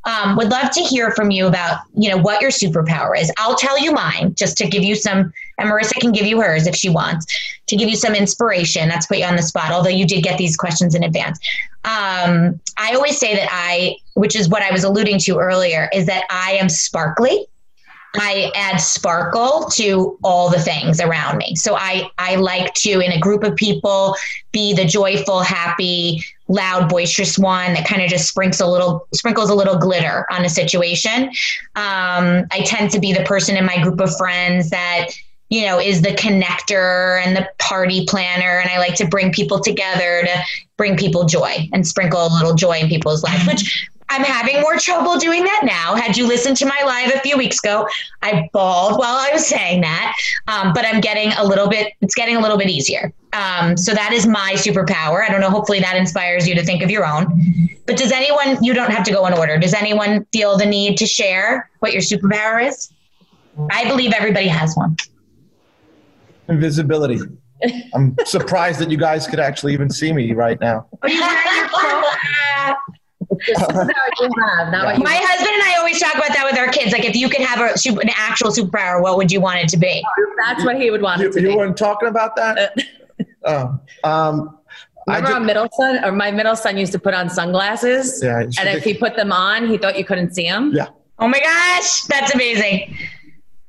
um, 0.05 0.35
would 0.35 0.49
love 0.49 0.69
to 0.71 0.81
hear 0.81 1.11
from 1.11 1.31
you 1.31 1.47
about 1.47 1.79
you 1.95 2.09
know 2.09 2.17
what 2.17 2.41
your 2.41 2.51
superpower 2.51 3.17
is. 3.17 3.31
I'll 3.37 3.55
tell 3.55 3.79
you 3.79 3.93
mine 3.93 4.35
just 4.35 4.57
to 4.57 4.67
give 4.67 4.83
you 4.83 4.95
some, 4.95 5.31
and 5.57 5.69
Marissa 5.69 5.99
can 6.01 6.11
give 6.11 6.25
you 6.25 6.41
hers 6.41 6.67
if 6.67 6.75
she 6.75 6.89
wants 6.89 7.25
to 7.67 7.77
give 7.77 7.87
you 7.87 7.95
some 7.95 8.13
inspiration. 8.13 8.89
That's 8.89 9.05
put 9.05 9.17
you 9.17 9.25
on 9.25 9.37
the 9.37 9.43
spot. 9.43 9.71
Although 9.71 9.89
you 9.89 10.05
did 10.05 10.23
get 10.23 10.37
these 10.37 10.57
questions 10.57 10.93
in 10.93 11.03
advance, 11.03 11.39
um, 11.85 12.59
I 12.77 12.93
always 12.93 13.17
say 13.17 13.35
that 13.35 13.47
I, 13.49 13.95
which 14.15 14.35
is 14.35 14.49
what 14.49 14.61
I 14.61 14.71
was 14.71 14.83
alluding 14.83 15.19
to 15.19 15.37
earlier, 15.37 15.89
is 15.93 16.05
that 16.07 16.25
I 16.29 16.53
am 16.53 16.67
sparkly. 16.67 17.47
I 18.15 18.51
add 18.55 18.77
sparkle 18.77 19.65
to 19.71 20.17
all 20.23 20.49
the 20.49 20.59
things 20.59 20.99
around 21.01 21.37
me. 21.37 21.55
So 21.55 21.75
I, 21.75 22.09
I 22.19 22.35
like 22.35 22.73
to, 22.75 22.99
in 22.99 23.11
a 23.11 23.19
group 23.19 23.43
of 23.43 23.55
people, 23.55 24.15
be 24.51 24.73
the 24.73 24.85
joyful, 24.85 25.41
happy, 25.41 26.23
loud, 26.47 26.89
boisterous 26.89 27.39
one 27.39 27.73
that 27.73 27.87
kind 27.87 28.03
of 28.03 28.09
just 28.09 28.27
sprinkles 28.27 28.59
a 28.61 28.67
little, 28.67 29.07
sprinkles 29.13 29.49
a 29.49 29.55
little 29.55 29.77
glitter 29.77 30.27
on 30.31 30.45
a 30.45 30.49
situation. 30.49 31.29
Um, 31.75 32.45
I 32.51 32.63
tend 32.65 32.91
to 32.91 32.99
be 32.99 33.13
the 33.13 33.23
person 33.23 33.57
in 33.57 33.65
my 33.65 33.81
group 33.81 33.99
of 33.99 34.15
friends 34.15 34.69
that 34.69 35.09
you 35.49 35.65
know 35.65 35.79
is 35.79 36.01
the 36.01 36.09
connector 36.09 37.23
and 37.23 37.35
the 37.35 37.47
party 37.59 38.05
planner 38.07 38.59
and 38.59 38.69
i 38.71 38.79
like 38.79 38.95
to 38.95 39.05
bring 39.05 39.31
people 39.31 39.59
together 39.59 40.23
to 40.23 40.43
bring 40.77 40.97
people 40.97 41.25
joy 41.25 41.69
and 41.73 41.85
sprinkle 41.85 42.25
a 42.25 42.31
little 42.33 42.55
joy 42.55 42.79
in 42.79 42.87
people's 42.87 43.23
lives 43.27 43.45
which 43.45 43.87
I'm 44.13 44.23
having 44.23 44.61
more 44.61 44.77
trouble 44.77 45.17
doing 45.17 45.43
that 45.43 45.61
now. 45.63 45.95
Had 45.95 46.15
you 46.15 46.27
listened 46.27 46.55
to 46.57 46.67
my 46.67 46.79
live 46.85 47.15
a 47.15 47.19
few 47.21 47.35
weeks 47.35 47.57
ago, 47.57 47.87
I 48.21 48.47
bawled 48.53 48.99
while 48.99 49.15
I 49.15 49.31
was 49.33 49.47
saying 49.47 49.81
that. 49.81 50.15
Um, 50.47 50.71
but 50.71 50.85
I'm 50.85 51.01
getting 51.01 51.31
a 51.33 51.43
little 51.43 51.67
bit, 51.67 51.93
it's 52.01 52.13
getting 52.13 52.35
a 52.35 52.39
little 52.39 52.59
bit 52.59 52.69
easier. 52.69 53.11
Um, 53.33 53.75
so 53.75 53.91
that 53.95 54.13
is 54.13 54.27
my 54.27 54.53
superpower. 54.53 55.23
I 55.27 55.31
don't 55.31 55.41
know. 55.41 55.49
Hopefully 55.49 55.79
that 55.79 55.97
inspires 55.97 56.47
you 56.47 56.53
to 56.53 56.63
think 56.63 56.83
of 56.83 56.91
your 56.91 57.07
own. 57.07 57.25
But 57.87 57.97
does 57.97 58.11
anyone, 58.11 58.63
you 58.63 58.75
don't 58.75 58.91
have 58.91 59.03
to 59.05 59.11
go 59.11 59.25
in 59.25 59.33
order. 59.33 59.57
Does 59.57 59.73
anyone 59.73 60.27
feel 60.31 60.59
the 60.59 60.65
need 60.67 60.95
to 60.99 61.07
share 61.07 61.71
what 61.79 61.91
your 61.91 62.03
superpower 62.03 62.63
is? 62.67 62.93
I 63.71 63.87
believe 63.87 64.13
everybody 64.13 64.47
has 64.47 64.75
one. 64.75 64.95
Invisibility. 66.49 67.19
I'm 67.95 68.15
surprised 68.25 68.79
that 68.79 68.91
you 68.91 68.97
guys 68.97 69.25
could 69.25 69.39
actually 69.39 69.73
even 69.73 69.89
see 69.89 70.13
me 70.13 70.33
right 70.33 70.59
now. 70.61 70.85
have, 73.45 73.69
My 73.71 75.15
husband 75.15 75.51
and 75.53 75.63
I 75.63 75.75
always 75.77 75.99
talk 75.99 76.15
about 76.15 76.29
that 76.29 76.47
with 76.49 76.57
our 76.57 76.67
kids. 76.69 76.91
Like, 76.91 77.05
if 77.05 77.15
you 77.15 77.29
could 77.29 77.41
have 77.41 77.59
a, 77.59 77.89
an 78.01 78.09
actual 78.15 78.51
superpower, 78.51 79.01
what 79.01 79.17
would 79.17 79.31
you 79.31 79.41
want 79.41 79.59
it 79.59 79.69
to 79.69 79.77
be? 79.77 80.03
That's 80.43 80.63
what 80.65 80.79
he 80.79 80.91
would 80.91 81.01
want 81.01 81.21
you, 81.21 81.27
it 81.27 81.33
to 81.33 81.41
you 81.41 81.47
be. 81.47 81.51
You 81.53 81.57
weren't 81.57 81.77
talking 81.77 82.09
about 82.09 82.35
that? 82.35 82.75
oh, 83.45 83.79
um, 84.03 84.57
Remember 85.07 85.31
our 85.31 85.39
middle 85.39 85.69
son, 85.73 86.03
or 86.03 86.11
my 86.11 86.31
middle 86.31 86.55
son 86.55 86.77
used 86.77 86.93
to 86.93 86.99
put 86.99 87.13
on 87.13 87.29
sunglasses. 87.29 88.21
Yeah, 88.23 88.39
and 88.41 88.69
if 88.69 88.83
he 88.83 88.93
put 88.93 89.15
them 89.15 89.31
on, 89.31 89.67
he 89.67 89.77
thought 89.77 89.97
you 89.97 90.05
couldn't 90.05 90.33
see 90.33 90.45
him. 90.45 90.71
Yeah. 90.73 90.87
Oh 91.19 91.27
my 91.27 91.39
gosh, 91.39 92.03
that's 92.03 92.33
amazing. 92.33 92.97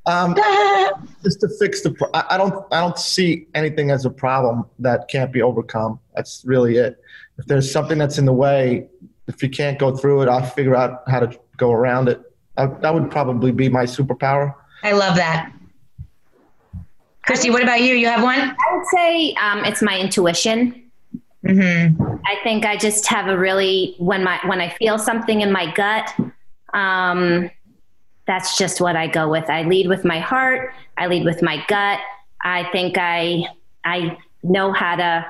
Um, 0.07 0.35
just 1.25 1.41
to 1.41 1.49
fix 1.59 1.83
the, 1.83 1.93
pro- 1.93 2.11
I, 2.13 2.35
I 2.35 2.37
don't, 2.37 2.65
I 2.73 2.81
don't 2.81 2.99
see 2.99 3.47
anything 3.55 3.91
as 3.91 4.05
a 4.05 4.11
problem 4.11 4.67
that 4.79 5.09
can't 5.09 5.33
be 5.33 5.43
overcome. 5.43 5.99
That's 6.15 6.43
really 6.45 6.77
it. 6.77 7.01
If 7.39 7.47
there's 7.47 7.71
something 7.71 7.99
that's 7.99 8.19
in 8.19 8.27
the 8.27 8.33
way, 8.33 8.87
if 9.27 9.43
you 9.43 9.49
can't 9.49 9.79
go 9.79 9.97
through 9.97 10.23
it, 10.23 10.29
I'll 10.29 10.45
figure 10.45 10.77
out 10.77 11.03
how 11.09 11.21
to 11.21 11.39
go 11.57 11.73
around 11.73 12.09
it. 12.09 12.21
I, 12.57 12.67
that 12.67 12.95
would 12.95 13.11
probably 13.11 13.53
be 13.53 13.69
my 13.69 13.85
superpower. 13.85 14.55
I 14.83 14.93
love 14.93 15.17
that. 15.17 15.53
Christy, 17.23 17.51
what 17.51 17.63
about 17.63 17.81
you? 17.81 17.95
You 17.95 18.07
have 18.09 18.23
one? 18.23 18.39
I 18.39 18.77
would 18.77 18.87
say 18.87 19.35
um, 19.35 19.65
it's 19.65 19.81
my 19.81 19.99
intuition. 19.99 20.91
Mm-hmm. 21.45 22.03
I 22.27 22.37
think 22.43 22.65
I 22.65 22.77
just 22.77 23.07
have 23.07 23.29
a 23.29 23.37
really 23.37 23.95
when 23.99 24.25
my 24.25 24.39
when 24.47 24.61
I 24.61 24.71
feel 24.71 24.99
something 24.99 25.41
in 25.41 25.53
my 25.53 25.73
gut, 25.73 26.15
um, 26.73 27.51
that's 28.27 28.57
just 28.57 28.81
what 28.81 28.97
I 28.97 29.07
go 29.07 29.29
with. 29.31 29.49
I 29.51 29.63
lead 29.63 29.89
with 29.89 30.05
my 30.05 30.19
heart. 30.21 30.73
I 30.97 31.07
lead 31.07 31.25
with 31.25 31.43
my 31.43 31.65
gut. 31.67 32.01
I 32.43 32.69
think 32.73 32.97
I 32.99 33.47
I 33.85 34.19
know 34.43 34.73
how 34.73 34.97
to 34.97 35.27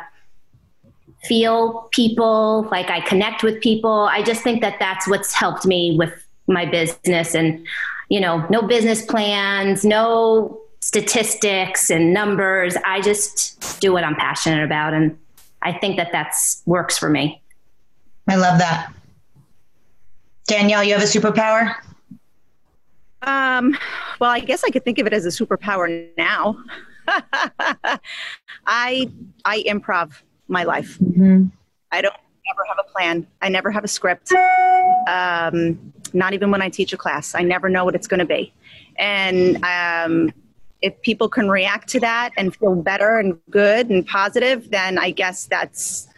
feel 1.26 1.88
people, 1.92 2.68
like 2.70 2.90
I 2.90 3.00
connect 3.00 3.42
with 3.42 3.60
people. 3.60 4.08
I 4.10 4.22
just 4.22 4.42
think 4.42 4.60
that 4.62 4.76
that's 4.78 5.08
what's 5.08 5.32
helped 5.32 5.66
me 5.66 5.96
with 5.98 6.12
my 6.46 6.66
business 6.66 7.34
and, 7.34 7.66
you 8.08 8.20
know, 8.20 8.46
no 8.50 8.62
business 8.62 9.02
plans, 9.02 9.84
no 9.84 10.60
statistics 10.80 11.90
and 11.90 12.12
numbers. 12.12 12.76
I 12.84 13.00
just 13.00 13.80
do 13.80 13.92
what 13.92 14.04
I'm 14.04 14.16
passionate 14.16 14.62
about. 14.62 14.92
And 14.92 15.18
I 15.62 15.72
think 15.72 15.96
that 15.96 16.10
that's 16.12 16.62
works 16.66 16.98
for 16.98 17.08
me. 17.08 17.42
I 18.28 18.36
love 18.36 18.58
that. 18.58 18.92
Danielle, 20.46 20.84
you 20.84 20.92
have 20.92 21.02
a 21.02 21.06
superpower? 21.06 21.74
Um, 23.22 23.76
well, 24.20 24.30
I 24.30 24.40
guess 24.40 24.62
I 24.64 24.70
could 24.70 24.84
think 24.84 24.98
of 24.98 25.06
it 25.06 25.14
as 25.14 25.24
a 25.24 25.30
superpower 25.30 26.06
now. 26.18 26.62
I 28.66 29.10
I 29.44 29.62
improv 29.66 30.12
my 30.48 30.64
life. 30.64 30.98
Mm-hmm. 30.98 31.46
I 31.90 32.00
don't 32.00 32.14
ever 32.52 32.64
have 32.68 32.78
a 32.78 32.90
plan. 32.90 33.26
I 33.40 33.48
never 33.48 33.70
have 33.70 33.84
a 33.84 33.88
script. 33.88 34.32
Um, 35.08 35.92
not 36.12 36.34
even 36.34 36.50
when 36.50 36.62
I 36.62 36.68
teach 36.68 36.92
a 36.92 36.96
class. 36.96 37.34
I 37.34 37.42
never 37.42 37.68
know 37.68 37.84
what 37.84 37.94
it's 37.94 38.06
going 38.06 38.20
to 38.20 38.26
be. 38.26 38.52
And 38.96 39.64
um, 39.64 40.32
if 40.82 41.00
people 41.02 41.28
can 41.28 41.48
react 41.48 41.88
to 41.90 42.00
that 42.00 42.30
and 42.36 42.54
feel 42.54 42.74
better 42.74 43.18
and 43.18 43.38
good 43.50 43.90
and 43.90 44.06
positive, 44.06 44.70
then 44.70 44.98
I 44.98 45.10
guess 45.10 45.46
that's 45.46 46.08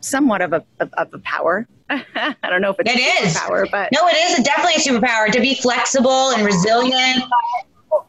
somewhat 0.00 0.42
of 0.42 0.52
a, 0.52 0.64
of, 0.78 0.92
of 0.94 1.14
a 1.14 1.18
power. 1.20 1.66
I 1.90 2.36
don't 2.44 2.60
know 2.60 2.70
if 2.70 2.76
it's 2.78 2.90
it 2.90 2.98
a 2.98 3.26
is. 3.26 3.36
power, 3.36 3.66
but 3.70 3.90
no, 3.92 4.06
it 4.06 4.38
is 4.38 4.44
definitely 4.44 4.74
a 4.74 5.00
superpower 5.00 5.30
to 5.32 5.40
be 5.40 5.54
flexible 5.54 6.30
and 6.30 6.44
resilient. 6.46 7.24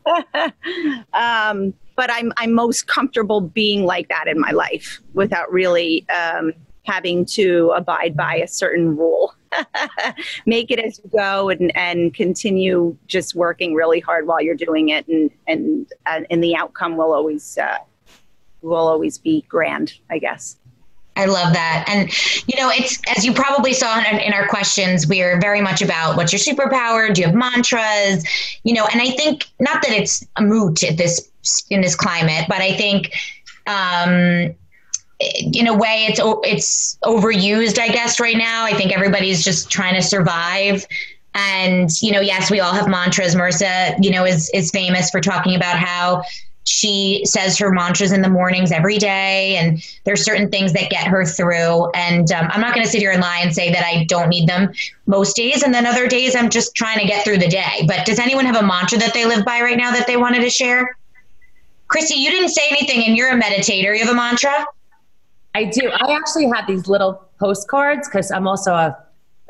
um, 1.13 1.73
but 2.01 2.09
I'm 2.11 2.33
I'm 2.37 2.51
most 2.51 2.87
comfortable 2.87 3.41
being 3.41 3.85
like 3.85 4.09
that 4.09 4.27
in 4.27 4.39
my 4.39 4.49
life 4.49 4.99
without 5.13 5.51
really 5.53 6.03
um, 6.09 6.51
having 6.83 7.25
to 7.25 7.71
abide 7.75 8.17
by 8.17 8.37
a 8.37 8.47
certain 8.47 8.97
rule. 8.97 9.35
Make 10.47 10.71
it 10.71 10.79
as 10.79 10.99
you 11.03 11.11
go 11.15 11.49
and, 11.49 11.71
and 11.77 12.11
continue 12.11 12.97
just 13.05 13.35
working 13.35 13.75
really 13.75 13.99
hard 13.99 14.25
while 14.25 14.41
you're 14.41 14.55
doing 14.55 14.89
it, 14.89 15.07
and 15.07 15.29
and 15.45 15.85
and 16.07 16.43
the 16.43 16.55
outcome 16.55 16.97
will 16.97 17.13
always 17.13 17.59
uh, 17.59 17.77
will 18.63 18.87
always 18.87 19.19
be 19.19 19.45
grand, 19.47 19.93
I 20.09 20.17
guess. 20.17 20.57
I 21.15 21.25
love 21.25 21.53
that. 21.53 21.85
And, 21.87 22.09
you 22.47 22.59
know, 22.59 22.69
it's 22.73 22.99
as 23.15 23.25
you 23.25 23.33
probably 23.33 23.73
saw 23.73 23.99
in, 23.99 24.19
in, 24.19 24.33
our 24.33 24.47
questions, 24.47 25.07
we 25.07 25.21
are 25.21 25.39
very 25.39 25.59
much 25.59 25.81
about 25.81 26.15
what's 26.15 26.31
your 26.31 26.39
superpower? 26.39 27.13
Do 27.13 27.21
you 27.21 27.27
have 27.27 27.35
mantras? 27.35 28.25
You 28.63 28.73
know, 28.73 28.87
and 28.91 29.01
I 29.01 29.09
think 29.11 29.45
not 29.59 29.81
that 29.81 29.91
it's 29.91 30.25
a 30.37 30.41
moot 30.41 30.83
at 30.83 30.97
this 30.97 31.29
in 31.69 31.81
this 31.81 31.95
climate, 31.95 32.45
but 32.47 32.61
I 32.61 32.75
think 32.77 33.13
um, 33.67 34.55
in 35.19 35.67
a 35.67 35.73
way 35.73 36.07
it's 36.09 36.19
it's 36.43 36.97
overused, 37.03 37.77
I 37.77 37.89
guess, 37.89 38.19
right 38.19 38.37
now. 38.37 38.63
I 38.63 38.73
think 38.73 38.93
everybody's 38.93 39.43
just 39.43 39.69
trying 39.69 39.95
to 39.95 40.01
survive. 40.01 40.85
And, 41.33 41.89
you 42.01 42.11
know, 42.11 42.19
yes, 42.19 42.51
we 42.51 42.59
all 42.59 42.73
have 42.73 42.87
mantras. 42.87 43.35
Marissa, 43.35 44.01
you 44.03 44.11
know, 44.11 44.25
is 44.25 44.49
is 44.53 44.71
famous 44.71 45.09
for 45.09 45.19
talking 45.19 45.55
about 45.55 45.77
how 45.77 46.23
she 46.63 47.21
says 47.25 47.57
her 47.57 47.71
mantras 47.71 48.11
in 48.11 48.21
the 48.21 48.29
mornings 48.29 48.71
every 48.71 48.97
day 48.97 49.55
and 49.57 49.83
there's 50.03 50.23
certain 50.23 50.49
things 50.49 50.73
that 50.73 50.89
get 50.89 51.07
her 51.07 51.25
through. 51.25 51.89
And 51.91 52.31
um, 52.31 52.47
i'm 52.51 52.61
not 52.61 52.73
going 52.73 52.85
to 52.85 52.91
sit 52.91 52.99
here 52.99 53.11
and 53.11 53.21
lie 53.21 53.39
and 53.41 53.53
say 53.53 53.71
that 53.71 53.83
i 53.83 54.05
don't 54.05 54.29
need 54.29 54.47
them 54.47 54.71
most 55.05 55.35
days. 55.35 55.63
And 55.63 55.73
then 55.73 55.85
other 55.85 56.07
days 56.07 56.35
i'm 56.35 56.49
just 56.49 56.75
trying 56.75 56.99
to 56.99 57.05
get 57.05 57.23
through 57.23 57.37
the 57.37 57.47
day. 57.47 57.85
But 57.87 58.05
does 58.05 58.19
anyone 58.19 58.45
have 58.45 58.55
a 58.55 58.65
mantra 58.65 58.97
that 58.99 59.13
they 59.13 59.25
live 59.25 59.45
by 59.45 59.61
right 59.61 59.77
now 59.77 59.91
that 59.91 60.07
they 60.07 60.17
wanted 60.17 60.41
to 60.41 60.49
share? 60.49 60.97
Christy 61.87 62.15
you 62.15 62.29
didn't 62.29 62.49
say 62.49 62.63
anything 62.69 63.03
and 63.05 63.17
you're 63.17 63.29
a 63.29 63.41
meditator. 63.41 63.97
You 63.97 64.05
have 64.05 64.13
a 64.13 64.15
mantra? 64.15 64.65
I 65.53 65.65
do. 65.65 65.89
I 65.89 66.13
actually 66.13 66.47
have 66.47 66.65
these 66.65 66.87
little 66.87 67.27
postcards 67.41 68.07
because 68.07 68.31
i'm 68.31 68.47
also 68.47 68.71
a, 68.73 68.95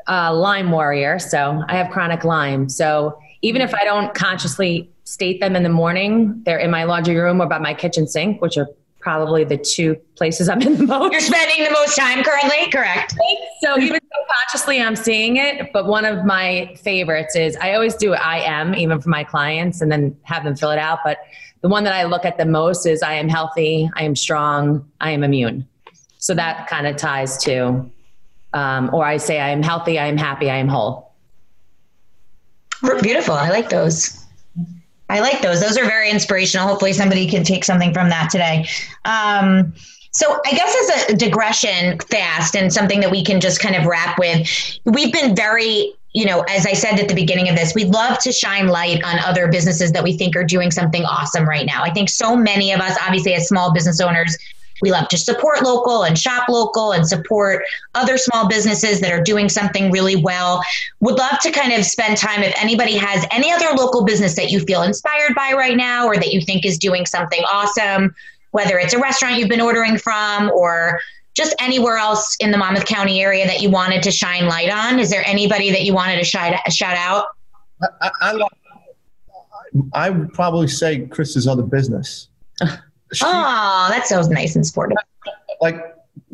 a 0.08 0.34
lyme 0.34 0.70
warrior 0.70 1.18
so 1.18 1.62
i 1.68 1.76
have 1.76 1.90
chronic 1.92 2.24
lyme 2.24 2.68
so 2.68 3.16
even 3.42 3.60
if 3.60 3.74
i 3.74 3.84
don't 3.84 4.14
consciously 4.14 4.90
state 5.04 5.40
them 5.40 5.56
in 5.56 5.62
the 5.62 5.68
morning. 5.68 6.42
They're 6.44 6.58
in 6.58 6.70
my 6.70 6.84
laundry 6.84 7.16
room 7.16 7.40
or 7.40 7.46
by 7.46 7.58
my 7.58 7.74
kitchen 7.74 8.06
sink, 8.06 8.40
which 8.40 8.56
are 8.56 8.68
probably 9.00 9.42
the 9.44 9.56
two 9.56 9.96
places 10.16 10.48
I'm 10.48 10.62
in 10.62 10.76
the 10.76 10.84
most. 10.84 11.12
You're 11.12 11.20
spending 11.20 11.64
the 11.64 11.72
most 11.72 11.96
time 11.96 12.22
currently, 12.22 12.70
correct? 12.70 13.14
So 13.60 13.78
even 13.78 14.00
subconsciously, 14.00 14.80
I'm 14.80 14.96
seeing 14.96 15.36
it. 15.36 15.72
But 15.72 15.86
one 15.86 16.04
of 16.04 16.24
my 16.24 16.74
favorites 16.80 17.34
is 17.34 17.56
I 17.56 17.74
always 17.74 17.96
do 17.96 18.14
I 18.14 18.38
am, 18.38 18.74
even 18.74 19.00
for 19.00 19.08
my 19.08 19.24
clients, 19.24 19.80
and 19.80 19.90
then 19.90 20.16
have 20.22 20.44
them 20.44 20.54
fill 20.54 20.70
it 20.70 20.78
out. 20.78 21.00
But 21.04 21.18
the 21.62 21.68
one 21.68 21.84
that 21.84 21.94
I 21.94 22.04
look 22.04 22.24
at 22.24 22.38
the 22.38 22.46
most 22.46 22.86
is 22.86 23.02
I 23.02 23.14
am 23.14 23.28
healthy, 23.28 23.90
I 23.96 24.04
am 24.04 24.14
strong, 24.16 24.88
I 25.00 25.10
am 25.10 25.24
immune. 25.24 25.66
So 26.18 26.34
that 26.34 26.68
kind 26.68 26.86
of 26.86 26.96
ties 26.96 27.36
to, 27.38 27.90
um, 28.52 28.90
or 28.92 29.04
I 29.04 29.16
say 29.16 29.40
I 29.40 29.48
am 29.48 29.62
healthy, 29.62 29.98
I 29.98 30.06
am 30.06 30.16
happy, 30.16 30.48
I 30.48 30.56
am 30.56 30.68
whole. 30.68 31.12
Beautiful. 33.00 33.34
I 33.34 33.50
like 33.50 33.68
those. 33.68 34.21
I 35.12 35.20
like 35.20 35.42
those. 35.42 35.60
Those 35.60 35.76
are 35.76 35.84
very 35.84 36.10
inspirational. 36.10 36.66
Hopefully, 36.66 36.94
somebody 36.94 37.28
can 37.28 37.44
take 37.44 37.64
something 37.64 37.92
from 37.92 38.08
that 38.08 38.30
today. 38.30 38.66
Um, 39.04 39.74
so, 40.10 40.40
I 40.46 40.50
guess 40.52 40.74
as 40.90 41.10
a 41.10 41.16
digression 41.16 41.98
fast 42.00 42.56
and 42.56 42.72
something 42.72 43.00
that 43.00 43.10
we 43.10 43.22
can 43.22 43.40
just 43.40 43.60
kind 43.60 43.76
of 43.76 43.84
wrap 43.84 44.18
with, 44.18 44.48
we've 44.84 45.12
been 45.12 45.36
very 45.36 45.92
you 46.14 46.26
know, 46.26 46.42
as 46.42 46.66
I 46.66 46.74
said 46.74 47.00
at 47.00 47.08
the 47.08 47.14
beginning 47.14 47.48
of 47.48 47.56
this, 47.56 47.74
we'd 47.74 47.88
love 47.88 48.18
to 48.18 48.32
shine 48.32 48.68
light 48.68 49.02
on 49.02 49.18
other 49.20 49.48
businesses 49.48 49.92
that 49.92 50.04
we 50.04 50.16
think 50.16 50.36
are 50.36 50.44
doing 50.44 50.70
something 50.70 51.04
awesome 51.04 51.48
right 51.48 51.64
now. 51.64 51.82
I 51.82 51.90
think 51.90 52.10
so 52.10 52.36
many 52.36 52.70
of 52.70 52.80
us, 52.80 52.98
obviously, 53.02 53.32
as 53.34 53.48
small 53.48 53.72
business 53.72 53.98
owners, 53.98 54.36
we 54.82 54.90
love 54.90 55.08
to 55.08 55.16
support 55.16 55.62
local 55.62 56.02
and 56.02 56.18
shop 56.18 56.48
local 56.48 56.92
and 56.92 57.06
support 57.08 57.64
other 57.94 58.18
small 58.18 58.48
businesses 58.48 59.00
that 59.00 59.12
are 59.12 59.22
doing 59.22 59.48
something 59.48 59.90
really 59.90 60.16
well. 60.16 60.60
Would 61.00 61.18
love 61.18 61.38
to 61.40 61.50
kind 61.50 61.72
of 61.72 61.86
spend 61.86 62.18
time 62.18 62.42
if 62.42 62.52
anybody 62.60 62.96
has 62.96 63.24
any 63.30 63.50
other 63.50 63.68
local 63.76 64.04
business 64.04 64.34
that 64.36 64.50
you 64.50 64.60
feel 64.60 64.82
inspired 64.82 65.34
by 65.34 65.52
right 65.52 65.76
now 65.76 66.06
or 66.06 66.16
that 66.16 66.32
you 66.32 66.40
think 66.42 66.66
is 66.66 66.76
doing 66.76 67.06
something 67.06 67.40
awesome, 67.50 68.14
whether 68.50 68.78
it's 68.78 68.92
a 68.92 68.98
restaurant 68.98 69.38
you've 69.38 69.48
been 69.48 69.60
ordering 69.60 69.96
from 69.96 70.50
or 70.50 71.00
just 71.34 71.54
anywhere 71.60 71.96
else 71.96 72.36
in 72.40 72.50
the 72.50 72.58
Monmouth 72.58 72.84
County 72.84 73.22
area 73.22 73.46
that 73.46 73.62
you 73.62 73.70
wanted 73.70 74.02
to 74.02 74.10
shine 74.10 74.46
light 74.46 74.68
on. 74.68 74.98
Is 74.98 75.10
there 75.10 75.22
anybody 75.26 75.70
that 75.70 75.82
you 75.82 75.94
wanted 75.94 76.18
to 76.18 76.24
shout, 76.24 76.54
shout 76.70 76.96
out? 76.96 77.26
I, 78.02 78.10
I, 78.20 78.48
I 79.94 80.10
would 80.10 80.32
probably 80.34 80.68
say 80.68 81.06
Chris's 81.06 81.46
other 81.46 81.62
business. 81.62 82.28
oh, 83.22 83.86
that 83.90 84.06
sounds 84.06 84.28
nice 84.28 84.56
and 84.56 84.66
sportive. 84.66 84.96
Like 85.60 85.76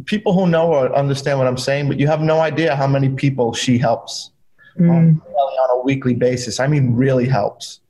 people 0.05 0.33
who 0.33 0.47
know 0.47 0.73
or 0.73 0.95
understand 0.95 1.39
what 1.39 1.47
I'm 1.47 1.59
saying, 1.59 1.89
but 1.89 1.99
you 1.99 2.07
have 2.07 2.21
no 2.21 2.41
idea 2.41 2.77
how 2.77 2.87
many 2.87 3.09
people 3.09 3.53
she 3.53 3.79
helps 3.79 4.31
mm. 4.79 4.91
um, 4.91 5.23
on 5.37 5.81
a 5.81 5.83
weekly 5.83 6.15
basis. 6.15 6.61
I 6.61 6.67
mean, 6.67 6.95
really 6.95 7.27
helps. 7.27 7.81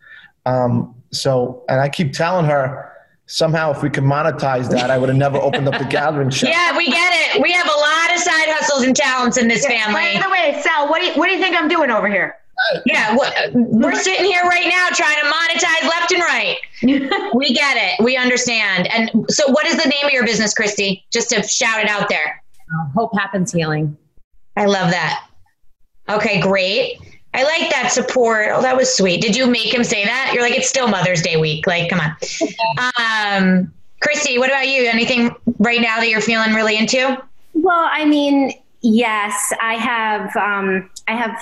Um, 0.47 0.95
so, 1.11 1.65
and 1.69 1.81
I 1.81 1.89
keep 1.89 2.13
telling 2.13 2.47
her 2.47 2.93
somehow 3.27 3.71
if 3.71 3.83
we 3.83 3.91
can 3.91 4.05
monetize 4.05 4.71
that, 4.71 4.91
I 4.91 4.99
would 4.99 5.09
have 5.09 5.19
never 5.19 5.39
opened 5.39 5.69
up 5.69 5.79
the 5.79 5.85
gathering 5.91 6.31
shop. 6.31 6.51
Yeah, 6.51 6.77
we 6.77 6.87
get 6.87 7.13
it. 7.15 7.43
We 7.43 7.53
have 7.53 7.67
a 7.67 7.79
lot 7.79 8.15
of 8.15 8.19
side 8.19 8.49
hustles 8.49 8.83
and 8.83 8.97
talents 8.97 9.37
in 9.37 9.49
this 9.49 9.65
yeah, 9.69 9.85
family. 9.85 10.19
By 10.19 10.23
the 10.23 10.31
way, 10.31 10.61
Sal, 10.63 10.89
what 10.89 11.01
do 11.01 11.09
you, 11.09 11.15
what 11.15 11.27
do 11.27 11.33
you 11.33 11.41
think 11.41 11.57
I'm 11.57 11.69
doing 11.69 11.91
over 11.91 12.09
here? 12.09 12.37
Yeah, 12.87 13.17
we're 13.53 13.95
sitting 13.95 14.25
here 14.25 14.43
right 14.43 14.67
now 14.67 14.89
trying 14.93 15.17
to 15.21 15.27
monetize 15.27 15.89
left 15.89 16.13
and 16.13 16.21
right. 16.21 16.57
we 17.35 17.55
get 17.55 17.77
it. 17.77 18.03
We 18.05 18.17
understand. 18.17 18.89
And 18.93 19.11
so, 19.31 19.51
what 19.51 19.67
is 19.67 19.77
the 19.77 19.89
name 19.89 20.05
of 20.05 20.13
your 20.13 20.25
business, 20.25 20.55
Christy? 20.55 21.05
Just 21.13 21.31
to 21.31 21.43
shout 21.43 21.81
it 21.81 21.89
out 21.89 22.09
there. 22.09 22.43
Uh, 22.73 22.89
Hope 22.95 23.17
Happens 23.19 23.53
Healing. 23.53 23.97
I 24.57 24.67
love 24.67 24.91
that. 24.91 25.25
Okay, 26.09 26.41
great. 26.41 26.99
I 27.35 27.45
like 27.45 27.71
that 27.71 27.93
support. 27.93 28.49
Oh, 28.53 28.63
that 28.63 28.77
was 28.77 28.93
sweet. 28.93 29.21
Did 29.21 29.37
you 29.37 29.47
make 29.47 29.73
him 29.73 29.85
say 29.85 30.05
that? 30.05 30.33
You're 30.33 30.43
like, 30.43 30.57
it's 30.57 30.69
still 30.69 30.89
Mother's 30.89 31.23
Day 31.23 31.37
week. 31.37 31.67
Like, 31.67 31.91
come 31.91 32.01
on. 32.01 32.17
um, 33.43 33.73
Christy, 34.01 34.39
what 34.39 34.49
about 34.49 34.69
you? 34.69 34.89
Anything 34.89 35.31
right 35.59 35.81
now 35.81 35.99
that 35.99 36.09
you're 36.09 36.21
feeling 36.21 36.55
really 36.55 36.77
into? 36.77 37.23
Well, 37.55 37.89
I 37.91 38.05
mean, 38.05 38.53
yes, 38.81 39.53
I 39.61 39.75
have. 39.75 40.35
Um, 40.37 40.91
I 41.07 41.17
have 41.17 41.39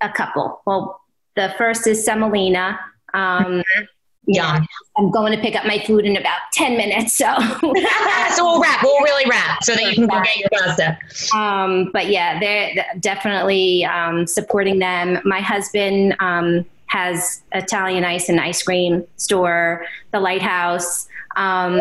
a 0.00 0.10
couple. 0.10 0.62
Well, 0.66 1.00
the 1.36 1.54
first 1.58 1.86
is 1.86 2.04
semolina. 2.04 2.78
Um, 3.14 3.62
yeah, 4.26 4.60
I'm 4.96 5.10
going 5.10 5.32
to 5.32 5.40
pick 5.40 5.54
up 5.54 5.66
my 5.66 5.78
food 5.86 6.04
in 6.04 6.16
about 6.16 6.38
10 6.52 6.76
minutes. 6.76 7.16
So, 7.16 7.26
so 7.60 8.44
we'll 8.44 8.60
wrap. 8.60 8.82
We'll 8.82 9.02
really 9.02 9.28
wrap 9.30 9.62
so 9.62 9.74
that 9.74 9.84
you 9.84 9.94
can 9.94 10.06
go 10.06 10.20
get 10.22 10.36
your 10.36 10.48
pasta. 10.52 10.98
Um, 11.36 11.90
but 11.92 12.08
yeah, 12.08 12.40
they're 12.40 12.84
definitely 13.00 13.84
um, 13.84 14.26
supporting 14.26 14.78
them. 14.78 15.20
My 15.24 15.40
husband 15.40 16.16
um, 16.20 16.64
has 16.86 17.42
Italian 17.52 18.04
ice 18.04 18.28
and 18.28 18.40
ice 18.40 18.62
cream 18.62 19.04
store, 19.16 19.86
the 20.12 20.20
Lighthouse. 20.20 21.08
Um, 21.36 21.80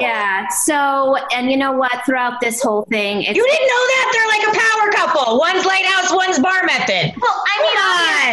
yeah. 0.00 0.48
So, 0.48 1.16
and 1.32 1.50
you 1.50 1.56
know 1.56 1.72
what? 1.72 2.04
Throughout 2.04 2.40
this 2.40 2.62
whole 2.62 2.84
thing, 2.84 3.22
you 3.22 3.26
didn't 3.26 3.34
know 3.44 3.84
that 3.94 4.06
they're 4.12 4.28
like 4.28 4.44
a 4.48 4.58
power 4.58 4.90
couple. 4.92 5.38
One's 5.38 5.64
lighthouse, 5.64 6.12
one's 6.12 6.38
bar 6.38 6.64
method. 6.64 7.14
Well, 7.20 7.42
I 7.46 7.62
mean, 7.62 7.78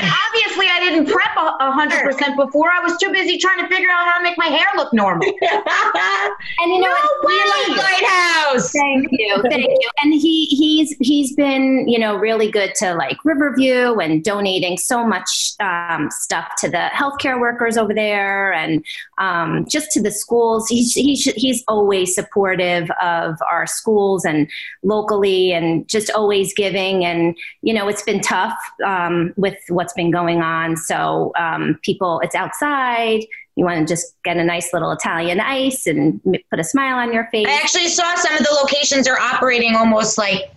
obviously, 0.05 0.55
obviously, 0.55 0.67
I 0.67 0.79
didn't 0.79 1.05
prep 1.11 1.35
a 1.35 1.71
hundred 1.71 2.03
percent 2.03 2.35
before. 2.35 2.69
I 2.71 2.79
was 2.81 2.97
too 2.97 3.11
busy 3.11 3.37
trying 3.37 3.61
to 3.61 3.67
figure 3.67 3.89
out 3.89 4.05
how 4.05 4.17
to 4.17 4.23
make 4.23 4.37
my 4.37 4.47
hair 4.47 4.67
look 4.75 4.93
normal. 4.93 5.27
and 5.41 6.71
you 6.71 6.79
know, 6.79 6.87
no 6.87 6.95
what? 7.21 7.77
lighthouse. 7.77 8.71
Thank 8.71 9.07
you, 9.11 9.41
thank 9.49 9.65
you. 9.65 9.89
And 10.03 10.13
he 10.13 10.45
he's 10.45 10.95
he's 10.99 11.35
been 11.35 11.87
you 11.87 11.99
know 11.99 12.15
really 12.15 12.49
good 12.49 12.75
to 12.75 12.95
like 12.95 13.17
Riverview 13.23 13.95
and 13.95 14.23
donating 14.23 14.77
so 14.77 15.05
much 15.05 15.53
um, 15.59 16.09
stuff 16.11 16.51
to 16.59 16.69
the 16.69 16.89
healthcare 16.93 17.39
workers 17.39 17.77
over 17.77 17.93
there 17.93 18.53
and 18.53 18.83
um, 19.17 19.65
just 19.69 19.91
to 19.91 20.01
the 20.01 20.11
schools. 20.11 20.67
He's 20.67 20.93
he's 20.93 21.25
he's 21.35 21.63
always 21.67 22.15
supportive 22.15 22.89
of 23.01 23.37
our 23.49 23.67
schools 23.67 24.25
and 24.25 24.49
locally 24.83 25.51
and 25.51 25.87
just 25.87 26.09
always 26.11 26.53
giving. 26.53 27.05
And, 27.05 27.37
you 27.61 27.73
know, 27.73 27.87
it's 27.87 28.03
been 28.03 28.21
tough 28.21 28.57
um, 28.85 29.33
with 29.37 29.57
what's 29.69 29.93
been 29.93 30.11
going 30.11 30.41
on. 30.41 30.77
So 30.77 31.31
um, 31.37 31.79
people, 31.83 32.19
it's 32.23 32.35
outside. 32.35 33.21
You 33.55 33.63
want 33.65 33.87
to 33.87 33.91
just 33.91 34.15
get 34.23 34.37
a 34.37 34.43
nice 34.43 34.73
little 34.73 34.91
Italian 34.91 35.39
ice 35.39 35.87
and 35.87 36.21
put 36.49 36.59
a 36.59 36.63
smile 36.63 36.97
on 36.97 37.13
your 37.13 37.27
face. 37.31 37.47
I 37.47 37.53
actually 37.53 37.87
saw 37.87 38.15
some 38.15 38.33
of 38.33 38.43
the 38.43 38.51
locations 38.61 39.07
are 39.07 39.19
operating 39.19 39.75
almost 39.75 40.17
like 40.17 40.54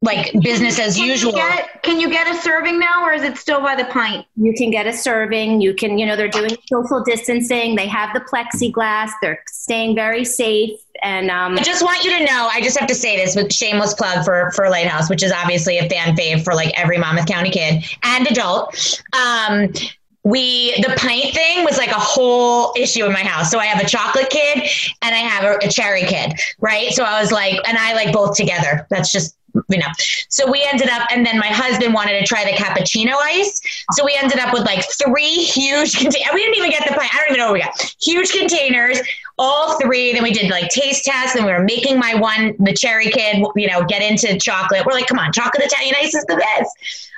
like 0.00 0.32
business 0.40 0.78
as 0.78 0.96
can 0.96 1.06
usual. 1.06 1.32
You 1.32 1.38
get, 1.38 1.82
can 1.82 2.00
you 2.00 2.08
get 2.08 2.28
a 2.28 2.40
serving 2.40 2.78
now 2.78 3.04
or 3.04 3.12
is 3.12 3.22
it 3.22 3.36
still 3.36 3.60
by 3.60 3.74
the 3.74 3.84
pint? 3.86 4.26
You 4.36 4.54
can 4.56 4.70
get 4.70 4.86
a 4.86 4.92
serving. 4.92 5.60
You 5.60 5.74
can, 5.74 5.98
you 5.98 6.06
know, 6.06 6.14
they're 6.14 6.28
doing 6.28 6.56
social 6.66 7.02
distancing. 7.02 7.74
They 7.74 7.88
have 7.88 8.14
the 8.14 8.20
plexiglass. 8.20 9.10
They're 9.20 9.42
staying 9.48 9.96
very 9.96 10.24
safe. 10.24 10.78
And 11.02 11.30
um, 11.30 11.58
I 11.58 11.62
just 11.62 11.82
want 11.82 12.04
you 12.04 12.16
to 12.16 12.24
know, 12.24 12.48
I 12.52 12.60
just 12.60 12.78
have 12.78 12.88
to 12.88 12.94
say 12.94 13.16
this 13.16 13.34
with 13.34 13.52
shameless 13.52 13.94
plug 13.94 14.24
for 14.24 14.50
for 14.52 14.68
Lighthouse, 14.68 15.08
which 15.08 15.22
is 15.22 15.32
obviously 15.32 15.78
a 15.78 15.88
fan 15.88 16.16
fave 16.16 16.44
for 16.44 16.54
like 16.54 16.72
every 16.78 16.98
Monmouth 16.98 17.26
County 17.26 17.50
kid 17.50 17.84
and 18.02 18.26
adult. 18.28 19.02
Um, 19.12 19.72
we 20.24 20.74
the 20.82 20.94
pint 20.96 21.32
thing 21.34 21.64
was 21.64 21.78
like 21.78 21.90
a 21.90 21.94
whole 21.94 22.72
issue 22.76 23.04
in 23.04 23.12
my 23.12 23.22
house. 23.22 23.50
So 23.50 23.58
I 23.58 23.66
have 23.66 23.82
a 23.82 23.88
chocolate 23.88 24.28
kid 24.28 24.68
and 25.02 25.14
I 25.14 25.18
have 25.18 25.44
a, 25.44 25.66
a 25.66 25.70
cherry 25.70 26.02
kid, 26.02 26.32
right? 26.58 26.92
So 26.92 27.04
I 27.04 27.20
was 27.20 27.32
like, 27.32 27.56
and 27.66 27.78
I 27.78 27.94
like 27.94 28.12
both 28.12 28.36
together. 28.36 28.86
That's 28.90 29.10
just 29.10 29.37
you 29.68 29.78
know. 29.78 29.86
So 30.28 30.50
we 30.50 30.66
ended 30.70 30.88
up, 30.88 31.08
and 31.12 31.24
then 31.24 31.38
my 31.38 31.46
husband 31.46 31.94
wanted 31.94 32.18
to 32.20 32.26
try 32.26 32.44
the 32.44 32.56
cappuccino 32.56 33.14
ice. 33.14 33.60
So 33.92 34.04
we 34.04 34.16
ended 34.20 34.38
up 34.38 34.52
with 34.52 34.64
like 34.64 34.84
three 35.04 35.34
huge 35.34 35.96
containers. 35.96 36.30
We 36.34 36.40
didn't 36.40 36.56
even 36.56 36.70
get 36.70 36.88
the 36.88 36.94
pint. 36.94 37.14
I 37.14 37.18
don't 37.18 37.28
even 37.28 37.38
know 37.38 37.46
what 37.46 37.54
we 37.54 37.60
got. 37.60 37.94
Huge 38.00 38.30
containers, 38.32 39.00
all 39.38 39.78
three. 39.80 40.12
Then 40.12 40.22
we 40.22 40.32
did 40.32 40.50
like 40.50 40.70
taste 40.70 41.04
tests, 41.04 41.36
and 41.36 41.44
we 41.44 41.52
were 41.52 41.64
making 41.64 41.98
my 41.98 42.14
one, 42.14 42.54
the 42.58 42.72
cherry 42.72 43.10
kid, 43.10 43.44
you 43.56 43.68
know, 43.68 43.84
get 43.84 44.02
into 44.02 44.38
chocolate. 44.38 44.84
We're 44.86 44.92
like, 44.92 45.06
come 45.06 45.18
on, 45.18 45.32
chocolate 45.32 45.64
Italian 45.64 45.94
ice 46.00 46.14
is 46.14 46.24
the 46.26 46.36
best. 46.36 46.76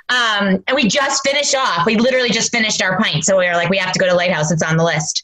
Um, 0.09 0.63
and 0.67 0.75
we 0.75 0.87
just 0.87 1.25
finished 1.25 1.55
off. 1.55 1.85
We 1.85 1.95
literally 1.95 2.29
just 2.29 2.51
finished 2.51 2.81
our 2.81 2.99
pint. 2.99 3.23
So 3.23 3.37
we 3.37 3.47
were 3.47 3.53
like, 3.53 3.69
we 3.69 3.77
have 3.77 3.93
to 3.93 3.99
go 3.99 4.07
to 4.07 4.13
Lighthouse. 4.13 4.51
It's 4.51 4.61
on 4.61 4.75
the 4.75 4.83
list. 4.83 5.23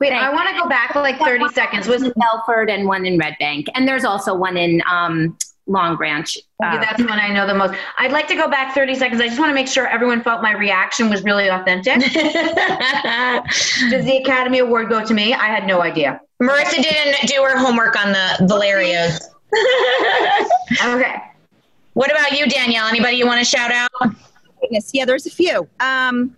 Wait, 0.00 0.12
I 0.12 0.32
want 0.32 0.48
to 0.48 0.60
go 0.60 0.68
back 0.68 0.94
like 0.94 1.18
30 1.18 1.48
seconds. 1.50 1.86
Was 1.86 2.02
in 2.02 2.12
Belford 2.16 2.68
and 2.68 2.86
one 2.86 3.06
in 3.06 3.18
Red 3.18 3.36
Bank. 3.38 3.68
And 3.74 3.86
there's 3.86 4.04
also 4.04 4.34
one 4.34 4.56
in 4.56 4.82
um, 4.90 5.36
Long 5.66 5.96
Branch. 5.96 6.38
Uh, 6.62 6.78
that's 6.78 6.98
the 6.98 7.06
one 7.06 7.18
I 7.18 7.32
know 7.32 7.46
the 7.46 7.54
most. 7.54 7.74
I'd 7.98 8.12
like 8.12 8.28
to 8.28 8.34
go 8.34 8.48
back 8.48 8.74
30 8.74 8.94
seconds. 8.94 9.20
I 9.20 9.28
just 9.28 9.38
want 9.38 9.50
to 9.50 9.54
make 9.54 9.68
sure 9.68 9.86
everyone 9.86 10.22
felt 10.22 10.42
my 10.42 10.52
reaction 10.52 11.08
was 11.08 11.24
really 11.24 11.48
authentic. 11.48 11.94
Does 13.90 14.04
the 14.04 14.20
Academy 14.22 14.58
Award 14.58 14.88
go 14.90 15.04
to 15.04 15.14
me? 15.14 15.32
I 15.32 15.46
had 15.46 15.66
no 15.66 15.82
idea. 15.82 16.20
Marissa 16.42 16.82
didn't 16.82 17.28
do 17.28 17.42
her 17.42 17.56
homework 17.56 17.96
on 17.96 18.12
the 18.12 18.36
Valerios. 18.42 19.20
okay. 20.84 21.22
What 21.94 22.10
about 22.10 22.32
you, 22.32 22.46
Danielle? 22.46 22.86
Anybody 22.86 23.16
you 23.16 23.26
want 23.26 23.38
to 23.38 23.44
shout 23.44 23.70
out? 23.70 23.90
Goodness, 24.60 24.90
yeah, 24.92 25.04
there's 25.04 25.26
a 25.26 25.30
few. 25.30 25.68
Um, 25.80 26.36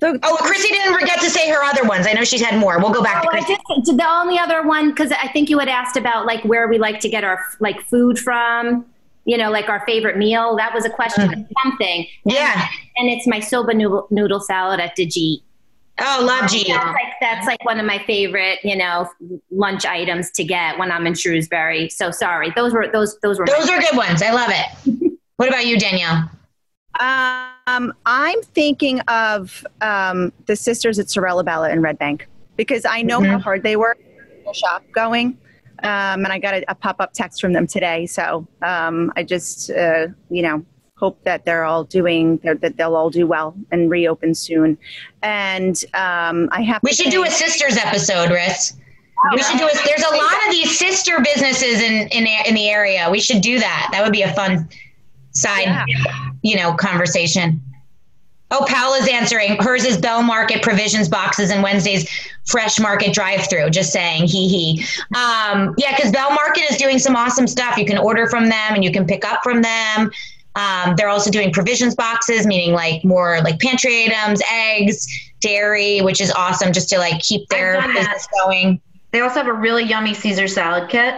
so, 0.00 0.18
oh, 0.22 0.36
Chrissy 0.40 0.68
didn't 0.68 0.98
forget 0.98 1.20
to 1.20 1.28
say 1.28 1.50
her 1.50 1.62
other 1.62 1.84
ones. 1.84 2.06
I 2.06 2.14
know 2.14 2.24
she's 2.24 2.40
had 2.40 2.58
more. 2.58 2.78
We'll 2.78 2.92
go 2.92 3.02
back 3.02 3.22
oh, 3.22 3.24
to 3.24 3.28
Chrissy. 3.28 3.56
Just, 3.84 3.98
the 3.98 4.08
only 4.08 4.38
other 4.38 4.66
one, 4.66 4.90
because 4.90 5.12
I 5.12 5.28
think 5.28 5.50
you 5.50 5.58
had 5.58 5.68
asked 5.68 5.96
about 5.96 6.24
like 6.24 6.42
where 6.44 6.68
we 6.68 6.78
like 6.78 7.00
to 7.00 7.08
get 7.08 7.22
our 7.22 7.44
like 7.60 7.82
food 7.82 8.18
from. 8.18 8.86
You 9.26 9.36
know, 9.36 9.50
like 9.50 9.68
our 9.68 9.84
favorite 9.84 10.16
meal. 10.16 10.56
That 10.56 10.74
was 10.74 10.86
a 10.86 10.90
question. 10.90 11.28
Mm. 11.28 11.48
Something. 11.62 12.06
Yeah. 12.24 12.66
And, 12.96 13.08
and, 13.08 13.10
it's 13.10 13.26
my 13.26 13.38
soba 13.38 13.74
noodle, 13.74 14.08
noodle 14.10 14.40
salad 14.40 14.80
at 14.80 14.96
Digi. 14.96 15.42
Oh, 16.00 16.24
love 16.26 16.50
G. 16.50 16.64
That's 16.66 16.86
like, 16.86 17.12
that's 17.20 17.46
like 17.46 17.64
one 17.64 17.78
of 17.78 17.84
my 17.84 17.98
favorite, 18.06 18.58
you 18.64 18.74
know, 18.74 19.08
lunch 19.50 19.84
items 19.84 20.30
to 20.32 20.44
get 20.44 20.78
when 20.78 20.90
I'm 20.90 21.06
in 21.06 21.14
Shrewsbury. 21.14 21.90
So 21.90 22.10
sorry, 22.10 22.50
those 22.56 22.72
were 22.72 22.88
those 22.88 23.20
those 23.20 23.38
were 23.38 23.44
those 23.46 23.68
are 23.68 23.78
good 23.78 23.96
ones. 23.96 24.22
I 24.22 24.32
love 24.32 24.50
it. 24.50 25.12
what 25.36 25.50
about 25.50 25.66
you, 25.66 25.78
Danielle? 25.78 26.30
Um, 27.00 27.94
I'm 28.04 28.42
thinking 28.42 29.00
of 29.00 29.66
um, 29.80 30.32
the 30.46 30.54
sisters 30.54 30.98
at 30.98 31.08
Sorella 31.08 31.42
Bella 31.42 31.70
in 31.70 31.80
Red 31.80 31.98
Bank 31.98 32.28
because 32.56 32.84
I 32.84 33.02
know 33.02 33.20
mm-hmm. 33.20 33.32
how 33.32 33.38
hard 33.38 33.62
they 33.62 33.76
work 33.76 33.98
shop 34.52 34.84
going. 34.92 35.38
Um, 35.82 36.24
and 36.24 36.28
I 36.28 36.38
got 36.38 36.54
a, 36.54 36.70
a 36.70 36.74
pop 36.74 36.96
up 37.00 37.14
text 37.14 37.40
from 37.40 37.54
them 37.54 37.66
today. 37.66 38.06
So 38.06 38.46
um, 38.62 39.12
I 39.16 39.22
just, 39.22 39.70
uh, 39.70 40.08
you 40.28 40.42
know, 40.42 40.64
hope 40.96 41.22
that 41.24 41.46
they're 41.46 41.64
all 41.64 41.84
doing 41.84 42.38
that 42.44 42.76
they'll 42.76 42.94
all 42.94 43.08
do 43.08 43.26
well 43.26 43.56
and 43.70 43.90
reopen 43.90 44.34
soon. 44.34 44.76
And 45.22 45.82
um, 45.94 46.50
I 46.52 46.60
have. 46.62 46.82
We 46.82 46.92
should 46.92 47.04
think, 47.04 47.14
do 47.14 47.24
a 47.24 47.30
sisters 47.30 47.78
episode, 47.78 48.28
Riss. 48.28 48.76
Oh, 49.24 49.34
we 49.34 49.42
should 49.42 49.58
do 49.58 49.66
a. 49.66 49.70
There's 49.86 50.02
a 50.02 50.14
lot 50.14 50.46
of 50.46 50.50
these 50.50 50.78
sister 50.78 51.18
businesses 51.24 51.80
in 51.80 52.08
in 52.08 52.26
in 52.46 52.54
the 52.54 52.68
area. 52.68 53.08
We 53.10 53.20
should 53.20 53.40
do 53.40 53.58
that. 53.58 53.88
That 53.92 54.02
would 54.02 54.12
be 54.12 54.22
a 54.22 54.34
fun 54.34 54.68
side, 55.32 55.64
yeah. 55.64 55.84
you 56.42 56.56
know, 56.56 56.74
conversation. 56.74 57.62
Oh, 58.52 58.64
Paola's 58.68 59.08
answering. 59.08 59.56
Hers 59.60 59.84
is 59.84 59.96
Bell 59.96 60.22
Market 60.22 60.60
provisions 60.60 61.08
boxes 61.08 61.50
and 61.50 61.62
Wednesday's 61.62 62.08
Fresh 62.46 62.80
Market 62.80 63.14
drive 63.14 63.48
through. 63.48 63.70
Just 63.70 63.92
saying, 63.92 64.26
hee 64.26 64.48
hee. 64.48 64.84
Um, 65.14 65.74
yeah, 65.78 65.94
because 65.94 66.10
Bell 66.10 66.30
Market 66.30 66.64
is 66.68 66.76
doing 66.76 66.98
some 66.98 67.14
awesome 67.14 67.46
stuff. 67.46 67.76
You 67.76 67.86
can 67.86 67.98
order 67.98 68.26
from 68.26 68.48
them 68.48 68.74
and 68.74 68.82
you 68.82 68.90
can 68.90 69.06
pick 69.06 69.24
up 69.24 69.44
from 69.44 69.62
them. 69.62 70.10
Um, 70.56 70.94
they're 70.96 71.08
also 71.08 71.30
doing 71.30 71.52
provisions 71.52 71.94
boxes, 71.94 72.44
meaning 72.44 72.74
like 72.74 73.04
more 73.04 73.40
like 73.42 73.60
pantry 73.60 74.06
items, 74.06 74.42
eggs, 74.50 75.06
dairy, 75.40 76.00
which 76.00 76.20
is 76.20 76.32
awesome 76.32 76.72
just 76.72 76.88
to 76.88 76.98
like 76.98 77.20
keep 77.20 77.48
their 77.50 77.80
business 77.94 78.26
going. 78.42 78.80
They 79.12 79.20
also 79.20 79.36
have 79.36 79.46
a 79.46 79.52
really 79.52 79.84
yummy 79.84 80.12
Caesar 80.12 80.48
salad 80.48 80.88
kit. 80.88 81.14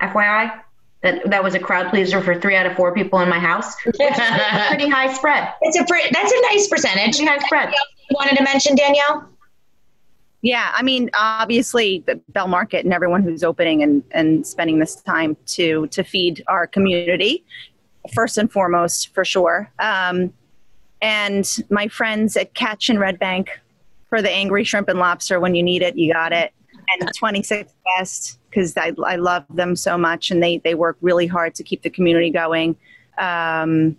FYI. 0.00 0.62
That, 1.02 1.30
that 1.30 1.44
was 1.44 1.54
a 1.54 1.60
crowd 1.60 1.90
pleaser 1.90 2.20
for 2.20 2.38
three 2.40 2.56
out 2.56 2.66
of 2.66 2.74
four 2.74 2.92
people 2.92 3.20
in 3.20 3.28
my 3.28 3.38
house. 3.38 3.76
pretty 3.82 4.88
high 4.88 5.12
spread. 5.12 5.52
It's 5.62 5.78
a 5.78 5.84
pretty, 5.84 6.08
that's 6.12 6.32
a 6.32 6.42
nice 6.52 6.66
percentage. 6.66 7.16
Pretty 7.16 7.26
high 7.26 7.38
spread. 7.38 7.72
You 8.10 8.16
wanted 8.18 8.36
to 8.36 8.42
mention 8.42 8.74
Danielle? 8.74 9.28
Yeah, 10.40 10.72
I 10.74 10.82
mean, 10.82 11.10
obviously, 11.18 12.04
the 12.06 12.20
Bell 12.28 12.48
Market 12.48 12.84
and 12.84 12.94
everyone 12.94 13.22
who's 13.22 13.42
opening 13.42 13.82
and, 13.82 14.02
and 14.12 14.46
spending 14.46 14.78
this 14.78 14.96
time 14.96 15.36
to 15.46 15.88
to 15.88 16.04
feed 16.04 16.44
our 16.46 16.66
community 16.66 17.44
first 18.14 18.38
and 18.38 18.50
foremost, 18.50 19.12
for 19.14 19.24
sure. 19.24 19.70
Um, 19.80 20.32
and 21.02 21.58
my 21.70 21.88
friends 21.88 22.36
at 22.36 22.54
Catch 22.54 22.88
and 22.88 23.00
Red 23.00 23.18
Bank 23.18 23.50
for 24.08 24.22
the 24.22 24.30
angry 24.30 24.64
shrimp 24.64 24.88
and 24.88 24.98
lobster 24.98 25.38
when 25.40 25.54
you 25.54 25.62
need 25.62 25.82
it, 25.82 25.96
you 25.96 26.12
got 26.12 26.32
it. 26.32 26.52
And 27.00 27.10
26 27.14 27.72
Best 27.98 28.37
because 28.58 28.76
I, 28.76 28.92
I 29.06 29.14
love 29.14 29.44
them 29.50 29.76
so 29.76 29.96
much 29.96 30.32
and 30.32 30.42
they, 30.42 30.58
they 30.58 30.74
work 30.74 30.96
really 31.00 31.28
hard 31.28 31.54
to 31.54 31.62
keep 31.62 31.82
the 31.82 31.90
community 31.90 32.28
going. 32.28 32.74
Um, 33.16 33.96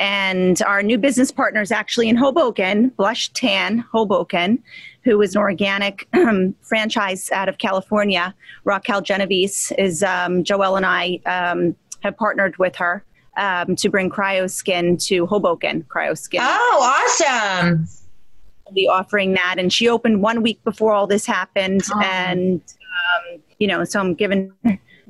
and 0.00 0.62
our 0.62 0.82
new 0.82 0.96
business 0.96 1.30
partner 1.30 1.60
is 1.60 1.70
actually 1.70 2.08
in 2.08 2.16
Hoboken, 2.16 2.88
Blush 2.90 3.28
Tan 3.34 3.84
Hoboken, 3.92 4.62
who 5.02 5.20
is 5.20 5.34
an 5.34 5.42
organic 5.42 6.08
franchise 6.62 7.30
out 7.32 7.50
of 7.50 7.58
California. 7.58 8.34
Raquel 8.64 9.02
Genovese 9.02 9.72
is 9.76 10.02
um, 10.02 10.42
Joelle 10.42 10.78
and 10.78 10.86
I 10.86 11.20
um, 11.26 11.76
have 12.00 12.16
partnered 12.16 12.56
with 12.56 12.76
her 12.76 13.04
um, 13.36 13.76
to 13.76 13.90
bring 13.90 14.08
CryoSkin 14.08 15.04
to 15.08 15.26
Hoboken. 15.26 15.82
CryoSkin. 15.82 16.38
Oh, 16.40 17.20
awesome! 17.20 17.86
Be 18.72 18.88
offering 18.88 19.32
that, 19.32 19.56
and 19.58 19.72
she 19.72 19.88
opened 19.88 20.22
one 20.22 20.42
week 20.42 20.62
before 20.62 20.92
all 20.92 21.06
this 21.06 21.26
happened, 21.26 21.82
oh. 21.92 22.00
and 22.02 22.60
um, 22.60 23.40
you 23.58 23.66
know, 23.66 23.84
so 23.84 24.00
I'm 24.00 24.14
giving. 24.14 24.52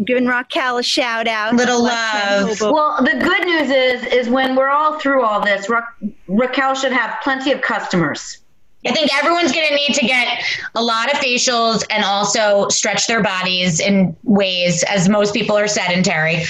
Giving 0.05 0.27
Raquel 0.29 0.79
a 0.79 0.83
shout 0.85 1.27
out. 1.27 1.57
Little 1.57 1.83
love. 1.83 2.61
Well, 2.61 2.99
the 3.01 3.19
good 3.19 3.45
news 3.45 3.69
is, 3.69 4.05
is 4.13 4.29
when 4.29 4.55
we're 4.55 4.69
all 4.69 4.97
through 5.01 5.25
all 5.25 5.45
this, 5.45 5.69
Ra- 5.69 5.89
Raquel 6.29 6.77
should 6.77 6.93
have 6.93 7.17
plenty 7.25 7.51
of 7.51 7.63
customers. 7.63 8.39
I 8.87 8.93
think 8.93 9.13
everyone's 9.13 9.51
going 9.51 9.67
to 9.67 9.75
need 9.75 9.95
to 9.95 10.07
get 10.07 10.41
a 10.77 10.83
lot 10.83 11.13
of 11.13 11.19
facials 11.19 11.85
and 11.91 12.05
also 12.05 12.69
stretch 12.69 13.09
their 13.09 13.25
bodies 13.25 13.81
in 13.81 14.17
ways, 14.23 14.85
as 14.85 15.09
most 15.09 15.35
people 15.35 15.57
are 15.57 15.67
sedentary. 15.67 16.45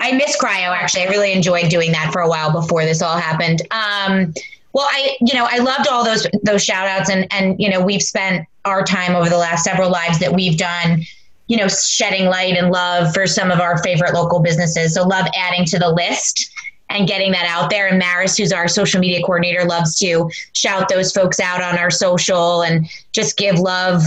I 0.00 0.12
miss 0.12 0.38
cryo, 0.38 0.74
actually. 0.74 1.02
I 1.02 1.08
really 1.08 1.32
enjoyed 1.32 1.68
doing 1.68 1.92
that 1.92 2.10
for 2.10 2.22
a 2.22 2.28
while 2.28 2.52
before 2.52 2.86
this 2.86 3.02
all 3.02 3.18
happened. 3.18 3.60
Um, 3.70 4.32
well, 4.72 4.88
I, 4.90 5.16
you 5.20 5.34
know, 5.34 5.46
I 5.48 5.58
loved 5.58 5.88
all 5.88 6.04
those 6.04 6.26
those 6.42 6.64
shout 6.64 6.88
outs 6.88 7.10
and 7.10 7.30
and 7.30 7.60
you 7.60 7.68
know, 7.68 7.84
we've 7.84 8.02
spent 8.02 8.48
our 8.64 8.82
time 8.82 9.14
over 9.14 9.28
the 9.28 9.36
last 9.36 9.62
several 9.62 9.90
lives 9.90 10.18
that 10.20 10.32
we've 10.32 10.56
done, 10.56 11.04
you 11.46 11.56
know, 11.56 11.68
shedding 11.68 12.26
light 12.26 12.56
and 12.56 12.70
love 12.70 13.12
for 13.12 13.26
some 13.26 13.50
of 13.50 13.60
our 13.60 13.82
favorite 13.82 14.14
local 14.14 14.40
businesses. 14.40 14.94
So 14.94 15.06
love 15.06 15.26
adding 15.34 15.64
to 15.66 15.78
the 15.78 15.90
list 15.90 16.50
and 16.90 17.08
getting 17.08 17.32
that 17.32 17.46
out 17.46 17.70
there. 17.70 17.88
And 17.88 17.98
Maris, 17.98 18.36
who's 18.36 18.52
our 18.52 18.68
social 18.68 19.00
media 19.00 19.20
coordinator, 19.20 19.64
loves 19.64 19.98
to 19.98 20.30
shout 20.52 20.88
those 20.88 21.12
folks 21.12 21.40
out 21.40 21.62
on 21.62 21.78
our 21.78 21.90
social 21.90 22.62
and 22.62 22.88
just 23.12 23.36
give 23.36 23.58
love 23.58 24.02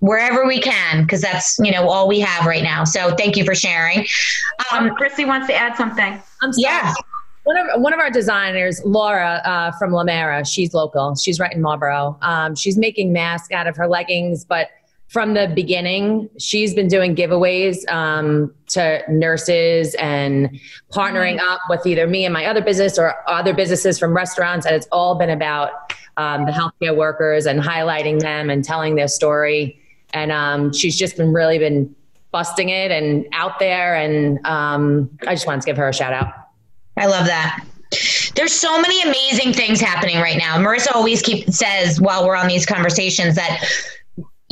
wherever 0.00 0.44
we 0.44 0.60
can 0.60 1.02
because 1.02 1.20
that's 1.20 1.58
you 1.60 1.70
know 1.70 1.88
all 1.88 2.08
we 2.08 2.20
have 2.20 2.44
right 2.44 2.62
now. 2.64 2.84
So 2.84 3.14
thank 3.14 3.36
you 3.36 3.44
for 3.44 3.54
sharing. 3.54 4.04
Um, 4.72 4.90
Chrissy 4.96 5.24
wants 5.24 5.46
to 5.46 5.54
add 5.54 5.76
something. 5.76 6.20
I'm 6.42 6.52
sorry. 6.52 6.62
Yeah. 6.62 6.94
One 7.44 7.56
of, 7.56 7.82
one 7.82 7.92
of 7.92 7.98
our 7.98 8.10
designers, 8.10 8.80
Laura 8.84 9.42
uh, 9.44 9.72
from 9.72 9.90
Lamera, 9.90 10.46
she's 10.46 10.74
local. 10.74 11.16
She's 11.16 11.40
right 11.40 11.52
in 11.52 11.60
Marlboro. 11.60 12.16
Um, 12.22 12.54
she's 12.54 12.76
making 12.76 13.12
masks 13.12 13.52
out 13.52 13.66
of 13.66 13.76
her 13.76 13.88
leggings, 13.88 14.44
but 14.44 14.68
from 15.12 15.34
the 15.34 15.52
beginning, 15.54 16.30
she's 16.38 16.72
been 16.72 16.88
doing 16.88 17.14
giveaways 17.14 17.86
um, 17.92 18.50
to 18.68 19.02
nurses 19.10 19.94
and 19.96 20.58
partnering 20.90 21.38
up 21.38 21.60
with 21.68 21.84
either 21.84 22.06
me 22.06 22.24
and 22.24 22.32
my 22.32 22.46
other 22.46 22.62
business 22.62 22.98
or 22.98 23.14
other 23.28 23.52
businesses 23.52 23.98
from 23.98 24.16
restaurants. 24.16 24.64
And 24.64 24.74
it's 24.74 24.88
all 24.90 25.14
been 25.14 25.28
about 25.28 25.70
um, 26.16 26.46
the 26.46 26.52
healthcare 26.52 26.96
workers 26.96 27.44
and 27.44 27.60
highlighting 27.60 28.20
them 28.20 28.48
and 28.48 28.64
telling 28.64 28.94
their 28.94 29.06
story. 29.06 29.78
And 30.14 30.32
um, 30.32 30.72
she's 30.72 30.96
just 30.96 31.18
been 31.18 31.34
really 31.34 31.58
been 31.58 31.94
busting 32.30 32.70
it 32.70 32.90
and 32.90 33.26
out 33.34 33.58
there. 33.58 33.94
And 33.94 34.44
um, 34.46 35.10
I 35.26 35.34
just 35.34 35.46
wanted 35.46 35.60
to 35.60 35.66
give 35.66 35.76
her 35.76 35.90
a 35.90 35.94
shout 35.94 36.14
out. 36.14 36.32
I 36.96 37.04
love 37.04 37.26
that. 37.26 37.62
There's 38.34 38.54
so 38.54 38.80
many 38.80 39.02
amazing 39.02 39.52
things 39.52 39.78
happening 39.78 40.16
right 40.20 40.38
now. 40.38 40.56
Marissa 40.56 40.94
always 40.94 41.20
keep 41.20 41.50
says 41.50 42.00
while 42.00 42.26
we're 42.26 42.34
on 42.34 42.48
these 42.48 42.64
conversations 42.64 43.34
that 43.34 43.62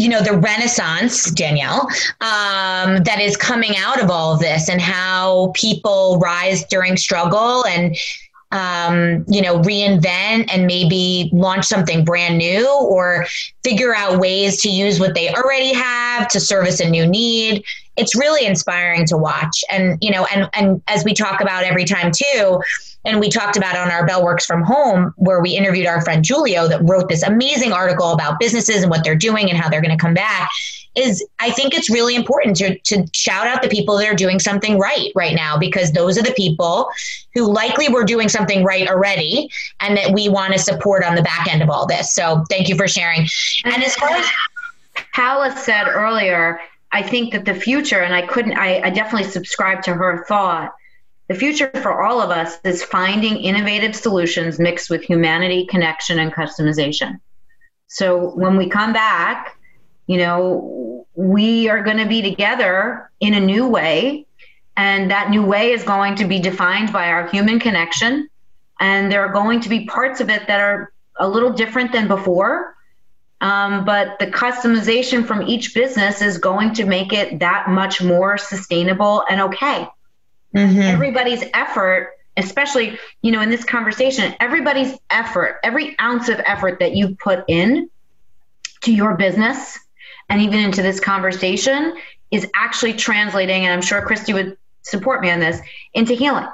you 0.01 0.09
know 0.09 0.23
the 0.23 0.33
renaissance 0.33 1.31
danielle 1.33 1.87
um, 2.23 3.03
that 3.05 3.19
is 3.21 3.37
coming 3.37 3.77
out 3.77 4.03
of 4.03 4.11
all 4.11 4.33
of 4.33 4.41
this 4.41 4.71
and 4.71 4.81
how 4.81 5.53
people 5.55 6.19
rise 6.19 6.65
during 6.65 6.97
struggle 6.97 7.67
and 7.67 7.97
um, 8.53 9.25
you 9.29 9.43
know 9.43 9.59
reinvent 9.61 10.49
and 10.53 10.67
maybe 10.67 11.29
launch 11.35 11.67
something 11.67 12.03
brand 12.03 12.39
new 12.39 12.67
or 12.83 13.27
figure 13.63 13.95
out 13.95 14.19
ways 14.19 14.61
to 14.63 14.71
use 14.71 14.99
what 14.99 15.15
they 15.15 15.33
already 15.35 15.75
have 15.75 16.27
to 16.29 16.41
service 16.41 16.81
a 16.81 16.89
new 16.89 17.07
need 17.07 17.63
it's 18.01 18.17
really 18.17 18.47
inspiring 18.47 19.05
to 19.07 19.17
watch. 19.17 19.63
And, 19.71 19.99
you 20.01 20.11
know, 20.11 20.27
and, 20.35 20.49
and 20.55 20.83
as 20.89 21.05
we 21.05 21.13
talk 21.13 21.41
about 21.41 21.65
every 21.65 21.85
time 21.85 22.11
too, 22.11 22.61
and 23.05 23.21
we 23.21 23.31
talked 23.31 23.57
about 23.57 23.77
on 23.77 23.91
our 23.91 24.07
Bell 24.07 24.25
Works 24.25 24.45
from 24.45 24.63
Home, 24.63 25.15
where 25.17 25.41
we 25.41 25.51
interviewed 25.51 25.87
our 25.87 26.03
friend 26.03 26.27
Julio 26.27 26.69
that 26.69 26.83
wrote 26.83 27.09
this 27.09 27.23
amazing 27.23 27.73
article 27.73 28.13
about 28.13 28.39
businesses 28.41 28.83
and 28.83 28.91
what 28.91 29.05
they're 29.05 29.15
doing 29.15 29.49
and 29.49 29.59
how 29.59 29.69
they're 29.69 29.81
going 29.81 29.97
to 29.97 30.03
come 30.03 30.15
back 30.15 30.51
is 30.97 31.25
I 31.39 31.51
think 31.51 31.73
it's 31.73 31.89
really 31.89 32.17
important 32.17 32.57
to, 32.57 32.79
to 32.79 33.07
shout 33.13 33.47
out 33.47 33.63
the 33.63 33.69
people 33.69 33.97
that 33.99 34.09
are 34.09 34.15
doing 34.15 34.41
something 34.41 34.77
right 34.77 35.13
right 35.15 35.37
now 35.37 35.57
because 35.57 35.93
those 35.93 36.19
are 36.19 36.23
the 36.23 36.33
people 36.33 36.91
who 37.33 37.51
likely 37.51 37.89
were 37.89 38.05
doing 38.05 38.29
something 38.29 38.65
right 38.65 38.89
already 38.89 39.51
and 39.79 39.97
that 39.97 40.13
we 40.13 40.29
want 40.29 40.53
to 40.53 40.59
support 40.59 41.05
on 41.05 41.15
the 41.15 41.23
back 41.23 41.47
end 41.53 41.63
of 41.63 41.71
all 41.71 41.87
this. 41.87 42.13
So 42.13 42.45
thank 42.51 42.69
you 42.69 42.75
for 42.75 42.89
sharing. 42.89 43.29
And 43.65 43.83
as 43.85 43.95
far 43.95 44.11
as 44.11 44.27
Hala 45.13 45.57
said 45.57 45.87
earlier, 45.87 46.61
I 46.93 47.03
think 47.03 47.33
that 47.33 47.45
the 47.45 47.55
future, 47.55 48.01
and 48.01 48.15
I 48.15 48.27
couldn't, 48.27 48.55
I, 48.55 48.81
I 48.81 48.91
definitely 48.91 49.31
subscribe 49.31 49.83
to 49.83 49.95
her 49.95 50.25
thought. 50.27 50.75
The 51.29 51.35
future 51.37 51.71
for 51.83 52.03
all 52.03 52.21
of 52.21 52.31
us 52.31 52.59
is 52.65 52.83
finding 52.83 53.37
innovative 53.37 53.95
solutions 53.95 54.59
mixed 54.59 54.91
with 54.91 55.03
humanity, 55.03 55.67
connection, 55.67 56.19
and 56.19 56.33
customization. 56.33 57.21
So 57.87 58.31
when 58.31 58.57
we 58.57 58.69
come 58.69 58.93
back, 58.93 59.57
you 60.07 60.17
know, 60.19 61.07
we 61.15 61.69
are 61.69 61.83
going 61.85 61.99
to 61.99 62.07
be 62.07 62.23
together 62.23 63.11
in 63.21 63.35
a 63.35 63.41
new 63.41 63.69
way. 63.69 64.27
And 64.77 65.11
that 65.11 65.31
new 65.31 65.45
way 65.45 65.73
is 65.73 65.85
going 65.85 66.17
to 66.17 66.25
be 66.25 66.41
defined 66.41 66.93
by 66.93 67.11
our 67.11 67.29
human 67.29 67.61
connection. 67.61 68.29
And 68.81 69.13
there 69.13 69.25
are 69.25 69.33
going 69.33 69.61
to 69.61 69.69
be 69.69 69.87
parts 69.87 70.21
of 70.21 70.31
it 70.31 70.47
that 70.47 70.61
are 70.61 70.93
a 71.17 71.29
little 71.29 71.51
different 71.51 71.93
than 71.93 72.09
before. 72.09 72.75
Um, 73.41 73.85
but 73.85 74.19
the 74.19 74.27
customization 74.27 75.27
from 75.27 75.43
each 75.43 75.75
business 75.75 76.21
is 76.21 76.39
going 76.39 76.75
to 76.75 76.85
make 76.85 77.13
it 77.13 77.39
that 77.41 77.69
much 77.69 78.03
more 78.03 78.37
sustainable 78.37 79.25
and 79.31 79.41
okay. 79.41 79.89
Mm-hmm. 80.55 80.81
Everybody's 80.81 81.45
effort, 81.55 82.13
especially, 82.37 82.99
you 83.23 83.33
know, 83.33 83.41
in 83.41 83.49
this 83.49 83.65
conversation, 83.65 84.35
everybody's 84.41 84.99
effort, 85.09 85.59
every 85.65 85.99
ounce 86.01 86.29
of 86.29 86.39
effort 86.45 86.81
that 86.81 86.95
you 86.95 87.17
put 87.17 87.45
in 87.49 87.89
to 88.83 88.93
your 88.93 89.17
business 89.17 89.79
and 90.29 90.43
even 90.43 90.61
into 90.61 90.83
this 90.83 91.01
conversation 91.01 91.97
is 92.31 92.47
actually 92.55 92.93
translating, 92.93 93.65
and 93.65 93.73
I'm 93.73 93.83
sure 93.83 94.03
Christy 94.03 94.33
would 94.33 94.57
support 94.83 95.21
me 95.21 95.31
on 95.31 95.41
this, 95.41 95.61
into 95.95 96.15
healing. 96.15 96.47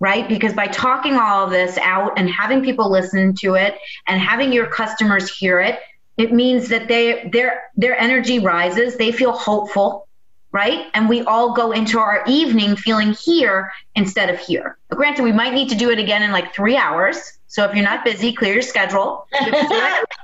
Right? 0.00 0.28
Because 0.28 0.52
by 0.52 0.68
talking 0.68 1.14
all 1.14 1.44
of 1.44 1.50
this 1.50 1.76
out 1.78 2.18
and 2.18 2.30
having 2.30 2.62
people 2.62 2.88
listen 2.88 3.34
to 3.40 3.54
it 3.54 3.76
and 4.06 4.20
having 4.20 4.52
your 4.52 4.66
customers 4.66 5.28
hear 5.28 5.58
it, 5.58 5.80
it 6.18 6.32
means 6.32 6.68
that 6.68 6.88
they 6.88 7.30
their 7.32 7.62
their 7.76 7.98
energy 7.98 8.40
rises, 8.40 8.96
they 8.96 9.12
feel 9.12 9.32
hopeful, 9.32 10.08
right? 10.52 10.86
And 10.92 11.08
we 11.08 11.22
all 11.22 11.54
go 11.54 11.70
into 11.72 11.98
our 12.00 12.24
evening 12.26 12.76
feeling 12.76 13.12
here 13.14 13.72
instead 13.94 14.28
of 14.28 14.38
here. 14.38 14.76
But 14.88 14.96
Granted, 14.96 15.22
we 15.22 15.32
might 15.32 15.54
need 15.54 15.70
to 15.70 15.76
do 15.76 15.90
it 15.90 15.98
again 15.98 16.22
in 16.22 16.32
like 16.32 16.52
three 16.52 16.76
hours. 16.76 17.38
So 17.46 17.64
if 17.64 17.74
you're 17.74 17.84
not 17.84 18.04
busy, 18.04 18.32
clear 18.32 18.54
your 18.54 18.62
schedule. 18.62 19.26
You 19.40 19.52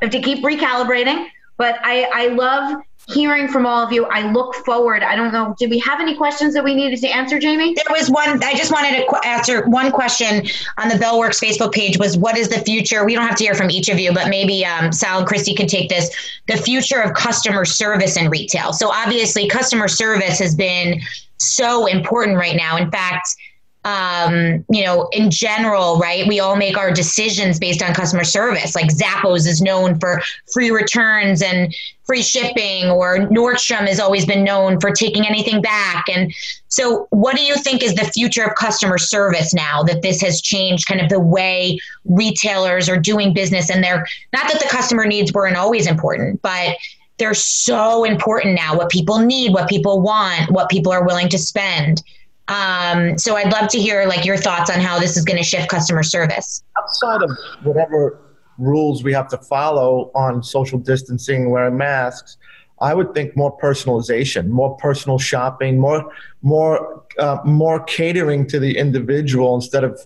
have 0.03 0.11
to 0.11 0.21
keep 0.21 0.45
recalibrating. 0.45 1.29
But 1.57 1.79
I, 1.83 2.11
I 2.13 2.27
love 2.29 2.83
hearing 3.09 3.49
from 3.49 3.67
all 3.67 3.85
of 3.85 3.93
you. 3.93 4.07
I 4.07 4.31
look 4.31 4.55
forward. 4.55 5.03
I 5.03 5.15
don't 5.17 5.33
know. 5.33 5.55
Did 5.59 5.71
we 5.71 5.79
have 5.81 6.01
any 6.01 6.17
questions 6.17 6.55
that 6.55 6.65
we 6.65 6.75
needed 6.75 7.01
to 7.01 7.09
answer, 7.09 7.39
Jamie? 7.39 7.75
There 7.75 7.85
was 7.91 8.11
one. 8.11 8.43
I 8.43 8.55
just 8.55 8.73
wanted 8.73 8.97
to 8.99 9.07
qu- 9.07 9.21
answer 9.25 9.67
one 9.69 9.93
question 9.93 10.47
on 10.79 10.89
the 10.89 10.95
Bellworks 10.95 11.43
Facebook 11.43 11.73
page 11.73 11.99
was 11.99 12.17
what 12.17 12.39
is 12.39 12.49
the 12.49 12.61
future? 12.61 13.05
We 13.05 13.15
don't 13.15 13.27
have 13.27 13.37
to 13.37 13.45
hear 13.45 13.55
from 13.55 13.71
each 13.71 13.89
of 13.89 13.99
you, 13.99 14.13
but 14.13 14.29
maybe 14.29 14.65
um, 14.65 14.93
Sal 14.93 15.19
and 15.19 15.27
Christy 15.27 15.55
could 15.55 15.69
take 15.69 15.89
this. 15.89 16.15
The 16.47 16.57
future 16.57 17.01
of 17.01 17.15
customer 17.15 17.65
service 17.65 18.17
in 18.17 18.31
retail. 18.31 18.73
So 18.73 18.91
obviously, 18.91 19.49
customer 19.49 19.89
service 19.89 20.39
has 20.39 20.55
been 20.55 21.01
so 21.39 21.87
important 21.87 22.39
right 22.39 22.57
now. 22.57 22.77
In 22.77 22.91
fact, 22.91 23.37
um, 23.85 24.65
you 24.71 24.83
know, 24.85 25.09
in 25.13 25.31
general, 25.31 25.99
right? 25.99 26.27
We 26.27 26.41
all 26.41 26.57
make 26.57 26.79
our 26.79 26.91
decisions 26.91 27.59
based 27.59 27.83
on 27.83 27.93
customer 27.93 28.25
service. 28.25 28.75
Like 28.75 28.89
Zappos 28.89 29.47
is 29.47 29.61
known 29.61 29.99
for 30.01 30.23
free 30.53 30.71
returns 30.71 31.43
and 31.43 31.75
free 32.05 32.23
shipping, 32.23 32.91
or 32.91 33.19
Nordstrom 33.19 33.87
has 33.87 34.01
always 34.01 34.25
been 34.27 34.43
known 34.43 34.81
for 34.81 34.91
taking 34.91 35.27
anything 35.27 35.61
back. 35.61 36.05
And 36.13 36.35
so, 36.69 37.07
what 37.11 37.37
do 37.37 37.43
you 37.43 37.57
think 37.57 37.83
is 37.83 37.95
the 37.95 38.05
future 38.05 38.45
of 38.45 38.55
customer 38.55 38.99
service 38.99 39.53
now 39.53 39.83
that 39.83 40.03
this 40.03 40.21
has 40.23 40.41
changed 40.41 40.87
kind 40.87 41.01
of 41.01 41.09
the 41.09 41.21
way 41.21 41.79
retailers 42.05 42.89
are 42.89 42.99
doing 42.99 43.35
business? 43.35 43.71
And 43.71 43.85
they're 43.85 44.07
not 44.33 44.51
that 44.51 44.61
the 44.61 44.69
customer 44.69 45.05
needs 45.05 45.33
weren't 45.33 45.57
always 45.57 45.87
important, 45.87 46.41
but 46.41 46.77
they're 47.19 47.35
so 47.35 48.05
important 48.05 48.55
now 48.55 48.77
what 48.77 48.91
people 48.91 49.19
need, 49.19 49.53
what 49.53 49.69
people 49.69 50.01
want, 50.01 50.51
what 50.51 50.69
people 50.69 50.91
are 50.93 51.05
willing 51.05 51.29
to 51.29 51.39
spend. 51.39 52.03
Um, 52.49 53.17
so 53.19 53.37
I'd 53.37 53.53
love 53.53 53.69
to 53.71 53.81
hear 53.81 54.07
like 54.07 54.25
your 54.25 54.37
thoughts 54.37 54.71
on 54.71 54.81
how 54.81 54.99
this 54.99 55.17
is 55.17 55.25
going 55.25 55.39
to 55.39 55.43
shift 55.43 55.69
customer 55.69 56.03
service. 56.03 56.63
Outside 56.79 57.23
of 57.23 57.31
whatever 57.63 58.21
rules 58.59 59.03
we 59.03 59.13
have 59.13 59.29
to 59.29 59.39
follow 59.39 60.11
on 60.15 60.43
social 60.43 60.79
distancing, 60.79 61.51
wearing 61.51 61.77
masks, 61.77 62.37
I 62.81 62.93
would 62.93 63.15
think 63.15 63.37
more 63.37 63.57
personalization, 63.57 64.49
more 64.49 64.77
personal 64.77 65.19
shopping, 65.19 65.81
more 65.81 66.13
more 66.43 67.03
uh, 67.19 67.39
more 67.45 67.83
catering 67.85 68.47
to 68.49 68.59
the 68.59 68.77
individual 68.77 69.55
instead 69.55 69.85
of 69.85 70.01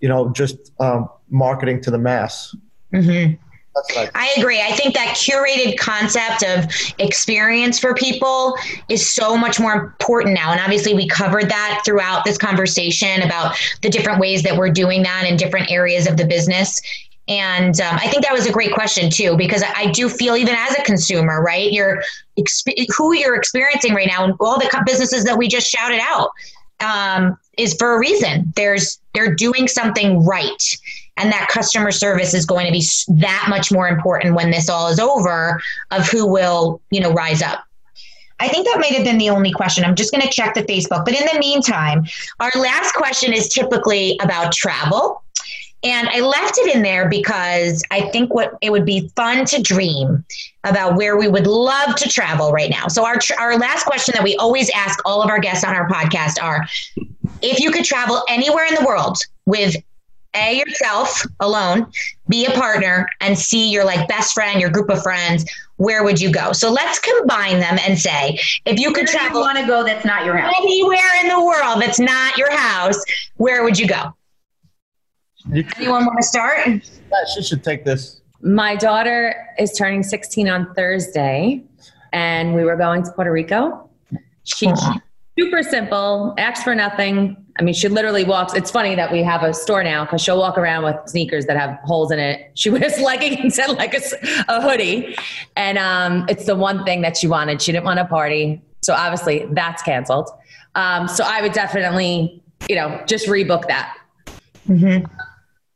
you 0.00 0.08
know 0.08 0.30
just 0.30 0.72
um, 0.80 1.08
marketing 1.28 1.82
to 1.82 1.90
the 1.90 1.98
mass. 1.98 2.54
Mm-hmm. 2.92 3.34
I 4.14 4.34
agree. 4.36 4.60
I 4.60 4.72
think 4.72 4.94
that 4.94 5.16
curated 5.16 5.78
concept 5.78 6.44
of 6.44 6.66
experience 6.98 7.78
for 7.78 7.94
people 7.94 8.54
is 8.88 9.06
so 9.06 9.36
much 9.36 9.58
more 9.58 9.72
important 9.74 10.34
now. 10.34 10.52
And 10.52 10.60
obviously, 10.60 10.94
we 10.94 11.08
covered 11.08 11.48
that 11.48 11.82
throughout 11.84 12.24
this 12.24 12.36
conversation 12.36 13.22
about 13.22 13.56
the 13.80 13.88
different 13.88 14.20
ways 14.20 14.42
that 14.42 14.56
we're 14.56 14.70
doing 14.70 15.02
that 15.04 15.24
in 15.26 15.36
different 15.36 15.70
areas 15.70 16.06
of 16.06 16.16
the 16.16 16.26
business. 16.26 16.80
And 17.28 17.80
um, 17.80 17.94
I 17.94 18.08
think 18.08 18.24
that 18.24 18.32
was 18.32 18.46
a 18.46 18.52
great 18.52 18.72
question 18.74 19.08
too, 19.08 19.36
because 19.36 19.62
I, 19.62 19.72
I 19.74 19.90
do 19.92 20.08
feel 20.08 20.36
even 20.36 20.54
as 20.56 20.76
a 20.76 20.82
consumer, 20.82 21.40
right? 21.40 21.72
You're 21.72 22.02
exp- 22.38 22.86
who 22.96 23.14
you're 23.14 23.36
experiencing 23.36 23.94
right 23.94 24.08
now, 24.08 24.24
and 24.24 24.34
all 24.40 24.58
the 24.58 24.82
businesses 24.84 25.24
that 25.24 25.38
we 25.38 25.48
just 25.48 25.68
shouted 25.68 26.00
out 26.02 26.30
um, 26.80 27.38
is 27.56 27.74
for 27.74 27.94
a 27.94 27.98
reason. 27.98 28.52
There's 28.56 28.98
they're 29.14 29.34
doing 29.34 29.68
something 29.68 30.26
right 30.26 30.62
and 31.16 31.30
that 31.30 31.48
customer 31.48 31.90
service 31.90 32.34
is 32.34 32.46
going 32.46 32.66
to 32.66 32.72
be 32.72 32.84
that 33.08 33.46
much 33.48 33.70
more 33.70 33.88
important 33.88 34.34
when 34.34 34.50
this 34.50 34.68
all 34.68 34.88
is 34.88 34.98
over 34.98 35.60
of 35.90 36.08
who 36.08 36.26
will 36.26 36.80
you 36.90 37.00
know 37.00 37.12
rise 37.12 37.42
up 37.42 37.64
I 38.42 38.48
think 38.48 38.66
that 38.66 38.80
might 38.80 38.90
have 38.90 39.04
been 39.04 39.18
the 39.18 39.30
only 39.30 39.52
question. 39.52 39.84
I'm 39.84 39.94
just 39.94 40.10
going 40.10 40.22
to 40.22 40.28
check 40.28 40.54
the 40.54 40.64
Facebook. 40.64 41.04
But 41.04 41.14
in 41.14 41.24
the 41.32 41.38
meantime, 41.38 42.04
our 42.40 42.50
last 42.56 42.92
question 42.92 43.32
is 43.32 43.48
typically 43.48 44.18
about 44.20 44.52
travel. 44.52 45.22
And 45.84 46.08
I 46.08 46.20
left 46.20 46.58
it 46.58 46.74
in 46.74 46.82
there 46.82 47.08
because 47.08 47.84
I 47.92 48.02
think 48.10 48.34
what 48.34 48.58
it 48.60 48.70
would 48.70 48.84
be 48.84 49.08
fun 49.14 49.44
to 49.46 49.62
dream 49.62 50.24
about 50.64 50.96
where 50.96 51.16
we 51.16 51.28
would 51.28 51.46
love 51.46 51.94
to 51.96 52.08
travel 52.08 52.50
right 52.50 52.70
now. 52.70 52.88
So 52.88 53.04
our 53.04 53.18
our 53.38 53.58
last 53.58 53.84
question 53.84 54.12
that 54.16 54.24
we 54.24 54.36
always 54.36 54.70
ask 54.70 55.00
all 55.04 55.22
of 55.22 55.30
our 55.30 55.38
guests 55.40 55.64
on 55.64 55.74
our 55.74 55.88
podcast 55.88 56.42
are 56.42 56.66
if 57.42 57.60
you 57.60 57.70
could 57.70 57.84
travel 57.84 58.22
anywhere 58.28 58.66
in 58.66 58.74
the 58.74 58.84
world 58.84 59.18
with 59.46 59.76
a 60.34 60.58
yourself 60.58 61.24
alone, 61.40 61.86
be 62.28 62.46
a 62.46 62.50
partner, 62.52 63.06
and 63.20 63.38
see 63.38 63.70
your 63.70 63.84
like 63.84 64.08
best 64.08 64.32
friend, 64.32 64.60
your 64.60 64.70
group 64.70 64.90
of 64.90 65.02
friends. 65.02 65.44
Where 65.76 66.04
would 66.04 66.20
you 66.20 66.32
go? 66.32 66.52
So 66.52 66.70
let's 66.70 66.98
combine 66.98 67.58
them 67.58 67.78
and 67.86 67.98
say, 67.98 68.38
if 68.64 68.78
you 68.78 68.92
could 68.92 69.06
where 69.06 69.14
travel, 69.14 69.40
want 69.40 69.58
to 69.58 69.66
go 69.66 69.84
that's 69.84 70.04
not 70.04 70.24
your 70.24 70.36
house, 70.36 70.54
anywhere 70.58 71.20
in 71.22 71.28
the 71.28 71.44
world 71.44 71.82
that's 71.82 71.98
not 71.98 72.36
your 72.38 72.50
house, 72.56 73.02
where 73.36 73.64
would 73.64 73.78
you 73.78 73.88
go? 73.88 74.14
You 75.52 75.64
Anyone 75.76 76.06
want 76.06 76.18
to 76.20 76.26
start? 76.26 76.66
Yeah, 76.66 76.80
she 77.34 77.42
should 77.42 77.64
take 77.64 77.84
this. 77.84 78.20
My 78.40 78.76
daughter 78.76 79.34
is 79.58 79.72
turning 79.72 80.02
16 80.02 80.48
on 80.48 80.74
Thursday, 80.74 81.62
and 82.12 82.54
we 82.54 82.64
were 82.64 82.76
going 82.76 83.02
to 83.02 83.10
Puerto 83.12 83.32
Rico. 83.32 83.90
She 84.44 84.66
super 85.38 85.62
simple, 85.62 86.34
acts 86.38 86.62
for 86.62 86.74
nothing. 86.74 87.36
I 87.58 87.62
mean, 87.62 87.74
she 87.74 87.88
literally 87.88 88.24
walks. 88.24 88.54
It's 88.54 88.70
funny 88.70 88.94
that 88.94 89.12
we 89.12 89.22
have 89.22 89.42
a 89.42 89.52
store 89.52 89.82
now 89.82 90.04
because 90.04 90.22
she'll 90.22 90.38
walk 90.38 90.56
around 90.56 90.84
with 90.84 90.96
sneakers 91.06 91.46
that 91.46 91.56
have 91.56 91.78
holes 91.84 92.10
in 92.10 92.18
it. 92.18 92.50
She 92.54 92.70
wears 92.70 92.98
leggings 92.98 93.58
and 93.58 93.76
like 93.76 93.94
a, 93.94 94.00
a 94.48 94.60
hoodie. 94.60 95.16
And 95.56 95.78
um, 95.78 96.26
it's 96.28 96.46
the 96.46 96.56
one 96.56 96.84
thing 96.84 97.02
that 97.02 97.16
she 97.16 97.26
wanted. 97.26 97.60
She 97.60 97.72
didn't 97.72 97.84
want 97.84 98.00
a 98.00 98.06
party. 98.06 98.62
So 98.82 98.94
obviously 98.94 99.46
that's 99.50 99.82
canceled. 99.82 100.30
Um, 100.74 101.08
so 101.08 101.24
I 101.26 101.42
would 101.42 101.52
definitely, 101.52 102.42
you 102.68 102.76
know, 102.76 103.02
just 103.06 103.26
rebook 103.26 103.66
that. 103.68 103.96
Mm-hmm. 104.68 105.06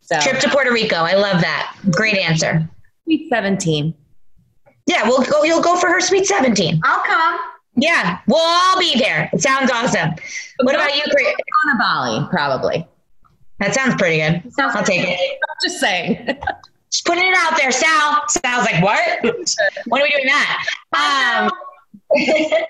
So, 0.01 0.21
Trip 0.21 0.39
to 0.41 0.49
Puerto 0.51 0.73
Rico. 0.73 0.97
I 0.97 1.15
love 1.15 1.41
that. 1.41 1.77
Great 1.91 2.17
answer. 2.17 2.69
Sweet 3.05 3.29
17. 3.29 3.95
Yeah, 4.87 5.09
we'll 5.09 5.25
go. 5.25 5.43
You'll 5.43 5.61
go 5.61 5.77
for 5.77 5.89
her 5.89 6.01
sweet 6.01 6.27
17. 6.27 6.81
I'll 6.85 7.05
come. 7.05 7.39
Yeah, 7.77 8.19
we'll 8.27 8.41
all 8.41 8.79
be 8.79 8.99
there. 8.99 9.29
It 9.33 9.41
sounds 9.43 9.71
awesome. 9.71 10.11
What 10.61 10.75
about 10.75 10.95
you, 10.95 11.03
Chris? 11.11 11.27
On 11.67 11.77
a 11.77 11.79
Bali, 11.79 12.27
probably. 12.31 12.87
That 13.61 13.75
sounds 13.75 13.95
pretty 13.97 14.19
good. 14.19 14.53
Sounds 14.55 14.75
I'll 14.75 14.85
take 14.85 15.07
it. 15.07 15.19
I'm 15.19 15.57
just 15.63 15.79
saying. 15.79 16.39
just 16.91 17.05
putting 17.05 17.27
it 17.27 17.35
out 17.37 17.57
there, 17.59 17.71
Sal. 17.71 18.23
Sal's 18.29 18.65
like, 18.65 18.83
what? 18.83 19.23
when 19.87 20.03
are 20.03 20.05
we 20.05 20.11
doing 20.11 20.27
that? 20.27 20.67
Um, 20.97 21.51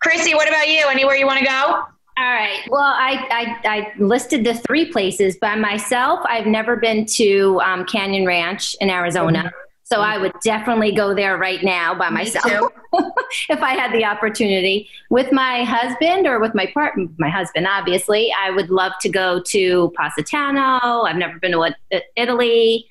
Chrissy, 0.00 0.34
what 0.34 0.48
about 0.48 0.68
you? 0.68 0.86
Anywhere 0.88 1.16
you 1.16 1.26
want 1.26 1.40
to 1.40 1.44
go? 1.44 1.82
All 2.16 2.32
right. 2.32 2.60
Well, 2.68 2.80
I, 2.80 3.26
I, 3.64 3.68
I, 3.68 3.92
listed 3.98 4.44
the 4.44 4.54
three 4.54 4.84
places 4.84 5.36
by 5.36 5.56
myself. 5.56 6.20
I've 6.28 6.46
never 6.46 6.76
been 6.76 7.06
to 7.06 7.60
um, 7.64 7.84
Canyon 7.86 8.24
Ranch 8.24 8.76
in 8.80 8.88
Arizona. 8.88 9.40
Mm-hmm. 9.40 9.63
So 9.94 10.00
I 10.00 10.18
would 10.18 10.32
definitely 10.42 10.90
go 10.90 11.14
there 11.14 11.36
right 11.36 11.62
now 11.62 11.94
by 11.94 12.10
myself 12.10 12.72
if 13.48 13.62
I 13.62 13.74
had 13.74 13.92
the 13.92 14.04
opportunity. 14.04 14.88
With 15.08 15.30
my 15.30 15.62
husband 15.62 16.26
or 16.26 16.40
with 16.40 16.52
my 16.52 16.66
partner, 16.74 17.06
my 17.16 17.28
husband, 17.28 17.68
obviously, 17.68 18.34
I 18.36 18.50
would 18.50 18.70
love 18.70 18.90
to 19.02 19.08
go 19.08 19.40
to 19.40 19.92
Positano. 19.96 21.02
I've 21.02 21.14
never 21.14 21.38
been 21.38 21.52
to 21.52 21.74
Italy. 22.16 22.88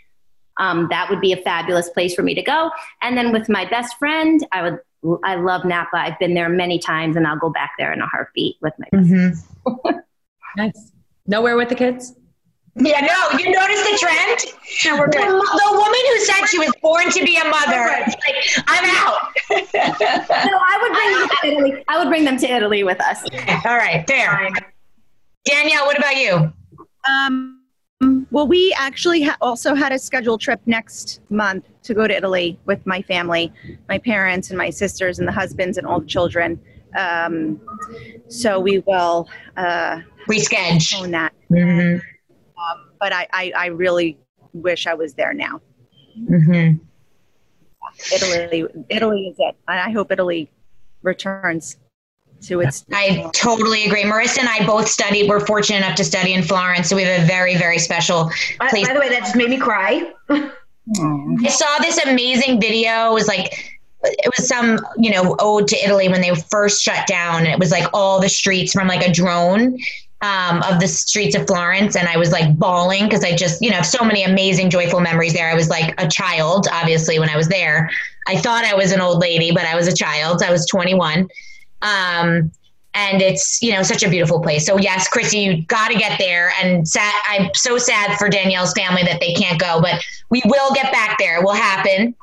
Um, 0.55 0.87
that 0.91 1.09
would 1.09 1.19
be 1.19 1.33
a 1.33 1.37
fabulous 1.37 1.89
place 1.89 2.15
for 2.15 2.23
me 2.23 2.35
to 2.35 2.41
go. 2.41 2.71
And 3.01 3.17
then 3.17 3.33
with 3.33 3.49
my 3.49 3.65
best 3.69 3.97
friend, 3.97 4.39
I 4.53 4.61
would. 4.61 4.79
I 5.25 5.35
love 5.35 5.65
Napa. 5.65 5.97
I've 5.97 6.17
been 6.19 6.33
there 6.33 6.47
many 6.47 6.79
times, 6.79 7.17
and 7.17 7.27
I'll 7.27 7.37
go 7.37 7.49
back 7.49 7.71
there 7.77 7.91
in 7.91 7.99
a 7.99 8.07
heartbeat 8.07 8.55
with 8.61 8.71
my. 8.79 8.87
Mm-hmm. 8.97 9.89
nice. 10.55 10.93
Nowhere 11.27 11.57
with 11.57 11.67
the 11.67 11.75
kids. 11.75 12.13
Yeah, 12.75 13.01
no, 13.01 13.37
you 13.37 13.51
notice 13.51 13.81
the 13.83 13.97
trend? 13.99 14.39
No, 14.85 14.99
we're 14.99 15.07
good. 15.07 15.21
The, 15.21 15.29
the, 15.29 15.77
woman 15.77 15.99
who 16.07 16.19
said 16.21 16.45
she 16.47 16.57
was 16.57 16.71
born 16.81 17.11
to 17.11 17.23
be 17.23 17.37
a 17.37 17.47
mother, 17.47 18.03
like, 18.07 18.63
I'm 18.67 18.83
out. 18.97 19.19
no, 19.51 20.59
I 20.59 20.79
would 20.81 20.93
bring 20.93 21.19
them 21.19 21.29
to 21.29 21.47
Italy. 21.47 21.83
I 21.87 21.99
would 21.99 22.09
bring 22.09 22.23
them 22.25 22.37
to 22.37 22.51
Italy 22.51 22.83
with 22.83 22.99
us. 22.99 23.23
All 23.63 23.77
right, 23.77 24.05
there. 24.07 24.49
Danielle, 25.45 25.85
what 25.85 25.99
about 25.99 26.15
you? 26.15 26.51
Um, 27.07 27.59
well, 28.31 28.47
we 28.47 28.73
actually 28.75 29.21
ha- 29.21 29.37
also 29.39 29.75
had 29.75 29.91
a 29.91 29.99
scheduled 29.99 30.41
trip 30.41 30.59
next 30.65 31.21
month 31.29 31.69
to 31.83 31.93
go 31.93 32.07
to 32.07 32.15
Italy 32.15 32.59
with 32.65 32.83
my 32.87 33.03
family, 33.03 33.53
my 33.87 33.99
parents 33.99 34.49
and 34.49 34.57
my 34.57 34.71
sisters 34.71 35.19
and 35.19 35.27
the 35.27 35.31
husbands 35.31 35.77
and 35.77 35.85
all 35.85 35.99
the 35.99 36.07
children. 36.07 36.59
Um, 36.97 37.61
so 38.29 38.59
we 38.59 38.79
will 38.87 39.29
uh, 39.57 39.99
reschedule 40.27 41.11
that. 41.11 41.33
Mm-hmm 41.51 41.99
um, 42.71 42.89
but 42.99 43.13
I, 43.13 43.27
I, 43.31 43.53
I, 43.55 43.65
really 43.67 44.17
wish 44.53 44.87
I 44.87 44.93
was 44.93 45.13
there 45.13 45.33
now. 45.33 45.61
Mm-hmm. 46.17 46.77
Italy, 48.13 48.65
Italy 48.89 49.27
is 49.27 49.35
it. 49.39 49.55
I 49.67 49.91
hope 49.91 50.11
Italy 50.11 50.49
returns 51.01 51.77
to 52.43 52.61
its. 52.61 52.85
I 52.91 53.29
totally 53.33 53.85
agree. 53.85 54.03
Marissa 54.03 54.39
and 54.39 54.49
I 54.49 54.65
both 54.65 54.87
studied. 54.87 55.29
We're 55.29 55.45
fortunate 55.45 55.77
enough 55.77 55.95
to 55.95 56.03
study 56.03 56.33
in 56.33 56.43
Florence, 56.43 56.89
so 56.89 56.95
we 56.95 57.03
have 57.03 57.23
a 57.23 57.25
very, 57.25 57.55
very 57.55 57.79
special 57.79 58.29
place. 58.59 58.73
By, 58.73 58.83
by 58.87 58.93
the 58.93 58.99
way, 58.99 59.09
that 59.09 59.19
just 59.19 59.35
made 59.35 59.49
me 59.49 59.57
cry. 59.57 60.11
I 60.29 61.47
saw 61.49 61.77
this 61.79 62.03
amazing 62.05 62.59
video. 62.59 63.11
It 63.11 63.13
was 63.13 63.27
like 63.27 63.73
it 64.03 64.31
was 64.37 64.47
some 64.47 64.79
you 64.97 65.11
know 65.11 65.35
ode 65.39 65.67
to 65.67 65.77
italy 65.77 66.09
when 66.09 66.19
they 66.19 66.35
first 66.35 66.83
shut 66.83 67.07
down 67.07 67.39
and 67.39 67.47
it 67.47 67.57
was 67.57 67.71
like 67.71 67.85
all 67.93 68.19
the 68.19 68.27
streets 68.27 68.73
from 68.73 68.87
like 68.87 69.01
a 69.01 69.09
drone 69.11 69.77
um, 70.23 70.63
of 70.63 70.79
the 70.79 70.87
streets 70.87 71.35
of 71.35 71.45
Florence, 71.45 71.97
and 71.97 72.07
I 72.07 72.15
was 72.15 72.31
like 72.31 72.57
bawling 72.57 73.03
because 73.03 73.25
I 73.25 73.35
just, 73.35 73.61
you 73.61 73.69
know, 73.69 73.75
have 73.75 73.85
so 73.85 74.05
many 74.05 74.23
amazing, 74.23 74.69
joyful 74.69 75.01
memories 75.01 75.33
there. 75.33 75.49
I 75.49 75.53
was 75.53 75.69
like 75.69 75.93
a 76.01 76.07
child, 76.07 76.67
obviously, 76.71 77.19
when 77.19 77.29
I 77.29 77.35
was 77.35 77.49
there. 77.49 77.91
I 78.25 78.37
thought 78.37 78.63
I 78.63 78.73
was 78.73 78.93
an 78.93 79.01
old 79.01 79.19
lady, 79.19 79.51
but 79.51 79.65
I 79.65 79.75
was 79.75 79.85
a 79.85 79.93
child. 79.93 80.41
I 80.41 80.49
was 80.49 80.65
21. 80.67 81.27
Um, 81.81 82.51
and 82.95 83.23
it's 83.23 83.61
you 83.61 83.73
know 83.73 83.81
such 83.81 84.03
a 84.03 84.09
beautiful 84.09 84.39
place. 84.39 84.65
So 84.65 84.77
yes, 84.77 85.07
Chrissy, 85.09 85.39
you 85.39 85.65
got 85.65 85.89
to 85.89 85.97
get 85.97 86.19
there. 86.19 86.53
And 86.61 86.87
sad, 86.87 87.13
I'm 87.27 87.49
so 87.55 87.77
sad 87.77 88.17
for 88.17 88.29
Danielle's 88.29 88.71
family 88.73 89.03
that 89.03 89.19
they 89.19 89.33
can't 89.33 89.59
go, 89.59 89.81
but 89.81 90.01
we 90.29 90.41
will 90.45 90.73
get 90.73 90.91
back 90.91 91.17
there. 91.17 91.39
It 91.39 91.43
will 91.43 91.53
happen, 91.53 92.15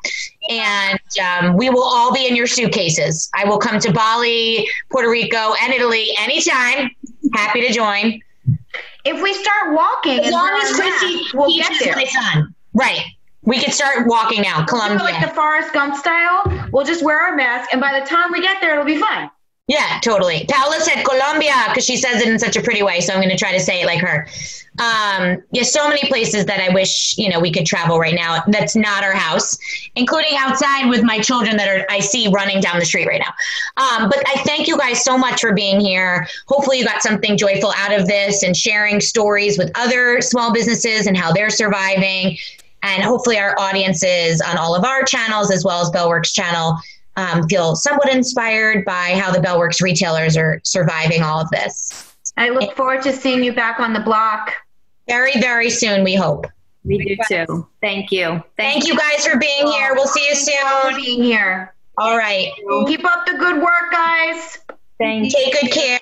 and 0.48 1.00
um, 1.20 1.56
we 1.56 1.70
will 1.70 1.82
all 1.82 2.14
be 2.14 2.26
in 2.26 2.36
your 2.36 2.46
suitcases. 2.46 3.28
I 3.34 3.44
will 3.44 3.58
come 3.58 3.80
to 3.80 3.92
Bali, 3.92 4.66
Puerto 4.90 5.10
Rico, 5.10 5.54
and 5.60 5.74
Italy 5.74 6.10
anytime 6.18 6.90
happy 7.34 7.66
to 7.66 7.72
join. 7.72 8.20
If 9.04 9.22
we 9.22 9.32
start 9.34 9.74
walking, 9.74 10.20
as 10.20 10.32
long 10.32 10.58
as 10.62 10.72
Chrissy 10.72 11.26
we'll 11.34 11.54
get 11.56 11.72
there. 11.82 11.96
my 11.96 12.04
son, 12.04 12.54
right? 12.74 13.00
We 13.42 13.58
could 13.58 13.72
start 13.72 14.06
walking 14.06 14.42
now. 14.42 14.64
Colombia, 14.66 14.98
like 14.98 15.26
the 15.26 15.32
Forrest 15.34 15.72
Gump 15.72 15.96
style. 15.96 16.42
We'll 16.72 16.84
just 16.84 17.02
wear 17.02 17.18
our 17.18 17.34
mask, 17.34 17.70
and 17.72 17.80
by 17.80 17.98
the 17.98 18.06
time 18.06 18.30
we 18.32 18.42
get 18.42 18.60
there, 18.60 18.72
it'll 18.72 18.84
be 18.84 18.98
fine. 18.98 19.30
Yeah, 19.70 20.00
totally. 20.02 20.46
Paola 20.48 20.80
said 20.80 21.04
Colombia 21.04 21.54
because 21.68 21.84
she 21.84 21.96
says 21.96 22.20
it 22.20 22.28
in 22.28 22.40
such 22.40 22.56
a 22.56 22.60
pretty 22.60 22.82
way. 22.82 23.00
So 23.00 23.14
I'm 23.14 23.20
going 23.20 23.30
to 23.30 23.36
try 23.36 23.52
to 23.52 23.60
say 23.60 23.82
it 23.82 23.86
like 23.86 24.00
her. 24.00 24.26
Um, 24.80 25.44
yeah, 25.52 25.62
so 25.62 25.88
many 25.88 26.08
places 26.08 26.44
that 26.46 26.58
I 26.58 26.74
wish 26.74 27.16
you 27.16 27.28
know 27.28 27.38
we 27.38 27.52
could 27.52 27.66
travel 27.66 28.00
right 28.00 28.14
now. 28.14 28.42
That's 28.48 28.74
not 28.74 29.04
our 29.04 29.12
house, 29.12 29.56
including 29.94 30.32
outside 30.36 30.88
with 30.88 31.04
my 31.04 31.20
children 31.20 31.56
that 31.56 31.68
are 31.68 31.86
I 31.88 32.00
see 32.00 32.26
running 32.32 32.60
down 32.60 32.80
the 32.80 32.84
street 32.84 33.06
right 33.06 33.20
now. 33.20 33.32
Um, 33.76 34.08
but 34.08 34.28
I 34.28 34.42
thank 34.42 34.66
you 34.66 34.76
guys 34.76 35.04
so 35.04 35.16
much 35.16 35.40
for 35.40 35.52
being 35.52 35.78
here. 35.78 36.26
Hopefully, 36.48 36.80
you 36.80 36.84
got 36.84 37.00
something 37.00 37.36
joyful 37.36 37.72
out 37.76 37.92
of 37.92 38.08
this 38.08 38.42
and 38.42 38.56
sharing 38.56 39.00
stories 39.00 39.56
with 39.56 39.70
other 39.76 40.20
small 40.20 40.52
businesses 40.52 41.06
and 41.06 41.16
how 41.16 41.32
they're 41.32 41.48
surviving. 41.48 42.36
And 42.82 43.04
hopefully, 43.04 43.38
our 43.38 43.54
audiences 43.56 44.40
on 44.40 44.58
all 44.58 44.74
of 44.74 44.84
our 44.84 45.04
channels 45.04 45.52
as 45.52 45.64
well 45.64 45.80
as 45.80 45.90
Bellworks 45.90 46.34
channel 46.34 46.76
um, 47.16 47.46
feel 47.48 47.76
somewhat 47.76 48.12
inspired 48.12 48.84
by 48.84 49.18
how 49.18 49.30
the 49.32 49.38
Bellworks 49.38 49.82
retailers 49.82 50.36
are 50.36 50.60
surviving 50.64 51.22
all 51.22 51.40
of 51.40 51.50
this. 51.50 52.14
I 52.36 52.50
look 52.50 52.76
forward 52.76 53.02
to 53.02 53.12
seeing 53.12 53.42
you 53.42 53.52
back 53.52 53.80
on 53.80 53.92
the 53.92 54.00
block. 54.00 54.52
Very, 55.08 55.32
very 55.40 55.70
soon, 55.70 56.04
we 56.04 56.14
hope. 56.14 56.46
We 56.84 56.98
do 56.98 57.16
too. 57.28 57.68
Thank 57.82 58.10
you. 58.10 58.28
Thank, 58.28 58.46
Thank 58.56 58.86
you 58.86 58.96
guys 58.96 59.26
for 59.26 59.38
being 59.38 59.66
here. 59.66 59.94
We'll 59.94 60.06
see 60.06 60.26
you 60.26 60.34
soon. 60.34 60.96
being 60.96 61.22
here. 61.22 61.74
All 61.98 62.16
right. 62.16 62.50
Keep 62.86 63.04
up 63.04 63.26
the 63.26 63.34
good 63.34 63.60
work, 63.60 63.92
guys. 63.92 64.58
Thank 64.98 65.32
Take 65.32 65.60
good 65.60 65.72
care. 65.72 66.00